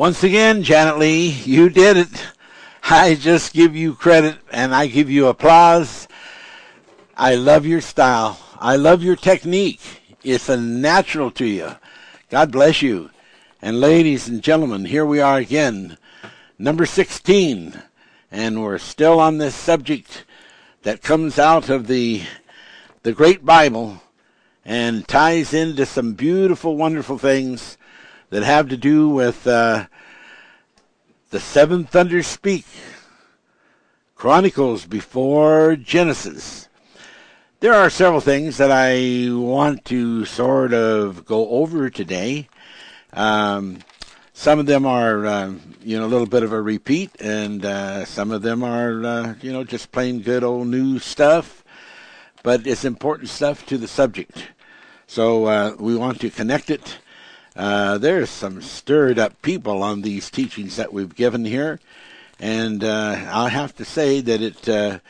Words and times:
Once 0.00 0.24
again, 0.24 0.62
Janet 0.62 0.96
Lee, 0.96 1.28
you 1.28 1.68
did 1.68 1.98
it. 1.98 2.28
I 2.84 3.14
just 3.14 3.52
give 3.52 3.76
you 3.76 3.94
credit 3.94 4.38
and 4.50 4.74
I 4.74 4.86
give 4.86 5.10
you 5.10 5.26
applause. 5.26 6.08
I 7.18 7.34
love 7.34 7.66
your 7.66 7.82
style. 7.82 8.40
I 8.58 8.76
love 8.76 9.02
your 9.02 9.14
technique. 9.14 9.82
It's 10.24 10.48
a 10.48 10.56
natural 10.56 11.30
to 11.32 11.44
you. 11.44 11.72
God 12.30 12.50
bless 12.50 12.80
you. 12.80 13.10
And 13.60 13.78
ladies 13.78 14.26
and 14.26 14.42
gentlemen, 14.42 14.86
here 14.86 15.04
we 15.04 15.20
are 15.20 15.36
again, 15.36 15.98
number 16.58 16.86
16. 16.86 17.82
And 18.32 18.62
we're 18.62 18.78
still 18.78 19.20
on 19.20 19.36
this 19.36 19.54
subject 19.54 20.24
that 20.82 21.02
comes 21.02 21.38
out 21.38 21.68
of 21.68 21.88
the, 21.88 22.22
the 23.02 23.12
great 23.12 23.44
Bible 23.44 24.00
and 24.64 25.06
ties 25.06 25.52
into 25.52 25.84
some 25.84 26.14
beautiful, 26.14 26.78
wonderful 26.78 27.18
things 27.18 27.76
that 28.30 28.44
have 28.44 28.68
to 28.68 28.76
do 28.76 29.08
with 29.08 29.46
uh, 29.46 29.86
the 31.30 31.40
seven 31.40 31.84
thunders 31.84 32.26
speak, 32.26 32.64
Chronicles 34.14 34.86
before 34.86 35.76
Genesis. 35.76 36.68
There 37.58 37.74
are 37.74 37.90
several 37.90 38.20
things 38.20 38.56
that 38.56 38.70
I 38.70 39.32
want 39.32 39.84
to 39.86 40.24
sort 40.24 40.72
of 40.72 41.24
go 41.26 41.48
over 41.50 41.90
today. 41.90 42.48
Um, 43.12 43.80
some 44.32 44.58
of 44.58 44.66
them 44.66 44.86
are, 44.86 45.26
uh, 45.26 45.54
you 45.82 45.98
know, 45.98 46.06
a 46.06 46.08
little 46.08 46.26
bit 46.26 46.42
of 46.42 46.52
a 46.52 46.62
repeat, 46.62 47.10
and 47.20 47.64
uh, 47.64 48.04
some 48.04 48.30
of 48.30 48.42
them 48.42 48.62
are, 48.62 49.04
uh, 49.04 49.34
you 49.42 49.52
know, 49.52 49.64
just 49.64 49.92
plain 49.92 50.22
good 50.22 50.44
old 50.44 50.68
new 50.68 50.98
stuff. 50.98 51.64
But 52.42 52.66
it's 52.66 52.84
important 52.84 53.28
stuff 53.28 53.66
to 53.66 53.76
the 53.76 53.88
subject. 53.88 54.48
So 55.06 55.44
uh, 55.46 55.74
we 55.78 55.96
want 55.96 56.20
to 56.20 56.30
connect 56.30 56.70
it 56.70 56.98
uh, 57.60 57.98
there's 57.98 58.30
some 58.30 58.62
stirred 58.62 59.18
up 59.18 59.42
people 59.42 59.82
on 59.82 60.00
these 60.00 60.30
teachings 60.30 60.76
that 60.76 60.94
we've 60.94 61.14
given 61.14 61.44
here, 61.44 61.78
and 62.38 62.82
uh, 62.82 63.14
I 63.30 63.50
have 63.50 63.76
to 63.76 63.84
say 63.84 64.22
that 64.22 64.40
it 64.40 64.66
uh, 64.66 65.00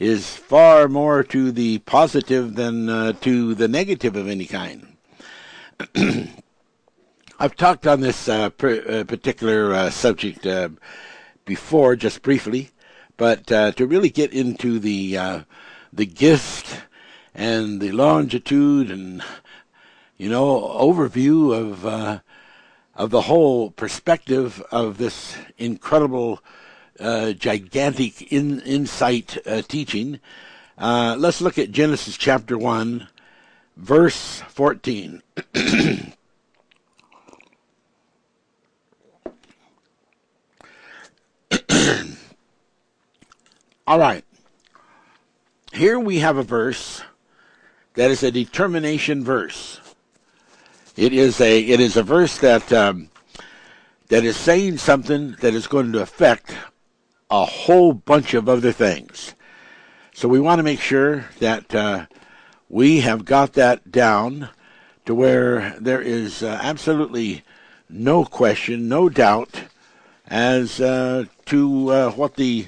is 0.00 0.34
far 0.34 0.88
more 0.88 1.22
to 1.22 1.52
the 1.52 1.78
positive 1.78 2.56
than 2.56 2.88
uh, 2.88 3.12
to 3.20 3.54
the 3.54 3.68
negative 3.68 4.16
of 4.16 4.26
any 4.26 4.46
kind. 4.46 4.96
I've 7.38 7.54
talked 7.54 7.86
on 7.86 8.00
this 8.00 8.28
uh, 8.28 8.50
particular 8.50 9.88
subject 9.92 10.44
before, 11.44 11.94
just 11.94 12.22
briefly, 12.22 12.70
but 13.16 13.46
to 13.46 13.86
really 13.86 14.10
get 14.10 14.32
into 14.32 14.80
the 14.80 15.44
the 15.92 16.06
gift 16.06 16.80
and 17.32 17.80
the 17.80 17.92
longitude 17.92 18.90
and 18.90 19.22
you 20.22 20.28
know, 20.28 20.60
overview 20.78 21.52
of 21.52 21.84
uh, 21.84 22.20
of 22.94 23.10
the 23.10 23.22
whole 23.22 23.72
perspective 23.72 24.62
of 24.70 24.96
this 24.96 25.36
incredible, 25.58 26.38
uh, 27.00 27.32
gigantic 27.32 28.30
in, 28.30 28.60
insight 28.60 29.36
uh, 29.48 29.62
teaching. 29.62 30.20
Uh, 30.78 31.16
let's 31.18 31.40
look 31.40 31.58
at 31.58 31.72
Genesis 31.72 32.16
chapter 32.16 32.56
one, 32.56 33.08
verse 33.76 34.42
fourteen. 34.46 35.24
All 43.88 43.98
right. 43.98 44.24
Here 45.72 45.98
we 45.98 46.20
have 46.20 46.36
a 46.36 46.44
verse 46.44 47.02
that 47.94 48.12
is 48.12 48.22
a 48.22 48.30
determination 48.30 49.24
verse. 49.24 49.81
It 50.96 51.14
is 51.14 51.40
a 51.40 51.60
it 51.60 51.80
is 51.80 51.96
a 51.96 52.02
verse 52.02 52.36
that 52.38 52.70
um, 52.70 53.08
that 54.08 54.24
is 54.24 54.36
saying 54.36 54.76
something 54.76 55.36
that 55.40 55.54
is 55.54 55.66
going 55.66 55.92
to 55.92 56.02
affect 56.02 56.54
a 57.30 57.46
whole 57.46 57.94
bunch 57.94 58.34
of 58.34 58.46
other 58.46 58.72
things. 58.72 59.34
So 60.12 60.28
we 60.28 60.38
want 60.38 60.58
to 60.58 60.62
make 60.62 60.80
sure 60.80 61.30
that 61.38 61.74
uh, 61.74 62.06
we 62.68 63.00
have 63.00 63.24
got 63.24 63.54
that 63.54 63.90
down 63.90 64.50
to 65.06 65.14
where 65.14 65.74
there 65.80 66.02
is 66.02 66.42
uh, 66.42 66.58
absolutely 66.62 67.42
no 67.88 68.26
question, 68.26 68.86
no 68.86 69.08
doubt 69.08 69.62
as 70.26 70.78
uh, 70.78 71.24
to 71.46 71.90
uh, 71.90 72.10
what 72.10 72.36
the 72.36 72.66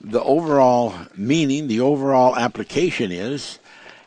the 0.00 0.22
overall 0.22 0.94
meaning, 1.14 1.68
the 1.68 1.80
overall 1.80 2.34
application 2.36 3.12
is, 3.12 3.58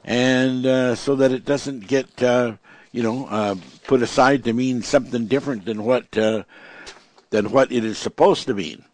and 0.04 0.66
uh, 0.66 0.96
so 0.96 1.16
that 1.16 1.32
it 1.32 1.46
doesn't 1.46 1.86
get 1.86 2.24
uh, 2.24 2.54
you 2.94 3.02
know, 3.04 3.26
uh, 3.26 3.56
put 3.88 4.02
aside 4.02 4.46
to 4.46 4.54
mean 4.54 4.82
something 4.84 5.26
different 5.26 5.66
than 5.66 5.84
what 5.84 6.18
uh, 6.18 6.44
than 7.32 7.52
what 7.52 7.72
it 7.72 7.84
is 7.84 7.98
supposed 7.98 8.48
to 8.48 8.54
mean. 8.54 8.86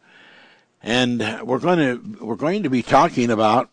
And 0.81 1.19
we're 1.43 1.59
going 1.59 1.77
to 1.79 2.25
we're 2.25 2.35
going 2.35 2.63
to 2.63 2.69
be 2.69 2.81
talking 2.81 3.29
about, 3.29 3.69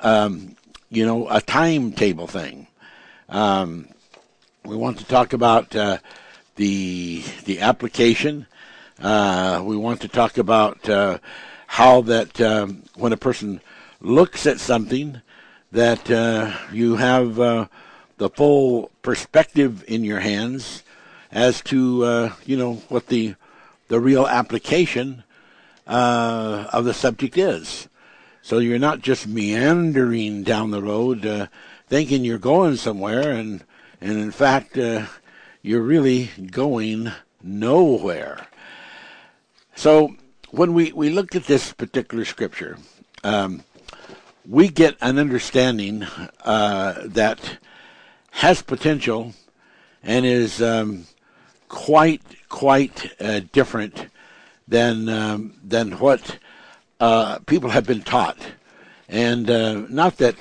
um, 0.00 0.54
you 0.90 1.04
know, 1.04 1.28
a 1.28 1.40
timetable 1.40 2.26
thing. 2.26 2.68
Um, 3.30 3.88
we 4.64 4.76
want 4.76 4.98
to 4.98 5.06
talk 5.06 5.32
about 5.32 5.74
uh, 5.74 5.98
the 6.56 7.24
the 7.46 7.60
application. 7.60 8.46
Uh, 9.00 9.62
we 9.64 9.78
want 9.78 10.02
to 10.02 10.08
talk 10.08 10.36
about 10.36 10.86
uh, 10.90 11.18
how 11.66 12.02
that 12.02 12.38
um, 12.42 12.82
when 12.96 13.14
a 13.14 13.16
person 13.16 13.62
looks 14.02 14.46
at 14.46 14.60
something, 14.60 15.22
that 15.72 16.10
uh, 16.10 16.54
you 16.70 16.96
have 16.96 17.40
the 18.20 18.28
full 18.28 18.90
perspective 19.00 19.82
in 19.88 20.04
your 20.04 20.20
hands 20.20 20.82
as 21.32 21.62
to 21.62 22.04
uh, 22.04 22.32
you 22.44 22.54
know 22.54 22.74
what 22.90 23.06
the 23.06 23.34
the 23.88 23.98
real 23.98 24.26
application 24.26 25.24
uh, 25.86 26.66
of 26.70 26.84
the 26.84 26.92
subject 26.92 27.38
is. 27.38 27.88
So 28.42 28.58
you're 28.58 28.78
not 28.78 29.00
just 29.00 29.26
meandering 29.26 30.42
down 30.42 30.70
the 30.70 30.82
road, 30.82 31.24
uh, 31.24 31.46
thinking 31.88 32.22
you're 32.22 32.38
going 32.38 32.76
somewhere, 32.76 33.32
and 33.32 33.64
and 34.02 34.18
in 34.18 34.32
fact 34.32 34.76
uh, 34.76 35.06
you're 35.62 35.82
really 35.82 36.30
going 36.50 37.10
nowhere. 37.42 38.48
So 39.74 40.14
when 40.50 40.74
we 40.74 40.92
we 40.92 41.08
look 41.08 41.34
at 41.34 41.44
this 41.44 41.72
particular 41.72 42.26
scripture, 42.26 42.76
um, 43.24 43.64
we 44.46 44.68
get 44.68 44.96
an 45.00 45.18
understanding 45.18 46.02
uh, 46.44 47.00
that 47.06 47.56
has 48.30 48.62
potential 48.62 49.34
and 50.02 50.24
is 50.24 50.62
um, 50.62 51.06
quite 51.68 52.22
quite 52.48 53.12
uh, 53.20 53.40
different 53.52 54.06
than 54.68 55.08
um, 55.08 55.54
than 55.62 55.92
what 55.92 56.38
uh, 57.00 57.38
people 57.40 57.70
have 57.70 57.86
been 57.86 58.02
taught, 58.02 58.38
and 59.08 59.50
uh, 59.50 59.80
not 59.88 60.18
that 60.18 60.36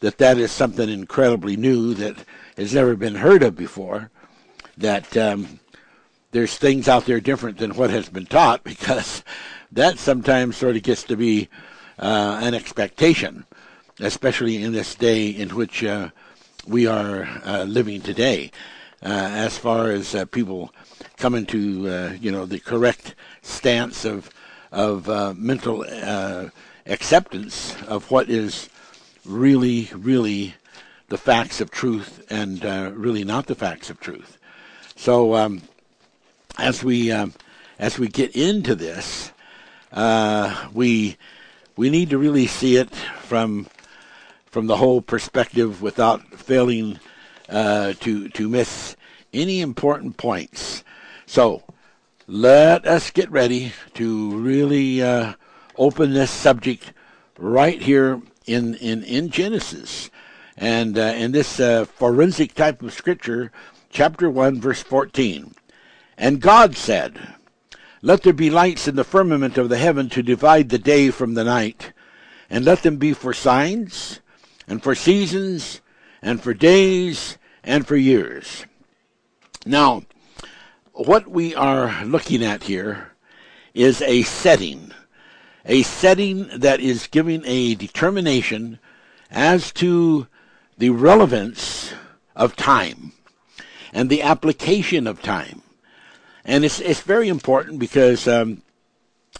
that 0.00 0.18
that 0.18 0.38
is 0.38 0.50
something 0.50 0.88
incredibly 0.88 1.56
new 1.56 1.94
that 1.94 2.16
has 2.56 2.74
never 2.74 2.96
been 2.96 3.14
heard 3.14 3.42
of 3.42 3.56
before. 3.56 4.10
That 4.78 5.16
um, 5.16 5.60
there's 6.32 6.56
things 6.56 6.88
out 6.88 7.04
there 7.04 7.20
different 7.20 7.58
than 7.58 7.74
what 7.74 7.90
has 7.90 8.08
been 8.08 8.26
taught 8.26 8.64
because 8.64 9.22
that 9.70 9.98
sometimes 9.98 10.56
sort 10.56 10.76
of 10.76 10.82
gets 10.82 11.04
to 11.04 11.16
be 11.16 11.48
uh, 11.98 12.40
an 12.42 12.54
expectation, 12.54 13.44
especially 14.00 14.62
in 14.62 14.72
this 14.72 14.94
day 14.94 15.28
in 15.28 15.50
which 15.50 15.84
uh, 15.84 16.10
we 16.66 16.86
are 16.86 17.28
uh, 17.44 17.64
living 17.64 18.00
today, 18.00 18.50
uh, 19.02 19.08
as 19.08 19.58
far 19.58 19.90
as 19.90 20.14
uh, 20.14 20.24
people 20.26 20.72
coming 21.16 21.44
to 21.46 21.88
uh, 21.88 22.12
you 22.20 22.30
know 22.30 22.46
the 22.46 22.60
correct 22.60 23.14
stance 23.42 24.04
of 24.04 24.30
of 24.70 25.08
uh, 25.08 25.34
mental 25.36 25.84
uh, 25.88 26.48
acceptance 26.86 27.76
of 27.82 28.10
what 28.10 28.30
is 28.30 28.68
really 29.24 29.90
really 29.94 30.54
the 31.08 31.18
facts 31.18 31.60
of 31.60 31.70
truth 31.70 32.24
and 32.30 32.64
really 32.96 33.24
not 33.24 33.46
the 33.46 33.54
facts 33.54 33.90
of 33.90 34.00
truth. 34.00 34.38
So 34.96 35.34
um, 35.34 35.62
as 36.58 36.82
we 36.82 37.10
um, 37.10 37.34
as 37.78 37.98
we 37.98 38.08
get 38.08 38.34
into 38.36 38.74
this, 38.74 39.32
we 40.72 41.16
we 41.76 41.90
need 41.90 42.10
to 42.10 42.18
really 42.18 42.46
see 42.46 42.76
it 42.76 42.94
from 42.94 43.66
from 44.52 44.66
the 44.66 44.76
whole 44.76 45.00
perspective 45.00 45.80
without 45.80 46.22
failing 46.34 47.00
uh, 47.48 47.94
to 47.94 48.28
to 48.28 48.48
miss 48.48 48.94
any 49.32 49.62
important 49.62 50.18
points. 50.18 50.84
So 51.24 51.62
let 52.26 52.86
us 52.86 53.10
get 53.10 53.30
ready 53.30 53.72
to 53.94 54.36
really 54.38 55.02
uh, 55.02 55.32
open 55.76 56.12
this 56.12 56.30
subject 56.30 56.92
right 57.38 57.80
here 57.80 58.20
in 58.46 58.74
in 58.74 59.02
in 59.04 59.30
Genesis, 59.30 60.10
and 60.56 60.98
uh, 60.98 61.14
in 61.16 61.32
this 61.32 61.58
uh, 61.58 61.86
forensic 61.86 62.54
type 62.54 62.82
of 62.82 62.92
scripture, 62.92 63.50
chapter 63.88 64.28
one, 64.28 64.60
verse 64.60 64.82
fourteen. 64.82 65.54
And 66.18 66.42
God 66.42 66.76
said, 66.76 67.18
"Let 68.02 68.22
there 68.22 68.34
be 68.34 68.50
lights 68.50 68.86
in 68.86 68.96
the 68.96 69.02
firmament 69.02 69.56
of 69.56 69.70
the 69.70 69.78
heaven 69.78 70.10
to 70.10 70.22
divide 70.22 70.68
the 70.68 70.78
day 70.78 71.10
from 71.10 71.34
the 71.34 71.44
night." 71.44 71.92
and 72.50 72.66
let 72.66 72.82
them 72.82 72.98
be 72.98 73.14
for 73.14 73.32
signs 73.32 74.20
and 74.66 74.82
for 74.82 74.94
seasons 74.94 75.80
and 76.20 76.40
for 76.40 76.54
days 76.54 77.38
and 77.64 77.86
for 77.86 77.96
years. 77.96 78.66
Now, 79.64 80.02
what 80.92 81.28
we 81.28 81.54
are 81.54 82.04
looking 82.04 82.42
at 82.44 82.64
here 82.64 83.12
is 83.74 84.02
a 84.02 84.22
setting, 84.22 84.92
a 85.64 85.82
setting 85.82 86.48
that 86.54 86.80
is 86.80 87.06
giving 87.06 87.42
a 87.46 87.74
determination 87.74 88.78
as 89.30 89.72
to 89.72 90.26
the 90.78 90.90
relevance 90.90 91.94
of 92.34 92.56
time 92.56 93.12
and 93.92 94.10
the 94.10 94.22
application 94.22 95.06
of 95.06 95.22
time. 95.22 95.62
And 96.44 96.64
it's, 96.64 96.80
it's 96.80 97.00
very 97.00 97.28
important 97.28 97.78
because 97.78 98.26
um, 98.26 98.62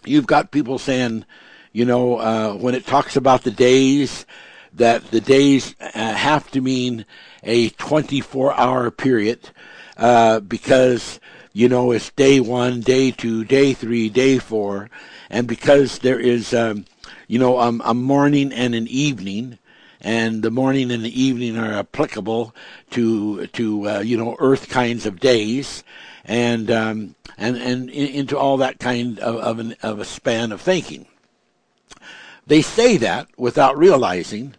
you've 0.05 0.27
got 0.27 0.53
people 0.53 0.79
saying, 0.79 1.25
you 1.73 1.85
know, 1.85 2.19
uh, 2.19 2.55
when 2.55 2.75
it 2.75 2.87
talks 2.87 3.17
about 3.17 3.43
the 3.43 3.51
days, 3.51 4.25
that 4.75 5.11
the 5.11 5.21
days 5.21 5.75
uh, 5.81 6.15
have 6.15 6.51
to 6.53 6.61
mean 6.61 7.05
a 7.43 7.69
24 7.71 8.55
hour 8.55 8.91
period 8.91 9.51
uh, 9.97 10.41
because, 10.41 11.21
you 11.53 11.69
know, 11.69 11.93
it's 11.93 12.11
day 12.11 12.41
one, 12.41 12.81
day 12.81 13.11
two, 13.11 13.45
day 13.45 13.75
three, 13.75 14.09
day 14.09 14.39
four, 14.39 14.89
and 15.31 15.47
because 15.47 15.99
there 15.99 16.21
is, 16.21 16.55
um, 16.55 16.85
you 17.29 17.39
know, 17.39 17.61
um, 17.61 17.83
a 17.85 17.95
morning 17.95 18.53
and 18.53 18.75
an 18.75 18.87
evening, 18.89 19.59
and 20.01 20.43
the 20.43 20.51
morning 20.51 20.91
and 20.91 21.05
the 21.05 21.21
evening 21.21 21.57
are 21.57 21.75
applicable 21.75 22.55
to 22.91 23.47
to 23.49 23.89
uh, 23.89 23.99
you 24.01 24.17
know 24.17 24.37
Earth 24.41 24.69
kinds 24.69 25.07
of 25.07 25.21
days, 25.21 25.85
and 26.25 26.71
um, 26.71 27.15
and 27.39 27.57
and 27.57 27.89
into 27.89 28.37
all 28.37 28.57
that 28.57 28.81
kind 28.81 29.19
of 29.21 29.37
of, 29.37 29.59
an, 29.59 29.77
of 29.83 30.01
a 30.01 30.05
span 30.05 30.51
of 30.51 30.61
thinking. 30.61 31.07
They 32.47 32.63
say 32.63 32.97
that 32.97 33.29
without 33.37 33.79
realizing 33.79 34.57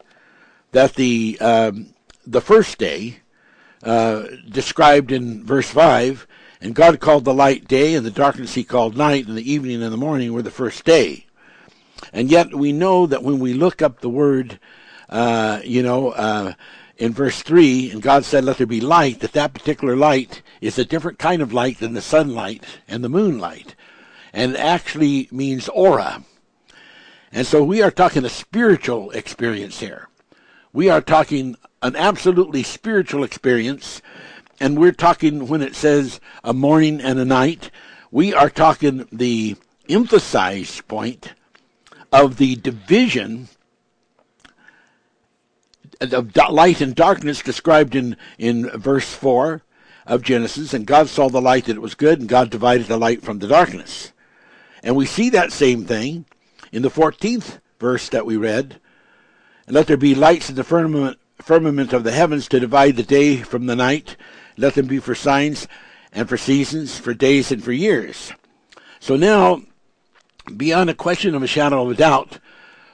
that 0.74 0.96
the 0.96 1.38
um, 1.40 1.94
the 2.28 2.42
first 2.42 2.78
day 2.78 3.20
uh, 3.82 4.24
described 4.50 5.12
in 5.12 5.44
verse 5.46 5.70
five, 5.70 6.28
and 6.62 6.76
God 6.76 7.00
called 7.00 7.26
the 7.26 7.34
light 7.34 7.68
day, 7.68 7.96
and 7.96 8.06
the 8.06 8.12
darkness 8.12 8.54
He 8.54 8.64
called 8.64 8.96
night, 8.96 9.28
and 9.28 9.38
the 9.38 9.52
evening 9.52 9.82
and 9.82 9.94
the 9.94 9.98
morning 9.98 10.34
were 10.34 10.44
the 10.44 10.52
first 10.52 10.84
day. 10.84 11.26
And 12.12 12.30
yet 12.30 12.54
we 12.54 12.72
know 12.72 13.08
that 13.08 13.24
when 13.24 13.40
we 13.40 13.54
look 13.54 13.82
up 13.82 14.02
the 14.02 14.10
word 14.10 14.60
uh, 15.14 15.62
you 15.64 15.84
know, 15.84 16.10
uh, 16.10 16.54
in 16.98 17.14
verse 17.14 17.42
3, 17.44 17.92
and 17.92 18.02
God 18.02 18.26
said, 18.26 18.44
Let 18.44 18.58
there 18.58 18.68
be 18.68 18.82
light, 18.82 19.20
that 19.20 19.34
that 19.34 19.54
particular 19.54 19.96
light 19.96 20.42
is 20.60 20.80
a 20.80 20.86
different 20.86 21.20
kind 21.20 21.42
of 21.42 21.54
light 21.54 21.80
than 21.80 21.94
the 21.94 22.02
sunlight 22.02 22.64
and 22.88 23.04
the 23.04 23.10
moonlight. 23.10 23.76
And 24.34 24.54
it 24.54 24.60
actually 24.60 25.28
means 25.32 25.70
aura. 25.70 26.24
And 27.32 27.46
so 27.46 27.64
we 27.64 27.82
are 27.82 27.92
talking 27.92 28.26
a 28.26 28.30
spiritual 28.30 29.12
experience 29.12 29.80
here. 29.80 30.08
We 30.74 30.90
are 30.90 31.02
talking 31.02 31.56
an 31.84 31.96
absolutely 31.96 32.64
spiritual 32.64 33.24
experience. 33.24 34.02
And 34.60 34.80
we're 34.80 34.92
talking, 34.92 35.48
when 35.48 35.62
it 35.62 35.76
says 35.76 36.20
a 36.44 36.52
morning 36.52 37.00
and 37.00 37.20
a 37.20 37.26
night, 37.26 37.70
we 38.10 38.34
are 38.34 38.50
talking 38.50 39.08
the 39.12 39.56
emphasized 39.88 40.88
point 40.88 41.34
of 42.12 42.38
the 42.38 42.56
division 42.56 43.50
of 46.02 46.36
light 46.36 46.82
and 46.82 46.96
darkness 46.96 47.42
described 47.42 47.96
in, 47.96 48.18
in 48.40 48.70
verse 48.70 49.14
4 49.14 49.62
of 50.08 50.24
Genesis, 50.24 50.74
and 50.74 50.88
God 50.88 51.08
saw 51.08 51.30
the 51.30 51.42
light 51.42 51.66
that 51.66 51.76
it 51.76 51.82
was 51.82 51.96
good, 51.96 52.20
and 52.20 52.28
God 52.28 52.50
divided 52.50 52.88
the 52.88 52.98
light 52.98 53.22
from 53.22 53.40
the 53.40 53.48
darkness. 53.48 54.12
And 54.82 54.96
we 54.96 55.06
see 55.06 55.30
that 55.30 55.52
same 55.52 55.86
thing 55.86 56.26
in 56.72 56.82
the 56.82 56.90
14th 56.90 57.60
verse 57.80 58.10
that 58.10 58.26
we 58.26 58.38
read. 58.38 58.80
And 59.66 59.76
let 59.76 59.88
there 59.88 59.98
be 59.98 60.16
lights 60.16 60.50
in 60.50 60.56
the 60.56 60.64
firmament, 60.64 61.18
firmament 61.42 61.94
of 61.94 62.04
the 62.04 62.12
heavens 62.12 62.48
to 62.50 62.60
divide 62.60 62.96
the 62.96 63.04
day 63.04 63.38
from 63.38 63.66
the 63.66 63.76
night. 63.76 64.16
Let 64.58 64.76
them 64.76 64.88
be 64.88 65.00
for 65.00 65.16
signs 65.16 65.68
and 66.12 66.28
for 66.30 66.38
seasons, 66.38 66.98
for 66.98 67.14
days 67.14 67.52
and 67.52 67.64
for 67.64 67.72
years. 67.72 68.34
So 69.00 69.16
now, 69.16 69.62
beyond 70.56 70.90
a 70.90 70.96
question 70.96 71.36
of 71.36 71.44
a 71.44 71.48
shadow 71.48 71.84
of 71.84 71.92
a 71.92 71.96
doubt, 71.96 72.40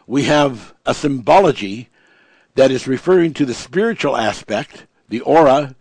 we 0.08 0.23
have 0.23 0.73
a 0.86 0.93
symbology 0.93 1.89
that 2.55 2.71
is 2.71 2.88
referring 2.88 3.34
to 3.36 3.45
the 3.45 3.53
spiritual 3.53 4.17
aspect, 4.17 4.86
the 5.08 5.21
aura, 5.21 5.75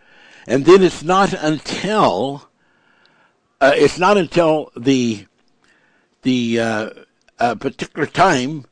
and 0.46 0.64
then 0.64 0.82
it's 0.82 1.02
not 1.02 1.32
until 1.32 2.48
uh, 3.60 3.72
it's 3.74 3.98
not 3.98 4.16
until 4.16 4.70
the 4.76 5.26
the 6.22 6.60
uh, 6.60 6.90
uh, 7.38 7.54
particular 7.54 8.06
time 8.06 8.64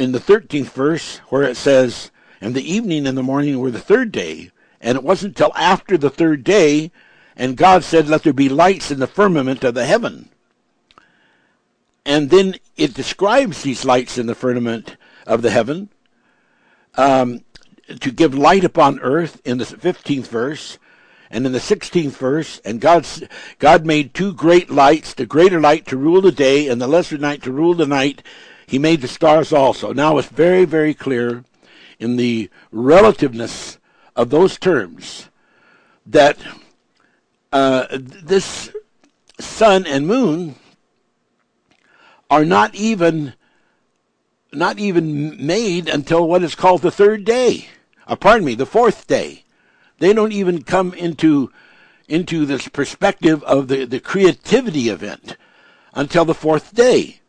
in 0.00 0.12
the 0.12 0.18
13th 0.18 0.70
verse 0.70 1.18
where 1.28 1.42
it 1.42 1.56
says, 1.56 2.10
"And 2.40 2.54
the 2.54 2.72
evening 2.72 3.06
and 3.06 3.16
the 3.16 3.22
morning 3.22 3.58
were 3.58 3.70
the 3.70 3.78
third 3.78 4.10
day," 4.10 4.50
and 4.80 4.96
it 4.96 5.04
wasn't 5.04 5.36
till 5.36 5.52
after 5.54 5.98
the 5.98 6.10
third 6.10 6.42
day, 6.42 6.90
and 7.36 7.56
God 7.56 7.84
said, 7.84 8.08
"Let 8.08 8.22
there 8.22 8.32
be 8.32 8.48
lights 8.48 8.90
in 8.90 8.98
the 8.98 9.06
firmament 9.06 9.62
of 9.62 9.74
the 9.74 9.84
heaven." 9.84 10.30
And 12.06 12.30
then 12.30 12.56
it 12.76 12.94
describes 12.94 13.62
these 13.62 13.84
lights 13.84 14.16
in 14.16 14.26
the 14.26 14.34
firmament 14.34 14.96
of 15.26 15.42
the 15.42 15.50
heaven 15.50 15.90
um, 16.96 17.42
to 18.00 18.10
give 18.10 18.34
light 18.34 18.64
upon 18.64 19.00
earth 19.00 19.40
in 19.44 19.58
the 19.58 19.64
15th 19.64 20.28
verse. 20.28 20.78
And 21.30 21.46
in 21.46 21.52
the 21.52 21.60
16th 21.60 22.16
verse, 22.16 22.60
and 22.64 22.80
God's, 22.80 23.22
God 23.60 23.86
made 23.86 24.14
two 24.14 24.32
great 24.32 24.68
lights, 24.70 25.14
the 25.14 25.26
greater 25.26 25.60
light 25.60 25.86
to 25.86 25.96
rule 25.96 26.20
the 26.20 26.32
day 26.32 26.66
and 26.66 26.80
the 26.80 26.88
lesser 26.88 27.18
night 27.18 27.42
to 27.42 27.52
rule 27.52 27.74
the 27.74 27.86
night. 27.86 28.22
He 28.70 28.78
made 28.78 29.00
the 29.00 29.08
stars 29.08 29.52
also. 29.52 29.92
Now 29.92 30.16
it's 30.18 30.28
very, 30.28 30.64
very 30.64 30.94
clear 30.94 31.42
in 31.98 32.14
the 32.14 32.48
relativeness 32.70 33.78
of 34.14 34.30
those 34.30 34.60
terms 34.60 35.28
that 36.06 36.38
uh, 37.52 37.86
this 37.90 38.70
sun 39.40 39.88
and 39.88 40.06
moon 40.06 40.54
are 42.30 42.44
not 42.44 42.72
even 42.76 43.34
not 44.52 44.78
even 44.78 45.44
made 45.44 45.88
until 45.88 46.28
what 46.28 46.44
is 46.44 46.54
called 46.54 46.82
the 46.82 46.92
third 46.92 47.24
day. 47.24 47.66
Uh, 48.06 48.14
pardon 48.14 48.44
me, 48.44 48.54
the 48.54 48.66
fourth 48.66 49.08
day. 49.08 49.42
They 49.98 50.12
don't 50.12 50.30
even 50.30 50.62
come 50.62 50.94
into 50.94 51.50
into 52.06 52.46
this 52.46 52.68
perspective 52.68 53.42
of 53.42 53.66
the, 53.66 53.84
the 53.84 53.98
creativity 53.98 54.90
event 54.90 55.36
until 55.92 56.24
the 56.24 56.34
fourth 56.34 56.72
day. 56.72 57.19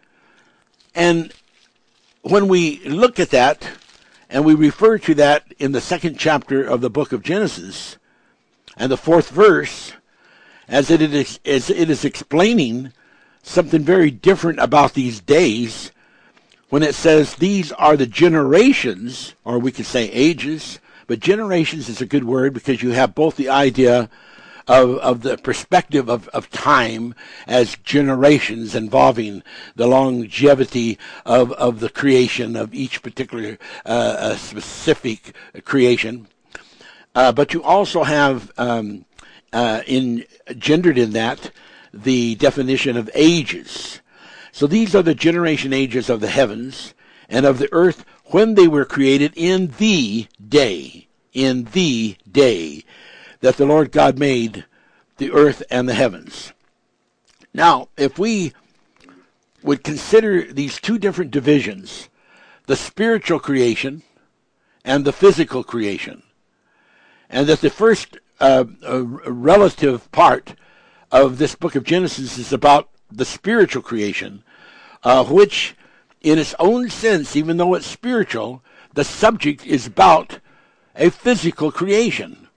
And 0.94 1.34
when 2.22 2.48
we 2.48 2.80
look 2.86 3.20
at 3.20 3.30
that, 3.32 3.68
and 4.30 4.46
we 4.46 4.54
refer 4.54 4.98
to 4.98 5.14
that 5.16 5.46
in 5.60 5.72
the 5.72 5.82
second 5.82 6.18
chapter 6.18 6.64
of 6.64 6.82
the 6.82 6.90
book 6.90 7.12
of 7.12 7.24
Genesis, 7.24 7.98
and 8.78 8.92
the 8.92 8.98
fourth 8.98 9.30
verse, 9.30 9.94
as 10.68 10.90
it 10.90 11.02
is, 11.02 11.40
as 11.46 11.70
it 11.70 11.90
is 11.90 12.06
explaining 12.06 12.94
something 13.44 13.84
very 13.84 14.12
different 14.12 14.60
about 14.60 14.94
these 14.94 15.20
days 15.20 15.92
when 16.70 16.84
it 16.84 16.96
says 16.96 17.36
these 17.36 17.74
are 17.74 17.98
the 17.98 18.08
generations, 18.08 19.36
or 19.44 19.60
we 19.60 19.74
could 19.74 19.86
say 19.86 20.10
ages, 20.12 20.80
but 21.06 21.20
generations 21.20 21.90
is 21.90 22.00
a 22.00 22.06
good 22.06 22.24
word 22.24 22.54
because 22.54 22.82
you 22.82 22.92
have 22.92 23.14
both 23.14 23.36
the 23.36 23.50
idea 23.50 24.10
of, 24.68 24.98
of 24.98 25.22
the 25.22 25.38
perspective 25.38 26.10
of, 26.10 26.28
of 26.30 26.50
time 26.50 27.16
as 27.48 27.76
generations 27.84 28.76
involving 28.76 29.44
the 29.76 29.88
longevity 29.88 30.98
of, 31.26 31.52
of 31.54 31.80
the 31.80 31.90
creation 31.90 32.56
of 32.56 32.74
each 32.74 33.02
particular 33.02 33.58
uh, 33.86 34.36
specific 34.36 35.36
creation. 35.66 36.28
Uh, 37.14 37.32
but 37.32 37.54
you 37.54 37.62
also 37.64 38.04
have 38.04 38.52
um, 38.58 39.06
uh, 39.52 39.82
in, 39.86 40.24
gendered 40.58 40.98
in 40.98 41.12
that 41.12 41.52
the 41.94 42.36
definition 42.36 42.96
of 42.96 43.10
ages. 43.14 44.02
So 44.52 44.68
these 44.68 44.96
are 44.96 45.04
the 45.04 45.16
generation 45.16 45.74
ages 45.74 46.10
of 46.10 46.22
the 46.22 46.30
heavens 46.30 46.94
and 47.30 47.46
of 47.46 47.58
the 47.58 47.70
earth 47.72 48.06
when 48.26 48.56
they 48.56 48.68
were 48.68 48.86
created 48.86 49.34
in 49.36 49.74
the 49.78 50.28
day, 50.48 51.08
in 51.34 51.66
the 51.74 52.16
day 52.30 52.84
that 53.42 53.58
the 53.58 53.66
Lord 53.66 53.92
God 53.92 54.18
made 54.18 54.66
the 55.18 55.32
earth 55.32 55.62
and 55.70 55.88
the 55.88 55.94
heavens. 55.94 56.54
Now, 57.54 57.90
if 57.98 58.18
we 58.18 58.54
would 59.62 59.84
consider 59.84 60.52
these 60.52 60.80
two 60.80 60.98
different 60.98 61.32
divisions, 61.32 62.10
the 62.68 62.76
spiritual 62.76 63.40
creation 63.40 64.04
and 64.86 65.06
the 65.06 65.14
physical 65.14 65.64
creation, 65.64 66.24
and 67.30 67.48
that 67.48 67.62
the 67.62 67.70
first 67.70 68.18
uh, 68.40 68.66
uh, 68.88 69.04
relative 69.04 70.12
part 70.12 70.56
of 71.12 71.38
this 71.38 71.56
book 71.56 71.76
of 71.76 71.84
Genesis 71.84 72.38
is 72.38 72.54
about 72.54 72.90
the 73.12 73.26
spiritual 73.26 73.82
creation, 73.82 74.44
uh, 75.04 75.24
which, 75.26 75.76
in 76.22 76.40
its 76.40 76.56
own 76.58 76.90
sense, 76.90 77.36
even 77.36 77.58
though 77.58 77.74
it's 77.74 77.86
spiritual, 77.86 78.64
the 78.94 79.04
subject 79.04 79.66
is 79.66 79.86
about 79.86 80.40
a 80.96 81.10
physical 81.10 81.72
creation. 81.72 82.48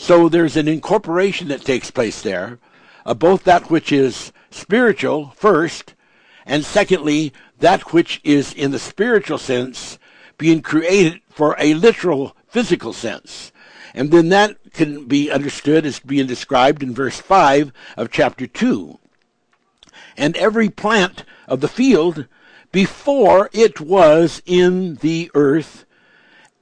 So 0.00 0.28
there's 0.28 0.56
an 0.56 0.68
incorporation 0.68 1.48
that 1.48 1.64
takes 1.64 1.90
place 1.90 2.22
there 2.22 2.60
of 3.04 3.18
both 3.18 3.42
that 3.44 3.68
which 3.68 3.90
is 3.90 4.32
spiritual 4.48 5.30
first, 5.36 5.94
and 6.46 6.64
secondly, 6.64 7.32
that 7.58 7.92
which 7.92 8.20
is 8.22 8.54
in 8.54 8.70
the 8.70 8.78
spiritual 8.78 9.38
sense 9.38 9.98
being 10.38 10.62
created 10.62 11.20
for 11.28 11.56
a 11.58 11.74
literal 11.74 12.36
physical 12.46 12.92
sense. 12.92 13.50
And 13.92 14.12
then 14.12 14.28
that 14.28 14.72
can 14.72 15.06
be 15.06 15.32
understood 15.32 15.84
as 15.84 15.98
being 15.98 16.28
described 16.28 16.84
in 16.84 16.94
verse 16.94 17.20
5 17.20 17.72
of 17.96 18.12
chapter 18.12 18.46
2. 18.46 19.00
And 20.16 20.36
every 20.36 20.70
plant 20.70 21.24
of 21.48 21.60
the 21.60 21.68
field 21.68 22.28
before 22.70 23.50
it 23.52 23.80
was 23.80 24.42
in 24.46 24.94
the 24.96 25.28
earth, 25.34 25.84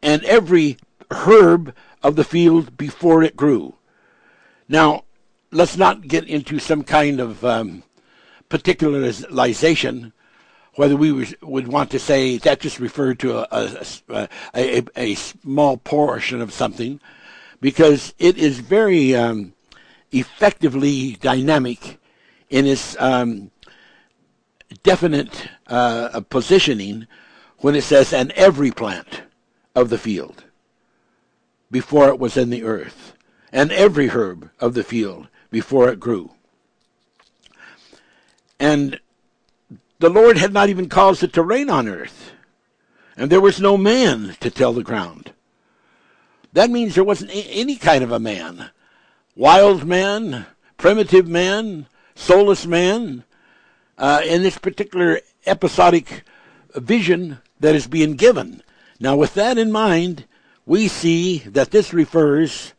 and 0.03 0.25
every 0.25 0.79
herb 1.11 1.75
of 2.07 2.14
the 2.14 2.23
field 2.23 2.77
before 2.77 3.25
it 3.25 3.37
grew. 3.37 3.75
Now, 4.69 5.03
let's 5.51 5.77
not 5.77 6.07
get 6.07 6.29
into 6.29 6.61
some 6.61 6.85
kind 6.85 7.19
of 7.19 7.45
um, 7.45 7.83
particularization, 8.49 10.12
whether 10.77 10.97
we 10.97 11.35
would 11.42 11.66
want 11.66 11.90
to 11.90 11.99
say 11.99 12.38
that 12.38 12.61
just 12.61 12.79
referred 12.79 13.19
to 13.19 13.38
a, 13.38 13.85
a, 14.09 14.29
a, 14.55 14.83
a 14.95 15.14
small 15.16 15.79
portion 15.79 16.40
of 16.40 16.53
something, 16.53 17.01
because 17.61 18.14
it 18.21 18.38
is 18.38 18.61
very 18.61 19.16
um, 19.16 19.53
effectively 20.12 21.16
dynamic 21.21 21.99
in 22.51 22.66
its 22.66 22.97
um, 23.01 23.51
definite 24.85 25.49
uh, 25.66 26.21
positioning 26.31 27.09
when 27.59 27.75
it 27.75 27.83
says, 27.83 28.12
and 28.12 28.31
every 28.33 28.71
plant 28.71 29.23
of 29.75 29.88
the 29.88 29.99
field 29.99 30.46
before 31.70 32.09
it 32.09 32.18
was 32.18 32.37
in 32.37 32.50
the 32.50 32.64
earth, 32.64 33.14
and 33.52 33.72
every 33.72 34.09
herb 34.09 34.50
of 34.61 34.74
the 34.74 34.85
field 34.85 35.29
before 35.50 35.88
it 35.88 36.00
grew. 36.00 36.33
And 38.59 39.00
the 39.98 40.11
Lord 40.11 40.38
had 40.38 40.52
not 40.52 40.68
even 40.68 40.88
caused 40.88 41.22
it 41.22 41.33
to 41.35 41.42
rain 41.42 41.70
on 41.70 41.88
earth, 41.88 42.33
and 43.16 43.31
there 43.31 43.40
was 43.40 43.61
no 43.61 43.76
man 43.76 44.37
to 44.40 44.50
till 44.50 44.72
the 44.72 44.83
ground. 44.83 45.33
That 46.52 46.70
means 46.70 46.94
there 46.94 47.05
wasn't 47.05 47.31
any 47.35 47.76
kind 47.76 48.02
of 48.02 48.12
a 48.12 48.18
man. 48.18 48.70
Wild 49.35 49.85
man, 49.85 50.46
primitive 50.76 51.29
man, 51.29 51.87
soulless 52.14 52.66
man, 52.66 53.24
uh, 53.98 54.22
in 54.24 54.42
this 54.42 54.59
particular 54.59 55.20
episodic 55.46 56.22
vision 56.74 57.38
that 57.61 57.74
is 57.74 57.87
being 57.87 58.16
given. 58.16 58.62
Now, 58.98 59.16
with 59.16 59.35
that 59.35 59.59
in 59.59 59.70
mind, 59.70 60.24
we 60.66 60.88
see 60.88 61.38
that 61.38 61.70
this 61.70 61.94
refers, 61.94 62.74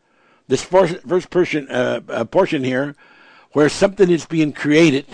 this 0.46 0.62
first 0.62 1.30
portion, 1.30 1.68
uh, 1.70 2.00
uh, 2.08 2.24
portion 2.24 2.62
here, 2.62 2.94
where 3.52 3.70
something 3.70 4.10
is 4.10 4.26
being 4.26 4.52
created 4.52 5.06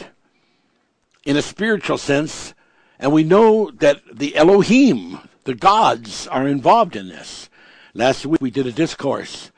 in 1.24 1.36
a 1.36 1.42
spiritual 1.42 1.96
sense, 1.96 2.52
and 2.98 3.12
we 3.12 3.22
know 3.22 3.70
that 3.70 4.02
the 4.12 4.36
Elohim, 4.36 5.20
the 5.44 5.54
gods, 5.54 6.26
are 6.26 6.48
involved 6.48 6.96
in 6.96 7.08
this. 7.08 7.48
Last 7.94 8.26
week 8.26 8.40
we 8.42 8.50
did 8.50 8.66
a 8.66 8.72
discourse 8.72 9.52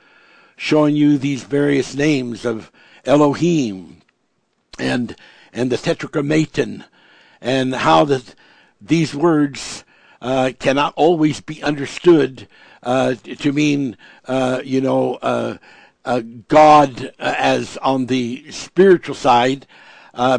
showing 0.56 0.94
you 0.94 1.16
these 1.16 1.42
various 1.42 1.94
names 1.94 2.44
of 2.44 2.70
Elohim 3.04 4.02
and 4.78 5.16
and 5.52 5.72
the 5.72 5.78
Tetragrammaton, 5.78 6.84
and 7.40 7.74
how 7.74 8.04
that 8.04 8.34
these 8.78 9.14
words 9.14 9.84
uh, 10.20 10.52
cannot 10.58 10.92
always 10.96 11.40
be 11.40 11.62
understood 11.62 12.46
uh, 12.86 13.16
to 13.16 13.52
mean, 13.52 13.96
uh, 14.26 14.62
you 14.64 14.80
know, 14.80 15.16
uh, 15.16 15.56
uh, 16.04 16.22
God 16.46 17.12
as 17.18 17.76
on 17.78 18.06
the 18.06 18.50
spiritual 18.52 19.16
side, 19.16 19.66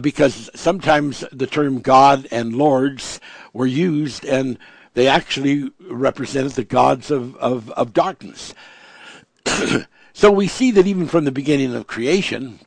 because 0.02 0.50
sometimes 0.56 1.26
the 1.34 1.46
term 1.46 1.82
God 1.82 2.26
and 2.32 2.56
Lords 2.56 3.20
were 3.52 3.66
used, 3.66 4.24
and 4.24 4.58
they 4.94 5.10
actually 5.10 5.72
represented 5.82 6.54
the 6.54 6.64
gods 6.64 7.12
of, 7.12 7.36
of, 7.36 7.70
of 7.72 7.94
darkness. 7.94 8.54
so 10.14 10.32
we 10.32 10.48
see 10.48 10.72
that 10.72 10.88
even 10.88 11.08
from 11.08 11.26
the 11.26 11.34
beginning 11.34 11.76
of 11.76 11.86
creation, 11.86 12.60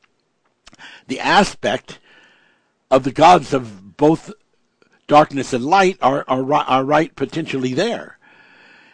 the 1.07 1.21
aspect 1.21 1.99
of 2.91 3.05
the 3.05 3.13
gods 3.13 3.55
of 3.55 3.97
both 3.97 4.31
darkness 5.07 5.55
and 5.55 5.65
light 5.65 5.97
are 6.03 6.25
are, 6.29 6.53
are 6.53 6.85
right 6.85 7.17
potentially 7.17 7.73
there. 7.73 8.19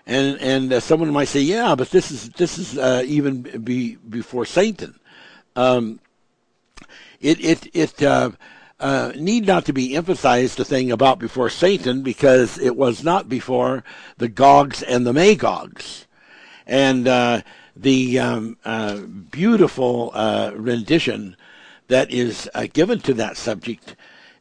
And 0.06 0.40
and 0.40 0.72
uh, 0.72 0.80
someone 0.80 1.12
might 1.12 1.28
say, 1.28 1.40
yeah, 1.40 1.74
but 1.74 1.90
this 1.90 2.10
is 2.10 2.28
this 2.30 2.58
is 2.58 2.78
uh, 2.78 3.02
even 3.06 3.42
be, 3.42 3.96
before 3.96 4.44
Satan. 4.44 4.98
Um, 5.56 5.98
it 7.20 7.40
it 7.44 7.68
it 7.74 8.02
uh, 8.02 8.30
uh, 8.78 9.12
need 9.16 9.46
not 9.46 9.64
to 9.64 9.72
be 9.72 9.96
emphasized 9.96 10.58
the 10.58 10.64
thing 10.64 10.92
about 10.92 11.18
before 11.18 11.50
Satan 11.50 12.02
because 12.02 12.58
it 12.58 12.76
was 12.76 13.02
not 13.02 13.28
before 13.28 13.82
the 14.18 14.28
Gogs 14.28 14.82
and 14.82 15.04
the 15.04 15.12
Magogs, 15.12 16.04
and 16.66 17.08
uh, 17.08 17.42
the 17.74 18.18
um, 18.20 18.58
uh, 18.64 18.98
beautiful 18.98 20.12
rendition 20.54 21.36
that 21.88 22.10
is 22.10 22.48
uh, 22.54 22.66
given 22.72 23.00
to 23.00 23.14
that 23.14 23.36
subject 23.36 23.96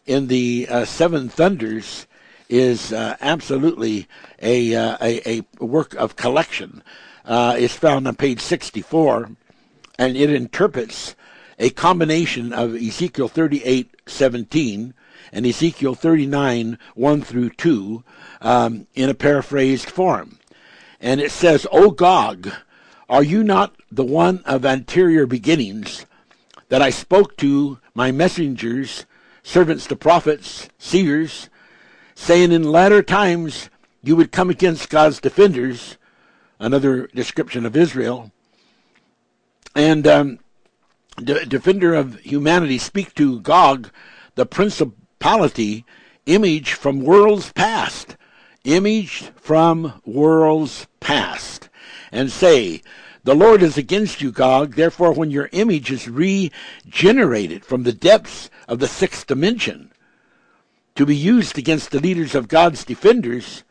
in 0.06 0.28
the 0.28 0.68
uh, 0.70 0.86
Seven 0.86 1.30
Thunders 1.30 2.08
is 2.50 2.94
uh, 2.94 3.18
absolutely 3.22 4.08
a, 4.42 4.76
uh, 4.76 4.98
a, 5.02 5.42
a 5.60 5.66
work 5.66 5.94
of 5.96 6.16
collection. 6.16 6.84
Uh, 7.24 7.56
it's 7.58 7.76
found 7.76 8.08
on 8.08 8.16
page 8.16 8.40
64, 8.40 9.32
and 9.98 10.16
it 10.16 10.30
interprets 10.30 11.16
a 11.58 11.70
combination 11.72 12.54
of 12.54 12.76
Ezekiel 12.76 13.30
38:17 13.30 14.94
and 15.32 15.46
Ezekiel 15.46 15.96
39, 15.96 16.78
1 16.94 17.22
through 17.22 17.50
2, 17.52 18.04
um, 18.42 18.88
in 18.94 19.10
a 19.10 19.14
paraphrased 19.14 19.90
form. 19.90 20.38
And 21.02 21.20
it 21.20 21.32
says, 21.32 21.66
O 21.72 21.92
Gog, 21.92 22.52
are 23.10 23.24
you 23.24 23.44
not 23.44 23.76
the 23.92 24.06
one 24.06 24.44
of 24.46 24.66
anterior 24.66 25.26
beginnings? 25.26 26.06
that 26.70 26.82
I 26.82 26.90
spoke 26.90 27.38
to 27.38 27.80
my 27.94 28.12
messengers, 28.12 29.06
servants 29.44 29.86
to 29.88 29.96
prophets, 29.96 30.70
seers, 30.78 31.50
saying 32.16 32.52
in 32.52 32.64
latter 32.64 33.04
times 33.04 33.70
you 34.02 34.16
would 34.16 34.32
come 34.32 34.50
against 34.50 34.90
God's 34.90 35.20
defenders, 35.20 35.98
another 36.60 37.08
description 37.08 37.66
of 37.66 37.76
Israel, 37.76 38.32
and 39.76 40.08
um, 40.08 40.40
the 41.18 41.46
defender 41.46 41.94
of 41.94 42.20
humanity 42.22 42.78
speak 42.78 43.14
to 43.16 43.42
Gog, 43.42 43.92
the 44.36 44.46
principality, 44.46 45.86
image 46.26 46.74
from 46.74 47.02
worlds 47.02 47.52
past, 47.52 48.16
image 48.64 49.32
from 49.36 50.02
worlds 50.06 50.88
past, 51.00 51.70
and 52.12 52.32
say, 52.32 52.82
the 53.24 53.36
Lord 53.36 53.64
is 53.64 53.76
against 53.76 54.22
you, 54.22 54.32
Gog. 54.32 54.76
Therefore, 54.76 55.12
when 55.12 55.32
your 55.32 55.50
image 55.52 55.92
is 55.92 56.08
regenerated 56.08 57.66
from 57.66 57.82
the 57.82 57.92
depths 57.92 58.52
of 58.68 58.78
the 58.78 58.88
sixth 58.88 59.26
dimension 59.26 59.92
to 60.96 61.06
be 61.06 61.16
used 61.16 61.58
against 61.58 61.92
the 61.92 62.00
leaders 62.00 62.36
of 62.36 62.48
God's 62.48 62.84
defenders, 62.84 63.64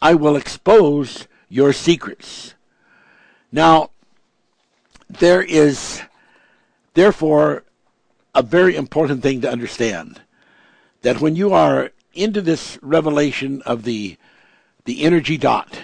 I 0.00 0.14
will 0.14 0.36
expose 0.36 1.28
your 1.48 1.72
secrets. 1.72 2.54
Now, 3.52 3.90
there 5.08 5.42
is, 5.42 6.02
therefore, 6.94 7.64
a 8.34 8.42
very 8.42 8.74
important 8.74 9.22
thing 9.22 9.40
to 9.42 9.50
understand 9.50 10.20
that 11.02 11.20
when 11.20 11.36
you 11.36 11.52
are 11.52 11.90
into 12.14 12.40
this 12.40 12.78
revelation 12.82 13.62
of 13.62 13.84
the 13.84 14.16
the 14.84 15.02
energy 15.02 15.38
dot, 15.38 15.80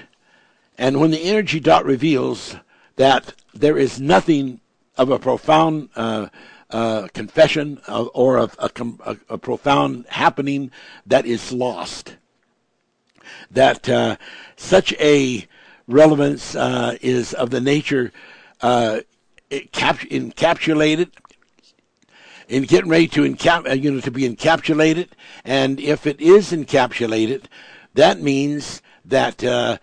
and 0.77 1.01
when 1.01 1.11
the 1.11 1.23
energy 1.23 1.59
dot 1.59 1.85
reveals 1.87 2.57
that 2.97 3.35
there 3.55 3.79
is 3.79 3.99
nothing 3.99 4.61
of 4.99 5.11
a 5.11 5.19
profound 5.19 5.89
uh, 5.97 6.29
uh, 6.71 7.09
confession 7.13 7.81
of, 7.87 8.09
or 8.15 8.39
a, 8.39 8.51
a, 8.59 9.17
a, 9.29 9.39
profound 9.39 10.07
happening 10.09 10.71
that 11.07 11.27
is 11.27 11.53
lost. 11.53 12.17
That 13.51 13.89
uh, 13.89 14.17
such 14.57 14.93
a 15.01 15.47
relevance 15.89 16.55
uh, 16.55 16.97
is 17.01 17.33
of 17.35 17.51
the 17.51 17.61
nature 17.61 18.13
uh, 18.61 19.01
cap- 19.73 19.99
encapsulated 19.99 21.11
in 22.49 22.65
getting 22.65 22.91
ready 22.91 23.09
to 23.09 23.23
encap- 23.23 23.69
uh, 23.69 23.75
you 23.75 23.91
know 23.91 24.01
to 24.01 24.11
be 24.11 24.29
encapsulated, 24.29 25.09
and 25.45 25.81
if 25.81 26.07
it 26.07 26.21
is 26.21 26.53
encapsulated, 26.53 27.45
that 27.95 28.21
means 28.21 28.83
that 29.05 29.43
uh, 29.43 29.79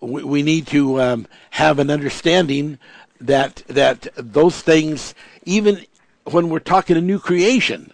we, 0.00 0.24
we, 0.24 0.42
need 0.42 0.66
to 0.68 1.00
um, 1.00 1.26
have 1.50 1.78
an 1.78 1.90
understanding 1.90 2.78
that 3.20 3.62
that 3.66 4.08
those 4.16 4.60
things, 4.60 5.14
even 5.44 5.84
when 6.24 6.48
we're 6.48 6.58
talking 6.58 6.96
a 6.96 7.00
new 7.00 7.18
creation, 7.18 7.92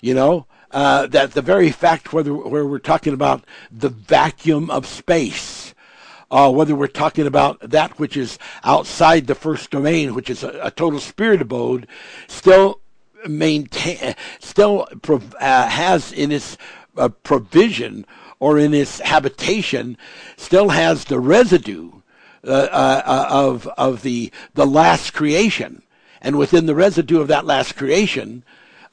you 0.00 0.14
know, 0.14 0.46
uh, 0.70 1.06
that 1.06 1.32
the 1.32 1.42
very 1.42 1.70
fact 1.70 2.12
whether 2.12 2.34
where 2.34 2.66
we're 2.66 2.78
talking 2.78 3.14
about 3.14 3.44
the 3.70 3.88
vacuum 3.88 4.70
of 4.70 4.86
space, 4.86 5.74
uh, 6.30 6.50
whether 6.50 6.74
we're 6.74 6.86
talking 6.86 7.26
about 7.26 7.58
that 7.60 7.98
which 7.98 8.16
is 8.16 8.38
outside 8.64 9.26
the 9.26 9.34
first 9.34 9.70
domain, 9.70 10.14
which 10.14 10.30
is 10.30 10.42
a, 10.42 10.58
a 10.62 10.70
total 10.70 11.00
spirit 11.00 11.40
abode, 11.40 11.86
still 12.26 12.80
maintain, 13.26 14.14
still 14.40 14.86
prov- 15.02 15.34
uh, 15.40 15.68
has 15.68 16.12
in 16.12 16.30
its 16.30 16.56
uh, 16.96 17.08
provision 17.08 18.06
or 18.40 18.58
in 18.58 18.74
its 18.74 19.00
habitation 19.00 19.96
still 20.36 20.68
has 20.68 21.06
the 21.06 21.18
residue, 21.18 21.90
uh, 22.44 22.50
uh, 22.50 23.26
of 23.30 23.66
of 23.78 24.02
the 24.02 24.30
the 24.54 24.66
last 24.66 25.12
creation, 25.12 25.82
and 26.20 26.36
within 26.36 26.66
the 26.66 26.74
residue 26.74 27.20
of 27.20 27.28
that 27.28 27.46
last 27.46 27.76
creation, 27.76 28.42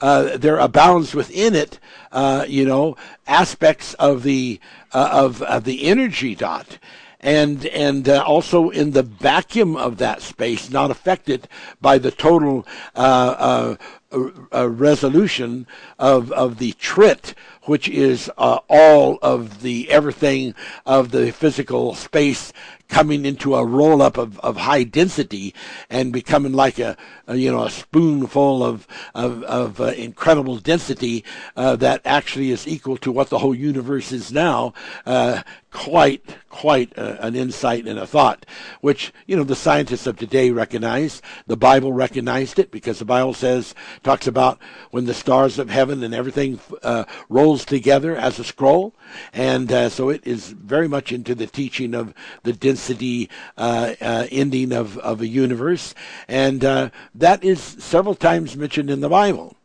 uh, 0.01 0.37
there 0.37 0.57
abounds 0.57 1.13
within 1.13 1.55
it, 1.55 1.79
uh, 2.11 2.45
you 2.47 2.65
know, 2.65 2.95
aspects 3.27 3.93
of 3.95 4.23
the 4.23 4.59
uh, 4.93 5.09
of 5.11 5.41
of 5.43 5.63
the 5.63 5.83
energy 5.85 6.35
dot, 6.35 6.77
and 7.19 7.65
and 7.67 8.09
uh, 8.09 8.23
also 8.25 8.69
in 8.69 8.91
the 8.91 9.03
vacuum 9.03 9.75
of 9.75 9.97
that 9.97 10.21
space, 10.21 10.69
not 10.69 10.91
affected 10.91 11.47
by 11.81 11.97
the 11.97 12.11
total 12.11 12.65
uh, 12.95 13.75
uh, 14.11 14.69
resolution 14.69 15.67
of 15.99 16.31
of 16.31 16.57
the 16.57 16.71
trit 16.73 17.33
which 17.63 17.87
is 17.89 18.31
uh, 18.37 18.59
all 18.69 19.17
of 19.21 19.61
the 19.61 19.89
everything 19.89 20.53
of 20.85 21.11
the 21.11 21.31
physical 21.31 21.95
space 21.95 22.53
coming 22.95 23.25
into 23.25 23.55
a 23.55 23.65
roll 23.65 24.01
up 24.01 24.17
of, 24.17 24.39
of 24.39 24.55
high 24.55 24.81
density 24.81 25.53
and 25.89 26.13
becoming 26.13 26.53
like 26.53 26.79
a, 26.79 26.95
a 27.27 27.35
you 27.35 27.51
know 27.51 27.65
a 27.65 27.69
spoonful 27.69 28.63
of 28.63 28.87
of, 29.13 29.43
of 29.43 29.81
uh, 29.81 29.87
incredible 29.97 30.55
density 30.59 31.21
uh, 31.57 31.75
that 31.75 31.99
actually 32.05 32.51
is 32.51 32.65
equal 32.65 32.95
to 32.95 33.11
what 33.11 33.29
the 33.29 33.39
whole 33.39 33.53
universe 33.53 34.13
is 34.13 34.31
now. 34.31 34.73
Uh, 35.05 35.41
quite 35.75 36.23
quite 36.47 36.97
a, 36.97 37.21
an 37.25 37.35
insight 37.35 37.85
and 37.85 37.99
a 37.99 38.07
thought, 38.07 38.45
which 38.79 39.11
you 39.27 39.35
know 39.35 39.43
the 39.43 39.57
scientists 39.57 40.07
of 40.07 40.15
today 40.15 40.49
recognize. 40.49 41.21
The 41.47 41.57
Bible 41.57 41.91
recognized 41.91 42.59
it 42.59 42.71
because 42.71 42.99
the 42.99 43.03
Bible 43.03 43.33
says 43.33 43.75
talks 44.03 44.25
about 44.25 44.57
when 44.91 45.05
the 45.05 45.13
stars 45.13 45.59
of 45.59 45.69
heaven 45.69 46.01
and 46.01 46.15
everything 46.15 46.61
uh, 46.81 47.03
rolls 47.27 47.65
together 47.65 48.15
as 48.15 48.39
a 48.39 48.45
scroll, 48.45 48.93
and 49.33 49.69
uh, 49.69 49.89
so 49.89 50.07
it 50.07 50.25
is 50.25 50.51
very 50.51 50.87
much 50.87 51.11
into 51.11 51.35
the 51.35 51.47
teaching 51.47 51.93
of 51.93 52.13
the 52.43 52.53
density 52.53 52.84
uh, 52.89 53.93
uh 54.01 54.27
ending 54.31 54.71
of 54.71 54.97
of 54.99 55.21
a 55.21 55.27
universe, 55.27 55.95
and 56.27 56.63
uh, 56.63 56.89
that 57.13 57.43
is 57.43 57.61
several 57.61 58.15
times 58.15 58.55
mentioned 58.55 58.89
in 58.89 59.01
the 59.01 59.09
Bible. 59.09 59.55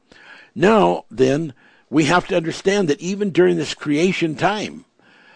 Now 0.55 1.05
then. 1.11 1.55
We 1.93 2.05
have 2.05 2.29
to 2.29 2.37
understand 2.37 2.87
that 2.87 3.01
even 3.01 3.31
during 3.31 3.57
this 3.57 3.75
creation 3.75 4.37
time, 4.37 4.85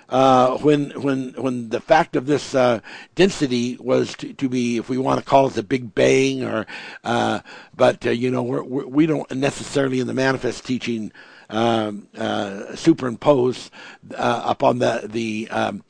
uh, 0.09 0.59
when 0.59 0.91
when 1.01 1.33
when 1.33 1.69
the 1.71 1.81
fact 1.81 2.17
of 2.17 2.27
this 2.27 2.55
uh, 2.55 2.81
density 3.15 3.77
was 3.81 4.15
to, 4.17 4.33
to, 4.35 4.49
be, 4.49 4.77
if 4.77 4.89
we 4.89 4.99
want 4.99 5.19
to 5.19 5.25
call 5.25 5.47
it 5.47 5.55
the 5.55 5.63
Big 5.63 5.95
Bang, 5.95 6.45
or 6.45 6.67
uh, 7.05 7.41
but 7.77 8.07
uh, 8.07 8.11
you 8.11 8.31
know 8.31 8.43
we're, 8.43 8.63
we're, 8.63 8.87
we 8.87 9.07
do 9.07 9.19
not 9.19 9.37
necessarily 9.37 10.01
in 10.01 10.07
the 10.07 10.15
manifest 10.15 10.65
teaching 10.67 11.13
um, 11.51 12.09
uh, 12.17 12.75
superimpose 12.75 13.71
upon 14.17 14.79
the 14.79 15.03
the 15.05 15.49
um, 15.51 15.83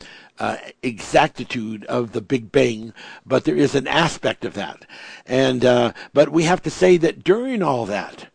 exactitude 0.82 1.84
of 1.86 2.12
the 2.12 2.20
Big 2.20 2.52
Bang, 2.52 2.92
but 3.26 3.44
there 3.44 3.56
is 3.56 3.74
an 3.74 3.86
aspect 3.88 4.44
of 4.44 4.54
that, 4.54 4.86
and 5.26 5.62
but 6.12 6.30
we 6.30 6.44
have 6.44 6.62
to 6.62 6.70
say 6.70 6.96
that 6.96 7.24
during 7.24 7.62
all 7.62 7.86
that 7.86 8.28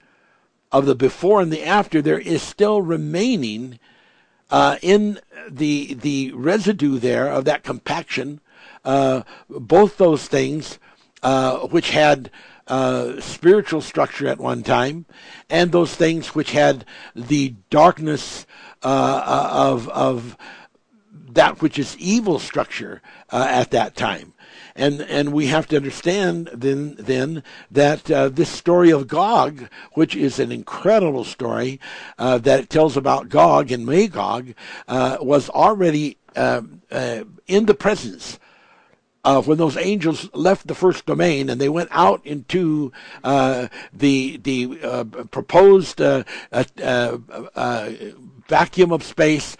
of 0.72 0.86
the 0.86 0.96
before 0.96 1.42
and 1.42 1.52
the 1.52 1.65
after, 1.65 2.02
there 2.02 2.20
is 2.20 2.42
still 2.42 2.82
remaining 2.82 3.80
uh, 4.50 4.78
in 4.82 5.20
the 5.50 5.94
the 5.96 6.32
residue 6.34 7.00
there 7.00 7.28
of 7.28 7.46
that 7.46 7.64
compaction, 7.64 8.42
uh, 8.86 9.24
both 9.50 9.98
those 9.98 10.28
things 10.28 10.80
uh, 11.24 11.60
which 11.68 11.92
had 11.92 12.32
uh, 12.68 13.20
spiritual 13.20 13.82
structure 13.82 14.28
at 14.28 14.40
one 14.40 14.64
time, 14.64 15.06
and 15.50 15.72
those 15.72 15.96
things 15.96 16.36
which 16.36 16.52
had 16.52 16.86
the 17.16 17.56
darkness 17.70 18.46
uh, 18.84 18.88
uh, 18.88 19.50
of 19.52 19.90
of 19.90 20.38
that 21.12 21.62
which 21.62 21.78
is 21.78 21.98
evil 21.98 22.40
structure 22.40 23.02
at 23.32 23.72
that 23.72 23.96
time 23.96 24.34
and 24.80 25.02
and 25.02 25.34
we 25.34 25.48
have 25.48 25.68
to 25.68 25.76
understand 25.76 26.50
then 26.54 26.96
then 26.98 27.44
that 27.70 28.10
uh, 28.10 28.30
this 28.30 28.50
story 28.50 28.92
of 28.92 29.08
Gog, 29.08 29.68
which 29.94 30.15
is 30.15 30.39
an 30.39 30.52
incredible 30.52 31.26
story 31.26 31.80
uh, 32.18 32.38
that 32.39 32.70
tells 32.70 32.96
about 32.96 33.30
Gog 33.30 33.72
and 33.72 33.86
Magog, 33.86 34.54
uh, 34.88 35.18
was 35.22 35.50
already 35.50 36.18
um, 36.36 36.82
uh, 36.92 37.24
in 37.48 37.65
the 37.65 37.74
presence. 37.74 38.39
Uh, 39.26 39.42
when 39.42 39.58
those 39.58 39.76
angels 39.76 40.30
left 40.34 40.65
the 40.65 40.74
first 40.74 41.06
domain 41.06 41.50
and 41.50 41.60
they 41.60 41.68
went 41.68 41.89
out 41.92 42.26
into 42.26 42.89
uh, 43.22 43.68
the 43.92 44.38
the 44.38 44.80
uh, 44.82 45.04
proposed 45.04 46.00
uh, 46.00 46.24
uh, 46.54 47.18
vacuum 48.48 48.94
of 48.94 49.04
space 49.04 49.58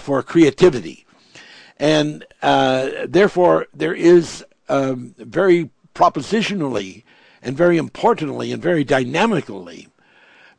for 0.00 0.22
creativity, 0.22 1.04
and 1.78 2.24
therefore 2.40 3.66
there 3.74 3.94
is 3.94 4.42
um, 4.68 5.14
very 5.18 5.70
propositionally 5.94 7.04
and 7.42 7.56
very 7.56 7.76
importantly 7.78 8.52
and 8.52 8.62
very 8.62 8.84
dynamically 8.84 9.88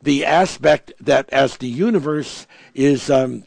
the 0.02 0.24
aspect 0.24 0.94
that 1.00 1.28
as 1.32 1.58
the 1.58 1.68
universe 1.68 2.48
is 2.74 3.10
um, 3.10 3.44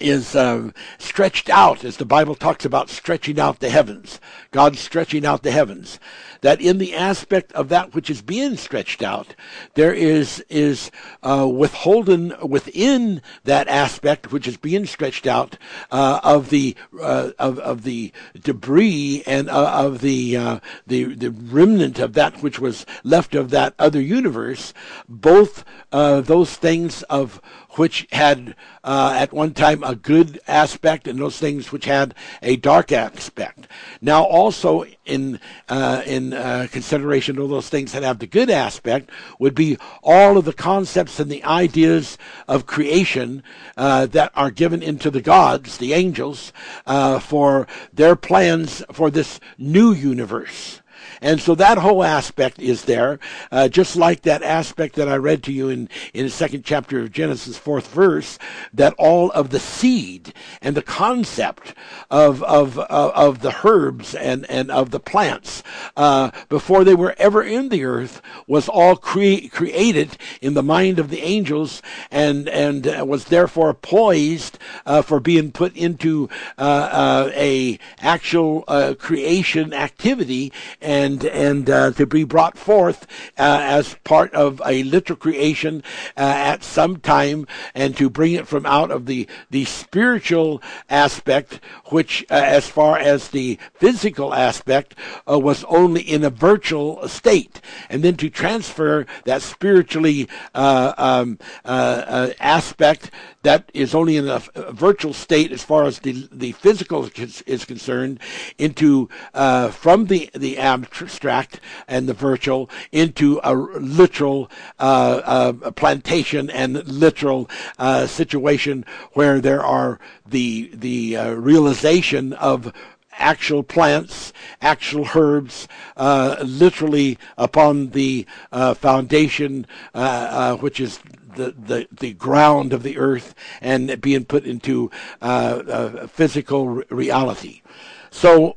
is 0.00 0.36
um, 0.36 0.74
stretched 0.98 1.48
out, 1.48 1.84
as 1.84 1.96
the 1.96 2.04
Bible 2.04 2.34
talks 2.34 2.64
about 2.64 2.90
stretching 2.90 3.40
out 3.40 3.60
the 3.60 3.70
heavens, 3.70 4.20
God 4.50 4.76
stretching 4.76 5.24
out 5.24 5.42
the 5.42 5.50
heavens 5.50 5.98
that 6.40 6.60
in 6.60 6.78
the 6.78 6.94
aspect 6.94 7.52
of 7.52 7.68
that 7.68 7.94
which 7.94 8.10
is 8.10 8.22
being 8.22 8.56
stretched 8.56 9.02
out, 9.02 9.34
there 9.74 9.92
is 9.92 10.44
is 10.48 10.90
uh, 11.22 11.48
withholden 11.48 12.34
within 12.42 13.22
that 13.44 13.68
aspect 13.68 14.32
which 14.32 14.46
is 14.46 14.56
being 14.56 14.86
stretched 14.86 15.26
out 15.26 15.58
uh, 15.90 16.20
of 16.22 16.50
the 16.50 16.76
uh, 17.00 17.30
of 17.38 17.58
of 17.60 17.82
the 17.82 18.12
debris 18.40 19.22
and 19.26 19.48
uh, 19.48 19.70
of 19.70 20.00
the 20.00 20.36
uh, 20.36 20.60
the 20.86 21.14
the 21.14 21.30
remnant 21.30 21.98
of 21.98 22.12
that 22.14 22.42
which 22.42 22.58
was 22.58 22.86
left 23.02 23.34
of 23.34 23.50
that 23.50 23.74
other 23.78 24.00
universe. 24.00 24.72
Both 25.08 25.64
uh, 25.92 26.20
those 26.20 26.56
things 26.56 27.02
of 27.04 27.40
which 27.76 28.06
had 28.12 28.54
uh, 28.84 29.14
at 29.16 29.32
one 29.32 29.52
time 29.52 29.82
a 29.82 29.94
good 29.94 30.40
aspect 30.46 31.06
and 31.06 31.18
those 31.18 31.38
things 31.38 31.70
which 31.72 31.84
had 31.84 32.14
a 32.42 32.56
dark 32.56 32.92
aspect. 32.92 33.68
Now, 34.00 34.24
also 34.24 34.84
in 35.04 35.40
uh, 35.68 36.02
in 36.06 36.25
uh, 36.32 36.66
consideration 36.70 37.38
of 37.38 37.48
those 37.48 37.68
things 37.68 37.92
that 37.92 38.02
have 38.02 38.18
the 38.18 38.26
good 38.26 38.50
aspect 38.50 39.10
would 39.38 39.54
be 39.54 39.76
all 40.02 40.36
of 40.36 40.44
the 40.44 40.52
concepts 40.52 41.18
and 41.20 41.30
the 41.30 41.44
ideas 41.44 42.18
of 42.48 42.66
creation 42.66 43.42
uh, 43.76 44.06
that 44.06 44.32
are 44.34 44.50
given 44.50 44.82
into 44.82 45.10
the 45.10 45.20
gods, 45.20 45.78
the 45.78 45.92
angels, 45.92 46.52
uh, 46.86 47.18
for 47.18 47.66
their 47.92 48.16
plans 48.16 48.82
for 48.92 49.10
this 49.10 49.40
new 49.58 49.92
universe. 49.92 50.80
And 51.20 51.40
so 51.40 51.54
that 51.54 51.78
whole 51.78 52.04
aspect 52.04 52.58
is 52.58 52.84
there, 52.84 53.18
uh, 53.50 53.68
just 53.68 53.96
like 53.96 54.22
that 54.22 54.42
aspect 54.42 54.96
that 54.96 55.08
I 55.08 55.16
read 55.16 55.42
to 55.44 55.52
you 55.52 55.68
in, 55.68 55.88
in 56.12 56.26
the 56.26 56.30
second 56.30 56.64
chapter 56.64 57.00
of 57.00 57.12
Genesis, 57.12 57.56
fourth 57.56 57.92
verse, 57.92 58.38
that 58.72 58.94
all 58.98 59.30
of 59.30 59.50
the 59.50 59.60
seed 59.60 60.34
and 60.60 60.76
the 60.76 60.82
concept 60.82 61.74
of, 62.10 62.42
of, 62.42 62.78
of, 62.78 63.10
of 63.12 63.40
the 63.40 63.56
herbs 63.64 64.14
and, 64.14 64.48
and 64.50 64.70
of 64.70 64.90
the 64.90 65.00
plants, 65.00 65.62
uh, 65.96 66.30
before 66.48 66.84
they 66.84 66.94
were 66.94 67.14
ever 67.18 67.42
in 67.42 67.68
the 67.70 67.84
earth, 67.84 68.20
was 68.46 68.68
all 68.68 68.96
cre- 68.96 69.48
created 69.50 70.18
in 70.40 70.54
the 70.54 70.62
mind 70.62 70.98
of 70.98 71.10
the 71.10 71.22
angels 71.22 71.80
and, 72.10 72.48
and 72.48 72.86
uh, 72.86 73.04
was 73.06 73.26
therefore 73.26 73.72
poised, 73.72 74.58
uh, 74.84 75.02
for 75.02 75.20
being 75.20 75.50
put 75.50 75.74
into, 75.76 76.28
uh, 76.58 76.88
uh, 76.92 77.30
a 77.34 77.78
actual, 78.00 78.62
creation 78.98 79.72
activity 79.72 80.52
and 80.80 81.05
and 81.06 81.24
and 81.24 81.70
uh, 81.70 81.92
to 81.92 82.04
be 82.04 82.24
brought 82.24 82.58
forth 82.58 83.06
uh, 83.38 83.60
as 83.62 83.94
part 84.02 84.34
of 84.34 84.60
a 84.66 84.82
literal 84.82 85.16
creation 85.16 85.82
uh, 86.16 86.34
at 86.52 86.64
some 86.64 86.96
time, 86.96 87.46
and 87.74 87.96
to 87.96 88.10
bring 88.10 88.32
it 88.32 88.48
from 88.48 88.66
out 88.66 88.90
of 88.90 89.06
the 89.06 89.28
the 89.50 89.64
spiritual 89.64 90.60
aspect, 90.90 91.60
which, 91.86 92.24
uh, 92.30 92.34
as 92.34 92.68
far 92.68 92.98
as 92.98 93.28
the 93.28 93.58
physical 93.74 94.34
aspect, 94.34 94.94
uh, 95.30 95.38
was 95.38 95.64
only 95.64 96.02
in 96.02 96.24
a 96.24 96.30
virtual 96.30 97.06
state, 97.08 97.60
and 97.88 98.02
then 98.02 98.16
to 98.16 98.28
transfer 98.28 99.06
that 99.24 99.42
spiritually 99.42 100.28
uh, 100.54 100.92
um, 100.98 101.38
aspect 101.64 103.10
that 103.46 103.70
is 103.72 103.94
only 103.94 104.16
in 104.16 104.26
a, 104.28 104.42
a, 104.56 104.72
virtual 104.72 105.12
state 105.12 105.52
as 105.52 105.62
far 105.62 105.84
as 105.84 106.00
the 106.00 106.28
the 106.32 106.50
physical 106.52 107.08
is 107.46 107.64
concerned 107.64 108.18
into 108.58 109.08
uh, 109.34 109.68
from 109.68 110.06
the 110.06 110.28
the 110.34 110.58
abstract 110.58 111.60
and 111.86 112.08
the 112.08 112.12
virtual 112.12 112.68
into 112.90 113.40
a 113.44 113.54
literal 113.54 114.50
uh, 114.80 115.20
uh, 115.62 115.70
plantation 115.70 116.50
and 116.50 116.84
literal 116.88 117.48
uh, 117.78 118.04
situation 118.08 118.84
where 119.12 119.40
there 119.40 119.64
are 119.64 120.00
the 120.28 120.68
the 120.74 121.16
uh, 121.16 121.30
realization 121.30 122.32
of 122.32 122.72
actual 123.18 123.62
plants, 123.62 124.32
actual 124.60 125.08
herbs, 125.14 125.68
uh, 125.96 126.36
literally 126.44 127.16
upon 127.38 127.90
the 127.90 128.26
uh, 128.52 128.74
foundation, 128.74 129.66
uh 129.94 130.54
which 130.56 130.80
is 130.80 131.00
the, 131.36 131.54
the, 131.56 131.88
the 131.92 132.12
ground 132.14 132.72
of 132.72 132.82
the 132.82 132.98
earth 132.98 133.34
and 133.60 134.00
being 134.00 134.24
put 134.24 134.44
into 134.44 134.90
uh, 135.22 136.06
physical 136.08 136.82
reality. 136.90 137.62
So 138.10 138.56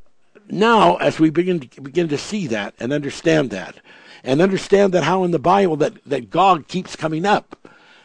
now, 0.50 0.96
as 0.96 1.20
we 1.20 1.30
begin 1.30 1.60
to 1.60 1.82
begin 1.82 2.08
to 2.10 2.18
see 2.18 2.48
that 2.48 2.74
and 2.80 2.92
understand 2.92 3.52
that, 3.52 3.76
and 4.24 4.42
understand 4.42 4.94
that 4.94 5.04
how 5.04 5.24
in 5.24 5.32
the 5.32 5.40
Bible 5.40 5.78
that, 5.78 6.04
that 6.06 6.30
Gog 6.30 6.68
keeps 6.68 6.96
coming 6.96 7.26
up, 7.26 7.56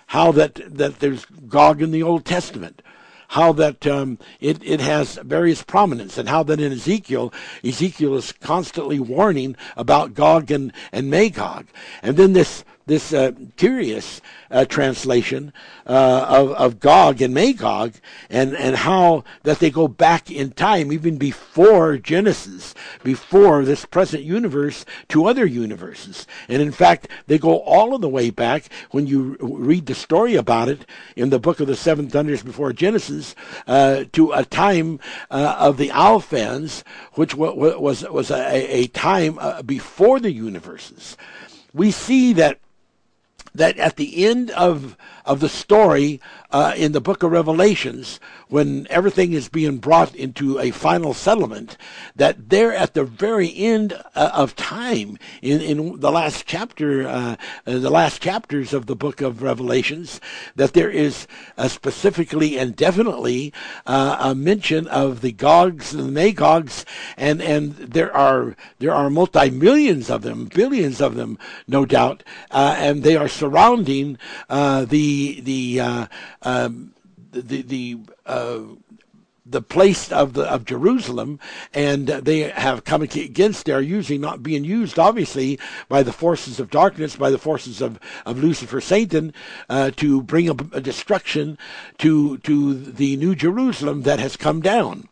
how 0.09 0.33
that, 0.33 0.61
that 0.77 1.01
there's 1.01 1.25
Gog 1.25 1.81
in 1.81 1.91
the 1.91 2.03
Old 2.03 2.25
Testament, 2.25 2.83
how 3.29 3.53
that 3.53 3.87
um, 3.87 4.18
it, 4.41 4.62
it 4.62 4.81
has 4.81 5.16
various 5.16 5.62
prominence, 5.62 6.18
and 6.18 6.29
how 6.29 6.43
that 6.45 6.61
in 6.61 6.72
Ezekiel, 6.72 7.33
Ezekiel 7.64 8.14
is 8.14 8.33
constantly 8.33 9.01
warning 9.01 9.57
about 9.77 10.14
Gog 10.14 10.51
and, 10.51 10.72
and 10.93 11.11
Magog. 11.11 11.66
And 12.03 12.16
then 12.16 12.33
this 12.33 12.64
this 12.87 13.12
uh, 13.12 13.32
curious 13.57 14.20
uh, 14.51 14.64
translation 14.64 15.53
uh, 15.87 16.26
of, 16.28 16.51
of 16.53 16.80
Gog 16.80 17.22
and 17.22 17.32
Magog, 17.32 17.95
and, 18.28 18.55
and 18.55 18.76
how 18.76 19.24
that 19.43 19.59
they 19.59 19.70
go 19.70 19.89
back 19.89 20.30
in 20.30 20.53
time, 20.53 20.93
even 20.93 21.16
before 21.16 21.97
Genesis, 21.97 22.74
before 23.03 23.64
this 23.64 23.85
present 23.85 24.22
universe, 24.22 24.85
to 25.09 25.26
other 25.26 25.47
universes. 25.47 26.26
And 26.49 26.61
in 26.61 26.72
fact, 26.72 27.09
they 27.26 27.39
go 27.39 27.59
all 27.61 27.95
of 27.95 28.01
the 28.01 28.09
way 28.09 28.30
back 28.30 28.64
when 28.91 29.07
you 29.07 29.37
read 29.41 29.87
the 29.87 29.95
story 29.95 30.35
about 30.35 30.68
it 30.68 30.87
in 31.16 31.30
the 31.30 31.39
book 31.39 31.61
of 31.61 31.66
the 31.66 31.76
Seven 31.76 32.09
Thunders 32.09 32.43
before 32.43 32.72
Genesis 32.72 33.35
uh, 33.66 34.05
to 34.12 34.32
a 34.32 34.45
time 34.45 35.01
uh, 35.30 35.57
of 35.59 35.78
the 35.78 35.89
Alphans, 35.89 36.82
which 37.14 37.35
was, 37.35 37.76
was, 37.78 38.03
was 38.09 38.30
a, 38.30 38.76
a 38.76 38.87
time 38.89 39.39
uh, 39.39 39.62
before 39.62 40.20
the 40.20 40.32
universes. 40.32 41.16
We 41.72 41.91
see 41.91 42.32
that 42.35 42.61
that 43.55 43.79
at 43.79 43.97
the 43.97 44.27
end 44.27 44.51
of 44.53 44.97
of 45.25 45.41
the 45.41 45.49
story 45.49 46.20
uh, 46.51 46.72
in 46.77 46.93
the 46.93 47.01
book 47.01 47.22
of 47.22 47.33
Revelations, 47.33 48.20
when 48.49 48.87
everything 48.91 49.33
is 49.33 49.49
being 49.49 49.79
brought 49.79 50.14
into 50.14 50.61
a 50.61 50.70
final 50.70 51.14
settlement, 51.14 51.77
that 52.14 52.51
there 52.51 52.72
at 52.72 52.95
the 52.95 53.05
very 53.05 53.53
end 53.57 53.93
uh, 54.14 54.31
of 54.33 54.55
time, 54.55 55.18
in, 55.43 55.61
in 55.61 56.01
the 56.01 56.12
last 56.12 56.45
chapter, 56.47 57.09
uh, 57.09 57.37
uh 57.66 57.79
the 57.79 57.91
last 57.91 58.22
chapters 58.22 58.72
of 58.72 58.87
the 58.87 58.95
book 58.95 59.20
of 59.20 59.43
Revelations, 59.43 60.20
that 60.55 60.75
there 60.75 60.91
is 60.91 61.27
specifically 61.66 62.59
and 62.59 62.77
definitely 62.77 63.53
uh, 63.87 64.16
a 64.20 64.35
mention 64.35 64.87
of 64.89 65.22
the 65.22 65.33
Gogs 65.33 65.93
and 65.95 66.14
the 66.14 66.20
Magogs, 66.20 66.85
and 67.16 67.43
and 67.43 67.72
there 67.75 68.14
are 68.14 68.55
there 68.79 68.95
are 68.95 69.11
multi 69.11 69.51
millions 69.51 70.11
of 70.11 70.22
them, 70.22 70.45
billions 70.47 71.01
of 71.01 71.14
them, 71.14 71.39
no 71.66 71.85
doubt, 71.85 72.22
uh, 72.51 72.77
and 72.79 73.03
they 73.03 73.16
are 73.16 73.29
surrounding 73.29 74.18
the 74.49 75.14
the 75.41 75.81
uh, 75.81 76.07
um, 76.43 76.95
the 77.33 77.62
the 77.62 77.99
uh, 78.27 78.61
the 79.47 79.62
place 79.62 80.11
of 80.11 80.33
the 80.33 80.45
of 80.45 80.65
Jerusalem, 80.65 81.39
and 81.73 82.09
they 82.09 82.41
have 82.51 82.85
come 82.85 83.03
against. 83.03 83.67
They 83.67 83.73
are 83.73 83.81
usually 83.81 84.19
not 84.19 84.43
being 84.43 84.65
used, 84.65 84.99
obviously, 84.99 85.59
by 85.89 86.03
the 86.03 86.12
forces 86.12 86.59
of 86.61 86.71
darkness, 86.71 87.17
by 87.17 87.31
the 87.31 87.39
forces 87.39 87.83
of, 87.83 87.99
of 88.25 88.43
Lucifer, 88.43 88.81
Satan, 88.81 89.35
uh, 89.69 89.91
to 89.97 90.23
bring 90.23 90.49
a, 90.49 90.57
a 90.73 90.81
destruction 90.81 91.59
to 91.99 92.39
to 92.39 92.75
the 92.75 93.17
New 93.17 93.35
Jerusalem 93.35 94.03
that 94.03 94.19
has 94.19 94.37
come 94.37 94.61
down. 94.61 95.09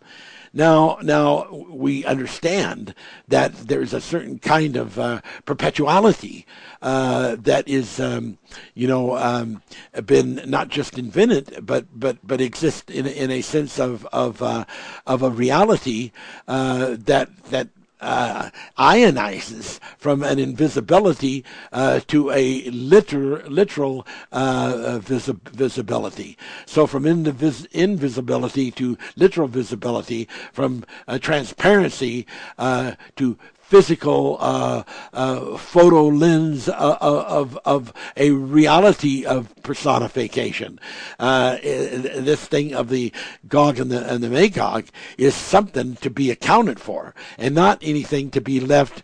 Now, 0.55 0.99
now 1.03 1.51
we 1.51 2.05
understand 2.05 2.95
that 3.29 3.55
there's 3.55 3.95
a 3.95 4.01
certain 4.01 4.39
kind 4.39 4.77
of 4.77 4.99
uh, 4.99 5.23
perpetuality 5.47 6.47
uh, 6.83 7.37
that 7.41 7.67
is, 7.69 7.99
um, 7.99 8.39
you 8.75 8.87
know, 8.87 9.17
um, 9.17 9.63
been 10.05 10.43
not 10.47 10.69
just 10.69 10.99
invented, 10.99 11.65
but 11.65 11.87
but 11.99 12.19
but 12.23 12.41
exist 12.41 12.91
in 12.91 13.07
in 13.07 13.31
a 13.31 13.41
sense 13.41 13.79
of 13.79 14.07
of 14.13 14.43
uh, 14.43 14.67
of 15.07 15.23
a 15.23 15.31
reality 15.31 16.13
uh, 16.47 16.97
that 16.99 17.31
that 17.45 17.69
uh, 18.03 18.51
ionizes 18.79 19.79
from 19.97 20.23
an 20.23 20.39
invisibility 20.39 21.45
uh, 21.73 22.01
to 22.09 22.31
a 22.31 22.63
liter- 22.71 23.49
literal 23.49 24.07
uh, 24.33 24.99
visi- 25.03 25.39
visibility. 25.53 26.37
So 26.67 26.87
from 26.87 27.05
invis- 27.05 27.67
invisibility 27.73 28.71
to 28.73 28.99
literal 29.17 29.49
visibility, 29.49 30.29
from 30.53 30.85
transparency 31.21 32.27
uh, 32.59 32.93
to 33.17 33.39
physical 33.73 34.37
uh, 34.39 34.83
uh, 35.15 35.57
photo 35.57 36.09
lens 36.09 36.69
uh, 36.69 36.73
uh, 37.01 37.25
of, 37.27 37.59
of 37.65 37.91
a 38.19 38.31
reality 38.31 39.25
of 39.25 39.49
personification. 39.63 40.79
Uh, 41.19 41.57
this 41.63 42.45
thing 42.45 42.75
of 42.75 42.91
the 42.91 43.11
Gog 43.49 43.79
and 43.79 43.91
the, 43.91 44.13
and 44.13 44.23
the 44.23 44.29
Magog 44.29 44.89
is 45.17 45.35
something 45.35 45.97
to 45.97 46.11
be 46.11 46.31
accounted 46.31 46.79
for 46.79 47.15
and 47.39 47.55
not 47.55 47.79
anything 47.81 48.31
to 48.33 48.43
be 48.43 48.61
left 48.61 49.01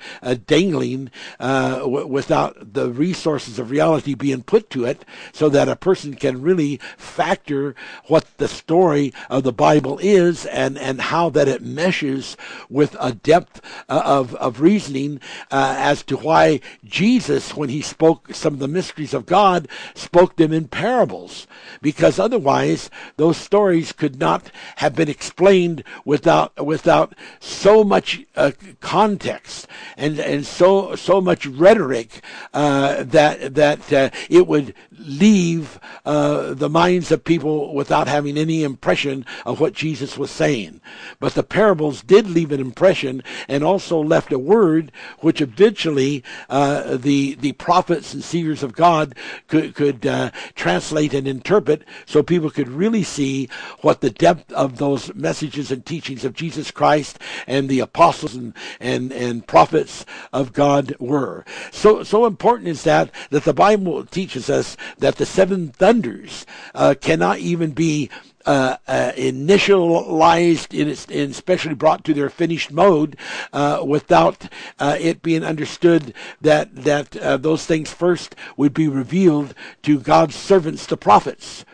dangling 0.46 1.10
w- 1.38 2.06
without 2.06 2.74
the 2.74 2.90
resources 2.90 3.58
of 3.58 3.70
reality 3.70 4.14
being 4.14 4.42
put 4.42 4.68
to 4.68 4.84
it 4.84 5.02
so 5.32 5.48
that 5.48 5.68
a 5.68 5.76
person 5.76 6.12
can 6.12 6.42
really 6.42 6.78
factor 6.98 7.74
what 8.08 8.26
the 8.36 8.48
story 8.48 9.14
of 9.30 9.44
the 9.44 9.52
Bible 9.52 9.98
is 10.02 10.44
and, 10.44 10.76
and 10.76 11.00
how 11.00 11.30
that 11.30 11.48
it 11.48 11.62
meshes 11.62 12.36
with 12.68 12.94
a 13.00 13.12
depth 13.12 13.62
of, 13.88 14.34
of 14.34 14.57
reasoning 14.58 15.20
uh, 15.50 15.74
as 15.78 16.02
to 16.04 16.16
why 16.16 16.60
Jesus, 16.84 17.54
when 17.54 17.68
he 17.68 17.82
spoke 17.82 18.34
some 18.34 18.54
of 18.54 18.58
the 18.58 18.68
mysteries 18.68 19.14
of 19.14 19.26
God, 19.26 19.68
spoke 19.94 20.36
them 20.36 20.52
in 20.52 20.68
parables, 20.68 21.46
because 21.80 22.18
otherwise 22.18 22.90
those 23.16 23.36
stories 23.36 23.92
could 23.92 24.18
not 24.18 24.50
have 24.76 24.94
been 24.94 25.08
explained 25.08 25.84
without 26.04 26.64
without 26.64 27.14
so 27.40 27.84
much 27.84 28.24
uh, 28.36 28.52
context 28.80 29.66
and 29.96 30.18
and 30.18 30.46
so 30.46 30.94
so 30.96 31.20
much 31.20 31.46
rhetoric 31.46 32.22
uh, 32.54 33.02
that 33.02 33.54
that 33.54 33.92
uh, 33.92 34.10
it 34.28 34.46
would 34.46 34.74
leave 34.98 35.78
uh, 36.04 36.54
the 36.54 36.68
minds 36.68 37.10
of 37.10 37.24
people 37.24 37.74
without 37.74 38.08
having 38.08 38.36
any 38.36 38.62
impression 38.62 39.24
of 39.44 39.60
what 39.60 39.72
Jesus 39.72 40.16
was 40.18 40.30
saying. 40.30 40.80
But 41.20 41.34
the 41.34 41.42
parables 41.42 42.02
did 42.02 42.28
leave 42.28 42.52
an 42.52 42.60
impression 42.60 43.22
and 43.48 43.62
also 43.62 43.98
left 44.02 44.32
a 44.32 44.38
word 44.38 44.92
which 45.20 45.40
eventually 45.40 46.24
uh, 46.48 46.96
the 46.96 47.34
the 47.34 47.52
prophets 47.52 48.14
and 48.14 48.22
seers 48.22 48.62
of 48.62 48.72
God 48.72 49.14
could 49.48 49.74
could 49.74 50.06
uh, 50.06 50.30
translate 50.54 51.14
and 51.14 51.26
interpret, 51.26 51.82
so 52.06 52.22
people 52.22 52.50
could 52.50 52.68
really 52.68 53.02
see 53.02 53.48
what 53.80 54.00
the 54.00 54.10
depth 54.10 54.52
of 54.52 54.78
those 54.78 55.14
messages 55.14 55.70
and 55.70 55.84
teachings 55.84 56.24
of 56.24 56.34
Jesus 56.34 56.70
Christ 56.70 57.18
and 57.46 57.68
the 57.68 57.80
apostles 57.80 58.34
and 58.34 58.54
and, 58.80 59.12
and 59.12 59.46
prophets 59.46 60.04
of 60.32 60.52
God 60.52 60.94
were. 60.98 61.44
So 61.70 62.02
so 62.02 62.26
important 62.26 62.68
is 62.68 62.84
that 62.84 63.10
that 63.30 63.44
the 63.44 63.54
Bible 63.54 64.04
teaches 64.04 64.50
us 64.50 64.76
that 64.98 65.16
the 65.16 65.26
seven 65.26 65.68
thunders 65.68 66.46
uh, 66.74 66.94
cannot 67.00 67.38
even 67.38 67.72
be 67.72 68.10
uh, 68.48 68.76
uh, 68.86 69.12
initialized 69.12 70.72
in, 70.72 70.88
in 71.14 71.30
especially 71.30 71.74
brought 71.74 72.02
to 72.04 72.14
their 72.14 72.30
finished 72.30 72.72
mode 72.72 73.16
uh, 73.52 73.82
without 73.86 74.48
uh, 74.78 74.96
it 74.98 75.20
being 75.20 75.44
understood 75.44 76.14
that 76.40 76.74
that 76.74 77.14
uh, 77.18 77.36
those 77.36 77.66
things 77.66 77.92
first 77.92 78.34
would 78.56 78.72
be 78.72 78.88
revealed 78.88 79.54
to 79.82 80.00
God's 80.00 80.34
servants, 80.34 80.86
the 80.86 80.96
prophets. 80.96 81.66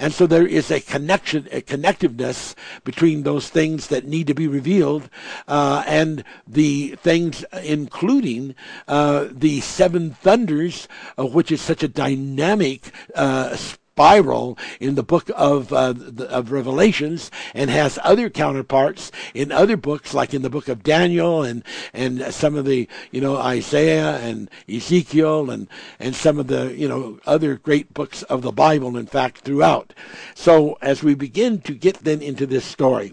And 0.00 0.14
so 0.14 0.26
there 0.26 0.46
is 0.46 0.70
a 0.70 0.80
connection, 0.80 1.46
a 1.52 1.60
connectiveness 1.60 2.54
between 2.84 3.22
those 3.22 3.50
things 3.50 3.88
that 3.88 4.06
need 4.06 4.28
to 4.28 4.34
be 4.34 4.48
revealed 4.48 5.10
uh, 5.46 5.84
and 5.86 6.24
the 6.46 6.96
things, 7.02 7.44
including 7.62 8.54
uh, 8.88 9.28
the 9.30 9.60
seven 9.60 10.12
thunders, 10.12 10.88
uh, 11.18 11.26
which 11.26 11.52
is 11.52 11.60
such 11.60 11.82
a 11.82 11.88
dynamic 11.88 12.90
uh, 13.14 13.54
spiral 14.00 14.56
in 14.80 14.94
the 14.94 15.02
book 15.02 15.30
of 15.36 15.70
uh, 15.74 15.92
the, 15.92 16.26
of 16.30 16.50
Revelations 16.50 17.30
and 17.52 17.68
has 17.68 17.98
other 18.02 18.30
counterparts 18.30 19.12
in 19.34 19.52
other 19.52 19.76
books, 19.76 20.14
like 20.14 20.32
in 20.32 20.40
the 20.40 20.48
book 20.48 20.68
of 20.68 20.82
Daniel 20.82 21.42
and 21.42 21.62
and 21.92 22.32
some 22.32 22.54
of 22.54 22.64
the 22.64 22.88
you 23.10 23.20
know 23.20 23.36
Isaiah 23.36 24.16
and 24.16 24.48
Ezekiel 24.66 25.50
and 25.50 25.68
and 25.98 26.16
some 26.16 26.38
of 26.38 26.46
the 26.46 26.74
you 26.74 26.88
know 26.88 27.20
other 27.26 27.56
great 27.56 27.92
books 27.92 28.22
of 28.22 28.40
the 28.40 28.52
Bible. 28.52 28.96
In 28.96 29.06
fact, 29.06 29.42
throughout. 29.42 29.92
So 30.34 30.78
as 30.80 31.02
we 31.02 31.14
begin 31.14 31.60
to 31.60 31.74
get 31.74 31.98
then 31.98 32.22
into 32.22 32.46
this 32.46 32.64
story 32.64 33.12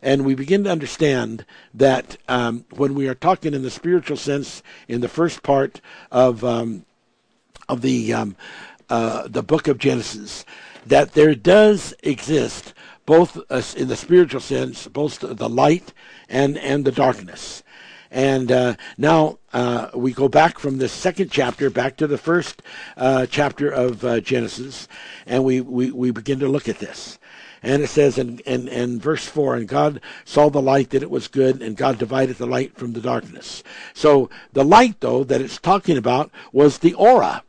and 0.00 0.24
we 0.24 0.36
begin 0.36 0.62
to 0.62 0.70
understand 0.70 1.44
that 1.74 2.18
um, 2.28 2.64
when 2.76 2.94
we 2.94 3.08
are 3.08 3.16
talking 3.16 3.52
in 3.52 3.62
the 3.62 3.70
spiritual 3.70 4.16
sense 4.16 4.62
in 4.86 5.00
the 5.00 5.08
first 5.08 5.42
part 5.42 5.80
of 6.12 6.44
um, 6.44 6.86
of 7.70 7.82
the 7.82 8.12
um, 8.12 8.36
uh, 8.90 9.28
the 9.28 9.42
book 9.42 9.68
of 9.68 9.78
Genesis, 9.78 10.44
that 10.86 11.12
there 11.12 11.34
does 11.34 11.94
exist 12.02 12.74
both 13.06 13.38
uh, 13.50 13.62
in 13.76 13.88
the 13.88 13.96
spiritual 13.96 14.40
sense, 14.40 14.86
both 14.86 15.20
the 15.20 15.48
light 15.48 15.92
and 16.28 16.56
and 16.58 16.84
the 16.84 16.92
darkness, 16.92 17.62
And 18.10 18.50
uh, 18.50 18.74
now 18.98 19.38
uh, 19.52 19.90
we 19.94 20.12
go 20.12 20.28
back 20.28 20.58
from 20.58 20.78
the 20.78 20.88
second 20.88 21.30
chapter 21.30 21.70
back 21.70 21.96
to 21.96 22.06
the 22.06 22.18
first 22.18 22.62
uh, 22.96 23.26
chapter 23.26 23.70
of 23.70 24.04
uh, 24.04 24.20
Genesis, 24.20 24.88
and 25.26 25.44
we, 25.44 25.60
we, 25.60 25.90
we 25.90 26.10
begin 26.10 26.40
to 26.40 26.48
look 26.48 26.68
at 26.68 26.78
this. 26.78 27.18
And 27.62 27.82
it 27.82 27.88
says 27.88 28.16
in, 28.18 28.38
in, 28.40 28.68
in 28.68 29.00
verse 29.00 29.26
4 29.26 29.56
And 29.56 29.68
God 29.68 30.00
saw 30.24 30.48
the 30.48 30.62
light 30.62 30.90
that 30.90 31.02
it 31.02 31.10
was 31.10 31.28
good, 31.28 31.62
and 31.62 31.76
God 31.76 31.98
divided 31.98 32.38
the 32.38 32.46
light 32.46 32.76
from 32.76 32.92
the 32.92 33.00
darkness. 33.00 33.62
So 33.94 34.30
the 34.52 34.64
light, 34.64 35.00
though, 35.00 35.24
that 35.24 35.40
it's 35.40 35.58
talking 35.58 35.96
about 35.96 36.30
was 36.52 36.78
the 36.78 36.94
aura. 36.94 37.42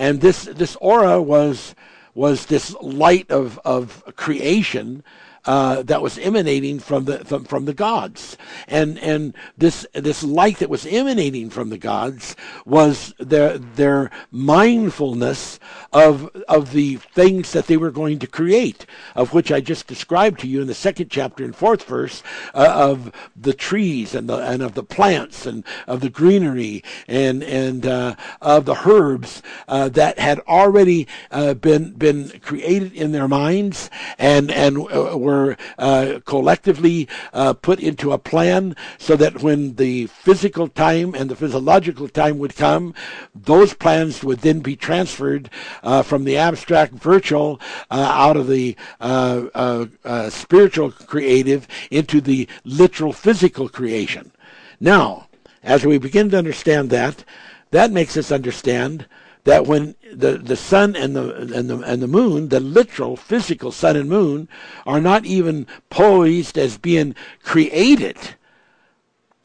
And 0.00 0.22
this, 0.22 0.44
this 0.44 0.76
aura 0.80 1.20
was, 1.20 1.74
was 2.14 2.46
this 2.46 2.74
light 2.80 3.30
of, 3.30 3.60
of 3.66 4.02
creation 4.16 5.04
uh, 5.46 5.82
that 5.82 6.02
was 6.02 6.18
emanating 6.18 6.78
from 6.78 7.04
the 7.04 7.24
from, 7.24 7.44
from 7.44 7.64
the 7.64 7.74
gods, 7.74 8.36
and 8.68 8.98
and 8.98 9.34
this 9.56 9.86
this 9.94 10.22
light 10.22 10.58
that 10.58 10.68
was 10.68 10.86
emanating 10.86 11.48
from 11.50 11.70
the 11.70 11.78
gods 11.78 12.36
was 12.66 13.14
their 13.18 13.56
their 13.56 14.10
mindfulness 14.30 15.58
of 15.92 16.28
of 16.48 16.72
the 16.72 16.96
things 16.96 17.52
that 17.52 17.66
they 17.66 17.76
were 17.76 17.90
going 17.90 18.18
to 18.18 18.26
create, 18.26 18.84
of 19.14 19.32
which 19.32 19.50
I 19.50 19.60
just 19.60 19.86
described 19.86 20.40
to 20.40 20.48
you 20.48 20.60
in 20.60 20.66
the 20.66 20.74
second 20.74 21.10
chapter 21.10 21.44
and 21.44 21.56
fourth 21.56 21.84
verse 21.84 22.22
uh, 22.54 22.72
of 22.74 23.12
the 23.34 23.54
trees 23.54 24.14
and 24.14 24.28
the 24.28 24.36
and 24.36 24.62
of 24.62 24.74
the 24.74 24.84
plants 24.84 25.46
and 25.46 25.64
of 25.86 26.00
the 26.00 26.10
greenery 26.10 26.84
and 27.08 27.42
and 27.42 27.86
uh, 27.86 28.14
of 28.42 28.66
the 28.66 28.76
herbs 28.86 29.42
uh, 29.68 29.88
that 29.88 30.18
had 30.18 30.40
already 30.40 31.08
uh, 31.30 31.54
been 31.54 31.92
been 31.92 32.28
created 32.40 32.92
in 32.92 33.12
their 33.12 33.28
minds 33.28 33.88
and 34.18 34.50
and 34.50 34.78
were 34.78 35.29
were 35.30 35.56
uh, 35.78 36.20
collectively 36.24 37.08
uh, 37.32 37.52
put 37.54 37.78
into 37.80 38.12
a 38.12 38.18
plan 38.18 38.74
so 38.98 39.16
that 39.16 39.42
when 39.42 39.74
the 39.76 40.06
physical 40.06 40.68
time 40.68 41.14
and 41.14 41.30
the 41.30 41.36
physiological 41.36 42.08
time 42.08 42.38
would 42.38 42.54
come, 42.56 42.94
those 43.34 43.74
plans 43.74 44.24
would 44.24 44.40
then 44.40 44.60
be 44.60 44.76
transferred 44.76 45.50
uh, 45.82 46.02
from 46.02 46.24
the 46.24 46.36
abstract 46.36 46.92
virtual 46.92 47.60
uh, 47.90 48.24
out 48.24 48.36
of 48.36 48.46
the 48.48 48.76
uh, 49.00 49.46
uh, 49.54 50.30
spiritual 50.30 50.90
creative 50.90 51.66
into 51.90 52.20
the 52.20 52.48
literal 52.64 53.12
physical 53.12 53.68
creation. 53.68 54.32
Now, 54.80 55.28
as 55.62 55.84
we 55.84 55.98
begin 55.98 56.30
to 56.30 56.38
understand 56.38 56.90
that, 56.90 57.24
that 57.70 57.92
makes 57.92 58.16
us 58.16 58.32
understand 58.32 59.06
that 59.44 59.66
when 59.66 59.94
the, 60.12 60.32
the 60.38 60.56
sun 60.56 60.94
and 60.96 61.16
the 61.16 61.34
and 61.54 61.70
the 61.70 61.78
and 61.78 62.02
the 62.02 62.08
moon, 62.08 62.48
the 62.48 62.60
literal 62.60 63.16
physical 63.16 63.72
sun 63.72 63.96
and 63.96 64.08
moon, 64.08 64.48
are 64.86 65.00
not 65.00 65.24
even 65.24 65.66
poised 65.88 66.58
as 66.58 66.76
being 66.76 67.14
created 67.42 68.16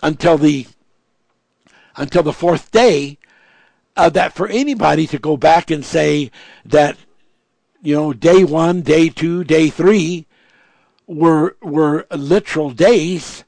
until 0.04 0.38
the 0.38 0.68
until 1.96 2.24
the 2.24 2.34
fourth 2.34 2.72
day, 2.72 3.18
uh, 3.96 4.10
that 4.10 4.34
for 4.34 4.48
anybody 4.48 5.08
to 5.08 5.18
go 5.18 5.38
back 5.38 5.72
and 5.72 5.86
say 5.86 6.30
that 6.66 6.98
you 7.82 7.96
know 7.96 8.12
day 8.12 8.43
one, 8.43 8.82
day 8.82 9.10
two, 9.10 9.43
day 9.43 9.70
three 9.70 10.26
were 11.08 11.56
were 11.62 12.06
literal 12.12 12.72
days 12.72 13.43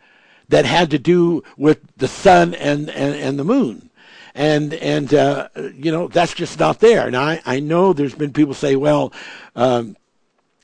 that 0.48 0.66
had 0.66 0.90
to 0.92 0.98
do 0.98 1.44
with 1.58 1.82
the 1.98 2.08
sun 2.08 2.54
and, 2.54 2.90
and, 2.90 3.16
and 3.16 3.38
the 3.38 3.44
moon 3.44 3.87
and 4.38 4.74
and 4.76 5.14
uh, 5.14 5.50
you 5.74 5.92
know 5.92 6.08
that's 6.08 6.34
just 6.34 6.60
not 6.60 6.80
there. 6.80 7.12
Now 7.12 7.24
I, 7.24 7.42
I 7.46 7.60
know 7.60 7.92
there's 7.92 8.16
been 8.16 8.32
people 8.32 8.54
say, 8.54 8.78
well. 8.78 9.12
Um, 9.56 9.98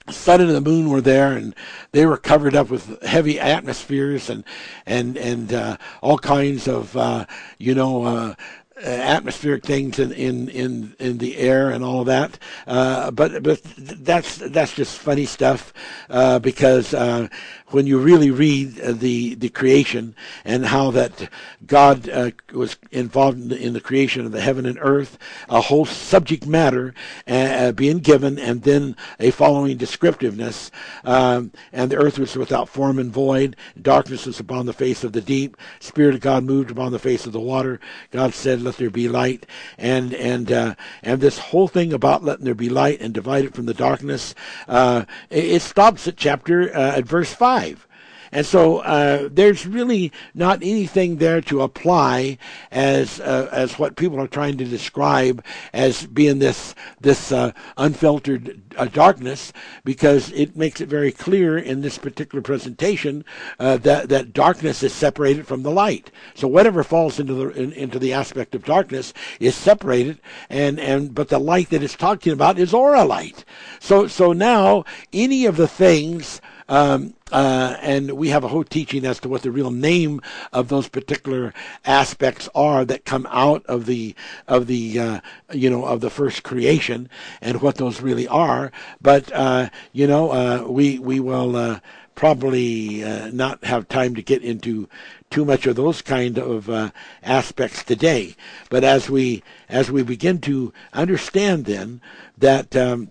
sun 0.09 0.41
and 0.41 0.49
the 0.49 0.59
moon 0.59 0.89
were 0.89 0.99
there 0.99 1.31
and 1.31 1.55
they 1.93 2.05
were 2.05 2.17
covered 2.17 2.53
up 2.53 2.69
with 2.69 3.01
heavy 3.03 3.39
atmospheres 3.39 4.29
and 4.29 4.43
and 4.85 5.15
and 5.15 5.53
uh, 5.53 5.77
all 6.01 6.17
kinds 6.17 6.67
of 6.67 6.97
uh, 6.97 7.25
you 7.57 7.73
know 7.73 8.03
uh, 8.03 8.35
atmospheric 8.83 9.63
things 9.63 9.99
in, 9.99 10.11
in, 10.11 10.49
in, 10.49 10.95
in 10.99 11.17
the 11.17 11.37
air 11.37 11.69
and 11.69 11.83
all 11.83 12.01
of 12.01 12.07
that. 12.07 12.37
Uh, 12.67 13.11
but 13.11 13.43
but 13.43 13.61
that's 13.77 14.37
that's 14.37 14.73
just 14.73 14.97
funny 14.97 15.25
stuff 15.25 15.73
uh, 16.09 16.39
because 16.39 16.93
uh, 16.93 17.27
when 17.67 17.87
you 17.87 17.97
really 17.97 18.31
read 18.31 18.79
uh, 18.79 18.91
the 18.91 19.35
the 19.35 19.49
creation 19.49 20.15
and 20.45 20.65
how 20.65 20.91
that 20.91 21.29
God 21.65 22.09
uh, 22.09 22.31
was 22.53 22.77
involved 22.91 23.39
in 23.39 23.47
the, 23.49 23.57
in 23.57 23.73
the, 23.73 23.81
creation 23.81 24.25
of 24.25 24.31
the 24.31 24.41
heaven 24.41 24.65
and 24.65 24.77
earth, 24.81 25.17
a 25.49 25.61
whole 25.61 25.85
subject 25.85 26.45
matter 26.45 26.93
uh, 27.27 27.71
being 27.71 27.99
given, 27.99 28.37
and 28.37 28.63
then 28.63 28.95
a 29.19 29.31
following 29.31 29.77
descriptiveness. 29.77 30.71
Um, 31.03 31.51
and 31.71 31.91
the 31.91 31.97
earth 31.97 32.19
was 32.19 32.35
without 32.35 32.69
form 32.69 32.99
and 32.99 33.11
void. 33.11 33.55
Darkness 33.81 34.25
was 34.25 34.39
upon 34.39 34.65
the 34.65 34.73
face 34.73 35.03
of 35.03 35.13
the 35.13 35.21
deep. 35.21 35.57
Spirit 35.79 36.15
of 36.15 36.21
God 36.21 36.43
moved 36.43 36.71
upon 36.71 36.91
the 36.91 36.99
face 36.99 37.25
of 37.25 37.33
the 37.33 37.39
water. 37.39 37.79
God 38.11 38.33
said, 38.33 38.61
"Let 38.73 38.79
there 38.79 38.89
be 38.89 39.07
light." 39.07 39.45
And 39.77 40.15
and 40.15 40.51
uh, 40.51 40.75
and 41.03 41.21
this 41.21 41.37
whole 41.37 41.67
thing 41.67 41.93
about 41.93 42.23
letting 42.23 42.45
there 42.45 42.55
be 42.55 42.69
light 42.69 43.01
and 43.01 43.13
divide 43.13 43.45
it 43.45 43.53
from 43.53 43.67
the 43.67 43.73
darkness, 43.75 44.33
uh, 44.67 45.05
it, 45.29 45.45
it, 45.45 45.61
stops 45.61 46.07
at 46.07 46.17
chapter 46.17 46.75
uh, 46.75 46.97
at 46.97 47.05
verse 47.05 47.31
five. 47.31 47.87
And 48.33 48.45
so 48.47 48.79
uh, 48.79 49.29
there's 49.31 49.67
really 49.67 50.11
not 50.33 50.63
anything 50.63 51.17
there 51.17 51.39
to 51.41 51.61
apply 51.61 52.39
as 52.71 53.19
uh, 53.19 53.47
as 53.51 53.77
what 53.77 53.95
people 53.95 54.19
are 54.19 54.27
trying 54.27 54.57
to 54.57 54.65
describe 54.65 55.45
as 55.71 56.07
being 56.07 56.39
this 56.39 56.73
this 56.99 57.31
uh, 57.31 57.51
unfiltered 57.77 58.59
uh, 58.75 58.85
darkness, 58.85 59.53
because 59.85 60.31
it 60.31 60.57
makes 60.57 60.81
it 60.81 60.89
very 60.89 61.11
clear 61.11 61.59
in 61.59 61.81
this 61.81 61.99
particular 61.99 62.41
presentation 62.41 63.23
uh, 63.59 63.77
that 63.77 64.09
that 64.09 64.33
darkness 64.33 64.81
is 64.81 64.93
separated 64.93 65.45
from 65.45 65.61
the 65.61 65.71
light. 65.71 66.09
So 66.33 66.47
whatever 66.47 66.83
falls 66.83 67.19
into 67.19 67.35
the 67.35 67.49
in, 67.49 67.71
into 67.73 67.99
the 67.99 68.13
aspect 68.13 68.55
of 68.55 68.65
darkness 68.65 69.13
is 69.39 69.55
separated, 69.55 70.19
and 70.49 70.79
and 70.79 71.13
but 71.13 71.29
the 71.29 71.39
light 71.39 71.69
that 71.69 71.83
it's 71.83 71.95
talking 71.95 72.33
about 72.33 72.57
is 72.57 72.73
aura 72.73 73.05
light. 73.05 73.45
So 73.79 74.07
so 74.07 74.33
now 74.33 74.85
any 75.13 75.45
of 75.45 75.55
the 75.55 75.67
things 75.67 76.41
um, 76.67 77.13
uh, 77.33 77.77
and 77.81 78.11
we 78.11 78.29
have 78.29 78.43
a 78.43 78.47
whole 78.47 78.63
teaching 78.63 79.05
as 79.05 79.19
to 79.19 79.27
what 79.27 79.41
the 79.41 79.51
real 79.51 79.71
name 79.71 80.21
of 80.53 80.69
those 80.69 80.87
particular 80.87 81.51
aspects 81.83 82.47
are 82.53 82.85
that 82.85 83.05
come 83.05 83.27
out 83.31 83.65
of 83.65 83.87
the 83.87 84.15
of 84.47 84.67
the 84.67 84.99
uh, 84.99 85.19
you 85.51 85.69
know 85.69 85.85
of 85.85 85.99
the 85.99 86.11
first 86.11 86.43
creation 86.43 87.09
and 87.41 87.61
what 87.61 87.75
those 87.75 88.01
really 88.01 88.27
are. 88.27 88.71
But 89.01 89.31
uh, 89.33 89.69
you 89.91 90.05
know 90.05 90.31
uh, 90.31 90.65
we 90.67 90.99
we 90.99 91.19
will 91.19 91.55
uh, 91.55 91.79
probably 92.13 93.03
uh, 93.03 93.31
not 93.33 93.63
have 93.65 93.87
time 93.87 94.13
to 94.13 94.21
get 94.21 94.43
into 94.43 94.87
too 95.31 95.43
much 95.43 95.65
of 95.65 95.75
those 95.75 96.03
kind 96.03 96.37
of 96.37 96.69
uh, 96.69 96.91
aspects 97.23 97.83
today. 97.83 98.35
But 98.69 98.83
as 98.83 99.09
we 99.09 99.41
as 99.67 99.91
we 99.91 100.03
begin 100.03 100.39
to 100.41 100.71
understand 100.93 101.65
then 101.65 101.99
that 102.37 102.75
um, 102.75 103.09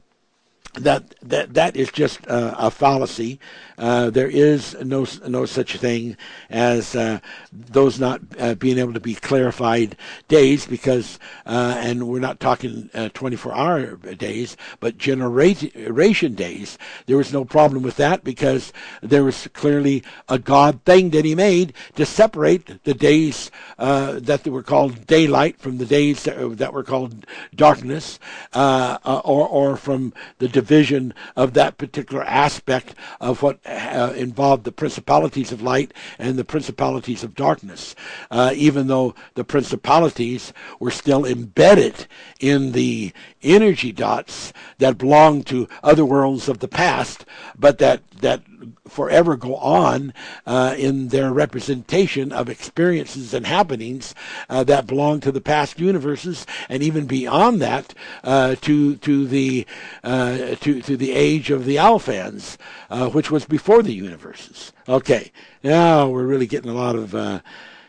that 0.75 1.15
that 1.21 1.55
that 1.55 1.77
is 1.77 1.91
just 1.91 2.27
uh, 2.29 2.55
a 2.57 2.71
fallacy. 2.71 3.39
Uh, 3.77 4.11
there 4.11 4.29
is 4.29 4.75
no 4.83 5.07
no 5.27 5.45
such 5.45 5.77
thing 5.77 6.17
as 6.49 6.95
uh, 6.95 7.19
those 7.53 8.01
not 8.01 8.21
uh, 8.39 8.55
being 8.55 8.79
able 8.79 8.93
to 8.95 9.01
be 9.01 9.15
clarified 9.15 9.97
days 10.29 10.67
because 10.67 11.19
uh, 11.45 11.77
and 11.79 12.09
we're 12.09 12.21
not 12.21 12.41
talking 12.41 12.89
uh, 12.95 13.11
24 13.13 13.55
hour 13.55 13.97
days 13.97 14.57
but 14.81 14.97
generation 14.97 16.35
days. 16.35 16.79
There 17.07 17.19
was 17.19 17.33
no 17.33 17.45
problem 17.45 17.83
with 17.83 17.97
that 17.97 18.25
because 18.25 18.73
there 19.03 19.25
was 19.25 19.49
clearly 19.53 20.03
a 20.29 20.39
God 20.39 20.83
thing 20.85 21.11
that 21.11 21.25
He 21.25 21.35
made 21.35 21.75
to 21.97 22.07
separate 22.07 22.83
the 22.85 22.95
days 22.95 23.51
that 23.79 24.47
were 24.47 24.63
called 24.63 25.07
daylight 25.07 25.59
from 25.59 25.79
the 25.79 25.87
days 25.87 26.23
that, 26.25 26.57
that 26.59 26.73
were 26.73 26.85
called 26.85 27.27
darkness, 27.55 28.19
or 28.55 29.49
or 29.49 29.77
from 29.77 30.15
the 30.39 30.49
division 30.63 31.13
of 31.35 31.55
that 31.55 31.77
particular 31.77 32.23
aspect 32.23 32.95
of 33.21 33.43
what 33.43 33.59
uh, 33.67 34.13
involved 34.17 34.63
the 34.63 34.71
principalities 34.71 35.51
of 35.51 35.61
light 35.61 35.93
and 36.21 36.39
the 36.39 36.45
principalities 36.45 37.25
of 37.25 37.35
darkness, 37.35 37.97
uh, 38.31 38.53
even 38.55 38.87
though 38.87 39.13
the 39.35 39.43
principalities 39.43 40.53
were 40.79 40.93
still 40.93 41.27
embedded 41.27 42.07
in 42.39 42.71
the 42.71 43.13
energy 43.43 43.91
dots 43.91 44.53
that 44.79 44.99
belonged 44.99 45.45
to 45.45 45.67
other 45.83 46.05
worlds 46.05 46.49
of 46.49 46.61
the 46.61 46.69
past, 46.69 47.25
but 47.59 47.79
that 47.79 48.01
that 48.23 48.43
forever 48.89 49.37
go 49.37 49.57
on 49.57 50.13
uh, 50.47 50.75
in 50.79 51.09
their 51.09 51.33
representation 51.33 52.33
of 52.33 52.49
experiences 52.49 53.35
and 53.35 53.47
happenings 53.47 54.15
uh, 54.49 54.65
that 54.65 54.87
belong 54.87 55.21
to 55.21 55.33
the 55.33 55.41
past 55.41 55.79
universes, 55.79 56.47
and 56.69 56.83
even 56.83 57.07
beyond 57.07 57.61
that 57.61 57.95
uh, 58.25 58.55
to 58.57 58.97
to 58.97 59.27
the 59.27 59.67
uh, 60.03 60.55
to 60.57 60.81
to 60.83 60.97
the 60.97 61.13
age 61.13 61.51
of 61.51 61.65
the 61.65 61.77
Alphans, 61.77 62.57
uh, 62.91 63.09
which 63.11 63.31
was 63.31 63.45
before 63.45 63.83
the 63.83 63.95
universes. 63.95 64.73
Okay, 64.89 65.31
now 65.63 66.09
we're 66.09 66.27
really 66.27 66.47
getting 66.47 66.71
a 66.71 66.75
lot 66.75 66.97
of 66.97 67.15
uh, 67.15 67.41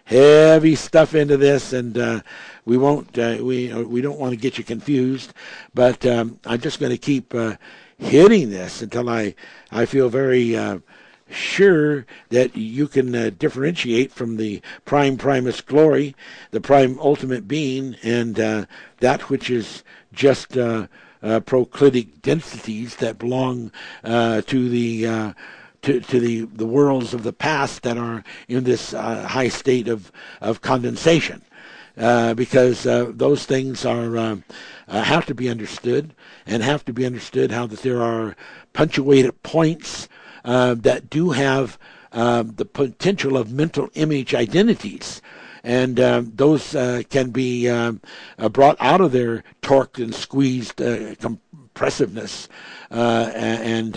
heavy 0.06 0.76
stuff 0.76 1.16
into 1.16 1.38
this, 1.38 1.74
and 1.74 2.24
we 2.66 2.78
won't 2.78 3.16
we 3.18 3.74
we 3.74 4.02
don't 4.02 4.20
want 4.20 4.32
to 4.32 4.38
get 4.38 4.58
you 4.58 4.64
confused, 4.64 5.34
but 5.74 6.06
um, 6.06 6.40
I'm 6.46 6.60
just 6.60 6.80
going 6.80 6.92
to 6.92 6.98
keep 6.98 7.34
hitting 8.04 8.50
this 8.50 8.82
until 8.82 9.10
I 9.10 9.36
I 9.72 9.86
feel 9.86 10.10
very 10.10 10.56
sure 11.34 12.06
that 12.30 12.56
you 12.56 12.88
can 12.88 13.14
uh, 13.16 13.32
differentiate 13.38 14.12
from 14.12 14.38
the 14.38 14.62
prime 14.86 15.18
primus 15.18 15.62
glory, 15.62 16.16
the 16.52 16.62
prime 16.62 17.00
ultimate 17.00 17.48
being, 17.48 17.96
and 18.04 18.40
uh, 18.40 18.66
that 19.00 19.30
which 19.30 19.50
is 19.50 19.84
just 20.14 20.58
uh, 20.58 20.88
uh 21.22 21.40
proclitic 21.40 22.22
densities 22.22 22.98
that 22.98 23.18
belong 23.18 23.72
uh, 24.04 24.42
to 24.42 24.70
the 24.70 25.08
uh, 25.08 25.34
to, 25.82 26.00
to 26.00 26.20
the, 26.20 26.42
the 26.46 26.66
worlds 26.66 27.14
of 27.14 27.24
the 27.24 27.34
past 27.34 27.84
that 27.84 27.98
are 27.98 28.24
in 28.48 28.64
this 28.64 28.92
high 28.92 29.50
state 29.50 29.90
of, 29.90 30.14
of 30.40 30.62
condensation. 30.62 31.42
because 31.98 32.84
those 32.84 33.46
things 33.46 33.84
are 33.86 34.38
have 34.88 35.26
to 35.26 35.36
be 35.36 35.50
understood, 35.50 36.16
and 36.46 36.64
have 36.64 36.86
to 36.86 36.94
be 36.94 37.06
understood 37.06 37.52
how 37.52 37.68
that 37.68 37.82
there 37.82 38.02
are 38.02 38.36
punctuated 38.74 39.42
points 39.44 40.08
uh, 40.44 40.74
that 40.76 41.10
do 41.10 41.32
have 41.32 41.78
uh, 42.12 42.44
the 42.44 42.66
potential 42.66 43.38
of 43.38 43.52
mental 43.52 43.90
image 43.96 44.36
identities. 44.36 45.22
And 45.64 46.00
uh, 46.00 46.24
those 46.26 46.76
uh, 46.76 47.04
can 47.10 47.30
be 47.32 47.70
um, 47.70 48.02
uh, 48.38 48.50
brought 48.50 48.76
out 48.80 49.00
of 49.00 49.14
their 49.14 49.44
torqued 49.62 50.04
and 50.04 50.14
squeezed 50.14 50.76
compressiveness. 50.76 52.50
and 52.92 53.94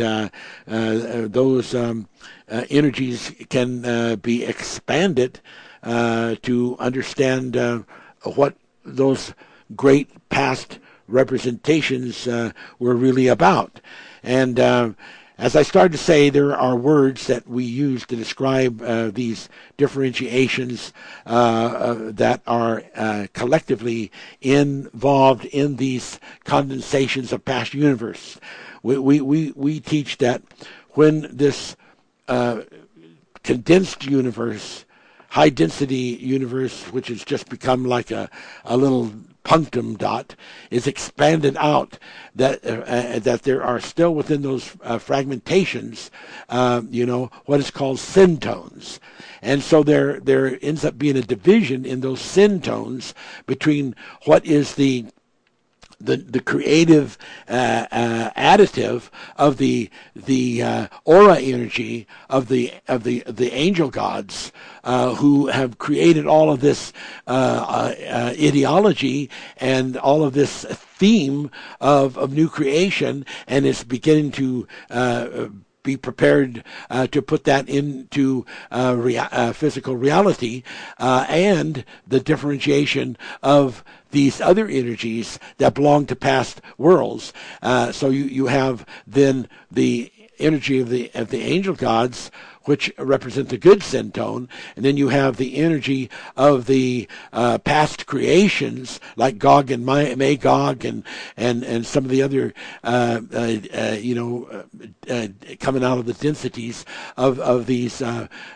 those 1.32 1.74
um, 1.74 2.08
energies 2.48 3.34
can 3.50 4.14
be 4.16 4.44
expanded 4.44 5.40
to 5.82 6.76
understand 6.78 7.84
what 8.22 8.54
those 8.84 9.34
great 9.74 10.28
past 10.28 10.78
representations 11.08 12.26
uh, 12.26 12.52
were 12.78 12.94
really 12.94 13.28
about. 13.28 13.80
And 14.22 14.58
uh, 14.58 14.90
as 15.38 15.54
I 15.54 15.62
started 15.62 15.92
to 15.92 15.98
say, 15.98 16.30
there 16.30 16.56
are 16.56 16.74
words 16.74 17.26
that 17.26 17.46
we 17.46 17.64
use 17.64 18.06
to 18.06 18.16
describe 18.16 18.80
uh, 18.80 19.10
these 19.10 19.50
differentiations 19.76 20.94
uh, 21.26 21.30
uh, 21.30 21.94
that 22.12 22.40
are 22.46 22.82
uh, 22.94 23.26
collectively 23.34 24.10
involved 24.40 25.44
in 25.44 25.76
these 25.76 26.18
condensations 26.44 27.32
of 27.32 27.44
past 27.44 27.74
universe. 27.74 28.40
We, 28.82 28.98
we, 28.98 29.20
we, 29.20 29.52
we 29.54 29.80
teach 29.80 30.16
that 30.18 30.42
when 30.92 31.28
this 31.36 31.76
condensed 33.42 34.06
universe, 34.06 34.86
high 35.28 35.50
density 35.50 36.16
universe, 36.18 36.84
which 36.92 37.08
has 37.08 37.22
just 37.22 37.50
become 37.50 37.84
like 37.84 38.10
a, 38.10 38.30
a 38.64 38.76
little 38.76 39.12
punctum 39.46 39.94
dot 39.94 40.34
is 40.72 40.88
expanded 40.88 41.56
out 41.56 42.00
that 42.34 42.66
uh, 42.66 42.80
uh, 42.80 43.18
that 43.20 43.42
there 43.42 43.62
are 43.62 43.78
still 43.78 44.12
within 44.12 44.42
those 44.42 44.74
uh, 44.82 44.98
fragmentations 44.98 46.10
um, 46.48 46.88
you 46.90 47.06
know 47.06 47.30
what 47.44 47.60
is 47.60 47.70
called 47.70 47.96
syntones 47.96 48.98
and 49.42 49.62
so 49.62 49.84
there 49.84 50.18
there 50.18 50.58
ends 50.62 50.84
up 50.84 50.98
being 50.98 51.16
a 51.16 51.22
division 51.22 51.84
in 51.84 52.00
those 52.00 52.20
syntones 52.20 53.14
between 53.46 53.94
what 54.24 54.44
is 54.44 54.74
the 54.74 55.06
the 56.00 56.16
the 56.16 56.40
creative 56.40 57.16
uh, 57.48 57.86
uh, 57.90 58.30
additive 58.36 59.10
of 59.36 59.56
the 59.56 59.90
the 60.14 60.62
uh, 60.62 60.86
aura 61.04 61.38
energy 61.38 62.06
of 62.28 62.48
the 62.48 62.72
of 62.88 63.04
the 63.04 63.22
the 63.26 63.52
angel 63.52 63.88
gods 63.88 64.52
uh, 64.84 65.14
who 65.14 65.46
have 65.46 65.78
created 65.78 66.26
all 66.26 66.50
of 66.50 66.60
this 66.60 66.92
uh, 67.26 67.94
uh, 68.08 68.34
ideology 68.38 69.30
and 69.56 69.96
all 69.96 70.22
of 70.24 70.34
this 70.34 70.64
theme 70.64 71.50
of 71.80 72.16
of 72.18 72.32
new 72.32 72.48
creation 72.48 73.24
and 73.46 73.66
it's 73.66 73.84
beginning 73.84 74.30
to 74.30 74.66
be 75.86 75.96
prepared 75.96 76.62
uh, 76.90 77.06
to 77.06 77.22
put 77.22 77.44
that 77.44 77.68
into 77.68 78.44
uh, 78.70 78.94
rea- 78.98 79.18
uh, 79.18 79.52
physical 79.52 79.96
reality 79.96 80.62
and 80.98 81.84
the 82.06 82.20
differentiation 82.20 83.16
of 83.42 83.82
these 84.10 84.40
other 84.40 84.66
energies 84.66 85.38
that 85.58 85.74
belong 85.74 86.06
to 86.06 86.16
past 86.16 86.60
worlds. 86.78 87.32
Uh, 87.62 87.92
so 87.92 88.08
you, 88.08 88.24
you 88.24 88.46
have 88.46 88.86
then 89.06 89.48
the 89.70 90.12
energy 90.38 90.80
of 90.80 90.90
the 90.90 91.10
of 91.14 91.30
the 91.30 91.40
angel 91.40 91.74
gods 91.74 92.30
which 92.66 92.92
represent 92.98 93.48
the 93.48 93.56
good 93.56 93.80
syntone, 93.80 94.48
and 94.74 94.84
then 94.84 94.96
you 94.96 95.08
have 95.08 95.36
the 95.36 95.56
energy 95.56 96.10
of 96.36 96.66
the 96.66 97.08
uh, 97.32 97.58
past 97.58 98.06
creations 98.06 99.00
like 99.16 99.38
Gog 99.38 99.70
and 99.70 99.86
Magog 99.86 100.84
and 100.84 101.02
and 101.36 101.64
and 101.64 101.86
some 101.86 102.04
of 102.04 102.10
the 102.10 102.22
other 102.22 102.52
uh, 102.84 103.20
uh, 103.32 103.56
uh 103.74 103.96
you 103.98 104.14
know 104.14 104.48
uh, 104.52 105.12
uh, 105.12 105.28
coming 105.60 105.84
out 105.84 105.98
of 105.98 106.06
the 106.06 106.12
densities 106.12 106.84
of 107.16 107.38
of 107.40 107.66
these 107.66 108.02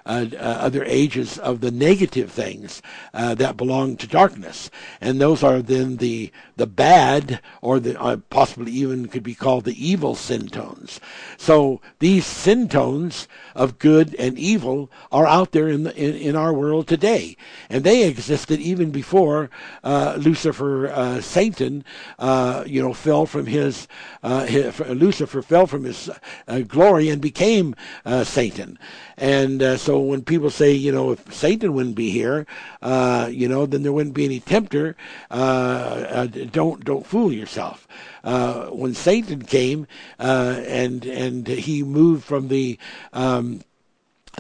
other 0.07 0.85
ages 0.85 1.39
of 1.39 1.61
the 1.61 1.71
negative 1.71 2.31
things 2.31 2.83
that 3.13 3.57
belong 3.57 3.97
to 3.97 4.07
darkness, 4.07 4.71
and 5.01 5.21
those 5.21 5.43
are 5.43 5.63
then 5.63 5.97
the 5.97 6.31
the 6.57 6.67
bad 6.67 7.41
or 7.63 7.79
the 7.81 8.23
possibly 8.31 8.73
even 8.73 9.07
could 9.09 9.23
be 9.23 9.35
called 9.35 9.65
the 9.65 9.89
evil 9.89 10.15
syntones. 10.15 10.99
So 11.39 11.81
these 12.01 12.25
syntones 12.25 13.27
of 13.55 13.79
good 13.79 14.00
and 14.19 14.39
evil 14.39 14.91
are 15.11 15.27
out 15.27 15.53
there 15.53 15.69
in, 15.69 15.85
the, 15.85 15.97
in, 15.97 16.15
in 16.15 16.37
our 16.37 16.53
world 16.53 16.87
today. 16.87 17.37
And 17.69 17.85
they 17.85 18.05
existed 18.05 18.61
even 18.61 18.91
before 18.91 19.51
uh, 19.85 20.17
Lucifer, 20.19 20.89
uh, 20.89 21.21
Satan, 21.21 21.85
uh, 22.19 22.65
you 22.67 22.83
know, 22.83 22.93
fell 22.93 23.27
from 23.27 23.47
his, 23.47 23.89
uh, 24.23 24.47
his, 24.47 24.79
Lucifer 24.81 25.43
fell 25.43 25.67
from 25.67 25.85
his 25.85 26.11
uh, 26.49 26.61
glory 26.61 27.09
and 27.09 27.21
became 27.21 27.75
uh, 28.05 28.25
Satan. 28.25 28.79
And 29.17 29.79
so 29.79 30.01
when 30.01 30.23
people 30.23 30.49
say, 30.49 30.73
you 30.73 30.93
know, 30.93 31.13
if 31.13 31.35
Satan 31.35 31.75
wouldn't 31.75 31.95
be 31.95 32.11
here, 32.11 32.47
you 32.83 33.49
know, 33.49 33.67
then 33.67 33.83
there 33.83 33.93
wouldn't 33.93 34.15
be 34.15 34.25
any 34.25 34.41
tempter. 34.41 34.97
Don't 35.31 36.85
don't 36.85 37.07
fool 37.07 37.31
yourself. 37.31 37.87
When 38.23 38.95
Satan 38.95 39.43
came 39.43 39.87
and 40.19 41.05
and 41.05 41.47
he 41.47 41.83
moved 41.83 42.25
from 42.25 42.49
the 42.49 42.79
um, 43.13 43.61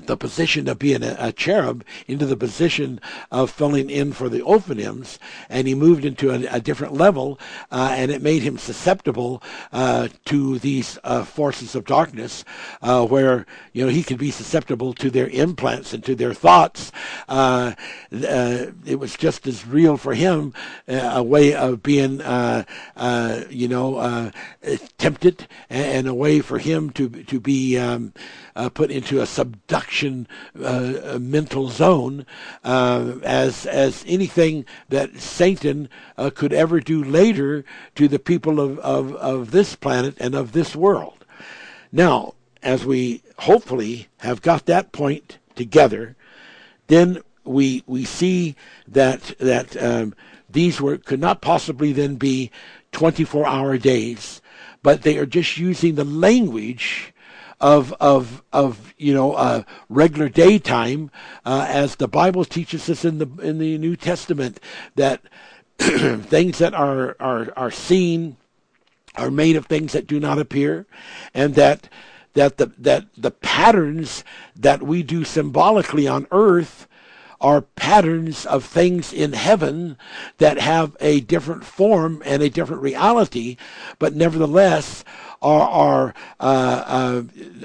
the 0.06 0.16
position 0.16 0.68
of 0.68 0.78
being 0.78 1.02
a, 1.02 1.16
a, 1.18 1.32
cherub 1.32 1.84
into 2.06 2.26
the 2.26 2.36
position 2.36 3.00
of 3.30 3.50
filling 3.50 3.90
in 3.90 4.12
for 4.12 4.28
the 4.28 4.40
ophanims, 4.40 5.18
and 5.48 5.66
he 5.66 5.74
moved 5.74 6.04
into 6.04 6.30
a, 6.30 6.56
a 6.56 6.60
different 6.60 6.94
level, 6.94 7.38
uh, 7.70 7.92
and 7.96 8.10
it 8.10 8.22
made 8.22 8.42
him 8.42 8.56
susceptible 8.56 9.42
uh, 9.72 10.08
to 10.24 10.58
these 10.60 10.98
uh, 11.04 11.24
forces 11.24 11.74
of 11.74 11.84
darkness, 11.84 12.44
uh, 12.82 13.04
where 13.04 13.46
you 13.72 13.84
know 13.84 13.90
he 13.90 14.02
could 14.02 14.18
be 14.18 14.30
susceptible 14.30 14.94
to 14.94 15.10
their 15.10 15.28
implants 15.28 15.92
and 15.92 16.04
to 16.04 16.14
their 16.14 16.34
thoughts. 16.34 16.92
Uh, 17.28 17.72
uh, 18.12 18.66
it 18.86 18.98
was 18.98 19.16
just 19.16 19.46
as 19.46 19.66
real 19.66 19.96
for 19.96 20.14
him, 20.14 20.52
a 20.86 21.22
way 21.22 21.54
of 21.54 21.82
being, 21.82 22.20
you 23.50 23.68
know, 23.68 24.30
tempted, 24.98 25.48
and, 25.68 25.86
and, 25.86 26.08
a 26.08 26.14
way 26.14 26.40
for 26.40 26.58
him 26.58 26.90
to 26.90 27.08
to 27.08 27.40
be 27.40 27.76
um, 27.76 28.12
put 28.68 28.90
into 28.90 29.20
a 29.20 29.26
subduction 29.26 30.26
uh, 30.62 31.18
mental 31.20 31.68
zone 31.68 32.26
uh, 32.64 33.14
as 33.22 33.66
as 33.66 34.04
anything 34.06 34.64
that 34.88 35.18
Satan 35.18 35.88
uh, 36.16 36.30
could 36.34 36.52
ever 36.52 36.80
do 36.80 37.02
later 37.02 37.64
to 37.94 38.08
the 38.08 38.18
people 38.18 38.60
of, 38.60 38.78
of, 38.80 39.14
of 39.16 39.50
this 39.50 39.76
planet 39.76 40.16
and 40.18 40.34
of 40.34 40.52
this 40.52 40.74
world. 40.74 41.24
Now, 41.92 42.34
as 42.62 42.84
we 42.84 43.22
hopefully 43.38 44.08
have 44.18 44.42
got 44.42 44.66
that 44.66 44.92
point 44.92 45.38
together, 45.54 46.16
then 46.86 47.20
we 47.44 47.82
we 47.86 48.04
see 48.04 48.56
that 48.86 49.34
that 49.38 49.80
um, 49.82 50.14
these 50.48 50.80
were 50.80 50.98
could 50.98 51.20
not 51.20 51.40
possibly 51.40 51.92
then 51.92 52.16
be 52.16 52.50
24 52.92 53.46
hour 53.46 53.78
days, 53.78 54.40
but 54.82 55.02
they 55.02 55.16
are 55.18 55.26
just 55.26 55.56
using 55.56 55.94
the 55.94 56.04
language 56.04 57.12
of 57.60 57.92
of 58.00 58.42
of 58.52 58.94
you 58.96 59.12
know 59.12 59.34
uh, 59.34 59.62
regular 59.88 60.28
daytime, 60.28 61.10
uh, 61.44 61.66
as 61.68 61.96
the 61.96 62.08
Bible 62.08 62.44
teaches 62.44 62.88
us 62.88 63.04
in 63.04 63.18
the 63.18 63.28
in 63.42 63.58
the 63.58 63.78
New 63.78 63.96
Testament 63.96 64.60
that 64.94 65.22
things 65.78 66.58
that 66.58 66.74
are 66.74 67.16
are 67.20 67.52
are 67.56 67.70
seen 67.70 68.36
are 69.16 69.30
made 69.30 69.56
of 69.56 69.66
things 69.66 69.92
that 69.92 70.06
do 70.06 70.18
not 70.18 70.38
appear, 70.38 70.86
and 71.34 71.54
that 71.54 71.88
that 72.34 72.56
the 72.56 72.72
that 72.78 73.06
the 73.16 73.30
patterns 73.30 74.24
that 74.56 74.82
we 74.82 75.02
do 75.02 75.24
symbolically 75.24 76.06
on 76.08 76.26
earth 76.30 76.86
are 77.40 77.62
patterns 77.62 78.44
of 78.44 78.64
things 78.64 79.12
in 79.12 79.32
heaven 79.32 79.96
that 80.38 80.58
have 80.58 80.94
a 81.00 81.20
different 81.20 81.64
form 81.64 82.22
and 82.26 82.42
a 82.42 82.50
different 82.50 82.82
reality, 82.82 83.56
but 83.98 84.14
nevertheless 84.14 85.04
are 85.42 85.68
are 85.68 86.14
uh, 86.38 86.84
uh, 86.86 87.22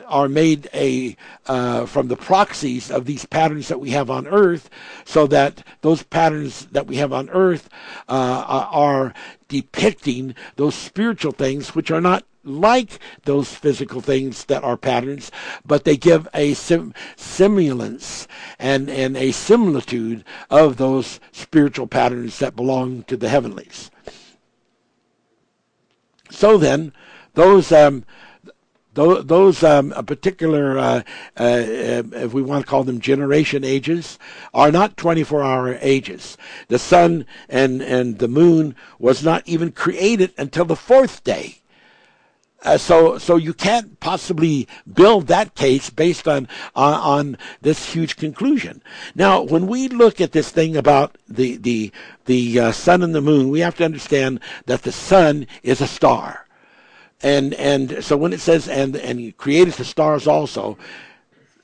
are 0.08 0.30
made 0.30 0.70
a 0.74 1.16
uh, 1.48 1.86
from 1.86 2.08
the 2.08 2.16
proxies 2.16 2.90
of 2.90 3.06
these 3.06 3.26
patterns 3.26 3.68
that 3.68 3.80
we 3.80 3.92
have 3.92 4.10
on 4.10 4.28
Earth, 4.28 4.70
so 5.04 5.28
that 5.28 5.64
those 5.82 6.04
patterns 6.04 6.68
that 6.68 6.88
we 6.88 6.98
have 6.98 7.12
on 7.12 7.30
Earth 7.30 7.70
uh, 8.08 8.46
are 8.72 9.14
depicting 9.48 10.36
those 10.56 10.76
spiritual 10.76 11.32
things 11.32 11.76
which 11.76 11.92
are 11.92 12.02
not 12.02 12.24
like 12.46 13.00
those 13.24 13.54
physical 13.54 14.02
things 14.02 14.46
that 14.46 14.64
are 14.64 14.78
patterns, 14.78 15.32
but 15.66 15.84
they 15.84 15.98
give 15.98 16.28
a 16.34 16.54
sim- 16.54 16.94
simulance 17.16 18.28
and, 18.60 18.90
and 18.90 19.18
a 19.18 19.32
similitude 19.32 20.24
of 20.50 20.78
those 20.78 21.20
spiritual 21.32 21.88
patterns 21.88 22.38
that 22.40 22.56
belong 22.56 23.04
to 23.04 23.18
the 23.18 23.30
heavenlies. 23.30 23.90
So 26.30 26.58
then, 26.58 26.94
those 27.36 27.72
um, 27.72 28.06
those, 28.96 29.62
um, 29.64 29.92
particular, 30.06 30.80
uh, 30.80 31.04
uh, 31.38 31.64
if 32.14 32.34
we 32.34 32.42
want 32.42 32.66
to 32.66 32.70
call 32.70 32.84
them 32.84 33.00
generation 33.00 33.64
ages, 33.64 34.18
are 34.54 34.72
not 34.72 34.96
24-hour 34.96 35.78
ages. 35.82 36.38
The 36.70 36.80
sun 36.80 37.26
and 37.50 37.82
and 37.82 38.20
the 38.20 38.30
moon 38.30 38.76
was 38.98 39.24
not 39.24 39.44
even 39.46 39.72
created 39.74 40.34
until 40.38 40.66
the 40.66 40.78
fourth 40.78 41.24
day. 41.24 41.58
Uh, 42.64 42.78
so, 42.78 43.20
so 43.20 43.36
you 43.36 43.54
can't 43.54 44.00
possibly 44.00 44.68
build 44.92 45.28
that 45.28 45.54
case 45.54 45.92
based 45.92 46.28
on, 46.28 46.48
on, 46.74 46.94
on 46.94 47.38
this 47.62 47.94
huge 47.94 48.16
conclusion. 48.16 48.82
Now, 49.14 49.44
when 49.44 49.68
we 49.68 49.88
look 49.88 50.20
at 50.20 50.32
this 50.32 50.50
thing 50.50 50.76
about 50.76 51.16
the 51.28 51.58
the 51.58 51.92
the 52.26 52.60
uh, 52.60 52.72
sun 52.72 53.04
and 53.04 53.14
the 53.14 53.22
moon, 53.22 53.50
we 53.50 53.60
have 53.60 53.76
to 53.78 53.86
understand 53.86 54.40
that 54.66 54.82
the 54.82 54.92
sun 54.92 55.46
is 55.62 55.82
a 55.82 55.86
star 55.86 56.45
and 57.22 57.54
and 57.56 58.04
so 58.04 58.18
when 58.18 58.34
it 58.34 58.40
says 58.40 58.68
and 58.68 58.96
and 58.96 59.20
he 59.20 59.32
created 59.32 59.74
the 59.76 59.86
stars 59.86 60.28
also, 60.28 60.78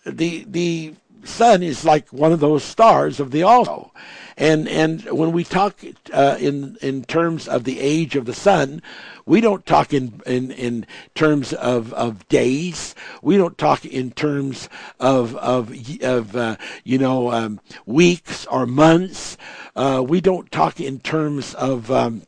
the 0.05 0.45
the 0.47 0.93
sun 1.23 1.61
is 1.61 1.85
like 1.85 2.11
one 2.11 2.31
of 2.31 2.39
those 2.39 2.63
stars 2.63 3.19
of 3.19 3.31
the 3.31 3.43
also. 3.43 3.91
And 4.37 4.67
and 4.67 5.03
when 5.03 5.31
we 5.33 5.43
talk 5.43 5.79
uh, 6.11 6.37
in 6.39 6.77
in 6.81 7.03
terms 7.03 7.47
of 7.47 7.63
the 7.63 7.79
age 7.79 8.15
of 8.15 8.25
the 8.25 8.33
sun, 8.33 8.81
we 9.25 9.39
don't 9.39 9.65
talk 9.65 9.93
in 9.93 10.21
in, 10.25 10.51
in 10.51 10.85
terms 11.13 11.53
of, 11.53 11.93
of 11.93 12.27
days. 12.27 12.95
We 13.21 13.37
don't 13.37 13.57
talk 13.57 13.85
in 13.85 14.11
terms 14.11 14.69
of 14.99 15.35
of 15.35 15.73
of 16.01 16.35
uh, 16.35 16.57
you 16.83 16.97
know 16.97 17.31
um, 17.31 17.59
weeks 17.85 18.45
or 18.47 18.65
months. 18.65 19.37
Uh, 19.75 20.03
we 20.07 20.21
don't 20.21 20.51
talk 20.51 20.79
in 20.79 20.99
terms 20.99 21.53
of 21.53 21.91
um, 21.91 22.23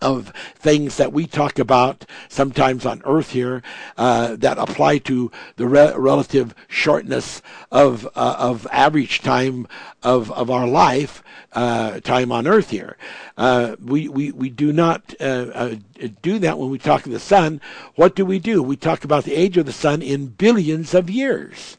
of 0.00 0.32
things 0.54 0.96
that 0.96 1.12
we 1.12 1.26
talk 1.26 1.58
about 1.58 2.04
sometimes 2.28 2.86
on 2.86 3.02
earth 3.04 3.30
here 3.30 3.62
uh, 3.96 4.36
that 4.36 4.58
apply 4.58 4.98
to 4.98 5.30
the 5.56 5.66
re- 5.66 5.92
relative 5.96 6.54
shortness 6.68 7.42
of 7.70 8.06
uh, 8.14 8.36
of 8.38 8.66
average 8.70 9.20
time 9.20 9.66
of 10.02 10.30
of 10.32 10.50
our 10.50 10.66
life 10.66 11.22
uh, 11.52 12.00
time 12.00 12.30
on 12.30 12.46
earth 12.46 12.70
here. 12.70 12.96
Uh, 13.36 13.76
we, 13.82 14.08
we 14.08 14.32
we 14.32 14.50
do 14.50 14.72
not 14.72 15.14
uh, 15.20 15.50
uh, 15.54 15.74
do 16.22 16.38
that 16.38 16.58
when 16.58 16.70
we 16.70 16.78
talk 16.78 17.06
of 17.06 17.12
the 17.12 17.20
sun. 17.20 17.60
What 17.94 18.14
do 18.14 18.24
we 18.24 18.38
do? 18.38 18.62
We 18.62 18.76
talk 18.76 19.04
about 19.04 19.24
the 19.24 19.34
age 19.34 19.56
of 19.56 19.66
the 19.66 19.72
sun 19.72 20.02
in 20.02 20.26
billions 20.28 20.94
of 20.94 21.10
years. 21.10 21.78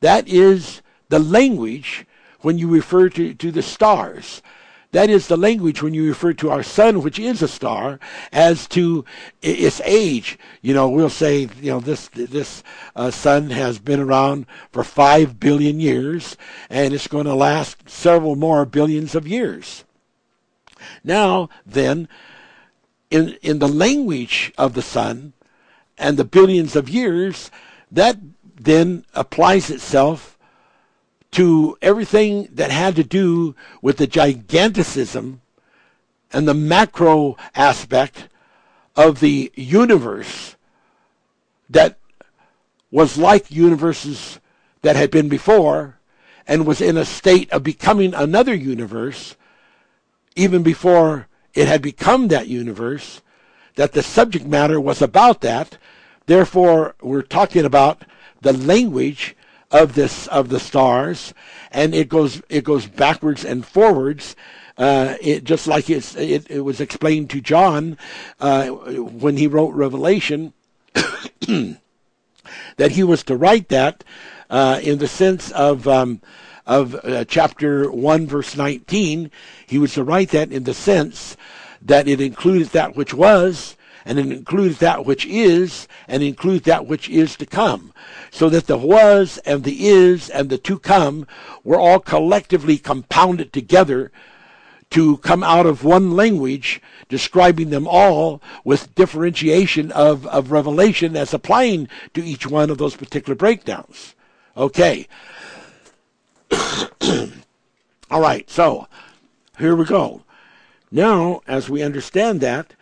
That 0.00 0.28
is 0.28 0.82
the 1.08 1.18
language 1.18 2.06
when 2.40 2.58
you 2.58 2.68
refer 2.68 3.08
to, 3.08 3.34
to 3.34 3.50
the 3.50 3.62
stars 3.62 4.42
that 4.94 5.10
is 5.10 5.26
the 5.26 5.36
language 5.36 5.82
when 5.82 5.92
you 5.92 6.06
refer 6.06 6.32
to 6.34 6.50
our 6.50 6.62
sun, 6.62 7.02
which 7.02 7.18
is 7.18 7.42
a 7.42 7.48
star, 7.48 7.98
as 8.32 8.68
to 8.68 9.04
its 9.42 9.80
age. 9.84 10.38
You 10.62 10.72
know, 10.72 10.88
we'll 10.88 11.10
say, 11.10 11.48
you 11.60 11.72
know, 11.72 11.80
this 11.80 12.06
this 12.14 12.62
uh, 12.94 13.10
sun 13.10 13.50
has 13.50 13.80
been 13.80 13.98
around 13.98 14.46
for 14.70 14.84
five 14.84 15.40
billion 15.40 15.80
years, 15.80 16.36
and 16.70 16.94
it's 16.94 17.08
going 17.08 17.24
to 17.24 17.34
last 17.34 17.90
several 17.90 18.36
more 18.36 18.64
billions 18.64 19.16
of 19.16 19.26
years. 19.26 19.82
Now, 21.02 21.48
then, 21.66 22.08
in 23.10 23.36
in 23.42 23.58
the 23.58 23.66
language 23.66 24.52
of 24.56 24.74
the 24.74 24.82
sun 24.82 25.32
and 25.98 26.16
the 26.16 26.24
billions 26.24 26.76
of 26.76 26.88
years, 26.88 27.50
that 27.90 28.18
then 28.54 29.04
applies 29.12 29.70
itself 29.70 30.33
to 31.34 31.76
everything 31.82 32.48
that 32.52 32.70
had 32.70 32.96
to 32.96 33.04
do 33.04 33.54
with 33.82 33.96
the 33.96 34.06
giganticism 34.06 35.40
and 36.32 36.46
the 36.46 36.54
macro 36.54 37.36
aspect 37.54 38.28
of 38.96 39.20
the 39.20 39.52
universe 39.54 40.56
that 41.68 41.98
was 42.90 43.18
like 43.18 43.50
universes 43.50 44.38
that 44.82 44.94
had 44.94 45.10
been 45.10 45.28
before 45.28 45.98
and 46.46 46.66
was 46.66 46.80
in 46.80 46.96
a 46.96 47.04
state 47.04 47.50
of 47.50 47.62
becoming 47.62 48.14
another 48.14 48.54
universe 48.54 49.34
even 50.36 50.62
before 50.62 51.26
it 51.54 51.68
had 51.68 51.82
become 51.82 52.28
that 52.28 52.48
universe, 52.48 53.22
that 53.76 53.92
the 53.92 54.02
subject 54.02 54.46
matter 54.46 54.80
was 54.80 55.00
about 55.00 55.40
that. 55.40 55.78
Therefore, 56.26 56.94
we're 57.00 57.22
talking 57.22 57.64
about 57.64 58.04
the 58.40 58.52
language 58.52 59.36
of 59.74 59.94
this 59.94 60.28
of 60.28 60.48
the 60.48 60.60
stars, 60.60 61.34
and 61.72 61.94
it 61.94 62.08
goes 62.08 62.40
it 62.48 62.62
goes 62.62 62.86
backwards 62.86 63.44
and 63.44 63.66
forwards. 63.66 64.36
Uh, 64.78 65.16
it 65.20 65.44
just 65.44 65.66
like 65.66 65.90
it's, 65.90 66.16
it, 66.16 66.50
it 66.50 66.60
was 66.60 66.80
explained 66.80 67.30
to 67.30 67.40
John 67.40 67.98
uh, 68.40 68.68
when 68.68 69.36
he 69.36 69.46
wrote 69.46 69.74
Revelation 69.74 70.52
that 70.94 71.78
he 72.90 73.02
was 73.02 73.22
to 73.24 73.36
write 73.36 73.68
that 73.68 74.02
uh, 74.48 74.80
in 74.82 74.98
the 74.98 75.08
sense 75.08 75.50
of 75.52 75.86
um, 75.88 76.22
of 76.66 76.94
uh, 77.04 77.24
chapter 77.24 77.90
one 77.90 78.28
verse 78.28 78.56
nineteen. 78.56 79.32
He 79.66 79.78
was 79.78 79.94
to 79.94 80.04
write 80.04 80.30
that 80.30 80.52
in 80.52 80.64
the 80.64 80.74
sense 80.74 81.36
that 81.82 82.06
it 82.06 82.20
included 82.20 82.68
that 82.68 82.94
which 82.94 83.12
was 83.12 83.76
and 84.04 84.18
it 84.18 84.26
includes 84.26 84.78
that 84.78 85.06
which 85.06 85.24
is, 85.26 85.88
and 86.06 86.22
includes 86.22 86.64
that 86.64 86.86
which 86.86 87.08
is 87.08 87.36
to 87.36 87.46
come. 87.46 87.92
So 88.30 88.48
that 88.50 88.66
the 88.66 88.76
was 88.76 89.38
and 89.38 89.64
the 89.64 89.86
is 89.86 90.28
and 90.28 90.50
the 90.50 90.58
to 90.58 90.78
come 90.78 91.26
were 91.62 91.78
all 91.78 92.00
collectively 92.00 92.76
compounded 92.78 93.52
together 93.52 94.12
to 94.90 95.16
come 95.18 95.42
out 95.42 95.66
of 95.66 95.82
one 95.82 96.12
language, 96.12 96.80
describing 97.08 97.70
them 97.70 97.86
all 97.88 98.40
with 98.62 98.94
differentiation 98.94 99.90
of, 99.92 100.26
of 100.26 100.52
revelation 100.52 101.16
as 101.16 101.34
applying 101.34 101.88
to 102.12 102.24
each 102.24 102.46
one 102.46 102.70
of 102.70 102.78
those 102.78 102.94
particular 102.94 103.34
breakdowns. 103.34 104.14
Okay. 104.56 105.08
all 108.10 108.20
right, 108.20 108.48
so 108.48 108.86
here 109.58 109.74
we 109.74 109.84
go. 109.84 110.22
Now, 110.92 111.40
as 111.48 111.68
we 111.68 111.82
understand 111.82 112.40
that, 112.42 112.74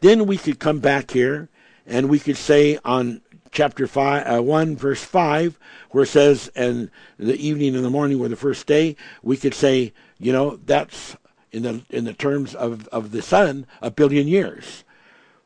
then 0.00 0.26
we 0.26 0.36
could 0.36 0.58
come 0.58 0.80
back 0.80 1.10
here 1.10 1.48
and 1.86 2.08
we 2.08 2.18
could 2.18 2.36
say 2.36 2.78
on 2.84 3.20
chapter 3.50 3.86
five, 3.86 4.38
uh, 4.38 4.42
1, 4.42 4.76
verse 4.76 5.02
5, 5.02 5.58
where 5.90 6.04
it 6.04 6.08
says, 6.08 6.50
and 6.54 6.90
the 7.18 7.36
evening 7.36 7.74
and 7.74 7.84
the 7.84 7.90
morning 7.90 8.18
were 8.18 8.28
the 8.28 8.36
first 8.36 8.66
day, 8.66 8.96
we 9.22 9.36
could 9.36 9.54
say, 9.54 9.92
you 10.18 10.32
know, 10.32 10.56
that's 10.64 11.16
in 11.52 11.64
the, 11.64 11.82
in 11.90 12.04
the 12.04 12.12
terms 12.12 12.54
of, 12.54 12.86
of 12.88 13.10
the 13.10 13.22
sun, 13.22 13.66
a 13.82 13.90
billion 13.90 14.28
years. 14.28 14.84